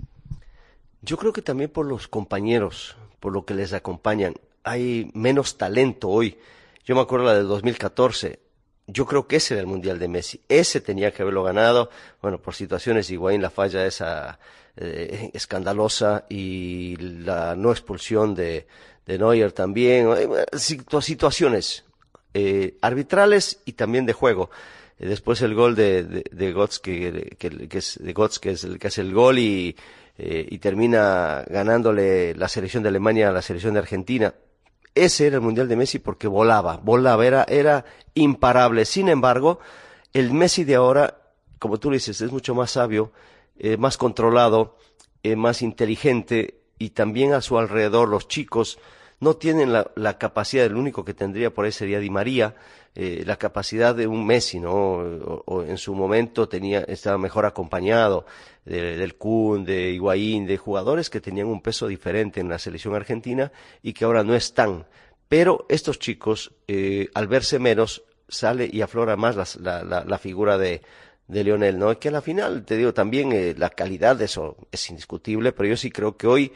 Yo 1.01 1.15
creo 1.17 1.31
que 1.31 1.41
también 1.41 1.69
por 1.69 1.85
los 1.85 2.09
compañeros, 2.09 2.97
por 3.21 3.31
lo 3.31 3.45
que 3.45 3.53
les 3.53 3.71
acompañan. 3.71 4.33
Hay 4.63 5.09
menos 5.13 5.57
talento 5.57 6.09
hoy. 6.09 6.37
Yo 6.85 6.95
me 6.95 7.01
acuerdo 7.01 7.25
la 7.25 7.35
del 7.35 7.47
2014. 7.47 8.39
Yo 8.87 9.05
creo 9.05 9.27
que 9.27 9.37
ese 9.37 9.53
era 9.55 9.61
el 9.61 9.67
Mundial 9.67 9.99
de 9.99 10.07
Messi. 10.07 10.41
Ese 10.49 10.81
tenía 10.81 11.11
que 11.11 11.21
haberlo 11.21 11.43
ganado. 11.43 11.89
Bueno, 12.21 12.39
por 12.41 12.53
situaciones, 12.55 13.09
Higuaín 13.09 13.41
la 13.41 13.49
falla 13.49 13.85
esa 13.85 14.39
eh, 14.75 15.29
escandalosa 15.33 16.25
y 16.29 16.95
la 16.97 17.55
no 17.55 17.71
expulsión 17.71 18.35
de, 18.35 18.67
Neuer 19.07 19.51
también. 19.51 20.07
Eh, 20.17 20.27
situ- 20.53 21.01
situaciones 21.01 21.85
eh, 22.33 22.77
arbitrales 22.81 23.59
y 23.65 23.73
también 23.73 24.05
de 24.05 24.13
juego. 24.13 24.49
Eh, 24.99 25.07
Después 25.07 25.41
el 25.41 25.53
gol 25.55 25.75
de, 25.75 26.03
de, 26.03 26.23
que, 26.83 27.77
es, 27.77 27.97
el 27.97 28.79
que 28.79 28.87
hace 28.87 29.01
el 29.01 29.13
gol 29.13 29.39
y 29.39 29.75
termina 30.59 31.43
ganándole 31.49 32.35
la 32.35 32.47
selección 32.47 32.83
de 32.83 32.89
Alemania 32.89 33.29
a 33.29 33.31
la 33.31 33.41
selección 33.41 33.73
de 33.73 33.79
Argentina. 33.79 34.33
Ese 34.93 35.27
era 35.27 35.37
el 35.37 35.41
Mundial 35.41 35.67
de 35.67 35.75
Messi 35.75 35.99
porque 35.99 36.27
volaba, 36.27 36.77
volaba, 36.77 37.25
era, 37.25 37.43
era 37.47 37.85
imparable. 38.13 38.85
Sin 38.85 39.07
embargo, 39.07 39.59
el 40.13 40.33
Messi 40.33 40.63
de 40.63 40.75
ahora, 40.75 41.17
como 41.59 41.79
tú 41.79 41.91
dices, 41.91 42.19
es 42.21 42.31
mucho 42.31 42.53
más 42.55 42.71
sabio, 42.71 43.11
eh, 43.57 43.77
más 43.77 43.97
controlado, 43.97 44.75
eh, 45.23 45.35
más 45.35 45.61
inteligente 45.61 46.61
y 46.77 46.89
también 46.89 47.33
a 47.33 47.41
su 47.41 47.57
alrededor 47.57 48.09
los 48.09 48.27
chicos 48.27 48.79
no 49.19 49.35
tienen 49.35 49.71
la, 49.71 49.91
la 49.95 50.17
capacidad, 50.17 50.65
el 50.65 50.75
único 50.75 51.05
que 51.05 51.13
tendría 51.13 51.53
por 51.53 51.65
ahí 51.65 51.71
sería 51.71 51.99
Di 51.99 52.09
María, 52.09 52.55
eh, 52.95 53.23
la 53.25 53.37
capacidad 53.37 53.95
de 53.95 54.07
un 54.07 54.25
Messi, 54.25 54.59
¿no? 54.59 54.73
O, 54.75 55.63
en 55.63 55.77
su 55.77 55.95
momento 55.95 56.49
tenía, 56.49 56.81
estaba 56.81 57.17
mejor 57.17 57.45
acompañado 57.45 58.25
de- 58.65 58.97
del 58.97 59.15
Kun, 59.15 59.63
de 59.63 59.91
Higuaín, 59.91 60.45
de 60.45 60.57
jugadores 60.57 61.09
que 61.09 61.21
tenían 61.21 61.47
un 61.47 61.61
peso 61.61 61.87
diferente 61.87 62.39
en 62.41 62.49
la 62.49 62.59
selección 62.59 62.93
argentina 62.95 63.51
y 63.81 63.93
que 63.93 64.05
ahora 64.05 64.23
no 64.23 64.35
están. 64.35 64.85
Pero 65.29 65.65
estos 65.69 65.99
chicos, 65.99 66.51
eh, 66.67 67.09
al 67.13 67.27
verse 67.27 67.59
menos, 67.59 68.03
sale 68.27 68.69
y 68.71 68.81
aflora 68.81 69.15
más 69.15 69.55
la, 69.57 69.83
la, 69.83 70.03
la 70.03 70.17
figura 70.17 70.57
de, 70.57 70.81
de 71.27 71.43
Lionel, 71.45 71.79
¿no? 71.79 71.97
Que 71.97 72.09
a 72.09 72.11
la 72.11 72.21
final, 72.21 72.63
te 72.65 72.75
digo, 72.75 72.93
también 72.93 73.31
eh, 73.31 73.55
la 73.57 73.69
calidad 73.69 74.17
de 74.17 74.25
eso 74.25 74.57
es 74.71 74.89
indiscutible, 74.89 75.53
pero 75.53 75.69
yo 75.69 75.77
sí 75.77 75.89
creo 75.91 76.17
que 76.17 76.27
hoy 76.27 76.51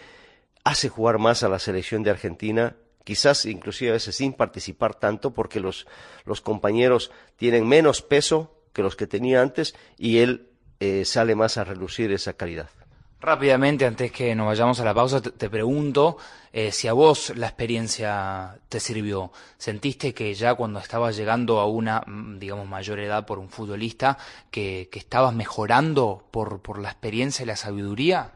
hace 0.65 0.89
jugar 0.89 1.17
más 1.19 1.43
a 1.43 1.49
la 1.49 1.59
selección 1.59 2.03
de 2.03 2.09
Argentina, 2.11 2.75
quizás 3.05 3.45
inclusive 3.45 3.91
a 3.91 3.93
veces 3.93 4.17
sin 4.17 4.33
participar 4.33 4.95
tanto, 4.95 5.33
porque 5.33 5.61
los, 5.61 5.87
los 6.25 6.41
compañeros 6.41 7.11
tienen 7.37 7.65
menos 7.65 8.01
peso 8.01 8.51
que 8.73 8.81
los 8.81 8.97
que 8.97 9.07
tenía 9.07 9.41
antes 9.41 9.75
y 9.97 10.17
él 10.17 10.49
eh, 10.81 11.05
sale 11.05 11.35
más 11.35 11.57
a 11.57 11.63
relucir 11.63 12.11
esa 12.11 12.33
calidad. 12.33 12.69
Rápidamente, 13.21 13.85
antes 13.85 14.11
que 14.11 14.35
nos 14.35 14.47
vayamos 14.47 14.79
a 14.79 14.85
la 14.85 14.93
pausa, 14.93 15.21
te, 15.21 15.31
te 15.31 15.49
pregunto 15.49 16.17
eh, 16.51 16.71
si 16.71 16.87
a 16.87 16.93
vos 16.93 17.33
la 17.35 17.47
experiencia 17.47 18.59
te 18.69 18.79
sirvió. 18.79 19.31
¿Sentiste 19.57 20.13
que 20.13 20.33
ya 20.33 20.53
cuando 20.53 20.79
estabas 20.79 21.15
llegando 21.15 21.59
a 21.59 21.65
una, 21.65 22.01
mm, 22.05 22.37
digamos, 22.39 22.67
mayor 22.67 22.99
edad 22.99 23.25
por 23.25 23.39
un 23.39 23.49
futbolista, 23.49 24.17
que, 24.51 24.89
que 24.91 24.99
estabas 24.99 25.33
mejorando 25.33 26.27
por, 26.31 26.61
por 26.61 26.79
la 26.79 26.89
experiencia 26.89 27.43
y 27.43 27.47
la 27.47 27.55
sabiduría? 27.55 28.33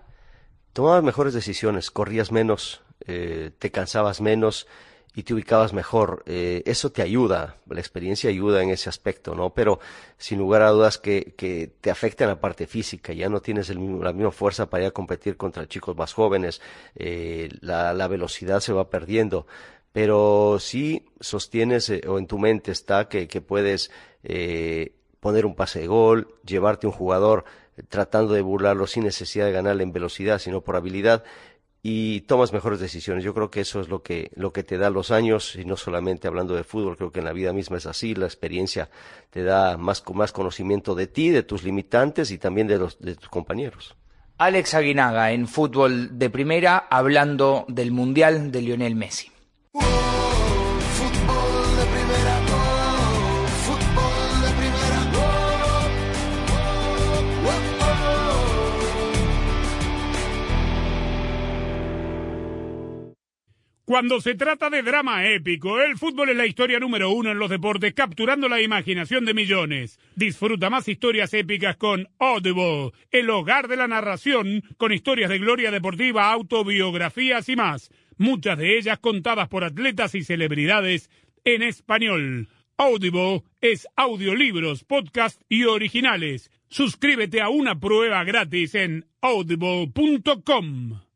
Tomabas 0.73 1.03
mejores 1.03 1.33
decisiones, 1.33 1.91
corrías 1.91 2.31
menos, 2.31 2.81
eh, 3.05 3.51
te 3.57 3.71
cansabas 3.71 4.21
menos 4.21 4.67
y 5.15 5.23
te 5.23 5.33
ubicabas 5.33 5.73
mejor. 5.73 6.23
Eh, 6.25 6.63
eso 6.65 6.91
te 6.91 7.01
ayuda, 7.01 7.57
la 7.67 7.79
experiencia 7.79 8.29
ayuda 8.29 8.61
en 8.61 8.69
ese 8.69 8.89
aspecto, 8.89 9.35
¿no? 9.35 9.53
Pero 9.53 9.79
sin 10.17 10.39
lugar 10.39 10.61
a 10.61 10.69
dudas 10.69 10.97
que, 10.97 11.33
que 11.35 11.71
te 11.81 11.91
afecta 11.91 12.23
en 12.23 12.29
la 12.29 12.39
parte 12.39 12.67
física, 12.67 13.13
ya 13.13 13.29
no 13.29 13.41
tienes 13.41 13.69
la 13.69 14.13
misma 14.13 14.31
fuerza 14.31 14.69
para 14.69 14.83
ir 14.83 14.89
a 14.89 14.91
competir 14.91 15.35
contra 15.35 15.67
chicos 15.67 15.95
más 15.97 16.13
jóvenes, 16.13 16.61
eh, 16.95 17.49
la, 17.61 17.93
la 17.93 18.07
velocidad 18.07 18.59
se 18.59 18.73
va 18.73 18.89
perdiendo. 18.89 19.47
Pero 19.91 20.57
sí 20.59 21.09
sostienes 21.19 21.89
eh, 21.89 22.01
o 22.07 22.19
en 22.19 22.27
tu 22.27 22.37
mente 22.37 22.71
está 22.71 23.09
que, 23.09 23.27
que 23.27 23.41
puedes 23.41 23.91
eh, 24.23 24.93
poner 25.19 25.45
un 25.45 25.55
pase 25.55 25.79
de 25.79 25.87
gol, 25.87 26.35
llevarte 26.45 26.87
un 26.87 26.93
jugador 26.93 27.45
tratando 27.87 28.33
de 28.33 28.41
burlarlo 28.41 28.87
sin 28.87 29.03
necesidad 29.05 29.45
de 29.45 29.51
ganarle 29.51 29.83
en 29.83 29.93
velocidad, 29.93 30.39
sino 30.39 30.61
por 30.61 30.75
habilidad 30.75 31.23
y 31.81 32.21
tomas 32.21 32.53
mejores 32.53 32.79
decisiones. 32.79 33.23
Yo 33.23 33.33
creo 33.33 33.49
que 33.49 33.61
eso 33.61 33.79
es 33.79 33.89
lo 33.89 34.03
que, 34.03 34.31
lo 34.35 34.51
que 34.51 34.63
te 34.63 34.77
da 34.77 34.89
los 34.89 35.11
años, 35.11 35.55
y 35.55 35.65
no 35.65 35.77
solamente 35.77 36.27
hablando 36.27 36.55
de 36.55 36.63
fútbol, 36.63 36.97
creo 36.97 37.11
que 37.11 37.19
en 37.19 37.25
la 37.25 37.33
vida 37.33 37.53
misma 37.53 37.77
es 37.77 37.85
así, 37.85 38.15
la 38.15 38.25
experiencia 38.25 38.89
te 39.29 39.43
da 39.43 39.77
más, 39.77 40.03
más 40.13 40.31
conocimiento 40.31 40.95
de 40.95 41.07
ti, 41.07 41.29
de 41.29 41.43
tus 41.43 41.63
limitantes 41.63 42.31
y 42.31 42.37
también 42.37 42.67
de, 42.67 42.77
los, 42.77 42.99
de 42.99 43.15
tus 43.15 43.29
compañeros. 43.29 43.95
Alex 44.37 44.73
Aguinaga 44.73 45.31
en 45.31 45.47
fútbol 45.47 46.17
de 46.17 46.29
primera, 46.29 46.87
hablando 46.89 47.65
del 47.67 47.91
Mundial 47.91 48.51
de 48.51 48.61
Lionel 48.61 48.95
Messi. 48.95 49.31
Cuando 63.89 64.21
se 64.21 64.35
trata 64.35 64.69
de 64.69 64.83
drama 64.83 65.27
épico, 65.27 65.81
el 65.81 65.97
fútbol 65.97 66.29
es 66.29 66.37
la 66.37 66.45
historia 66.45 66.79
número 66.79 67.09
uno 67.09 67.31
en 67.31 67.39
los 67.39 67.49
deportes, 67.49 67.95
capturando 67.95 68.47
la 68.47 68.61
imaginación 68.61 69.25
de 69.25 69.33
millones. 69.33 69.97
Disfruta 70.15 70.69
más 70.69 70.87
historias 70.87 71.33
épicas 71.33 71.75
con 71.75 72.07
Audible, 72.19 72.91
el 73.09 73.31
hogar 73.31 73.67
de 73.67 73.77
la 73.77 73.87
narración, 73.87 74.61
con 74.77 74.93
historias 74.93 75.31
de 75.31 75.39
gloria 75.39 75.71
deportiva, 75.71 76.31
autobiografías 76.31 77.49
y 77.49 77.55
más. 77.55 77.89
Muchas 78.15 78.59
de 78.59 78.77
ellas 78.77 78.99
contadas 78.99 79.47
por 79.47 79.63
atletas 79.63 80.13
y 80.13 80.23
celebridades 80.23 81.09
en 81.43 81.63
español. 81.63 82.47
Audible 82.77 83.41
es 83.59 83.87
audiolibros, 83.95 84.83
podcast 84.83 85.41
y 85.49 85.63
originales. 85.63 86.51
Suscríbete 86.67 87.41
a 87.41 87.49
una 87.49 87.79
prueba 87.79 88.23
gratis 88.23 88.75
en 88.75 89.07
audible.com. 89.21 91.08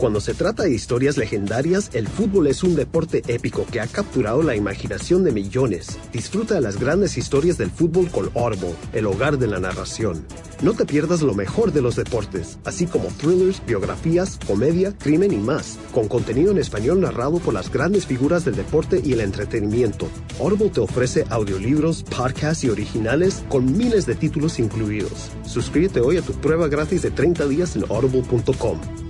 Cuando 0.00 0.22
se 0.22 0.32
trata 0.32 0.62
de 0.62 0.72
historias 0.72 1.18
legendarias, 1.18 1.90
el 1.92 2.08
fútbol 2.08 2.46
es 2.46 2.62
un 2.62 2.74
deporte 2.74 3.22
épico 3.28 3.66
que 3.70 3.82
ha 3.82 3.86
capturado 3.86 4.42
la 4.42 4.56
imaginación 4.56 5.24
de 5.24 5.30
millones. 5.30 5.98
Disfruta 6.10 6.54
de 6.54 6.62
las 6.62 6.80
grandes 6.80 7.18
historias 7.18 7.58
del 7.58 7.70
fútbol 7.70 8.10
con 8.10 8.30
Audible, 8.34 8.74
el 8.94 9.04
hogar 9.04 9.36
de 9.36 9.46
la 9.46 9.60
narración. 9.60 10.24
No 10.62 10.72
te 10.72 10.86
pierdas 10.86 11.20
lo 11.20 11.34
mejor 11.34 11.74
de 11.74 11.82
los 11.82 11.96
deportes, 11.96 12.58
así 12.64 12.86
como 12.86 13.08
thrillers, 13.08 13.60
biografías, 13.66 14.38
comedia, 14.46 14.96
crimen 14.96 15.34
y 15.34 15.36
más, 15.36 15.78
con 15.92 16.08
contenido 16.08 16.50
en 16.50 16.58
español 16.58 17.02
narrado 17.02 17.38
por 17.38 17.52
las 17.52 17.70
grandes 17.70 18.06
figuras 18.06 18.46
del 18.46 18.56
deporte 18.56 19.02
y 19.04 19.12
el 19.12 19.20
entretenimiento. 19.20 20.08
Audible 20.40 20.70
te 20.70 20.80
ofrece 20.80 21.26
audiolibros, 21.28 22.04
podcasts 22.04 22.64
y 22.64 22.70
originales 22.70 23.44
con 23.50 23.76
miles 23.76 24.06
de 24.06 24.14
títulos 24.14 24.60
incluidos. 24.60 25.30
Suscríbete 25.44 26.00
hoy 26.00 26.16
a 26.16 26.22
tu 26.22 26.32
prueba 26.32 26.68
gratis 26.68 27.02
de 27.02 27.10
30 27.10 27.46
días 27.48 27.76
en 27.76 27.84
audible.com. 27.90 29.09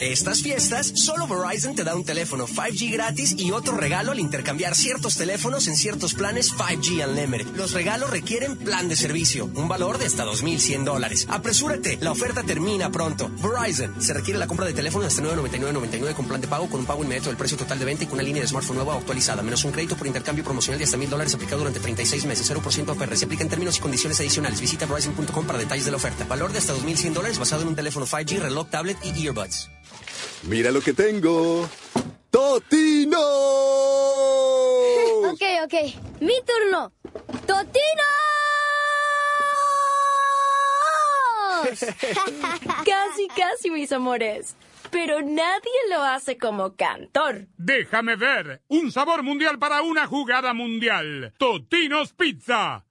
Estas 0.00 0.40
fiestas, 0.40 0.92
solo 0.94 1.26
Verizon 1.26 1.74
te 1.74 1.84
da 1.84 1.94
un 1.94 2.04
teléfono 2.04 2.46
5G 2.46 2.90
gratis 2.90 3.34
y 3.36 3.50
otro 3.50 3.76
regalo 3.76 4.12
al 4.12 4.18
intercambiar 4.18 4.74
ciertos 4.74 5.16
teléfonos 5.16 5.68
en 5.68 5.76
ciertos 5.76 6.14
planes 6.14 6.54
5G 6.54 7.06
Unlimited. 7.06 7.54
Los 7.54 7.72
regalos 7.72 8.08
requieren 8.08 8.56
plan 8.56 8.88
de 8.88 8.96
servicio, 8.96 9.50
un 9.54 9.68
valor 9.68 9.98
de 9.98 10.06
hasta 10.06 10.24
2.100 10.24 10.84
dólares. 10.84 11.26
Apresúrate, 11.28 11.98
la 12.00 12.12
oferta 12.12 12.42
termina 12.42 12.90
pronto. 12.90 13.30
Verizon, 13.42 14.00
se 14.00 14.14
requiere 14.14 14.38
la 14.38 14.46
compra 14.46 14.64
de 14.64 14.72
teléfono 14.72 15.04
hasta 15.04 15.20
999.99 15.20 16.14
con 16.14 16.26
plan 16.26 16.40
de 16.40 16.48
pago 16.48 16.70
con 16.70 16.80
un 16.80 16.86
pago 16.86 17.04
inmediato 17.04 17.28
del 17.28 17.36
precio 17.36 17.58
total 17.58 17.78
de 17.78 17.84
venta 17.84 18.04
y 18.04 18.06
con 18.06 18.14
una 18.14 18.22
línea 18.22 18.40
de 18.40 18.48
smartphone 18.48 18.76
nueva 18.76 18.94
o 18.94 18.98
actualizada, 19.00 19.42
menos 19.42 19.64
un 19.64 19.72
crédito 19.72 19.98
por 19.98 20.06
intercambio 20.06 20.42
promocional 20.42 20.78
de 20.78 20.86
hasta 20.86 20.96
1.000 20.96 21.08
dólares 21.08 21.34
aplicado 21.34 21.58
durante 21.58 21.78
36 21.78 22.24
meses, 22.24 22.50
0% 22.50 22.88
APR. 22.88 23.16
Se 23.18 23.26
aplica 23.26 23.42
en 23.42 23.50
términos 23.50 23.76
y 23.76 23.80
condiciones 23.80 24.18
adicionales. 24.18 24.62
Visita 24.62 24.86
Verizon.com 24.86 25.44
para 25.44 25.58
detalles 25.58 25.84
de 25.84 25.90
la 25.90 25.98
oferta. 25.98 26.24
Valor 26.24 26.52
de 26.52 26.58
hasta 26.58 26.74
2.100 26.74 27.12
dólares 27.12 27.38
basado 27.38 27.60
en 27.60 27.68
un 27.68 27.76
teléfono 27.76 28.06
5G, 28.06 28.38
reloj, 28.38 28.70
tablet 28.70 28.96
y 29.04 29.26
earbuds. 29.26 29.68
Mira 30.44 30.70
lo 30.70 30.80
que 30.80 30.92
tengo. 30.92 31.68
¡Totino! 32.30 33.18
Ok, 35.30 35.42
ok. 35.64 35.74
Mi 36.20 36.34
turno. 36.46 36.92
¡Totinos! 37.46 38.06
casi, 42.84 43.28
casi, 43.36 43.70
mis 43.70 43.92
amores. 43.92 44.56
Pero 44.90 45.22
nadie 45.22 45.70
lo 45.88 46.02
hace 46.02 46.36
como 46.36 46.74
cantor. 46.74 47.46
Déjame 47.56 48.16
ver. 48.16 48.62
Un 48.68 48.90
sabor 48.90 49.22
mundial 49.22 49.58
para 49.58 49.82
una 49.82 50.06
jugada 50.06 50.52
mundial. 50.52 51.32
Totinos 51.38 52.12
Pizza. 52.12 52.84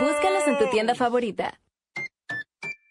Búscalos 0.00 0.46
en 0.46 0.58
tu 0.58 0.70
tienda 0.70 0.94
favorita. 0.94 1.60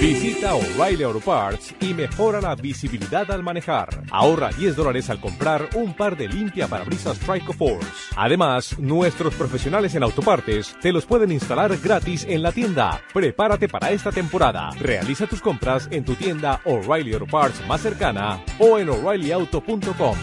Visita 0.00 0.54
O'Reilly 0.56 1.04
Auto 1.04 1.20
Parts 1.20 1.74
y 1.80 1.94
mejora 1.94 2.40
la 2.40 2.56
visibilidad 2.56 3.30
al 3.30 3.44
manejar. 3.44 4.02
Ahorra 4.10 4.50
10 4.50 4.74
dólares 4.74 5.08
al 5.10 5.20
comprar 5.20 5.68
un 5.76 5.94
par 5.94 6.16
de 6.16 6.26
limpia 6.26 6.66
parabrisas 6.66 7.20
Trico 7.20 7.52
Force. 7.52 8.12
Además, 8.16 8.76
nuestros 8.80 9.32
profesionales 9.34 9.94
en 9.94 10.02
autopartes 10.02 10.76
te 10.80 10.92
los 10.92 11.06
pueden 11.06 11.30
instalar 11.30 11.76
gratis 11.78 12.26
en 12.28 12.42
la 12.42 12.50
tienda. 12.50 13.00
Prepárate 13.14 13.68
para 13.68 13.92
esta 13.92 14.10
temporada. 14.10 14.70
Realiza 14.80 15.28
tus 15.28 15.40
compras 15.40 15.86
en 15.92 16.04
tu 16.04 16.16
tienda 16.16 16.60
O'Reilly 16.64 17.14
Auto 17.14 17.26
Parts 17.26 17.64
más 17.68 17.80
cercana 17.80 18.42
o 18.58 18.80
en 18.80 18.88
o'ReillyAuto.com. 18.88 20.16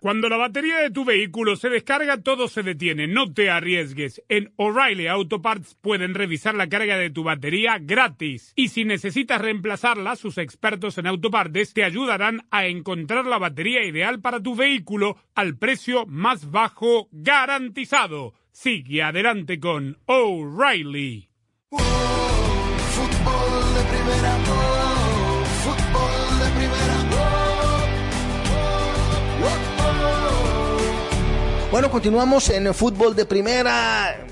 Cuando 0.00 0.28
la 0.28 0.36
batería 0.36 0.78
de 0.78 0.90
tu 0.90 1.04
vehículo 1.04 1.56
se 1.56 1.68
descarga, 1.68 2.22
todo 2.22 2.48
se 2.48 2.62
detiene. 2.62 3.06
No 3.06 3.32
te 3.32 3.50
arriesgues. 3.50 4.22
En 4.28 4.52
O'Reilly 4.56 5.06
Auto 5.06 5.42
Parts 5.42 5.76
pueden 5.80 6.14
revisar 6.14 6.54
la 6.54 6.68
carga 6.68 6.96
de 6.98 7.10
tu 7.10 7.24
batería 7.24 7.78
gratis. 7.80 8.52
Y 8.56 8.68
si 8.68 8.84
necesitas 8.84 9.40
reemplazarla, 9.40 10.16
sus 10.16 10.38
expertos 10.38 10.98
en 10.98 11.06
autopartes 11.06 11.72
te 11.72 11.84
ayudarán 11.84 12.46
a 12.50 12.66
encontrar 12.66 13.26
la 13.26 13.38
batería 13.38 13.84
ideal 13.84 14.20
para 14.20 14.40
tu 14.40 14.54
vehículo 14.54 15.16
al 15.34 15.56
precio 15.56 16.06
más 16.06 16.50
bajo 16.50 17.08
garantizado. 17.12 18.34
Sigue 18.52 19.02
adelante 19.02 19.60
con 19.60 19.98
O'Reilly. 20.06 21.28
Oh, 23.28 24.75
Bueno, 31.76 31.90
continuamos 31.90 32.48
en 32.48 32.66
el 32.66 32.72
fútbol 32.72 33.14
de 33.14 33.26
primera. 33.26 34.24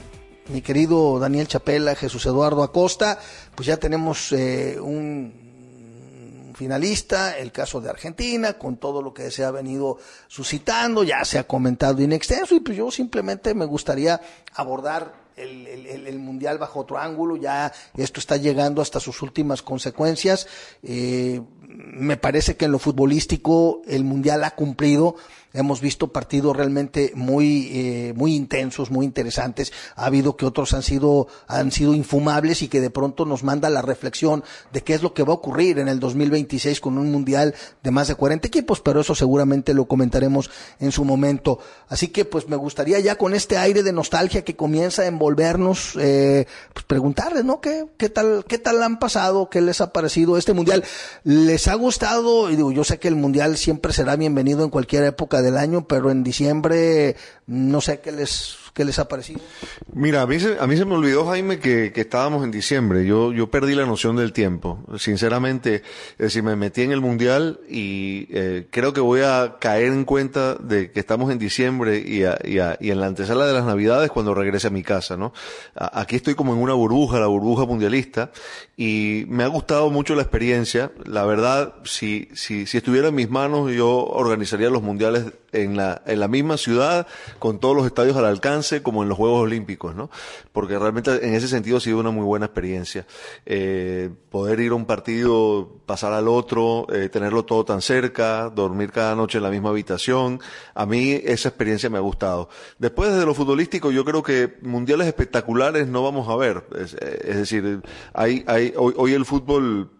Mi 0.48 0.62
querido 0.62 1.18
Daniel 1.18 1.46
Chapela, 1.46 1.94
Jesús 1.94 2.24
Eduardo 2.24 2.62
Acosta, 2.62 3.18
pues 3.54 3.66
ya 3.66 3.76
tenemos 3.76 4.32
eh, 4.32 4.80
un 4.80 6.54
finalista, 6.56 7.36
el 7.36 7.52
caso 7.52 7.82
de 7.82 7.90
Argentina, 7.90 8.54
con 8.54 8.78
todo 8.78 9.02
lo 9.02 9.12
que 9.12 9.30
se 9.30 9.44
ha 9.44 9.50
venido 9.50 9.98
suscitando, 10.26 11.04
ya 11.04 11.22
se 11.26 11.38
ha 11.38 11.46
comentado 11.46 12.00
in 12.00 12.14
extenso, 12.14 12.54
y 12.54 12.60
pues 12.60 12.78
yo 12.78 12.90
simplemente 12.90 13.52
me 13.52 13.66
gustaría 13.66 14.18
abordar 14.54 15.12
el, 15.36 16.18
mundial 16.18 16.56
bajo 16.56 16.80
otro 16.80 16.96
ángulo, 16.96 17.36
ya 17.36 17.70
esto 17.94 18.20
está 18.20 18.38
llegando 18.38 18.80
hasta 18.80 19.00
sus 19.00 19.20
últimas 19.20 19.60
consecuencias. 19.60 20.46
Eh, 20.82 21.42
me 21.68 22.16
parece 22.16 22.56
que 22.56 22.64
en 22.64 22.72
lo 22.72 22.78
futbolístico 22.78 23.82
el 23.86 24.04
mundial 24.04 24.44
ha 24.44 24.52
cumplido. 24.52 25.16
Hemos 25.54 25.80
visto 25.80 26.08
partidos 26.08 26.56
realmente 26.56 27.12
muy, 27.14 27.70
eh, 27.72 28.12
muy 28.16 28.34
intensos, 28.34 28.90
muy 28.90 29.06
interesantes. 29.06 29.72
Ha 29.94 30.06
habido 30.06 30.36
que 30.36 30.46
otros 30.46 30.74
han 30.74 30.82
sido, 30.82 31.28
han 31.46 31.70
sido 31.70 31.94
infumables 31.94 32.60
y 32.62 32.68
que 32.68 32.80
de 32.80 32.90
pronto 32.90 33.24
nos 33.24 33.44
manda 33.44 33.70
la 33.70 33.80
reflexión 33.80 34.42
de 34.72 34.82
qué 34.82 34.94
es 34.94 35.02
lo 35.04 35.14
que 35.14 35.22
va 35.22 35.30
a 35.32 35.36
ocurrir 35.36 35.78
en 35.78 35.86
el 35.86 36.00
2026 36.00 36.80
con 36.80 36.98
un 36.98 37.12
mundial 37.12 37.54
de 37.84 37.90
más 37.92 38.08
de 38.08 38.16
40 38.16 38.48
equipos, 38.48 38.80
pero 38.80 39.00
eso 39.00 39.14
seguramente 39.14 39.74
lo 39.74 39.86
comentaremos 39.86 40.50
en 40.80 40.90
su 40.90 41.04
momento. 41.04 41.60
Así 41.88 42.08
que 42.08 42.24
pues 42.24 42.48
me 42.48 42.56
gustaría 42.56 42.98
ya 42.98 43.16
con 43.16 43.32
este 43.32 43.56
aire 43.56 43.84
de 43.84 43.92
nostalgia 43.92 44.42
que 44.42 44.56
comienza 44.56 45.02
a 45.02 45.06
envolvernos, 45.06 45.92
eh, 46.00 46.46
pues 46.72 46.84
preguntarles, 46.84 47.44
¿no? 47.44 47.60
¿Qué, 47.60 47.86
qué 47.96 48.08
tal, 48.08 48.44
qué 48.48 48.58
tal 48.58 48.82
han 48.82 48.98
pasado? 48.98 49.48
¿Qué 49.48 49.60
les 49.60 49.80
ha 49.80 49.92
parecido 49.92 50.36
este 50.36 50.52
mundial? 50.52 50.82
¿Les 51.22 51.68
ha 51.68 51.74
gustado? 51.74 52.50
Y 52.50 52.56
digo, 52.56 52.72
yo 52.72 52.82
sé 52.82 52.98
que 52.98 53.06
el 53.06 53.14
mundial 53.14 53.56
siempre 53.56 53.92
será 53.92 54.16
bienvenido 54.16 54.64
en 54.64 54.70
cualquier 54.70 55.04
época 55.04 55.43
del 55.44 55.56
año, 55.58 55.86
pero 55.86 56.10
en 56.10 56.24
diciembre 56.24 57.16
no 57.46 57.80
sé 57.80 58.00
qué 58.00 58.10
les 58.10 58.56
qué 58.74 58.84
les 58.84 58.98
ha 58.98 59.06
parecido. 59.06 59.40
Mira, 59.92 60.22
a 60.22 60.26
mí 60.26 60.40
se, 60.40 60.58
a 60.58 60.66
mí 60.66 60.76
se 60.76 60.84
me 60.84 60.94
olvidó, 60.94 61.24
Jaime, 61.26 61.60
que, 61.60 61.92
que 61.92 62.00
estábamos 62.00 62.42
en 62.44 62.50
diciembre. 62.50 63.06
Yo, 63.06 63.32
yo 63.32 63.48
perdí 63.48 63.74
la 63.76 63.86
noción 63.86 64.16
del 64.16 64.32
tiempo. 64.32 64.80
Sinceramente, 64.98 65.84
decir, 66.18 66.42
me 66.42 66.56
metí 66.56 66.82
en 66.82 66.90
el 66.90 67.00
Mundial 67.00 67.60
y 67.68 68.26
eh, 68.30 68.66
creo 68.70 68.92
que 68.92 69.00
voy 69.00 69.20
a 69.20 69.56
caer 69.60 69.92
en 69.92 70.04
cuenta 70.04 70.56
de 70.56 70.90
que 70.90 70.98
estamos 70.98 71.30
en 71.30 71.38
diciembre 71.38 72.02
y, 72.04 72.24
a, 72.24 72.36
y, 72.44 72.58
a, 72.58 72.76
y 72.80 72.90
en 72.90 72.98
la 72.98 73.06
antesala 73.06 73.46
de 73.46 73.52
las 73.52 73.64
Navidades 73.64 74.10
cuando 74.10 74.34
regrese 74.34 74.66
a 74.66 74.70
mi 74.70 74.82
casa, 74.82 75.16
¿no? 75.16 75.32
Aquí 75.76 76.16
estoy 76.16 76.34
como 76.34 76.52
en 76.52 76.58
una 76.58 76.74
burbuja, 76.74 77.20
la 77.20 77.28
burbuja 77.28 77.66
mundialista, 77.66 78.32
y 78.76 79.24
me 79.28 79.44
ha 79.44 79.48
gustado 79.48 79.90
mucho 79.90 80.14
la 80.14 80.22
experiencia. 80.22 80.90
La 81.04 81.24
verdad, 81.24 81.74
si, 81.84 82.28
si, 82.34 82.66
si 82.66 82.78
estuviera 82.78 83.08
en 83.08 83.14
mis 83.14 83.30
manos, 83.30 83.70
yo 83.72 84.04
organizaría 84.04 84.70
los 84.70 84.82
mundiales 84.82 85.26
en 85.52 85.76
la, 85.76 86.02
en 86.06 86.20
la 86.20 86.28
misma 86.28 86.56
ciudad, 86.56 87.06
con 87.38 87.60
todos 87.60 87.76
los 87.76 87.86
estadios 87.86 88.16
al 88.16 88.24
alcance, 88.24 88.82
como 88.82 89.02
en 89.02 89.08
los 89.08 89.16
Juegos 89.16 89.42
Olímpicos, 89.42 89.94
¿no? 89.94 90.10
Porque 90.52 90.78
realmente 90.78 91.26
en 91.26 91.34
ese 91.34 91.48
sentido 91.48 91.76
ha 91.76 91.80
sido 91.80 91.98
una 91.98 92.10
muy 92.10 92.24
buena 92.24 92.46
experiencia. 92.46 93.06
Eh, 93.46 94.10
poder 94.30 94.58
ir 94.60 94.72
a 94.72 94.74
un 94.74 94.84
partido, 94.84 95.80
pasar 95.86 96.12
al 96.12 96.26
otro, 96.26 96.86
eh, 96.92 97.08
tenerlo 97.08 97.44
todo 97.44 97.64
tan 97.64 97.80
cerca, 97.80 98.50
dormir 98.50 98.90
cada 98.90 99.14
noche 99.14 99.38
en 99.38 99.44
la 99.44 99.50
misma 99.50 99.70
habitación, 99.70 100.40
a 100.74 100.86
mí 100.86 101.12
esa 101.12 101.48
experiencia 101.48 101.88
me 101.88 101.98
ha 101.98 102.00
gustado. 102.02 102.48
Después, 102.78 103.12
desde 103.12 103.24
lo 103.24 103.34
futbolístico, 103.34 103.92
yo 103.92 104.04
creo 104.04 104.22
que 104.22 104.56
mundiales 104.62 105.06
espectaculares 105.06 105.86
no 105.86 106.02
vamos 106.02 106.28
a 106.28 106.36
ver. 106.36 106.64
Es, 106.76 106.94
es 106.94 107.36
decir, 107.36 107.80
hay, 108.12 108.44
hay, 108.48 108.63
hoy, 108.76 109.12
el 109.12 109.24
fútbol 109.24 109.90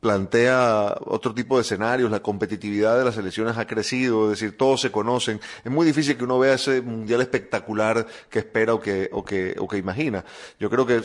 plantea 0.00 0.94
otro 1.06 1.34
tipo 1.34 1.56
de 1.56 1.62
escenarios, 1.62 2.10
la 2.10 2.20
competitividad 2.20 2.98
de 2.98 3.04
las 3.04 3.14
selecciones 3.14 3.56
ha 3.56 3.66
crecido, 3.66 4.24
es 4.24 4.38
decir, 4.38 4.56
todos 4.56 4.80
se 4.80 4.92
conocen. 4.92 5.40
Es 5.64 5.72
muy 5.72 5.86
difícil 5.86 6.16
que 6.16 6.24
uno 6.24 6.38
vea 6.38 6.54
ese 6.54 6.80
mundial 6.82 7.20
espectacular 7.20 8.06
que 8.28 8.40
espera 8.40 8.74
o 8.74 8.80
que, 8.80 9.08
o 9.12 9.24
que, 9.24 9.56
o 9.58 9.66
que 9.66 9.78
imagina. 9.78 10.24
Yo 10.60 10.70
creo 10.70 10.86
que 10.86 11.02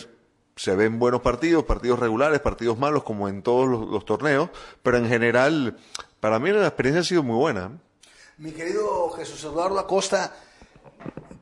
se 0.56 0.76
ven 0.76 1.00
buenos 1.00 1.22
partidos, 1.22 1.64
partidos 1.64 2.00
regulares, 2.00 2.40
partidos 2.42 2.78
malos, 2.78 3.04
como 3.04 3.28
en 3.30 3.42
todos 3.42 3.68
los, 3.68 3.88
los 3.88 4.06
torneos, 4.06 4.50
pero 4.84 4.98
en 4.98 5.08
general, 5.08 5.78
para 6.20 6.38
mí 6.40 6.52
la 6.52 6.68
experiencia 6.68 7.02
ha 7.02 7.06
sido 7.06 7.24
muy 7.24 7.38
buena. 7.38 7.72
Mi 8.38 8.52
querido 8.52 9.10
Jesús 9.12 9.44
Eduardo 9.44 9.80
Acosta, 9.80 10.36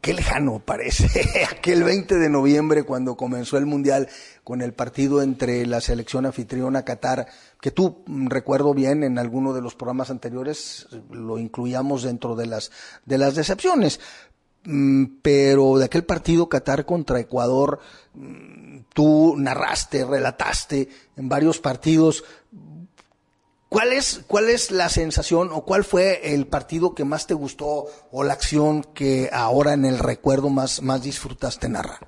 qué 0.02 0.14
lejano 0.14 0.60
parece 0.60 1.08
aquel 1.52 1.84
20 1.84 2.16
de 2.16 2.30
noviembre 2.30 2.84
cuando 2.84 3.18
comenzó 3.18 3.58
el 3.58 3.66
Mundial 3.66 4.08
con 4.44 4.62
el 4.62 4.74
partido 4.74 5.22
entre 5.22 5.66
la 5.66 5.82
selección 5.82 6.26
anfitriona 6.26 6.86
Qatar, 6.86 7.28
que 7.62 7.72
tú 7.72 8.04
recuerdo 8.08 8.74
bien 8.74 9.04
en 9.04 9.18
alguno 9.18 9.54
de 9.54 9.62
los 9.62 9.76
programas 9.76 10.10
anteriores 10.10 10.88
lo 11.12 11.38
incluíamos 11.38 12.04
dentro 12.04 12.36
de 12.36 12.48
las 12.48 12.72
de 13.06 13.18
las 13.18 13.36
decepciones. 13.36 14.00
Pero 15.22 15.78
de 15.78 15.86
aquel 15.86 16.04
partido 16.04 16.50
Qatar 16.50 16.86
contra 16.86 17.20
Ecuador, 17.20 17.80
tú 18.94 19.36
narraste, 19.38 20.04
relataste 20.04 20.90
en 21.16 21.30
varios 21.30 21.60
partidos 21.60 22.26
¿Cuál 23.70 23.94
es, 23.94 24.24
¿Cuál 24.26 24.50
es 24.50 24.72
la 24.72 24.90
sensación 24.90 25.50
o 25.52 25.64
cuál 25.64 25.84
fue 25.84 26.34
el 26.34 26.48
partido 26.48 26.96
que 26.96 27.06
más 27.06 27.28
te 27.28 27.36
gustó 27.36 27.86
o 28.12 28.24
la 28.24 28.34
acción 28.34 28.84
que 28.84 29.30
ahora 29.32 29.74
en 29.74 29.86
el 29.86 30.00
recuerdo 30.00 30.50
más, 30.50 30.82
más 30.82 31.04
disfrutaste 31.04 31.70
narrar? 31.70 32.00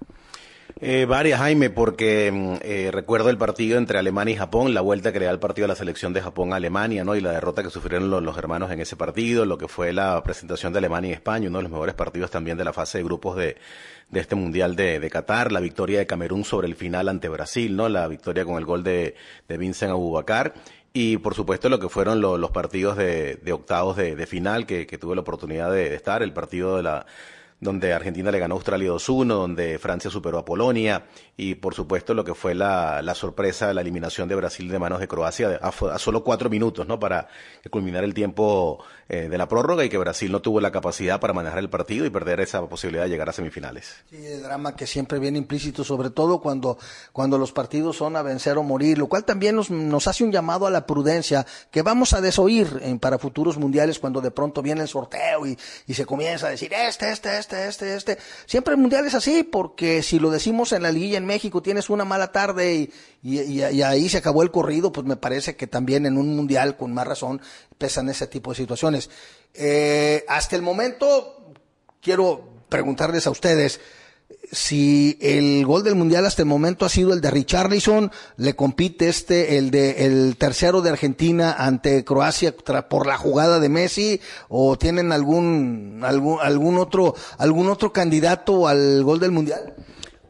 Eh, 0.84 1.06
varias, 1.08 1.40
Jaime, 1.40 1.70
porque 1.70 2.58
eh, 2.64 2.90
recuerdo 2.92 3.30
el 3.30 3.38
partido 3.38 3.78
entre 3.78 4.00
Alemania 4.00 4.34
y 4.34 4.38
Japón, 4.38 4.74
la 4.74 4.82
vuelta 4.82 5.14
que 5.14 5.20
le 5.20 5.26
da 5.26 5.32
el 5.32 5.38
partido 5.38 5.66
a 5.66 5.68
la 5.68 5.76
selección 5.76 6.12
de 6.12 6.22
Japón 6.22 6.54
a 6.54 6.56
Alemania, 6.56 7.04
¿no? 7.04 7.16
Y 7.16 7.22
la 7.22 7.32
derrota 7.32 7.62
que 7.62 7.70
sufrieron 7.70 8.10
los, 8.10 8.24
los, 8.24 8.36
hermanos 8.36 8.72
en 8.72 8.80
ese 8.80 8.96
partido, 8.96 9.46
lo 9.46 9.60
que 9.60 9.68
fue 9.68 9.94
la 9.94 10.24
presentación 10.24 10.74
de 10.74 10.80
Alemania 10.80 11.12
y 11.12 11.14
España, 11.14 11.50
uno 11.50 11.60
de 11.60 11.64
los 11.66 11.72
mejores 11.72 11.94
partidos 11.94 12.32
también 12.32 12.58
de 12.58 12.64
la 12.64 12.74
fase 12.74 12.98
de 12.98 13.04
grupos 13.04 13.36
de, 13.38 13.58
de 14.10 14.20
este 14.20 14.34
Mundial 14.34 14.76
de, 14.76 15.00
de 15.00 15.10
Qatar, 15.12 15.52
la 15.52 15.60
victoria 15.60 16.00
de 16.00 16.08
Camerún 16.08 16.44
sobre 16.44 16.68
el 16.68 16.76
final 16.76 17.10
ante 17.10 17.30
Brasil, 17.30 17.76
¿no? 17.76 17.88
La 17.88 18.08
victoria 18.08 18.44
con 18.44 18.58
el 18.58 18.66
gol 18.66 18.84
de, 18.84 19.14
de 19.48 19.58
Vincent 19.58 19.92
Abubakar 19.92 20.56
y 20.94 21.18
por 21.18 21.36
supuesto 21.36 21.70
lo 21.70 21.80
que 21.80 21.90
fueron 21.90 22.22
lo, 22.22 22.38
los 22.38 22.52
partidos 22.52 22.98
de, 22.98 23.36
de 23.36 23.54
octavos 23.54 23.96
de, 23.96 24.26
final 24.26 24.66
que, 24.66 24.86
tuve 25.00 25.16
la 25.16 25.22
oportunidad 25.22 25.72
de, 25.72 25.90
de, 25.90 25.96
estar, 25.96 26.22
el 26.22 26.34
partido 26.34 26.78
de 26.78 26.84
la 26.84 27.06
donde 27.62 27.94
Argentina 27.94 28.32
le 28.32 28.40
ganó 28.40 28.56
a 28.56 28.58
Australia 28.58 28.90
2-1, 28.90 29.28
donde 29.28 29.78
Francia 29.78 30.10
superó 30.10 30.40
a 30.40 30.46
Polonia 30.46 31.06
y 31.38 31.54
por 31.56 31.76
supuesto 31.76 32.16
lo 32.16 32.26
que 32.26 32.34
fue 32.34 32.56
la, 32.56 33.04
la 33.04 33.14
sorpresa, 33.14 33.72
la 33.72 33.82
eliminación 33.82 34.28
de 34.28 34.36
Brasil 34.36 34.68
de 34.68 34.80
manos 34.80 35.00
de 35.00 35.08
Croacia 35.08 35.60
a, 35.62 35.68
a 35.68 36.00
solo 36.00 36.24
cuatro 36.24 36.50
minutos, 36.50 36.88
¿no? 36.88 37.00
Para 37.00 37.28
culminar 37.70 38.04
el 38.04 38.16
tiempo 38.16 38.84
eh, 39.14 39.28
de 39.28 39.38
la 39.38 39.50
prórroga 39.50 39.84
y 39.84 39.90
que 39.90 39.98
Brasil 39.98 40.32
no 40.32 40.42
tuvo 40.42 40.62
la 40.62 40.72
capacidad 40.72 41.20
para 41.20 41.34
manejar 41.34 41.60
el 41.60 41.70
partido 41.70 42.06
y 42.06 42.10
perder 42.10 42.40
esa 42.40 42.66
posibilidad 42.70 43.04
de 43.04 43.10
llegar 43.10 43.28
a 43.28 43.34
semifinales. 43.34 43.94
Sí, 44.10 44.26
el 44.26 44.42
drama 44.42 44.74
que 44.74 44.88
siempre 44.88 45.20
viene 45.20 45.38
implícito, 45.38 45.84
sobre 45.84 46.12
todo 46.12 46.40
cuando, 46.40 46.78
cuando 47.12 47.38
los 47.38 47.52
partidos 47.52 47.98
son 47.98 48.16
a 48.16 48.22
vencer 48.22 48.58
o 48.58 48.64
morir, 48.64 48.98
lo 48.98 49.08
cual 49.08 49.26
también 49.26 49.58
nos, 49.58 49.70
nos 49.70 50.08
hace 50.08 50.24
un 50.24 50.32
llamado 50.32 50.66
a 50.66 50.70
la 50.70 50.86
prudencia 50.86 51.46
que 51.72 51.82
vamos 51.82 52.14
a 52.14 52.22
desoír 52.22 52.80
en, 52.84 53.00
para 53.00 53.20
futuros 53.20 53.58
mundiales 53.58 54.00
cuando 54.00 54.22
de 54.22 54.32
pronto 54.32 54.62
viene 54.62 54.80
el 54.80 54.88
sorteo 54.88 55.46
y, 55.46 55.60
y 55.88 55.94
se 55.94 56.06
comienza 56.06 56.48
a 56.48 56.52
decir 56.52 56.72
este, 56.74 57.12
este, 57.12 57.38
este, 57.38 57.68
este, 57.68 57.96
este. 57.96 58.18
Siempre 58.46 58.76
el 58.76 58.80
mundial 58.80 59.06
es 59.06 59.14
así, 59.14 59.44
porque 59.44 60.04
si 60.04 60.20
lo 60.20 60.30
decimos 60.30 60.72
en 60.72 60.84
la 60.84 60.92
liguilla 60.94 61.18
en 61.18 61.26
México, 61.26 61.62
tienes 61.62 61.90
una 61.90 62.06
mala 62.06 62.32
tarde 62.32 62.76
y, 62.76 62.94
y, 63.24 63.40
y, 63.40 63.84
ahí 63.84 64.10
se 64.10 64.18
acabó 64.18 64.42
el 64.42 64.50
corrido, 64.50 64.92
pues 64.92 65.06
me 65.06 65.16
parece 65.16 65.56
que 65.56 65.68
también 65.68 66.06
en 66.08 66.18
un 66.18 66.36
mundial, 66.36 66.76
con 66.76 66.94
más 66.94 67.06
razón, 67.06 67.40
pesan 67.78 68.10
ese 68.10 68.26
tipo 68.26 68.52
de 68.52 68.58
situaciones. 68.58 69.12
Eh, 69.54 70.26
hasta 70.28 70.56
el 70.56 70.64
momento, 70.64 71.54
quiero 72.02 72.50
preguntarles 72.70 73.28
a 73.28 73.32
ustedes 73.32 73.80
si 74.52 75.18
el 75.22 75.66
gol 75.66 75.84
del 75.84 75.96
mundial 75.96 76.26
hasta 76.26 76.42
el 76.42 76.48
momento 76.48 76.86
ha 76.86 76.90
sido 76.90 77.14
el 77.14 77.22
de 77.22 77.32
Richarlison, 77.32 78.12
le 78.38 78.56
compite 78.56 79.08
este 79.08 79.58
el 79.58 79.72
de 79.72 80.06
el 80.06 80.36
tercero 80.38 80.82
de 80.82 80.90
Argentina 80.90 81.54
ante 81.54 82.04
Croacia 82.04 82.54
por 82.90 83.08
la 83.08 83.18
jugada 83.18 83.60
de 83.60 83.70
Messi 83.70 84.20
o 84.50 84.78
tienen 84.78 85.12
algún 85.12 86.02
algún 86.04 86.40
algún 86.42 86.78
otro 86.78 87.16
algún 87.38 87.70
otro 87.70 87.94
candidato 87.94 88.68
al 88.68 89.04
gol 89.04 89.20
del 89.20 89.32
mundial. 89.32 89.74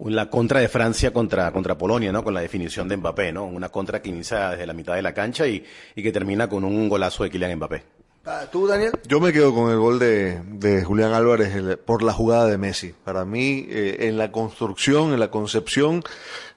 La 0.05 0.29
contra 0.29 0.59
de 0.59 0.67
Francia 0.67 1.11
contra, 1.13 1.51
contra 1.51 1.77
Polonia, 1.77 2.11
¿no? 2.11 2.23
Con 2.23 2.33
la 2.33 2.41
definición 2.41 2.87
de 2.87 2.97
Mbappé, 2.97 3.31
¿no? 3.31 3.45
Una 3.45 3.69
contra 3.69 4.01
que 4.01 4.09
inicia 4.09 4.49
desde 4.51 4.65
la 4.65 4.73
mitad 4.73 4.95
de 4.95 5.01
la 5.01 5.13
cancha 5.13 5.45
y, 5.47 5.63
y 5.95 6.01
que 6.03 6.11
termina 6.11 6.47
con 6.49 6.63
un 6.63 6.89
golazo 6.89 7.23
de 7.23 7.29
Kylian 7.29 7.55
Mbappé. 7.57 7.83
Ah, 8.25 8.45
¿Tú, 8.51 8.67
Daniel? 8.67 8.91
Yo 9.07 9.19
me 9.19 9.33
quedo 9.33 9.53
con 9.53 9.71
el 9.71 9.77
gol 9.79 9.97
de, 9.97 10.41
de 10.45 10.83
Julián 10.83 11.11
Álvarez 11.13 11.55
el- 11.55 11.77
por 11.79 12.03
la 12.03 12.13
jugada 12.13 12.45
de 12.47 12.57
Messi. 12.59 12.93
Para 13.03 13.25
mí, 13.25 13.65
eh, 13.69 13.97
en 14.01 14.17
la 14.17 14.31
construcción, 14.31 15.11
en 15.13 15.19
la 15.19 15.31
concepción, 15.31 16.03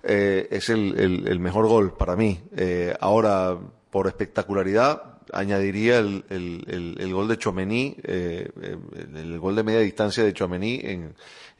eh, 0.03 0.47
es 0.51 0.69
el, 0.69 0.99
el- 0.99 1.27
el 1.29 1.39
mejor 1.41 1.67
gol 1.67 1.95
para 1.97 2.17
mí. 2.17 2.41
Eh, 2.57 2.95
ahora, 3.01 3.57
por 3.91 4.07
espectacularidad, 4.09 5.03
añadiría 5.33 5.99
el, 5.99 6.25
el- 6.29 6.65
el- 6.69 6.97
el 7.01 7.13
gol 7.15 7.29
de 7.29 7.39
Chomení, 7.39 7.97
eh, 8.03 8.49
eh, 8.63 8.77
el, 9.15 9.17
el 9.33 9.39
gol 9.39 9.57
de 9.57 9.63
media 9.63 9.81
distancia 9.81 10.23
de 10.23 10.33
Chomení 10.35 10.81
en, 10.83 11.15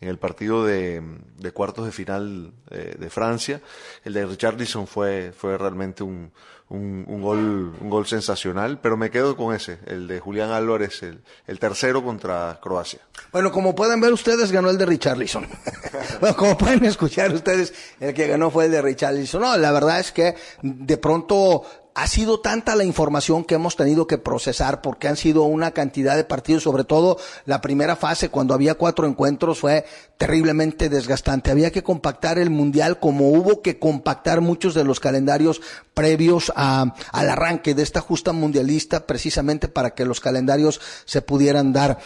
en 0.05 0.11
el 0.11 0.19
partido 0.19 0.67
de, 0.67 1.03
de 1.39 1.51
cuartos 1.53 1.87
de 1.87 1.93
final 1.93 2.53
eh, 2.71 2.95
de 2.99 3.11
Francia. 3.11 3.63
El 4.05 4.13
de 4.13 4.27
Richarlison 4.27 4.87
fue, 4.87 5.33
fue 5.35 5.57
realmente 5.57 6.03
un, 6.03 6.31
un, 6.69 7.07
un 7.09 7.23
gol, 7.23 7.75
un 7.81 7.89
gol 7.89 8.07
sensacional, 8.07 8.79
pero 8.81 8.99
me 8.99 9.11
quedo 9.11 9.35
con 9.35 9.55
ese, 9.55 9.79
el 9.87 10.07
de 10.07 10.21
Julián 10.21 10.51
Álvarez, 10.51 11.03
el, 11.03 11.23
el 11.47 11.59
tercero 11.59 12.05
contra 12.05 12.59
Croacia. 12.63 13.01
Bueno, 13.33 13.51
como 13.51 13.75
pueden 13.75 13.99
ver 13.99 14.13
ustedes, 14.13 14.53
ganó 14.53 14.69
el 14.69 14.77
de 14.77 14.85
Richarlison. 14.85 15.47
bueno, 16.21 16.37
como 16.37 16.59
pueden 16.59 16.85
escuchar 16.85 17.33
ustedes, 17.33 17.73
el 17.99 18.13
que 18.13 18.27
ganó 18.27 18.51
fue 18.51 18.67
el 18.67 18.73
de 18.73 18.83
Richarlison. 18.83 19.41
No, 19.41 19.57
la 19.57 19.73
verdad 19.73 20.01
es 20.01 20.13
que 20.13 20.35
de 20.61 20.99
pronto 20.99 21.63
ha 21.97 22.09
sido 22.09 22.41
tanta 22.41 22.75
la 22.75 22.83
información 22.83 23.45
que 23.45 23.55
hemos 23.55 23.77
tenido 23.77 24.09
que 24.09 24.19
procesar 24.19 24.83
porque 24.83 25.07
han 25.07 25.17
sido 25.17 25.45
una 25.45 25.71
cantidad 25.71 26.17
de 26.17 26.25
partidos, 26.25 26.65
sobre 26.65 26.83
todo 26.83 27.19
la 27.47 27.61
primera 27.61 27.95
fase 27.95 28.31
cuando 28.31 28.53
había 28.53 28.75
cuatro 28.75 29.07
encuentros 29.07 29.61
fue 29.61 29.85
terriblemente 30.19 30.89
desgastante. 30.89 31.53
Había 31.53 31.71
que 31.71 31.85
compactar 31.85 32.39
el 32.41 32.51
mundial 32.51 32.99
como 32.99 33.29
hubo 33.29 33.63
que 33.63 33.79
compactar 33.79 34.41
muchos 34.41 34.75
de 34.75 34.83
los 34.83 34.99
calendarios 34.99 35.61
previos 35.95 36.53
a, 36.57 36.97
al 37.13 37.31
arranque 37.31 37.77
de 37.77 37.85
esta 37.85 38.01
justa 38.01 38.33
mundialista 38.33 39.07
precisamente 39.07 39.69
para 39.69 39.95
que 39.95 40.05
los 40.05 40.19
calendarios 40.19 40.81
se 41.05 41.23
pudieran 41.23 41.73
dar. 41.73 41.99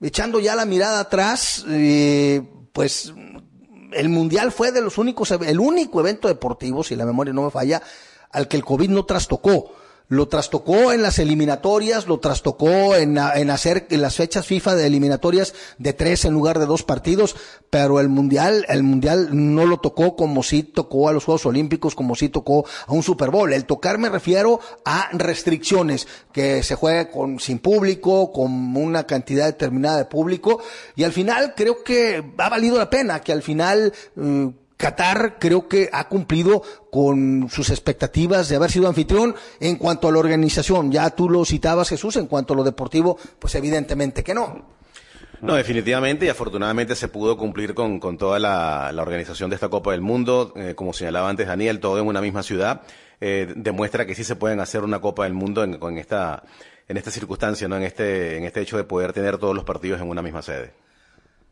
Echando 0.00 0.40
ya 0.40 0.56
la 0.56 0.64
mirada 0.64 0.98
atrás, 0.98 1.64
eh, 1.68 2.42
pues 2.72 3.14
el 3.92 4.08
mundial 4.08 4.50
fue 4.50 4.72
de 4.72 4.80
los 4.80 4.98
únicos, 4.98 5.30
el 5.30 5.60
único 5.60 6.00
evento 6.00 6.26
deportivo, 6.26 6.82
si 6.82 6.96
la 6.96 7.06
memoria 7.06 7.32
no 7.32 7.42
me 7.42 7.50
falla, 7.50 7.80
al 8.30 8.48
que 8.48 8.56
el 8.56 8.64
COVID 8.64 8.90
no 8.90 9.04
trastocó. 9.04 9.72
Lo 10.08 10.28
trastocó 10.28 10.92
en 10.92 11.02
las 11.02 11.18
eliminatorias, 11.18 12.06
lo 12.06 12.20
trastocó 12.20 12.94
en, 12.94 13.18
en 13.18 13.50
hacer 13.50 13.88
en 13.90 14.02
las 14.02 14.14
fechas 14.14 14.46
FIFA 14.46 14.76
de 14.76 14.86
eliminatorias 14.86 15.52
de 15.78 15.94
tres 15.94 16.24
en 16.24 16.32
lugar 16.32 16.60
de 16.60 16.66
dos 16.66 16.84
partidos, 16.84 17.34
pero 17.70 17.98
el 17.98 18.08
mundial, 18.08 18.64
el 18.68 18.84
mundial 18.84 19.30
no 19.32 19.66
lo 19.66 19.78
tocó 19.78 20.14
como 20.14 20.44
si 20.44 20.62
tocó 20.62 21.08
a 21.08 21.12
los 21.12 21.24
Juegos 21.24 21.44
Olímpicos, 21.46 21.96
como 21.96 22.14
si 22.14 22.28
tocó 22.28 22.64
a 22.86 22.92
un 22.92 23.02
Super 23.02 23.30
Bowl. 23.30 23.52
El 23.52 23.64
tocar 23.64 23.98
me 23.98 24.08
refiero 24.08 24.60
a 24.84 25.08
restricciones, 25.10 26.06
que 26.30 26.62
se 26.62 26.76
juegue 26.76 27.10
con, 27.10 27.40
sin 27.40 27.58
público, 27.58 28.30
con 28.30 28.76
una 28.76 29.08
cantidad 29.08 29.46
determinada 29.46 29.98
de 29.98 30.04
público, 30.04 30.62
y 30.94 31.02
al 31.02 31.12
final 31.12 31.54
creo 31.56 31.82
que 31.82 32.32
ha 32.38 32.48
valido 32.48 32.78
la 32.78 32.88
pena, 32.88 33.22
que 33.22 33.32
al 33.32 33.42
final, 33.42 33.92
eh, 34.16 34.52
Qatar 34.76 35.36
creo 35.38 35.68
que 35.68 35.88
ha 35.92 36.08
cumplido 36.08 36.62
con 36.90 37.48
sus 37.50 37.70
expectativas 37.70 38.48
de 38.48 38.56
haber 38.56 38.70
sido 38.70 38.88
anfitrión 38.88 39.34
en 39.60 39.76
cuanto 39.76 40.08
a 40.08 40.12
la 40.12 40.18
organización. 40.18 40.92
Ya 40.92 41.08
tú 41.10 41.30
lo 41.30 41.44
citabas, 41.44 41.88
Jesús, 41.88 42.16
en 42.16 42.26
cuanto 42.26 42.52
a 42.54 42.56
lo 42.56 42.64
deportivo, 42.64 43.18
pues 43.38 43.54
evidentemente 43.54 44.22
que 44.22 44.34
no. 44.34 44.76
No, 45.40 45.54
definitivamente 45.54 46.26
y 46.26 46.28
afortunadamente 46.28 46.94
se 46.94 47.08
pudo 47.08 47.36
cumplir 47.36 47.74
con, 47.74 48.00
con 48.00 48.16
toda 48.16 48.38
la, 48.38 48.90
organización 48.96 49.50
de 49.50 49.56
esta 49.56 49.68
Copa 49.68 49.92
del 49.92 50.00
Mundo. 50.00 50.52
Eh, 50.56 50.74
como 50.74 50.92
señalaba 50.92 51.28
antes 51.28 51.46
Daniel, 51.46 51.80
todo 51.80 51.98
en 51.98 52.06
una 52.06 52.20
misma 52.20 52.42
ciudad. 52.42 52.82
Eh, 53.20 53.52
demuestra 53.56 54.06
que 54.06 54.14
sí 54.14 54.24
se 54.24 54.36
pueden 54.36 54.60
hacer 54.60 54.82
una 54.82 55.00
Copa 55.00 55.24
del 55.24 55.34
Mundo 55.34 55.62
en, 55.62 55.78
con 55.78 55.98
esta, 55.98 56.42
en 56.88 56.96
esta 56.96 57.10
circunstancia, 57.10 57.68
¿no? 57.68 57.76
en, 57.76 57.82
este, 57.82 58.36
en 58.36 58.44
este 58.44 58.60
hecho 58.60 58.76
de 58.76 58.84
poder 58.84 59.12
tener 59.12 59.38
todos 59.38 59.54
los 59.54 59.64
partidos 59.64 60.00
en 60.00 60.08
una 60.08 60.22
misma 60.22 60.42
sede. 60.42 60.72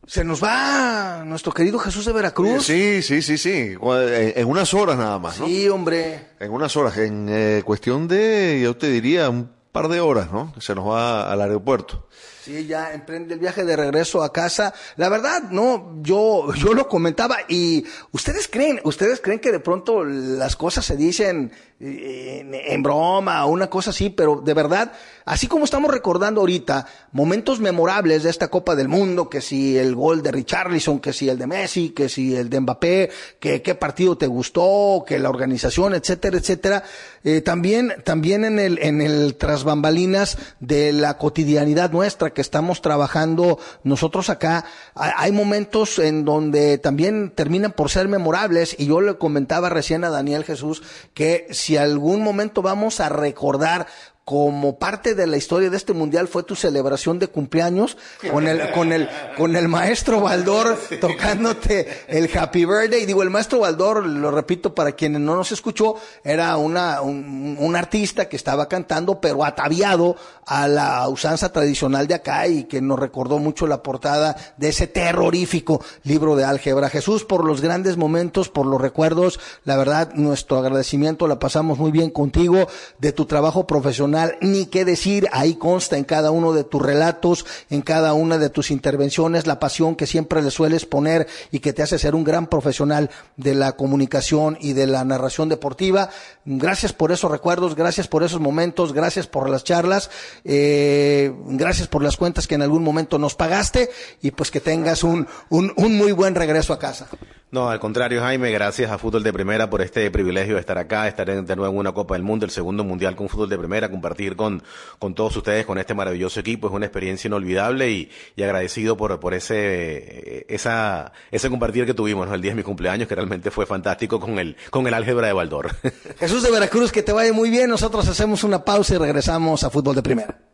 Se 0.06 0.24
nos 0.24 0.42
va 0.42 1.24
nuestro 1.24 1.52
querido 1.52 1.78
Jesús 1.78 2.04
de 2.04 2.12
Veracruz. 2.12 2.64
Sí, 2.64 3.02
sí, 3.02 3.22
sí, 3.22 3.38
sí. 3.38 3.74
En, 3.80 4.46
unas 4.46 4.74
horas 4.74 4.98
nada 4.98 5.18
más, 5.18 5.40
¿no? 5.40 5.46
Sí, 5.46 5.68
hombre. 5.68 6.28
En 6.40 6.52
unas 6.52 6.76
horas, 6.76 6.98
en 6.98 7.28
eh, 7.30 7.62
cuestión 7.64 8.06
de, 8.06 8.60
yo 8.62 8.76
te 8.76 8.88
diría, 8.88 9.30
un 9.30 9.50
par 9.72 9.88
de 9.88 10.00
horas, 10.00 10.30
¿no? 10.30 10.52
Se 10.60 10.74
nos 10.74 10.88
va 10.88 11.32
al 11.32 11.40
aeropuerto. 11.40 12.06
Sí, 12.44 12.66
ya 12.66 12.92
emprende 12.92 13.32
el 13.32 13.40
viaje 13.40 13.64
de 13.64 13.74
regreso 13.74 14.22
a 14.22 14.30
casa. 14.30 14.74
La 14.96 15.08
verdad, 15.08 15.44
no, 15.50 15.94
yo, 16.02 16.52
yo 16.56 16.74
lo 16.74 16.88
comentaba 16.88 17.38
y 17.48 17.86
ustedes 18.12 18.48
creen, 18.48 18.80
ustedes 18.84 19.22
creen 19.22 19.40
que 19.40 19.50
de 19.50 19.60
pronto 19.60 20.04
las 20.04 20.54
cosas 20.54 20.84
se 20.84 20.94
dicen 20.94 21.52
en, 21.80 22.54
en 22.54 22.82
broma 22.82 23.44
o 23.46 23.50
una 23.50 23.68
cosa 23.68 23.90
así, 23.90 24.10
pero 24.10 24.42
de 24.44 24.52
verdad, 24.54 24.92
así 25.24 25.46
como 25.46 25.64
estamos 25.64 25.90
recordando 25.90 26.40
ahorita 26.40 26.86
momentos 27.12 27.60
memorables 27.60 28.22
de 28.22 28.30
esta 28.30 28.48
Copa 28.48 28.74
del 28.74 28.88
Mundo, 28.88 29.30
que 29.30 29.40
si 29.40 29.78
el 29.78 29.94
gol 29.94 30.22
de 30.22 30.30
Richarlison, 30.30 31.00
que 31.00 31.12
si 31.12 31.28
el 31.28 31.38
de 31.38 31.46
Messi, 31.46 31.90
que 31.90 32.08
si 32.08 32.36
el 32.36 32.50
de 32.50 32.60
Mbappé, 32.60 33.10
que 33.40 33.62
qué 33.62 33.74
partido 33.74 34.18
te 34.18 34.26
gustó, 34.26 35.04
que 35.06 35.18
la 35.18 35.30
organización, 35.30 35.94
etcétera, 35.94 36.36
etcétera, 36.36 36.84
eh, 37.24 37.40
también, 37.40 37.94
también 38.04 38.44
en 38.44 38.58
el, 38.58 38.78
en 38.80 39.00
el 39.00 39.36
tras 39.36 39.64
bambalinas 39.64 40.36
de 40.60 40.92
la 40.92 41.16
cotidianidad 41.16 41.90
nuestra 41.90 42.33
que 42.34 42.40
estamos 42.40 42.82
trabajando 42.82 43.58
nosotros 43.82 44.28
acá, 44.28 44.64
hay 44.94 45.32
momentos 45.32 45.98
en 45.98 46.24
donde 46.24 46.78
también 46.78 47.30
terminan 47.30 47.72
por 47.72 47.90
ser 47.90 48.08
memorables 48.08 48.76
y 48.78 48.86
yo 48.86 49.00
le 49.00 49.16
comentaba 49.16 49.68
recién 49.68 50.04
a 50.04 50.10
Daniel 50.10 50.44
Jesús 50.44 50.82
que 51.14 51.46
si 51.50 51.76
algún 51.76 52.22
momento 52.22 52.60
vamos 52.60 53.00
a 53.00 53.08
recordar 53.08 53.86
como 54.24 54.78
parte 54.78 55.14
de 55.14 55.26
la 55.26 55.36
historia 55.36 55.68
de 55.68 55.76
este 55.76 55.92
mundial 55.92 56.28
fue 56.28 56.44
tu 56.44 56.56
celebración 56.56 57.18
de 57.18 57.28
cumpleaños 57.28 57.98
con 58.30 58.48
el 58.48 58.70
con 58.70 58.90
el 58.92 59.08
con 59.36 59.54
el 59.54 59.68
maestro 59.68 60.22
Baldor 60.22 60.78
tocándote 60.98 62.04
el 62.08 62.30
Happy 62.34 62.64
Birthday. 62.64 63.04
Digo 63.04 63.22
el 63.22 63.28
maestro 63.28 63.58
Baldor 63.58 64.06
lo 64.06 64.30
repito 64.30 64.74
para 64.74 64.92
quienes 64.92 65.20
no 65.20 65.36
nos 65.36 65.52
escuchó 65.52 65.96
era 66.22 66.56
una 66.56 67.02
un, 67.02 67.56
un 67.58 67.76
artista 67.76 68.26
que 68.26 68.36
estaba 68.36 68.66
cantando 68.66 69.20
pero 69.20 69.44
ataviado 69.44 70.16
a 70.46 70.68
la 70.68 71.06
usanza 71.08 71.52
tradicional 71.52 72.06
de 72.06 72.14
acá 72.14 72.46
y 72.46 72.64
que 72.64 72.80
nos 72.80 72.98
recordó 72.98 73.38
mucho 73.38 73.66
la 73.66 73.82
portada 73.82 74.36
de 74.56 74.68
ese 74.68 74.86
terrorífico 74.86 75.82
libro 76.02 76.34
de 76.34 76.44
álgebra. 76.44 76.88
Jesús 76.88 77.24
por 77.24 77.44
los 77.44 77.60
grandes 77.60 77.98
momentos 77.98 78.48
por 78.48 78.64
los 78.64 78.80
recuerdos 78.80 79.38
la 79.64 79.76
verdad 79.76 80.14
nuestro 80.14 80.56
agradecimiento 80.56 81.28
la 81.28 81.38
pasamos 81.38 81.76
muy 81.76 81.90
bien 81.90 82.08
contigo 82.08 82.66
de 82.98 83.12
tu 83.12 83.26
trabajo 83.26 83.66
profesional 83.66 84.13
ni 84.40 84.66
qué 84.66 84.84
decir, 84.84 85.28
ahí 85.32 85.54
consta 85.54 85.96
en 85.96 86.04
cada 86.04 86.30
uno 86.30 86.52
de 86.52 86.64
tus 86.64 86.80
relatos, 86.80 87.46
en 87.70 87.82
cada 87.82 88.14
una 88.14 88.38
de 88.38 88.50
tus 88.50 88.70
intervenciones, 88.70 89.46
la 89.46 89.60
pasión 89.60 89.96
que 89.96 90.06
siempre 90.06 90.42
le 90.42 90.50
sueles 90.50 90.86
poner 90.86 91.26
y 91.50 91.60
que 91.60 91.72
te 91.72 91.82
hace 91.82 91.98
ser 91.98 92.14
un 92.14 92.24
gran 92.24 92.46
profesional 92.46 93.10
de 93.36 93.54
la 93.54 93.72
comunicación 93.72 94.56
y 94.60 94.72
de 94.72 94.86
la 94.86 95.04
narración 95.04 95.48
deportiva. 95.48 96.10
Gracias 96.44 96.92
por 96.92 97.12
esos 97.12 97.30
recuerdos, 97.30 97.74
gracias 97.74 98.08
por 98.08 98.22
esos 98.22 98.40
momentos, 98.40 98.92
gracias 98.92 99.26
por 99.26 99.48
las 99.48 99.64
charlas, 99.64 100.10
eh, 100.44 101.32
gracias 101.46 101.88
por 101.88 102.02
las 102.02 102.16
cuentas 102.16 102.46
que 102.46 102.54
en 102.54 102.62
algún 102.62 102.82
momento 102.82 103.18
nos 103.18 103.34
pagaste 103.34 103.90
y 104.22 104.30
pues 104.30 104.50
que 104.50 104.60
tengas 104.60 105.04
un, 105.04 105.26
un, 105.50 105.72
un 105.76 105.96
muy 105.96 106.12
buen 106.12 106.34
regreso 106.34 106.72
a 106.72 106.78
casa. 106.78 107.08
No, 107.54 107.70
al 107.70 107.78
contrario, 107.78 108.20
Jaime, 108.20 108.50
gracias 108.50 108.90
a 108.90 108.98
Fútbol 108.98 109.22
de 109.22 109.32
Primera 109.32 109.70
por 109.70 109.80
este 109.80 110.10
privilegio 110.10 110.54
de 110.54 110.60
estar 110.60 110.76
acá, 110.76 111.06
estar 111.06 111.24
de 111.24 111.54
nuevo 111.54 111.72
en 111.72 111.78
una 111.78 111.92
Copa 111.92 112.14
del 112.14 112.24
Mundo, 112.24 112.44
el 112.44 112.50
segundo 112.50 112.82
mundial 112.82 113.14
con 113.14 113.28
Fútbol 113.28 113.48
de 113.48 113.56
Primera, 113.56 113.88
compartir 113.88 114.34
con, 114.34 114.60
con 114.98 115.14
todos 115.14 115.36
ustedes, 115.36 115.64
con 115.64 115.78
este 115.78 115.94
maravilloso 115.94 116.40
equipo, 116.40 116.66
es 116.66 116.72
una 116.72 116.86
experiencia 116.86 117.28
inolvidable 117.28 117.92
y, 117.92 118.10
y 118.34 118.42
agradecido 118.42 118.96
por, 118.96 119.20
por 119.20 119.34
ese, 119.34 120.46
esa, 120.52 121.12
ese 121.30 121.48
compartir 121.48 121.86
que 121.86 121.94
tuvimos 121.94 122.26
¿no? 122.26 122.34
el 122.34 122.42
día 122.42 122.50
de 122.50 122.56
mi 122.56 122.64
cumpleaños, 122.64 123.06
que 123.06 123.14
realmente 123.14 123.52
fue 123.52 123.66
fantástico 123.66 124.18
con 124.18 124.40
el, 124.40 124.56
con 124.70 124.88
el 124.88 124.94
álgebra 124.94 125.28
de 125.28 125.34
Baldor. 125.34 125.76
Jesús 126.18 126.42
de 126.42 126.50
Veracruz, 126.50 126.90
que 126.90 127.04
te 127.04 127.12
vaya 127.12 127.32
muy 127.32 127.50
bien, 127.50 127.70
nosotros 127.70 128.08
hacemos 128.08 128.42
una 128.42 128.64
pausa 128.64 128.96
y 128.96 128.98
regresamos 128.98 129.62
a 129.62 129.70
Fútbol 129.70 129.94
de 129.94 130.02
Primera. 130.02 130.53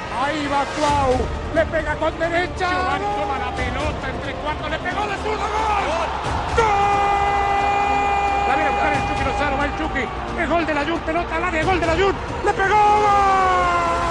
Ahí 0.19 0.47
va 0.47 0.65
Cuau. 0.77 1.11
Le 1.53 1.65
pega 1.65 1.95
con 1.95 2.19
derecha. 2.19 2.69
Giovanni 2.69 3.05
toma 3.19 3.39
la 3.39 3.51
pelota 3.55 4.09
entre 4.09 4.33
cuartos. 4.35 4.69
Le 4.69 4.79
pegó 4.79 5.07
de 5.07 5.15
zurdo. 5.17 5.37
¡Gol! 5.37 6.09
¡Gol! 6.57 6.67
La 8.47 8.55
viene 8.55 8.69
a 8.69 8.71
buscar 8.71 8.93
el 8.93 9.07
Chucky 9.07 9.23
Lozano. 9.23 9.57
Va 9.57 9.65
el 9.65 9.77
Chucky. 9.77 10.05
Es 10.41 10.49
gol 10.49 10.65
de 10.65 10.73
la 10.73 10.85
Jun. 10.85 10.99
Pelota 10.99 11.35
al 11.35 11.43
área. 11.43 11.63
Gol 11.63 11.79
de 11.79 11.85
la 11.87 11.93
Jun. 11.93 12.15
¡Le 12.45 12.53
pegó! 12.53 12.75
¡Gol! 12.75 14.10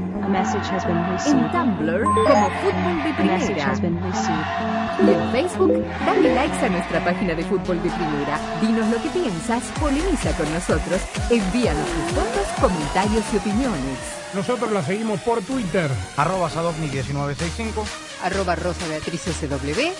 En 1.27 1.51
Tumblr, 1.51 2.03
como 2.03 2.49
Fútbol 2.61 3.03
de 3.03 3.13
Primera. 3.13 3.73
Y 4.99 5.09
en 5.09 5.31
Facebook, 5.31 5.85
dale 6.05 6.35
likes 6.35 6.65
a 6.65 6.69
nuestra 6.69 7.03
página 7.03 7.33
de 7.35 7.43
Fútbol 7.43 7.81
de 7.83 7.89
Primera. 7.89 8.39
Dinos 8.61 8.87
lo 8.87 9.01
que 9.01 9.09
piensas, 9.09 9.63
polemiza 9.79 10.31
con 10.37 10.51
nosotros, 10.53 11.01
envíanos 11.29 11.85
tus 11.85 12.15
fotos, 12.15 12.47
comentarios 12.61 13.23
y 13.33 13.37
opiniones. 13.37 13.97
Nosotros 14.33 14.71
la 14.71 14.81
seguimos 14.83 15.19
por 15.21 15.41
Twitter. 15.41 15.89
Arroba 16.15 16.49
Sadovnik1965. 16.49 18.10
Arroba 18.23 18.55
Rosa 18.55 18.87
Beatriz 18.87 19.21
SW. 19.21 19.91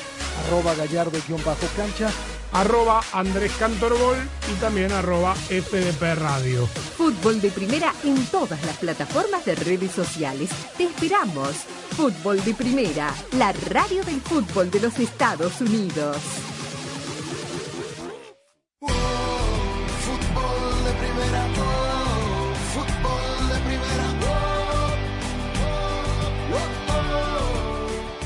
Arroba 0.48 0.76
Gallardo-cancha. 0.76 2.10
Arroba 2.54 3.02
Andrés 3.14 3.54
Cantorbol 3.58 4.18
y 4.52 4.60
también 4.60 4.92
arroba 4.92 5.36
FDP 5.36 6.16
Radio. 6.16 6.68
Fútbol 6.98 7.40
de 7.40 7.50
Primera 7.50 7.94
en 8.04 8.26
todas 8.26 8.62
las 8.66 8.78
plataformas 8.78 9.46
de 9.46 9.56
redes 9.56 9.92
sociales. 9.92 10.50
Te 10.78 10.84
esperamos. 10.84 11.56
Fútbol 11.96 12.44
de 12.44 12.54
Primera, 12.54 13.14
la 13.38 13.54
radio 13.70 14.04
del 14.04 14.20
fútbol 14.22 14.70
de 14.70 14.82
los 14.82 15.00
Estados 15.00 15.62
Unidos. 15.62 16.18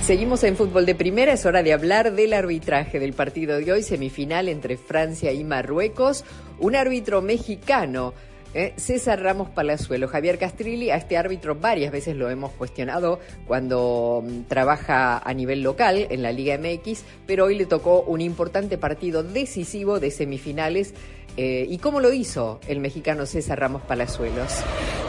Seguimos 0.06 0.44
en 0.44 0.56
fútbol 0.56 0.86
de 0.86 0.94
primera, 0.94 1.34
es 1.34 1.48
hora 1.48 1.64
de 1.64 1.74
hablar 1.74 2.14
del 2.14 2.34
arbitraje 2.34 3.00
del 3.00 3.14
partido 3.14 3.58
de 3.58 3.72
hoy, 3.72 3.82
semifinal 3.82 4.50
entre 4.50 4.78
Francia 4.78 5.32
y 5.32 5.44
Marruecos. 5.44 6.24
Un 6.60 6.76
árbitro 6.76 7.24
mexicano, 7.24 8.14
eh, 8.56 8.74
César 8.78 9.22
Ramos 9.22 9.50
Palazuelo. 9.50 10.08
Javier 10.08 10.40
Castrilli, 10.40 10.90
a 10.90 10.96
este 10.96 11.18
árbitro 11.18 11.56
varias 11.56 11.92
veces 11.92 12.16
lo 12.16 12.30
hemos 12.30 12.54
cuestionado 12.54 13.20
cuando 13.46 14.24
mm, 14.26 14.44
trabaja 14.44 15.18
a 15.18 15.34
nivel 15.34 15.62
local 15.62 16.08
en 16.10 16.24
la 16.24 16.32
Liga 16.32 16.58
MX, 16.58 17.04
pero 17.28 17.46
hoy 17.46 17.58
le 17.58 17.66
tocó 17.66 18.02
un 18.04 18.22
importante 18.22 18.78
partido 18.78 19.24
decisivo 19.24 20.00
de 20.00 20.10
semifinales. 20.10 20.94
Eh, 21.36 21.68
¿Y 21.70 21.80
cómo 21.80 22.00
lo 22.00 22.14
hizo 22.14 22.62
el 22.66 22.80
mexicano 22.80 23.26
César 23.26 23.60
Ramos 23.60 23.82
Palazuelos? 23.82 24.54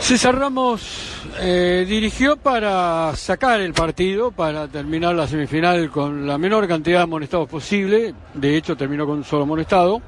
César 0.00 0.36
Ramos 0.36 1.12
eh, 1.40 1.86
dirigió 1.88 2.36
para 2.36 3.14
sacar 3.14 3.60
el 3.60 3.72
partido, 3.72 4.32
para 4.32 4.66
terminar 4.66 5.14
la 5.14 5.28
semifinal 5.28 5.88
con 5.88 6.26
la 6.26 6.36
menor 6.36 6.66
cantidad 6.66 6.98
de 6.98 7.02
amonestados 7.04 7.48
posible. 7.48 8.12
De 8.34 8.56
hecho, 8.56 8.76
terminó 8.76 9.06
con 9.06 9.22
solo 9.22 9.44
amonestado. 9.44 10.02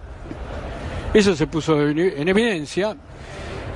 Eso 1.15 1.37
se 1.37 1.47
puso 1.47 1.81
en 1.89 2.29
evidencia. 2.29 2.97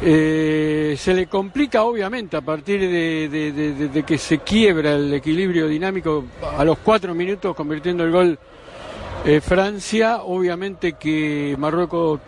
Eh, 0.05 0.97
se 0.99 1.15
le 1.15 1.27
complica, 1.29 1.85
obviamente, 1.85 2.37
a 2.37 2.41
partir 2.41 2.81
de, 2.81 4.05
que 4.05 4.19
se 4.19 4.39
quiebra 4.39 4.95
el 4.95 5.15
equilibrio 5.15 5.69
dinámico 5.69 6.25
a 6.59 6.65
los 6.65 6.79
cuatro 6.79 7.15
minutos, 7.15 7.55
convirtiendo 7.55 8.03
el 8.03 8.11
gol 8.11 8.39
eh, 9.25 9.41
Francia, 9.41 10.23
obviamente 10.25 10.95
que 10.95 11.55
Marruecos 11.57 12.19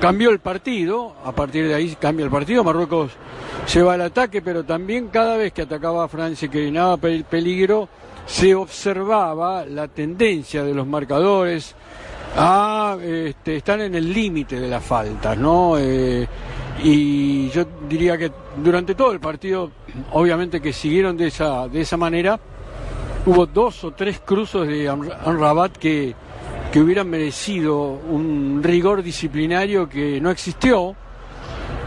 cambió 0.00 0.30
el 0.30 0.38
partido, 0.38 1.14
a 1.24 1.32
partir 1.32 1.66
de 1.66 1.74
ahí 1.74 1.96
cambia 2.00 2.24
el 2.24 2.30
partido, 2.30 2.62
Marruecos 2.62 3.10
se 3.66 3.82
va 3.82 3.94
al 3.94 4.02
ataque, 4.02 4.40
pero 4.42 4.62
también 4.62 5.08
cada 5.08 5.36
vez 5.36 5.52
que 5.52 5.62
atacaba 5.62 6.04
a 6.04 6.08
Francia 6.08 6.46
y 6.46 6.48
que 6.48 6.66
ganaba 6.66 6.96
pel- 6.96 7.24
peligro, 7.24 7.88
se 8.26 8.54
observaba 8.54 9.64
la 9.66 9.88
tendencia 9.88 10.62
de 10.62 10.74
los 10.74 10.86
marcadores 10.86 11.74
a 12.36 12.96
este, 13.02 13.56
están 13.56 13.80
en 13.80 13.96
el 13.96 14.12
límite 14.12 14.60
de 14.60 14.68
las 14.68 14.84
faltas, 14.84 15.36
¿no? 15.36 15.76
Eh, 15.78 16.28
y 16.82 17.48
yo 17.50 17.64
diría 17.88 18.18
que 18.18 18.30
durante 18.62 18.94
todo 18.94 19.12
el 19.12 19.20
partido, 19.20 19.70
obviamente 20.12 20.60
que 20.60 20.72
siguieron 20.72 21.16
de 21.16 21.28
esa, 21.28 21.68
de 21.68 21.80
esa 21.80 21.96
manera, 21.96 22.38
hubo 23.24 23.46
dos 23.46 23.84
o 23.84 23.92
tres 23.92 24.20
cruzos 24.20 24.66
de 24.66 24.88
Amrabat 24.88 25.76
que, 25.76 26.14
que 26.72 26.80
hubieran 26.80 27.08
merecido 27.08 27.78
un 27.78 28.60
rigor 28.62 29.02
disciplinario 29.02 29.88
que 29.88 30.20
no 30.20 30.30
existió. 30.30 30.94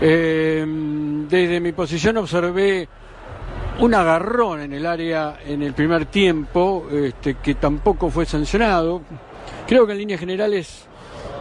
Eh, 0.02 0.66
desde 1.30 1.60
mi 1.60 1.72
posición 1.74 2.18
observé 2.18 2.88
un 3.80 3.94
agarrón 3.94 4.62
en 4.62 4.74
el 4.74 4.86
área 4.86 5.40
en 5.46 5.62
el 5.62 5.74
primer 5.74 6.08
tiempo, 6.08 6.88
este, 6.92 7.36
que 7.36 7.56
tampoco 7.56 8.10
fue 8.10 8.26
sancionado. 8.26 9.02
Creo 9.68 9.86
que 9.86 9.94
en 9.94 10.00
líneas 10.00 10.20
generales, 10.20 10.86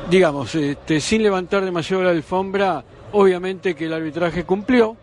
digamos, 0.09 0.55
este, 0.55 1.01
sin 1.01 1.23
levantar 1.23 1.65
demasiado 1.65 2.05
la 2.05 2.11
alfombra, 2.11 2.85
obviamente 3.13 3.75
que 3.75 3.87
el 3.87 3.93
arbitraje 3.93 4.45
cumplió. 4.45 4.97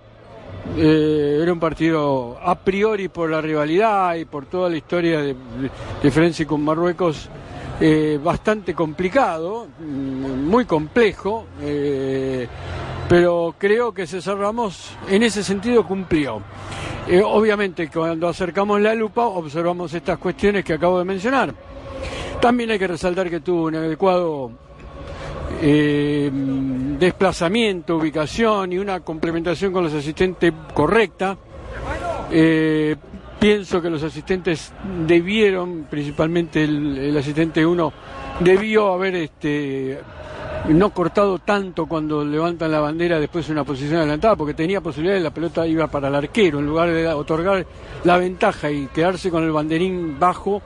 Eh, 0.77 1.39
era 1.41 1.53
un 1.53 1.59
partido 1.59 2.37
a 2.41 2.55
priori 2.55 3.07
por 3.07 3.29
la 3.29 3.39
rivalidad 3.39 4.15
y 4.15 4.25
por 4.25 4.47
toda 4.47 4.69
la 4.69 4.77
historia 4.77 5.21
de, 5.21 5.35
de 6.01 6.11
Francia 6.11 6.45
con 6.47 6.63
Marruecos 6.63 7.29
eh, 7.79 8.19
bastante 8.23 8.73
complicado, 8.73 9.67
mm, 9.79 10.49
muy 10.49 10.65
complejo, 10.65 11.45
eh, 11.61 12.47
pero 13.07 13.53
creo 13.57 13.93
que 13.93 14.07
César 14.07 14.37
Ramos 14.37 14.91
en 15.09 15.23
ese 15.23 15.43
sentido 15.43 15.85
cumplió. 15.85 16.41
Obviamente 17.25 17.87
cuando 17.89 18.27
acercamos 18.27 18.81
la 18.81 18.95
lupa 18.95 19.27
observamos 19.27 19.93
estas 19.93 20.17
cuestiones 20.17 20.65
que 20.65 20.73
acabo 20.73 20.97
de 20.97 21.05
mencionar. 21.05 21.53
También 22.41 22.71
hay 22.71 22.79
que 22.79 22.87
resaltar 22.87 23.29
que 23.29 23.41
tuvo 23.41 23.65
un 23.65 23.75
adecuado 23.75 24.51
eh, 25.67 26.29
desplazamiento, 26.99 27.97
ubicación 27.97 28.71
y 28.71 28.77
una 28.77 28.99
complementación 28.99 29.73
con 29.73 29.83
los 29.83 29.93
asistentes 29.95 30.53
correcta. 30.75 31.35
Eh, 32.29 32.95
pienso 33.39 33.81
que 33.81 33.89
los 33.89 34.03
asistentes 34.03 34.71
debieron, 35.07 35.87
principalmente 35.89 36.65
el, 36.65 37.17
asistente 37.17 37.65
1, 37.65 37.93
debió 38.41 38.93
haber 38.93 39.15
este, 39.15 39.99
no 40.69 40.91
cortado 40.91 41.39
tanto 41.39 41.87
cuando 41.87 42.23
levantan 42.23 42.71
la 42.71 42.79
bandera 42.79 43.19
después 43.19 43.47
de 43.47 43.53
una 43.53 43.63
posición 43.63 43.97
adelantada, 43.97 44.35
porque 44.35 44.53
tenía 44.53 44.81
posibilidades, 44.81 45.23
la 45.23 45.33
pelota 45.33 45.65
iba 45.65 45.87
para 45.87 46.09
el 46.09 46.15
arquero, 46.15 46.59
en 46.59 46.67
lugar 46.67 46.91
de 46.91 47.07
otorgar 47.07 47.65
la 48.03 48.17
ventaja 48.17 48.69
y 48.69 48.85
quedarse 48.85 49.31
con 49.31 49.43
el 49.43 49.51
banderín 49.51 50.19
bajo, 50.19 50.61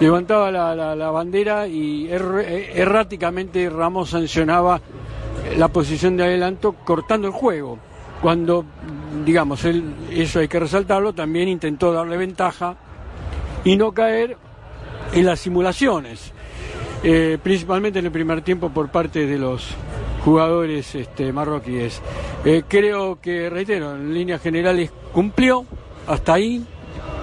levantaba 0.00 0.50
la, 0.50 1.10
bandera 1.10 1.66
y 1.66 2.08
erráticamente 2.10 3.70
Ramos 3.70 4.10
sancionaba 4.10 4.80
la 5.56 5.68
posición 5.68 6.16
de 6.16 6.24
adelanto 6.24 6.72
cortando 6.72 7.28
el 7.28 7.32
juego. 7.32 7.78
Cuando, 8.20 8.64
digamos, 9.24 9.64
él, 9.64 9.94
eso 10.10 10.38
hay 10.38 10.48
que 10.48 10.60
resaltarlo, 10.60 11.12
también 11.12 11.48
intentó 11.48 11.92
darle 11.92 12.16
ventaja 12.16 12.76
y 13.64 13.76
no 13.76 13.92
caer 13.92 14.36
en 15.12 15.26
las 15.26 15.40
simulaciones, 15.40 16.32
eh, 17.02 17.38
principalmente 17.42 17.98
en 17.98 18.06
el 18.06 18.12
primer 18.12 18.42
tiempo 18.42 18.70
por 18.70 18.90
parte 18.90 19.26
de 19.26 19.38
los 19.38 19.74
jugadores 20.24 20.94
este, 20.94 21.32
marroquíes. 21.32 22.00
Eh, 22.44 22.62
creo 22.66 23.20
que, 23.20 23.50
reitero, 23.50 23.94
en 23.94 24.14
líneas 24.14 24.40
generales 24.40 24.90
cumplió, 25.12 25.64
hasta 26.06 26.34
ahí, 26.34 26.64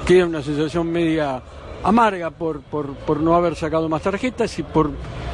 queda 0.06 0.26
una 0.26 0.44
sensación 0.44 0.92
media 0.92 1.42
amarga 1.84 2.32
por, 2.32 2.62
por, 2.62 3.20
no 3.20 3.36
haber 3.36 3.56
sacado 3.56 3.90
más 3.90 4.02
tarjetas 4.02 4.58
y 4.60 4.64
por 4.64 4.92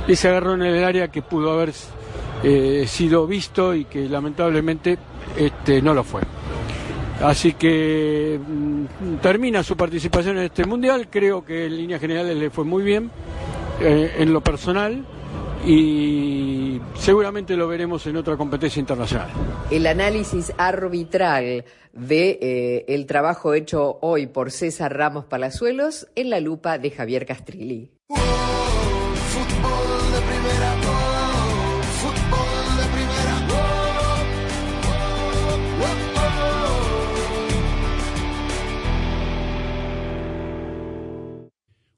ese 0.08 0.28
agarrón 0.28 0.62
en 0.62 0.76
el 0.76 0.84
área 0.84 1.08
que 1.10 1.22
pudo 1.22 1.52
haber 1.52 1.74
eh, 2.44 2.86
sido 2.88 3.26
visto 3.28 3.74
y 3.74 3.86
que 3.86 4.08
lamentablemente 4.08 4.98
este, 5.38 5.82
no 5.82 5.94
lo 5.94 6.04
fue. 6.04 6.22
Así 7.22 7.54
que 7.54 8.40
mm, 8.40 9.16
termina 9.22 9.64
su 9.64 9.78
participación 9.78 10.38
en 10.38 10.46
este 10.46 10.66
mundial, 10.66 11.08
creo 11.10 11.46
que 11.46 11.66
en 11.66 11.78
líneas 11.78 12.02
generales 12.02 12.36
le 12.38 12.50
fue 12.50 12.66
muy 12.66 12.84
bien 12.84 13.10
eh, 13.80 14.16
en 14.20 14.34
lo 14.34 14.42
personal 14.42 15.06
y 15.66 16.80
seguramente 16.96 17.56
lo 17.56 17.68
veremos 17.68 18.06
en 18.08 18.18
otra 18.18 18.38
competencia 18.38 18.80
internacional. 18.80 19.30
El 19.72 19.88
análisis 19.88 20.54
arbitral 20.58 21.66
de 21.94 22.40
eh, 22.42 22.86
el 22.88 23.06
trabajo 23.06 23.54
hecho 23.54 23.98
hoy 24.02 24.28
por 24.28 24.52
César 24.52 24.96
Ramos 24.96 25.26
Palazuelos 25.26 26.08
en 26.16 26.30
la 26.30 26.40
lupa 26.40 26.78
de 26.78 26.92
Javier 26.92 27.26
Castrilli. 27.26 27.92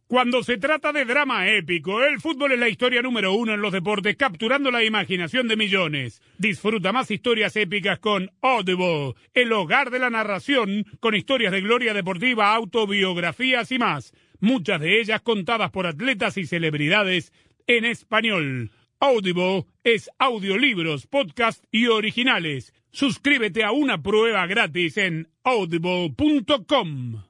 Cuando 0.07 0.41
se 0.41 0.57
trata 0.57 0.93
de 0.93 1.03
drama 1.03 1.49
épico, 1.49 2.01
el 2.01 2.21
fútbol 2.21 2.53
es 2.53 2.59
la 2.59 2.69
historia 2.69 3.01
número 3.01 3.33
uno 3.33 3.53
en 3.53 3.61
los 3.61 3.73
deportes, 3.73 4.15
capturando 4.15 4.71
la 4.71 4.85
imaginación 4.85 5.49
de 5.49 5.57
millones. 5.57 6.21
Disfruta 6.37 6.93
más 6.93 7.11
historias 7.11 7.57
épicas 7.57 7.99
con 7.99 8.31
Audible, 8.41 9.15
el 9.33 9.51
hogar 9.51 9.91
de 9.91 9.99
la 9.99 10.09
narración, 10.09 10.85
con 11.01 11.13
historias 11.13 11.51
de 11.51 11.59
gloria 11.59 11.93
deportiva, 11.93 12.55
autobiografías 12.55 13.69
y 13.73 13.79
más, 13.79 14.13
muchas 14.39 14.79
de 14.79 15.01
ellas 15.01 15.19
contadas 15.19 15.71
por 15.71 15.85
atletas 15.85 16.37
y 16.37 16.45
celebridades 16.45 17.33
en 17.67 17.83
español. 17.83 18.71
Audible 19.01 19.65
es 19.83 20.09
audiolibros, 20.19 21.05
podcast 21.05 21.65
y 21.69 21.87
originales. 21.87 22.73
Suscríbete 22.91 23.65
a 23.65 23.73
una 23.73 24.01
prueba 24.01 24.47
gratis 24.47 24.95
en 24.95 25.27
audible.com. 25.43 27.26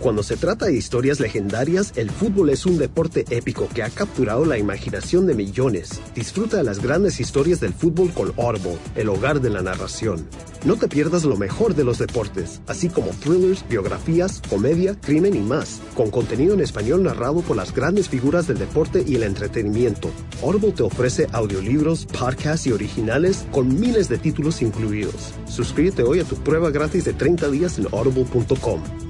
Cuando 0.00 0.22
se 0.22 0.36
trata 0.36 0.66
de 0.66 0.76
historias 0.76 1.18
legendarias, 1.18 1.92
el 1.96 2.10
fútbol 2.10 2.50
es 2.50 2.66
un 2.66 2.78
deporte 2.78 3.24
épico 3.30 3.68
que 3.68 3.82
ha 3.82 3.90
capturado 3.90 4.44
la 4.44 4.56
imaginación 4.56 5.26
de 5.26 5.34
millones. 5.34 6.00
Disfruta 6.14 6.58
de 6.58 6.62
las 6.62 6.80
grandes 6.80 7.18
historias 7.18 7.58
del 7.58 7.74
fútbol 7.74 8.12
con 8.12 8.32
Audible, 8.38 8.78
el 8.94 9.08
hogar 9.08 9.40
de 9.40 9.50
la 9.50 9.60
narración. 9.60 10.28
No 10.64 10.76
te 10.76 10.86
pierdas 10.86 11.24
lo 11.24 11.36
mejor 11.36 11.74
de 11.74 11.82
los 11.82 11.98
deportes, 11.98 12.60
así 12.68 12.88
como 12.88 13.08
thrillers, 13.08 13.64
biografías, 13.68 14.40
comedia, 14.48 14.94
crimen 15.00 15.34
y 15.34 15.40
más, 15.40 15.80
con 15.96 16.12
contenido 16.12 16.54
en 16.54 16.60
español 16.60 17.02
narrado 17.02 17.40
por 17.40 17.56
las 17.56 17.74
grandes 17.74 18.08
figuras 18.08 18.46
del 18.46 18.58
deporte 18.58 19.02
y 19.04 19.16
el 19.16 19.24
entretenimiento. 19.24 20.12
Audible 20.44 20.72
te 20.72 20.84
ofrece 20.84 21.26
audiolibros, 21.32 22.06
podcasts 22.06 22.68
y 22.68 22.72
originales 22.72 23.46
con 23.50 23.80
miles 23.80 24.08
de 24.08 24.18
títulos 24.18 24.62
incluidos. 24.62 25.34
Suscríbete 25.48 26.04
hoy 26.04 26.20
a 26.20 26.24
tu 26.24 26.36
prueba 26.36 26.70
gratis 26.70 27.04
de 27.04 27.14
30 27.14 27.48
días 27.50 27.78
en 27.78 27.88
audible.com. 27.90 29.07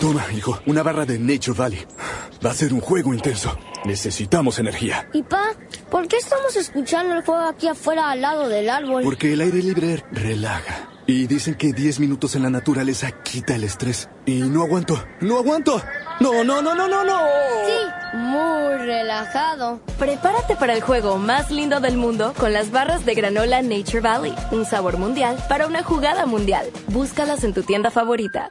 Toma, 0.00 0.24
hijo, 0.32 0.60
una 0.66 0.82
barra 0.82 1.04
de 1.04 1.18
Nature 1.18 1.58
Valley. 1.58 1.86
Va 2.44 2.50
a 2.50 2.54
ser 2.54 2.72
un 2.72 2.80
juego 2.80 3.12
intenso. 3.12 3.56
Necesitamos 3.84 4.58
energía. 4.58 5.08
¿Y 5.12 5.22
pa? 5.22 5.54
¿Por 5.90 6.06
qué 6.06 6.16
estamos 6.16 6.54
escuchando 6.56 7.14
el 7.14 7.24
juego 7.24 7.42
aquí 7.42 7.68
afuera 7.68 8.10
al 8.10 8.20
lado 8.20 8.48
del 8.48 8.70
árbol? 8.70 9.02
Porque 9.02 9.32
el 9.32 9.40
aire 9.40 9.62
libre 9.62 10.04
relaja. 10.12 10.88
Y 11.06 11.26
dicen 11.26 11.54
que 11.54 11.72
10 11.72 12.00
minutos 12.00 12.36
en 12.36 12.42
la 12.42 12.50
naturaleza 12.50 13.10
quita 13.22 13.54
el 13.54 13.64
estrés. 13.64 14.10
Y 14.26 14.42
no 14.42 14.62
aguanto, 14.62 15.02
no 15.20 15.38
aguanto. 15.38 15.82
No, 16.20 16.44
no, 16.44 16.60
no, 16.60 16.74
no, 16.74 16.86
no, 16.86 17.02
no. 17.02 17.18
Sí, 17.64 18.16
muy 18.16 18.76
relajado. 18.84 19.80
Prepárate 19.98 20.54
para 20.56 20.74
el 20.74 20.82
juego 20.82 21.16
más 21.16 21.50
lindo 21.50 21.80
del 21.80 21.96
mundo 21.96 22.34
con 22.38 22.52
las 22.52 22.70
barras 22.70 23.06
de 23.06 23.14
granola 23.14 23.62
Nature 23.62 24.00
Valley. 24.00 24.34
Un 24.52 24.66
sabor 24.66 24.98
mundial 24.98 25.42
para 25.48 25.66
una 25.66 25.82
jugada 25.82 26.26
mundial. 26.26 26.66
Búscalas 26.88 27.42
en 27.42 27.54
tu 27.54 27.62
tienda 27.62 27.90
favorita. 27.90 28.50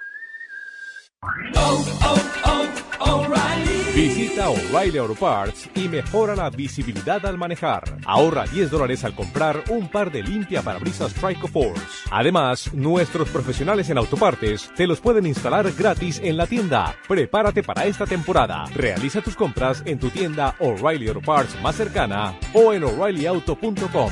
Visita 3.98 4.50
O'Reilly 4.50 5.00
Auto 5.00 5.16
Parts 5.16 5.68
y 5.74 5.88
mejora 5.88 6.36
la 6.36 6.52
visibilidad 6.52 7.26
al 7.26 7.36
manejar. 7.36 7.84
Ahorra 8.06 8.46
10 8.46 8.70
dólares 8.70 9.04
al 9.04 9.16
comprar 9.16 9.64
un 9.70 9.90
par 9.90 10.12
de 10.12 10.22
limpia 10.22 10.62
parabrisas 10.62 11.16
Trico 11.16 11.48
Force. 11.48 12.08
Además, 12.12 12.72
nuestros 12.76 13.28
profesionales 13.30 13.90
en 13.90 13.98
autopartes 13.98 14.70
te 14.76 14.86
los 14.86 15.00
pueden 15.00 15.26
instalar 15.26 15.72
gratis 15.72 16.22
en 16.24 16.38
la 16.38 16.46
tienda. 16.46 16.96
Prepárate 17.08 17.64
para 17.64 17.86
esta 17.86 18.06
temporada. 18.06 18.66
Realiza 18.76 19.22
tus 19.22 19.36
compras 19.36 19.82
en 19.84 19.98
tu 19.98 20.12
tienda 20.12 20.56
O'Reilly 20.60 21.08
Auto 21.08 21.22
Parts 21.22 21.60
más 21.64 21.76
cercana 21.76 22.38
o 22.54 22.74
en 22.74 22.84
o'ReillyAuto.com. 22.84 24.12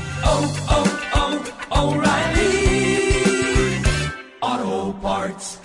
Auto 4.42 5.00
Parts. 5.00 5.65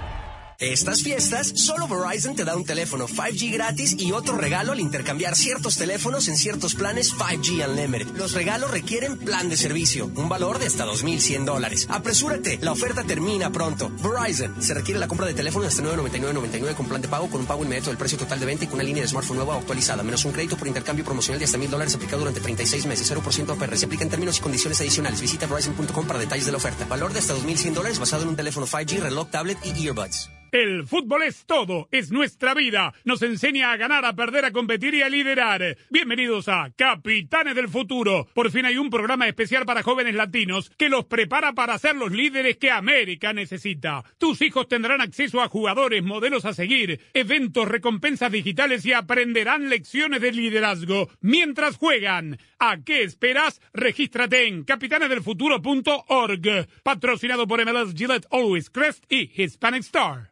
Estas 0.61 1.01
fiestas, 1.01 1.53
solo 1.55 1.87
Verizon 1.87 2.35
te 2.35 2.45
da 2.45 2.55
un 2.55 2.63
teléfono 2.63 3.07
5G 3.07 3.51
gratis 3.51 3.95
y 3.97 4.11
otro 4.11 4.37
regalo 4.37 4.73
al 4.73 4.79
intercambiar 4.79 5.35
ciertos 5.35 5.75
teléfonos 5.75 6.27
en 6.27 6.37
ciertos 6.37 6.75
planes 6.75 7.15
5G 7.15 7.67
Unlimited. 7.67 8.15
Los 8.15 8.33
regalos 8.33 8.69
requieren 8.69 9.17
plan 9.17 9.49
de 9.49 9.57
servicio, 9.57 10.11
un 10.15 10.29
valor 10.29 10.59
de 10.59 10.67
hasta 10.67 10.85
2.100 10.85 11.45
dólares. 11.45 11.87
Apresúrate, 11.89 12.59
la 12.61 12.73
oferta 12.73 13.03
termina 13.03 13.51
pronto. 13.51 13.89
Verizon, 14.03 14.61
se 14.61 14.75
requiere 14.75 14.99
la 14.99 15.07
compra 15.07 15.25
de 15.25 15.33
teléfono 15.33 15.65
hasta 15.65 15.81
999.99 15.81 16.75
con 16.75 16.85
plan 16.85 17.01
de 17.01 17.07
pago 17.07 17.27
con 17.31 17.41
un 17.41 17.47
pago 17.47 17.63
inmediato 17.63 17.89
del 17.89 17.97
precio 17.97 18.19
total 18.19 18.39
de 18.39 18.45
venta 18.45 18.65
y 18.65 18.67
con 18.67 18.75
una 18.75 18.83
línea 18.83 19.01
de 19.01 19.09
smartphone 19.09 19.37
nueva 19.37 19.55
o 19.55 19.59
actualizada, 19.61 20.03
menos 20.03 20.25
un 20.25 20.31
crédito 20.31 20.57
por 20.57 20.67
intercambio 20.67 21.03
promocional 21.03 21.39
de 21.39 21.45
hasta 21.45 21.57
1.000 21.57 21.69
dólares 21.69 21.95
aplicado 21.95 22.19
durante 22.19 22.39
36 22.39 22.85
meses, 22.85 23.11
0% 23.11 23.49
APR. 23.49 23.77
Se 23.79 23.85
aplica 23.87 24.03
en 24.03 24.11
términos 24.11 24.37
y 24.37 24.41
condiciones 24.41 24.79
adicionales. 24.79 25.21
Visita 25.21 25.47
verizon.com 25.47 26.05
para 26.05 26.19
detalles 26.19 26.45
de 26.45 26.51
la 26.51 26.59
oferta. 26.59 26.85
Valor 26.85 27.13
de 27.13 27.17
hasta 27.17 27.33
2.100 27.33 27.73
dólares 27.73 27.97
basado 27.97 28.21
en 28.21 28.29
un 28.29 28.35
teléfono 28.35 28.67
5G, 28.67 28.99
reloj, 28.99 29.27
tablet 29.31 29.57
y 29.65 29.87
earbuds. 29.87 30.29
El 30.51 30.85
fútbol 30.85 31.23
es 31.23 31.45
todo, 31.45 31.87
es 31.91 32.11
nuestra 32.11 32.53
vida. 32.53 32.93
Nos 33.05 33.21
enseña 33.21 33.71
a 33.71 33.77
ganar, 33.77 34.03
a 34.03 34.17
perder, 34.17 34.43
a 34.43 34.51
competir 34.51 34.93
y 34.93 35.01
a 35.01 35.07
liderar. 35.07 35.77
Bienvenidos 35.89 36.49
a 36.49 36.73
Capitanes 36.75 37.55
del 37.55 37.69
Futuro. 37.69 38.27
Por 38.33 38.51
fin 38.51 38.65
hay 38.65 38.75
un 38.75 38.89
programa 38.89 39.29
especial 39.29 39.65
para 39.65 39.81
jóvenes 39.81 40.13
latinos 40.13 40.69
que 40.77 40.89
los 40.89 41.05
prepara 41.05 41.53
para 41.53 41.77
ser 41.77 41.95
los 41.95 42.11
líderes 42.11 42.57
que 42.57 42.69
América 42.69 43.31
necesita. 43.31 44.03
Tus 44.17 44.41
hijos 44.41 44.67
tendrán 44.67 44.99
acceso 44.99 45.41
a 45.41 45.47
jugadores, 45.47 46.03
modelos 46.03 46.43
a 46.43 46.53
seguir, 46.53 46.99
eventos, 47.13 47.69
recompensas 47.69 48.29
digitales 48.29 48.85
y 48.85 48.91
aprenderán 48.91 49.69
lecciones 49.69 50.19
de 50.19 50.33
liderazgo 50.33 51.09
mientras 51.21 51.77
juegan. 51.77 52.37
¿A 52.59 52.83
qué 52.83 53.03
esperas? 53.03 53.61
Regístrate 53.71 54.47
en 54.47 54.65
capitanesdelfuturo.org. 54.65 56.67
Patrocinado 56.83 57.47
por 57.47 57.65
MLS 57.65 57.95
Gillette 57.95 58.27
Always 58.29 58.69
Crest 58.69 59.05
y 59.09 59.31
Hispanic 59.41 59.83
Star. 59.83 60.31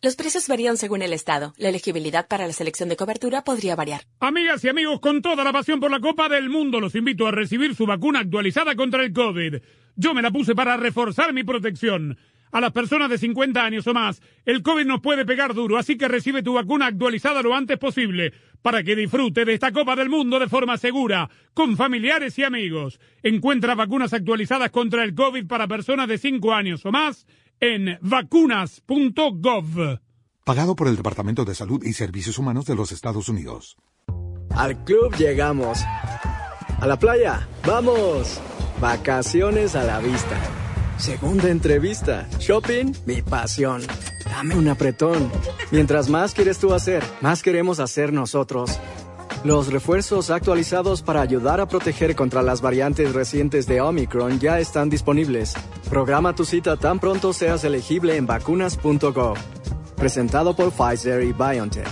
Los 0.00 0.14
precios 0.14 0.46
varían 0.46 0.76
según 0.76 1.02
el 1.02 1.12
estado. 1.12 1.54
La 1.56 1.70
elegibilidad 1.70 2.28
para 2.28 2.46
la 2.46 2.52
selección 2.52 2.88
de 2.88 2.94
cobertura 2.94 3.42
podría 3.42 3.74
variar. 3.74 4.02
Amigas 4.20 4.62
y 4.62 4.68
amigos, 4.68 5.00
con 5.00 5.22
toda 5.22 5.42
la 5.42 5.52
pasión 5.52 5.80
por 5.80 5.90
la 5.90 5.98
Copa 5.98 6.28
del 6.28 6.48
Mundo, 6.48 6.78
los 6.78 6.94
invito 6.94 7.26
a 7.26 7.32
recibir 7.32 7.74
su 7.74 7.84
vacuna 7.84 8.20
actualizada 8.20 8.76
contra 8.76 9.02
el 9.02 9.12
COVID. 9.12 9.56
Yo 9.96 10.14
me 10.14 10.22
la 10.22 10.30
puse 10.30 10.54
para 10.54 10.76
reforzar 10.76 11.32
mi 11.32 11.42
protección. 11.42 12.16
A 12.52 12.60
las 12.60 12.70
personas 12.70 13.10
de 13.10 13.18
50 13.18 13.62
años 13.62 13.88
o 13.88 13.92
más, 13.92 14.22
el 14.44 14.62
COVID 14.62 14.86
nos 14.86 15.00
puede 15.00 15.26
pegar 15.26 15.52
duro, 15.52 15.76
así 15.76 15.98
que 15.98 16.06
recibe 16.06 16.44
tu 16.44 16.54
vacuna 16.54 16.86
actualizada 16.86 17.42
lo 17.42 17.54
antes 17.54 17.76
posible, 17.76 18.32
para 18.62 18.84
que 18.84 18.94
disfrute 18.94 19.44
de 19.44 19.54
esta 19.54 19.72
Copa 19.72 19.96
del 19.96 20.08
Mundo 20.08 20.38
de 20.38 20.48
forma 20.48 20.78
segura, 20.78 21.28
con 21.54 21.76
familiares 21.76 22.38
y 22.38 22.44
amigos. 22.44 23.00
Encuentra 23.24 23.74
vacunas 23.74 24.12
actualizadas 24.12 24.70
contra 24.70 25.02
el 25.02 25.16
COVID 25.16 25.48
para 25.48 25.66
personas 25.66 26.06
de 26.06 26.18
5 26.18 26.54
años 26.54 26.86
o 26.86 26.92
más 26.92 27.26
en 27.60 27.98
vacunas.gov. 28.00 29.98
Pagado 30.44 30.76
por 30.76 30.88
el 30.88 30.96
Departamento 30.96 31.44
de 31.44 31.54
Salud 31.54 31.84
y 31.84 31.92
Servicios 31.92 32.38
Humanos 32.38 32.64
de 32.64 32.74
los 32.74 32.92
Estados 32.92 33.28
Unidos. 33.28 33.76
Al 34.50 34.82
club 34.84 35.14
llegamos. 35.16 35.84
A 36.80 36.86
la 36.86 36.98
playa, 36.98 37.46
vamos. 37.66 38.40
Vacaciones 38.80 39.74
a 39.76 39.84
la 39.84 39.98
vista. 40.00 40.38
Segunda 40.96 41.48
entrevista. 41.48 42.26
Shopping, 42.38 42.92
mi 43.06 43.22
pasión. 43.22 43.82
Dame 44.24 44.56
un 44.56 44.68
apretón. 44.68 45.30
Mientras 45.70 46.08
más 46.08 46.34
quieres 46.34 46.58
tú 46.58 46.72
hacer, 46.72 47.02
más 47.20 47.42
queremos 47.42 47.78
hacer 47.78 48.12
nosotros. 48.12 48.78
Los 49.44 49.72
refuerzos 49.72 50.30
actualizados 50.30 51.02
para 51.02 51.20
ayudar 51.20 51.60
a 51.60 51.66
proteger 51.66 52.16
contra 52.16 52.42
las 52.42 52.60
variantes 52.60 53.14
recientes 53.14 53.66
de 53.66 53.80
Omicron 53.80 54.40
ya 54.40 54.58
están 54.58 54.90
disponibles. 54.90 55.54
Programa 55.88 56.34
tu 56.34 56.44
cita 56.44 56.76
tan 56.76 56.98
pronto 56.98 57.32
seas 57.32 57.62
elegible 57.62 58.16
en 58.16 58.26
vacunas.gov. 58.26 59.36
Presentado 59.96 60.56
por 60.56 60.72
Pfizer 60.72 61.22
y 61.22 61.32
BioNTech. 61.32 61.86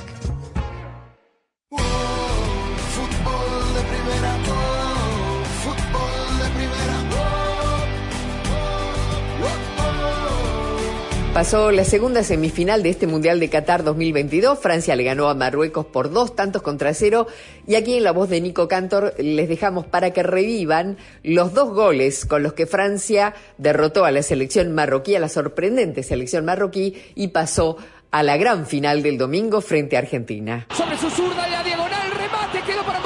Pasó 11.37 11.71
la 11.71 11.85
segunda 11.85 12.25
semifinal 12.25 12.83
de 12.83 12.89
este 12.89 13.07
Mundial 13.07 13.39
de 13.41 13.51
Qatar 13.51 13.85
2022. 13.85 14.59
Francia 14.59 14.97
le 14.97 15.05
ganó 15.05 15.29
a 15.29 15.35
Marruecos 15.35 15.85
por 15.85 16.11
dos 16.11 16.35
tantos 16.35 16.63
contra 16.63 16.95
cero. 16.95 17.27
Y 17.67 17.75
aquí 17.75 17.95
en 17.99 18.05
la 18.05 18.13
voz 18.13 18.31
de 18.31 18.41
Nico 18.41 18.69
Cantor 18.69 19.13
les 19.19 19.47
dejamos 19.47 19.85
para 19.85 20.13
que 20.15 20.23
revivan 20.23 20.97
los 21.23 21.53
dos 21.53 21.75
goles 21.75 22.25
con 22.25 22.43
los 22.43 22.55
que 22.55 22.65
Francia 22.65 23.35
derrotó 23.59 24.07
a 24.07 24.13
la 24.13 24.23
selección 24.23 24.73
marroquí, 24.75 25.15
a 25.15 25.21
la 25.21 25.29
sorprendente 25.29 26.03
selección 26.03 26.47
marroquí, 26.47 26.95
y 27.15 27.29
pasó 27.29 27.77
a 28.11 28.23
la 28.23 28.39
gran 28.39 28.65
final 28.65 29.03
del 29.03 29.19
domingo 29.19 29.61
frente 29.61 29.97
a 29.97 29.99
Argentina. 29.99 30.67
Sobre 30.75 30.97
su 30.97 31.11
zurda 31.11 31.47
la 31.49 31.63
diagonal, 31.63 32.13
remate, 32.13 32.63
quedó 32.63 32.83
para 32.83 33.03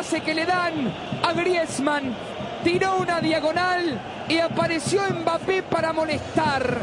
pase 0.00 0.22
que 0.22 0.34
le 0.34 0.46
dan 0.46 0.90
a 1.22 1.32
Griezmann. 1.34 2.14
Tiró 2.64 2.96
una 2.96 3.20
diagonal 3.20 4.00
y 4.30 4.38
apareció 4.38 5.02
Mbappé 5.02 5.62
para 5.64 5.92
molestar. 5.92 6.78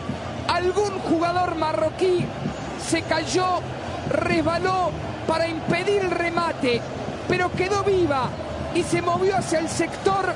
Algún 0.47 0.99
jugador 0.99 1.55
marroquí 1.55 2.23
se 2.79 3.01
cayó, 3.01 3.61
resbaló 4.11 4.91
para 5.25 5.47
impedir 5.47 6.03
el 6.03 6.11
remate, 6.11 6.79
pero 7.27 7.51
quedó 7.53 7.83
viva 7.83 8.29
y 8.75 8.83
se 8.83 9.01
movió 9.01 9.35
hacia 9.35 9.57
el 9.59 9.69
sector 9.69 10.31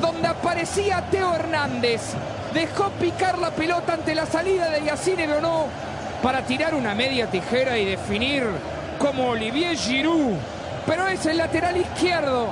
donde 0.00 0.28
aparecía 0.28 1.02
Teo 1.10 1.34
Hernández. 1.34 2.14
Dejó 2.52 2.90
picar 2.90 3.38
la 3.38 3.50
pelota 3.50 3.94
ante 3.94 4.14
la 4.14 4.26
salida 4.26 4.70
de 4.70 4.84
Yacine 4.84 5.26
Bonó 5.26 5.66
para 6.22 6.42
tirar 6.42 6.76
una 6.76 6.94
media 6.94 7.26
tijera 7.26 7.76
y 7.76 7.84
definir 7.84 8.44
como 9.00 9.30
Olivier 9.30 9.76
Giroud. 9.76 10.53
Pero 10.86 11.08
es 11.08 11.24
el 11.26 11.38
lateral 11.38 11.76
izquierdo, 11.76 12.48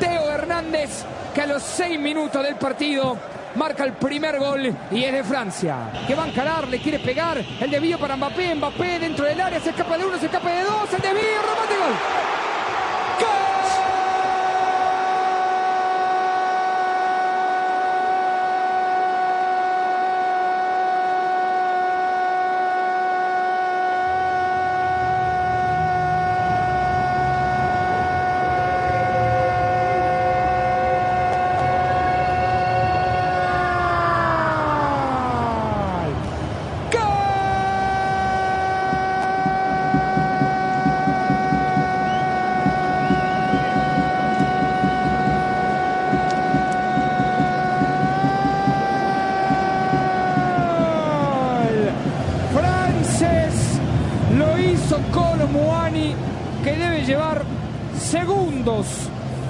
Teo 0.00 0.30
Hernández, 0.30 1.04
que 1.34 1.42
a 1.42 1.46
los 1.46 1.62
seis 1.62 1.98
minutos 1.98 2.42
del 2.42 2.56
partido 2.56 3.16
marca 3.54 3.84
el 3.84 3.92
primer 3.92 4.38
gol 4.38 4.74
y 4.90 5.04
es 5.04 5.12
de 5.12 5.24
Francia. 5.24 5.76
Que 6.06 6.14
va 6.14 6.24
a 6.24 6.28
encarar, 6.28 6.68
le 6.68 6.80
quiere 6.80 6.98
pegar. 6.98 7.38
El 7.60 7.70
desvío 7.70 7.98
para 7.98 8.16
Mbappé, 8.16 8.54
Mbappé 8.56 8.98
dentro 8.98 9.24
del 9.24 9.40
área, 9.40 9.60
se 9.60 9.70
escapa 9.70 9.96
de 9.96 10.04
uno, 10.04 10.18
se 10.18 10.26
escapa 10.26 10.50
de 10.50 10.62
dos, 10.62 10.92
el 10.92 11.00
desvío, 11.00 11.42
remate 11.42 11.76
gol. 11.76 12.36
llevar 57.06 57.42
segundos. 57.96 58.86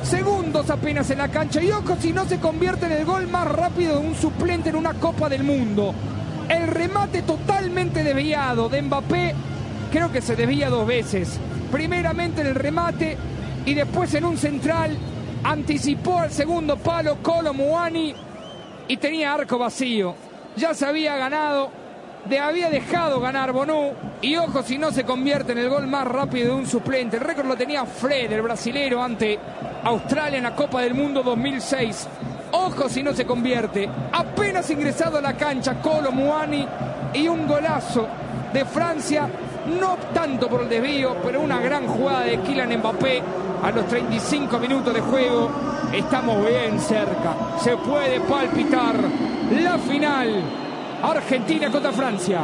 Segundos 0.03 0.71
apenas 0.71 1.11
en 1.11 1.16
la 1.27 1.33
cancha. 1.33 1.63
Y 1.63 1.71
ojo 1.71 1.97
si 2.01 2.13
no 2.13 2.25
se 2.27 2.39
convierte 2.39 2.87
en 2.87 2.93
el 2.93 3.05
gol 3.05 3.27
más 3.27 3.49
rápido 3.49 3.99
de 4.01 4.07
un 4.07 4.15
suplente 4.15 4.69
en 4.69 4.77
una 4.77 4.95
Copa 4.95 5.29
del 5.29 5.43
Mundo. 5.43 5.95
El 6.49 6.69
remate 6.69 7.23
totalmente 7.23 8.05
desviado 8.05 8.69
de 8.69 8.83
Mbappé. 8.83 9.35
Creo 9.91 10.13
que 10.13 10.23
se 10.23 10.37
desvía 10.37 10.71
dos 10.71 10.87
veces. 10.87 11.39
Primeramente 11.73 12.43
en 12.43 12.49
el 12.49 12.55
remate 12.55 13.17
y 13.65 13.75
después 13.75 14.15
en 14.15 14.25
un 14.25 14.37
central. 14.37 14.97
Anticipó 15.43 16.21
al 16.21 16.31
segundo 16.31 16.77
palo 16.77 17.19
Colo 17.23 17.53
Muani 17.53 18.15
y 18.89 18.97
tenía 18.97 19.35
arco 19.35 19.59
vacío. 19.59 20.15
Ya 20.57 20.75
se 20.75 20.87
había 20.87 21.17
ganado, 21.17 21.71
de 22.29 22.39
había 22.39 22.71
dejado 22.71 23.21
ganar 23.21 23.53
Bonú. 23.53 23.93
Y 24.21 24.37
ojo 24.37 24.63
si 24.63 24.79
no 24.79 24.91
se 24.91 25.05
convierte 25.05 25.53
en 25.53 25.59
el 25.59 25.69
gol 25.69 25.87
más 25.87 26.07
rápido 26.07 26.55
de 26.55 26.61
un 26.61 26.67
suplente. 26.67 27.17
El 27.17 27.25
récord 27.25 27.47
lo 27.47 27.57
tenía 27.57 27.85
Fred, 27.85 28.33
el 28.33 28.43
brasilero, 28.43 29.03
ante 29.03 29.39
Australia 29.85 30.39
en 30.39 30.45
la 30.45 30.55
Copa 30.55 30.83
del 30.83 30.95
Mundo 30.95 31.23
2006. 31.23 32.09
Ojo 32.53 32.89
si 32.89 33.03
no 33.03 33.13
se 33.13 33.27
convierte. 33.27 33.89
Apenas 34.13 34.71
ingresado 34.71 35.19
a 35.19 35.21
la 35.21 35.37
cancha, 35.37 35.81
Colo 35.81 36.11
Muani 36.13 36.67
y 37.15 37.29
un 37.29 37.47
golazo 37.47 38.07
de 38.53 38.65
Francia. 38.65 39.29
No 39.79 39.97
tanto 40.15 40.49
por 40.49 40.63
el 40.63 40.69
desvío, 40.69 41.17
pero 41.25 41.41
una 41.41 41.61
gran 41.61 41.87
jugada 41.87 42.21
de 42.21 42.39
Kylian 42.39 42.79
Mbappé 42.79 43.23
a 43.63 43.71
los 43.71 43.87
35 43.89 44.59
minutos 44.59 44.95
de 44.95 45.01
juego. 45.01 45.51
Estamos 45.93 46.47
bien 46.47 46.79
cerca. 46.81 47.35
Se 47.61 47.77
puede 47.77 48.21
palpitar 48.21 48.95
la 49.51 49.79
final. 49.79 50.66
Argentina 51.03 51.71
contra 51.71 51.93
Francia. 51.93 52.41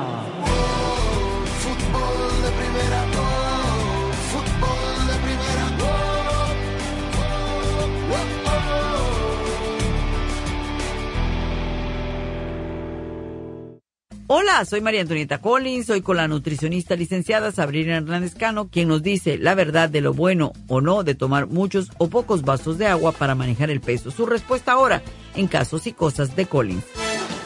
Hola, 14.34 14.64
soy 14.64 14.80
María 14.80 15.02
Antonieta 15.02 15.38
Collins, 15.38 15.86
soy 15.86 16.00
con 16.00 16.16
la 16.16 16.26
nutricionista 16.26 16.96
licenciada 16.96 17.52
Sabrina 17.52 17.98
Hernández 17.98 18.34
Cano, 18.34 18.70
quien 18.70 18.88
nos 18.88 19.02
dice 19.02 19.36
la 19.36 19.54
verdad 19.54 19.90
de 19.90 20.00
lo 20.00 20.14
bueno 20.14 20.52
o 20.68 20.80
no 20.80 21.04
de 21.04 21.14
tomar 21.14 21.48
muchos 21.48 21.90
o 21.98 22.08
pocos 22.08 22.42
vasos 22.42 22.78
de 22.78 22.86
agua 22.86 23.12
para 23.12 23.34
manejar 23.34 23.70
el 23.70 23.82
peso. 23.82 24.10
Su 24.10 24.24
respuesta 24.24 24.72
ahora 24.72 25.02
en 25.36 25.48
casos 25.48 25.86
y 25.86 25.92
cosas 25.92 26.34
de 26.34 26.46
Collins. 26.46 27.11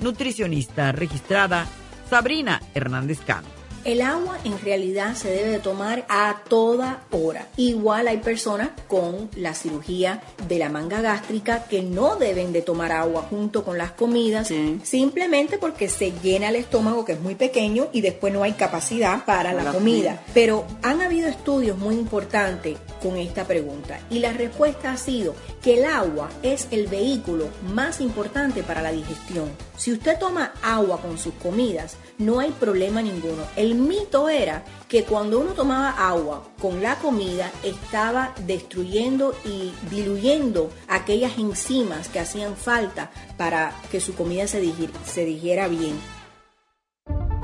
Nutricionista 0.00 0.92
registrada 0.92 1.66
Sabrina 2.08 2.60
Hernández 2.74 3.20
Cano. 3.20 3.59
El 3.84 4.02
agua 4.02 4.38
en 4.44 4.60
realidad 4.60 5.14
se 5.14 5.30
debe 5.30 5.50
de 5.50 5.58
tomar 5.58 6.04
a 6.08 6.42
toda 6.48 7.04
hora. 7.10 7.48
Igual 7.56 8.08
hay 8.08 8.18
personas 8.18 8.70
con 8.88 9.30
la 9.36 9.54
cirugía 9.54 10.22
de 10.48 10.58
la 10.58 10.68
manga 10.68 11.00
gástrica 11.00 11.64
que 11.64 11.82
no 11.82 12.16
deben 12.16 12.52
de 12.52 12.62
tomar 12.62 12.92
agua 12.92 13.26
junto 13.28 13.64
con 13.64 13.78
las 13.78 13.92
comidas 13.92 14.50
simplemente 14.82 15.58
porque 15.58 15.88
se 15.88 16.12
llena 16.22 16.48
el 16.48 16.56
estómago 16.56 17.04
que 17.04 17.12
es 17.12 17.20
muy 17.20 17.34
pequeño 17.34 17.88
y 17.92 18.00
después 18.00 18.32
no 18.32 18.42
hay 18.42 18.52
capacidad 18.52 19.24
para 19.24 19.52
la, 19.52 19.64
La 19.64 19.72
comida. 19.72 20.16
comida. 20.16 20.22
Pero 20.34 20.66
han 20.82 21.00
habido 21.00 21.28
estudios 21.28 21.78
muy 21.78 21.94
importantes 21.94 22.76
con 23.02 23.16
esta 23.16 23.46
pregunta 23.46 24.00
y 24.10 24.18
la 24.18 24.32
respuesta 24.32 24.92
ha 24.92 24.96
sido 24.96 25.34
que 25.62 25.78
el 25.78 25.84
agua 25.84 26.28
es 26.42 26.68
el 26.70 26.86
vehículo 26.86 27.48
más 27.72 28.00
importante 28.00 28.62
para 28.62 28.82
la 28.82 28.92
digestión. 28.92 29.50
Si 29.76 29.92
usted 29.92 30.18
toma 30.18 30.52
agua 30.62 31.00
con 31.00 31.16
sus 31.18 31.32
comidas, 31.34 31.96
no 32.18 32.40
hay 32.40 32.50
problema 32.50 33.00
ninguno. 33.00 33.44
El 33.56 33.69
mito 33.74 34.28
era 34.28 34.64
que 34.88 35.04
cuando 35.04 35.38
uno 35.40 35.52
tomaba 35.52 35.90
agua 35.90 36.42
con 36.60 36.82
la 36.82 36.96
comida 36.96 37.50
estaba 37.62 38.32
destruyendo 38.46 39.34
y 39.44 39.72
diluyendo 39.90 40.70
aquellas 40.88 41.38
enzimas 41.38 42.08
que 42.08 42.20
hacían 42.20 42.56
falta 42.56 43.10
para 43.36 43.72
que 43.90 44.00
su 44.00 44.14
comida 44.14 44.46
se, 44.46 44.62
digir- 44.62 44.90
se 45.04 45.24
digiera 45.24 45.68
bien. 45.68 45.98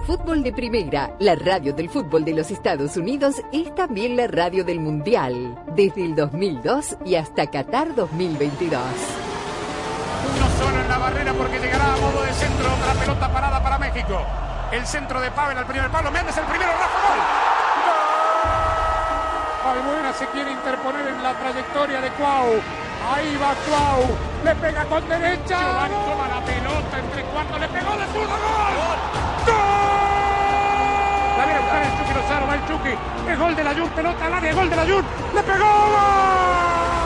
Fútbol 0.07 0.45
de 0.45 0.53
Primera, 0.53 1.17
la 1.19 1.35
radio 1.35 1.73
del 1.73 1.91
fútbol 1.91 2.25
de 2.25 2.33
los 2.33 2.53
Estados 2.53 2.97
Unidos, 2.97 3.37
es 3.53 3.75
también 3.75 4.17
la 4.17 4.29
radio 4.29 4.63
del 4.63 4.79
Mundial, 4.79 5.59
desde 5.75 6.05
el 6.05 6.15
2002 6.15 6.97
y 7.05 7.17
hasta 7.17 7.51
Qatar 7.51 7.93
2022. 7.97 8.81
Uno 10.37 10.47
solo 10.65 10.81
en 10.81 10.89
la 10.89 10.99
barrera 10.99 11.33
porque 11.35 11.59
llegará 11.59 11.95
a 11.95 11.97
modo 11.97 12.23
de 12.23 12.33
centro 12.35 12.67
otra 12.73 12.95
pelota 13.01 13.33
parada 13.33 13.61
para 13.63 13.79
México. 13.79 14.21
El 14.73 14.87
centro 14.87 15.21
de 15.21 15.31
Pavel 15.31 15.57
al 15.57 15.67
primer 15.67 15.91
palo. 15.91 16.11
Méndez 16.11 16.37
el 16.37 16.45
primero, 16.45 16.73
Rafa 16.73 17.01
gol. 17.09 17.19
¡Gol! 19.65 19.79
Albuena 19.79 20.13
se 20.13 20.27
quiere 20.27 20.51
interponer 20.51 21.07
en 21.07 21.23
la 21.23 21.35
trayectoria 21.35 22.01
de 22.01 22.11
Cuau. 22.11 22.61
Ahí 23.15 23.37
va 23.37 23.55
Cuau. 23.69 24.17
Le 24.45 24.55
pega 24.57 24.85
con 24.85 25.09
derecha. 25.09 25.59
Giovanni 25.59 25.95
toma 25.95 26.29
la 26.29 26.41
pelota 26.41 26.99
entre 26.99 27.23
cuartos. 27.25 27.61
Le 27.61 27.69
pegó 27.69 27.97
de 27.97 28.07
zurda. 28.07 28.37
¡Gol! 28.37 28.99
¡Gol! 29.47 29.55
La 31.39 31.45
viene 31.45 31.59
a 31.59 31.63
buscar 31.63 31.83
el 31.83 31.91
Chucky 31.99 32.15
Lozano. 32.15 32.47
Va 32.47 32.55
el 32.55 32.67
Chucky. 32.67 32.95
Es 33.31 33.39
gol 33.39 33.57
de 33.57 33.65
la 33.65 33.75
Jun. 33.75 33.91
Pelota 33.91 34.27
al 34.27 34.35
área. 34.35 34.55
Gol 34.55 34.71
de 34.71 34.77
la 34.77 34.85
Jun. 34.85 35.05
Le 35.35 35.43
pegó. 35.43 37.06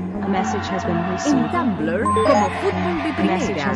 En 1.25 1.51
Tumblr, 1.51 2.03
como 2.03 2.49
Fútbol 2.61 3.03
de 3.03 3.13
Primera. 3.13 3.73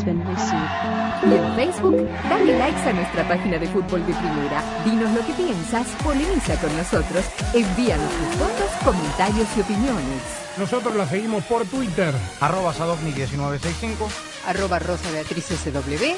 Y 1.23 1.34
en 1.34 1.55
Facebook, 1.55 2.09
dale 2.30 2.57
likes 2.57 2.89
a 2.89 2.93
nuestra 2.93 3.27
página 3.27 3.57
de 3.57 3.67
Fútbol 3.67 4.05
de 4.05 4.13
Primera. 4.13 4.63
Dinos 4.85 5.11
lo 5.11 5.26
que 5.26 5.34
piensas, 5.34 5.88
polemiza 6.03 6.55
con 6.61 6.76
nosotros, 6.77 7.26
envíanos 7.53 8.09
tus 8.09 8.35
fotos, 8.38 8.69
comentarios 8.84 9.47
y 9.57 9.61
opiniones. 9.61 10.45
Nosotros 10.57 10.95
la 10.95 11.05
seguimos 11.05 11.43
por 11.45 11.65
Twitter. 11.65 12.13
Arroba 12.39 12.73
Sadovni1965. 12.73 14.07
Arroba 14.47 14.80
Rosa 14.80 15.11
Beatriz 15.11 15.45
SW. 15.45 16.15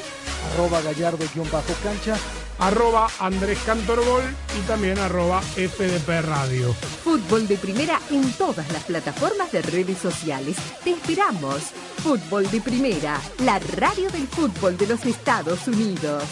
Arroba 0.54 0.80
Gallardo-cancha. 0.82 2.16
Arroba 2.58 3.08
Andrés 3.20 3.58
Cantorbol 3.64 4.22
y 4.58 4.66
también 4.66 4.98
arroba 4.98 5.40
FDP 5.42 6.22
Radio. 6.22 6.72
Fútbol 7.04 7.46
de 7.48 7.56
primera 7.56 8.00
en 8.10 8.32
todas 8.32 8.70
las 8.72 8.84
plataformas 8.84 9.52
de 9.52 9.62
redes 9.62 9.98
sociales. 9.98 10.56
Te 10.84 10.90
esperamos. 10.90 11.62
Fútbol 12.02 12.50
de 12.50 12.60
primera, 12.60 13.20
la 13.44 13.58
radio 13.58 14.10
del 14.10 14.26
fútbol 14.28 14.76
de 14.76 14.86
los 14.86 15.04
Estados 15.04 15.66
Unidos. 15.66 16.24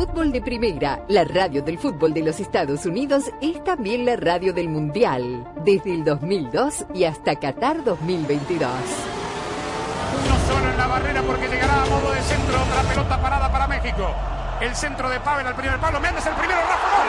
Fútbol 0.00 0.32
de 0.32 0.40
Primera, 0.40 1.04
la 1.08 1.24
radio 1.24 1.62
del 1.62 1.76
fútbol 1.76 2.14
de 2.14 2.22
los 2.22 2.40
Estados 2.40 2.86
Unidos, 2.86 3.24
es 3.42 3.62
también 3.64 4.06
la 4.06 4.16
radio 4.16 4.54
del 4.54 4.68
Mundial, 4.68 5.46
desde 5.64 5.92
el 5.92 6.04
2002 6.04 6.86
y 6.94 7.04
hasta 7.04 7.38
Qatar 7.38 7.84
2022. 7.84 9.19
Uno 10.12 10.36
solo 10.46 10.70
en 10.70 10.76
la 10.76 10.86
barrera 10.86 11.22
porque 11.22 11.48
llegará 11.48 11.82
a 11.82 11.86
modo 11.86 12.10
de 12.12 12.22
centro. 12.22 12.62
Otra 12.62 12.82
pelota 12.82 13.18
parada 13.18 13.50
para 13.50 13.66
México. 13.66 14.14
El 14.60 14.74
centro 14.74 15.08
de 15.08 15.20
Pavel 15.20 15.46
al 15.46 15.54
primer 15.54 15.78
palo. 15.78 16.00
Méndez 16.00 16.26
el 16.26 16.34
primero. 16.34 16.60
Rafa 16.60 16.88
Gol. 16.96 17.08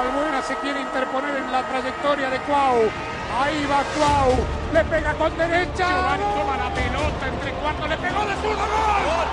Albuena 0.00 0.42
se 0.42 0.56
quiere 0.56 0.80
interponer 0.80 1.36
en 1.36 1.52
la 1.52 1.62
trayectoria 1.62 2.30
de 2.30 2.38
Cuau. 2.40 2.90
Ahí 3.40 3.66
va 3.66 3.82
Cuau. 3.96 4.46
Le 4.72 4.84
pega 4.84 5.14
con 5.14 5.36
derecha. 5.36 5.88
Giovanni 5.88 6.24
toma 6.34 6.56
la 6.56 6.70
pelota 6.74 7.26
entre 7.26 7.52
cuartos. 7.54 7.88
Le 7.88 7.96
pegó 7.96 8.24
de 8.24 8.34
zurdo. 8.36 8.66
¡Gol! 8.66 9.28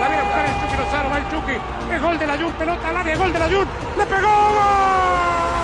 La 0.00 0.08
viene 0.08 0.20
a 0.20 0.24
buscar 0.24 0.44
el 0.46 0.60
Chucky 0.60 0.76
Lozano. 0.76 1.10
Va 1.10 1.18
el 1.18 1.30
Chucky. 1.30 1.58
Es 1.94 2.02
gol 2.02 2.18
de 2.18 2.26
la 2.26 2.36
Jun. 2.36 2.52
Pelota 2.52 2.88
al 2.88 2.96
área. 2.96 3.16
Gol 3.16 3.32
de 3.32 3.38
la 3.38 3.46
Jun. 3.46 3.68
Le 3.96 4.06
pegó. 4.06 4.28
¡Gol! 4.28 5.63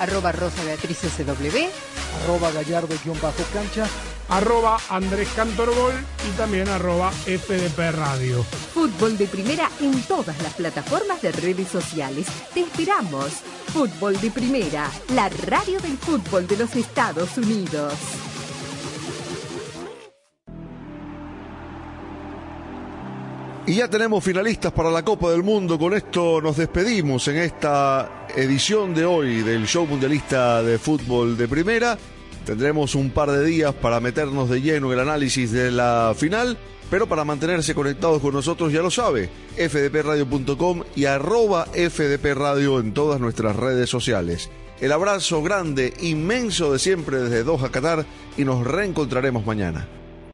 Arroba 0.00 0.32
Rosa 0.32 0.62
Beatriz 0.64 0.98
SW. 0.98 1.68
Arroba 2.22 2.50
Gallardo-cancha. 2.52 3.86
Arroba 4.28 4.78
Andrés 4.90 5.28
Cantorbol 5.34 5.94
y 6.28 6.36
también 6.36 6.68
arroba 6.68 7.10
FDP 7.10 7.92
Radio. 7.92 8.44
Fútbol 8.74 9.16
de 9.16 9.26
primera 9.26 9.70
en 9.80 10.02
todas 10.02 10.40
las 10.42 10.52
plataformas 10.52 11.22
de 11.22 11.32
redes 11.32 11.68
sociales. 11.68 12.26
Te 12.52 12.60
esperamos. 12.60 13.32
Fútbol 13.72 14.20
de 14.20 14.30
primera, 14.30 14.90
la 15.14 15.28
radio 15.28 15.80
del 15.80 15.96
fútbol 15.96 16.46
de 16.46 16.58
los 16.58 16.76
Estados 16.76 17.38
Unidos. 17.38 17.94
Y 23.68 23.74
ya 23.74 23.90
tenemos 23.90 24.24
finalistas 24.24 24.72
para 24.72 24.90
la 24.90 25.04
Copa 25.04 25.30
del 25.30 25.42
Mundo. 25.42 25.78
Con 25.78 25.92
esto 25.92 26.40
nos 26.40 26.56
despedimos 26.56 27.28
en 27.28 27.36
esta 27.36 28.26
edición 28.34 28.94
de 28.94 29.04
hoy 29.04 29.42
del 29.42 29.66
Show 29.66 29.86
Mundialista 29.86 30.62
de 30.62 30.78
Fútbol 30.78 31.36
de 31.36 31.46
Primera. 31.46 31.98
Tendremos 32.46 32.94
un 32.94 33.10
par 33.10 33.30
de 33.30 33.44
días 33.44 33.74
para 33.74 34.00
meternos 34.00 34.48
de 34.48 34.62
lleno 34.62 34.86
en 34.86 34.94
el 34.94 35.00
análisis 35.00 35.52
de 35.52 35.70
la 35.70 36.14
final, 36.16 36.56
pero 36.88 37.06
para 37.06 37.26
mantenerse 37.26 37.74
conectados 37.74 38.22
con 38.22 38.32
nosotros 38.32 38.72
ya 38.72 38.80
lo 38.80 38.90
sabe, 38.90 39.28
fdpradio.com 39.58 40.84
y 40.96 41.04
arroba 41.04 41.66
fdpradio 41.66 42.80
en 42.80 42.94
todas 42.94 43.20
nuestras 43.20 43.54
redes 43.54 43.90
sociales. 43.90 44.48
El 44.80 44.92
abrazo 44.92 45.42
grande, 45.42 45.92
inmenso 46.00 46.72
de 46.72 46.78
siempre 46.78 47.20
desde 47.20 47.44
Doha, 47.44 47.70
Qatar 47.70 48.06
y 48.38 48.46
nos 48.46 48.66
reencontraremos 48.66 49.44
mañana. 49.44 49.86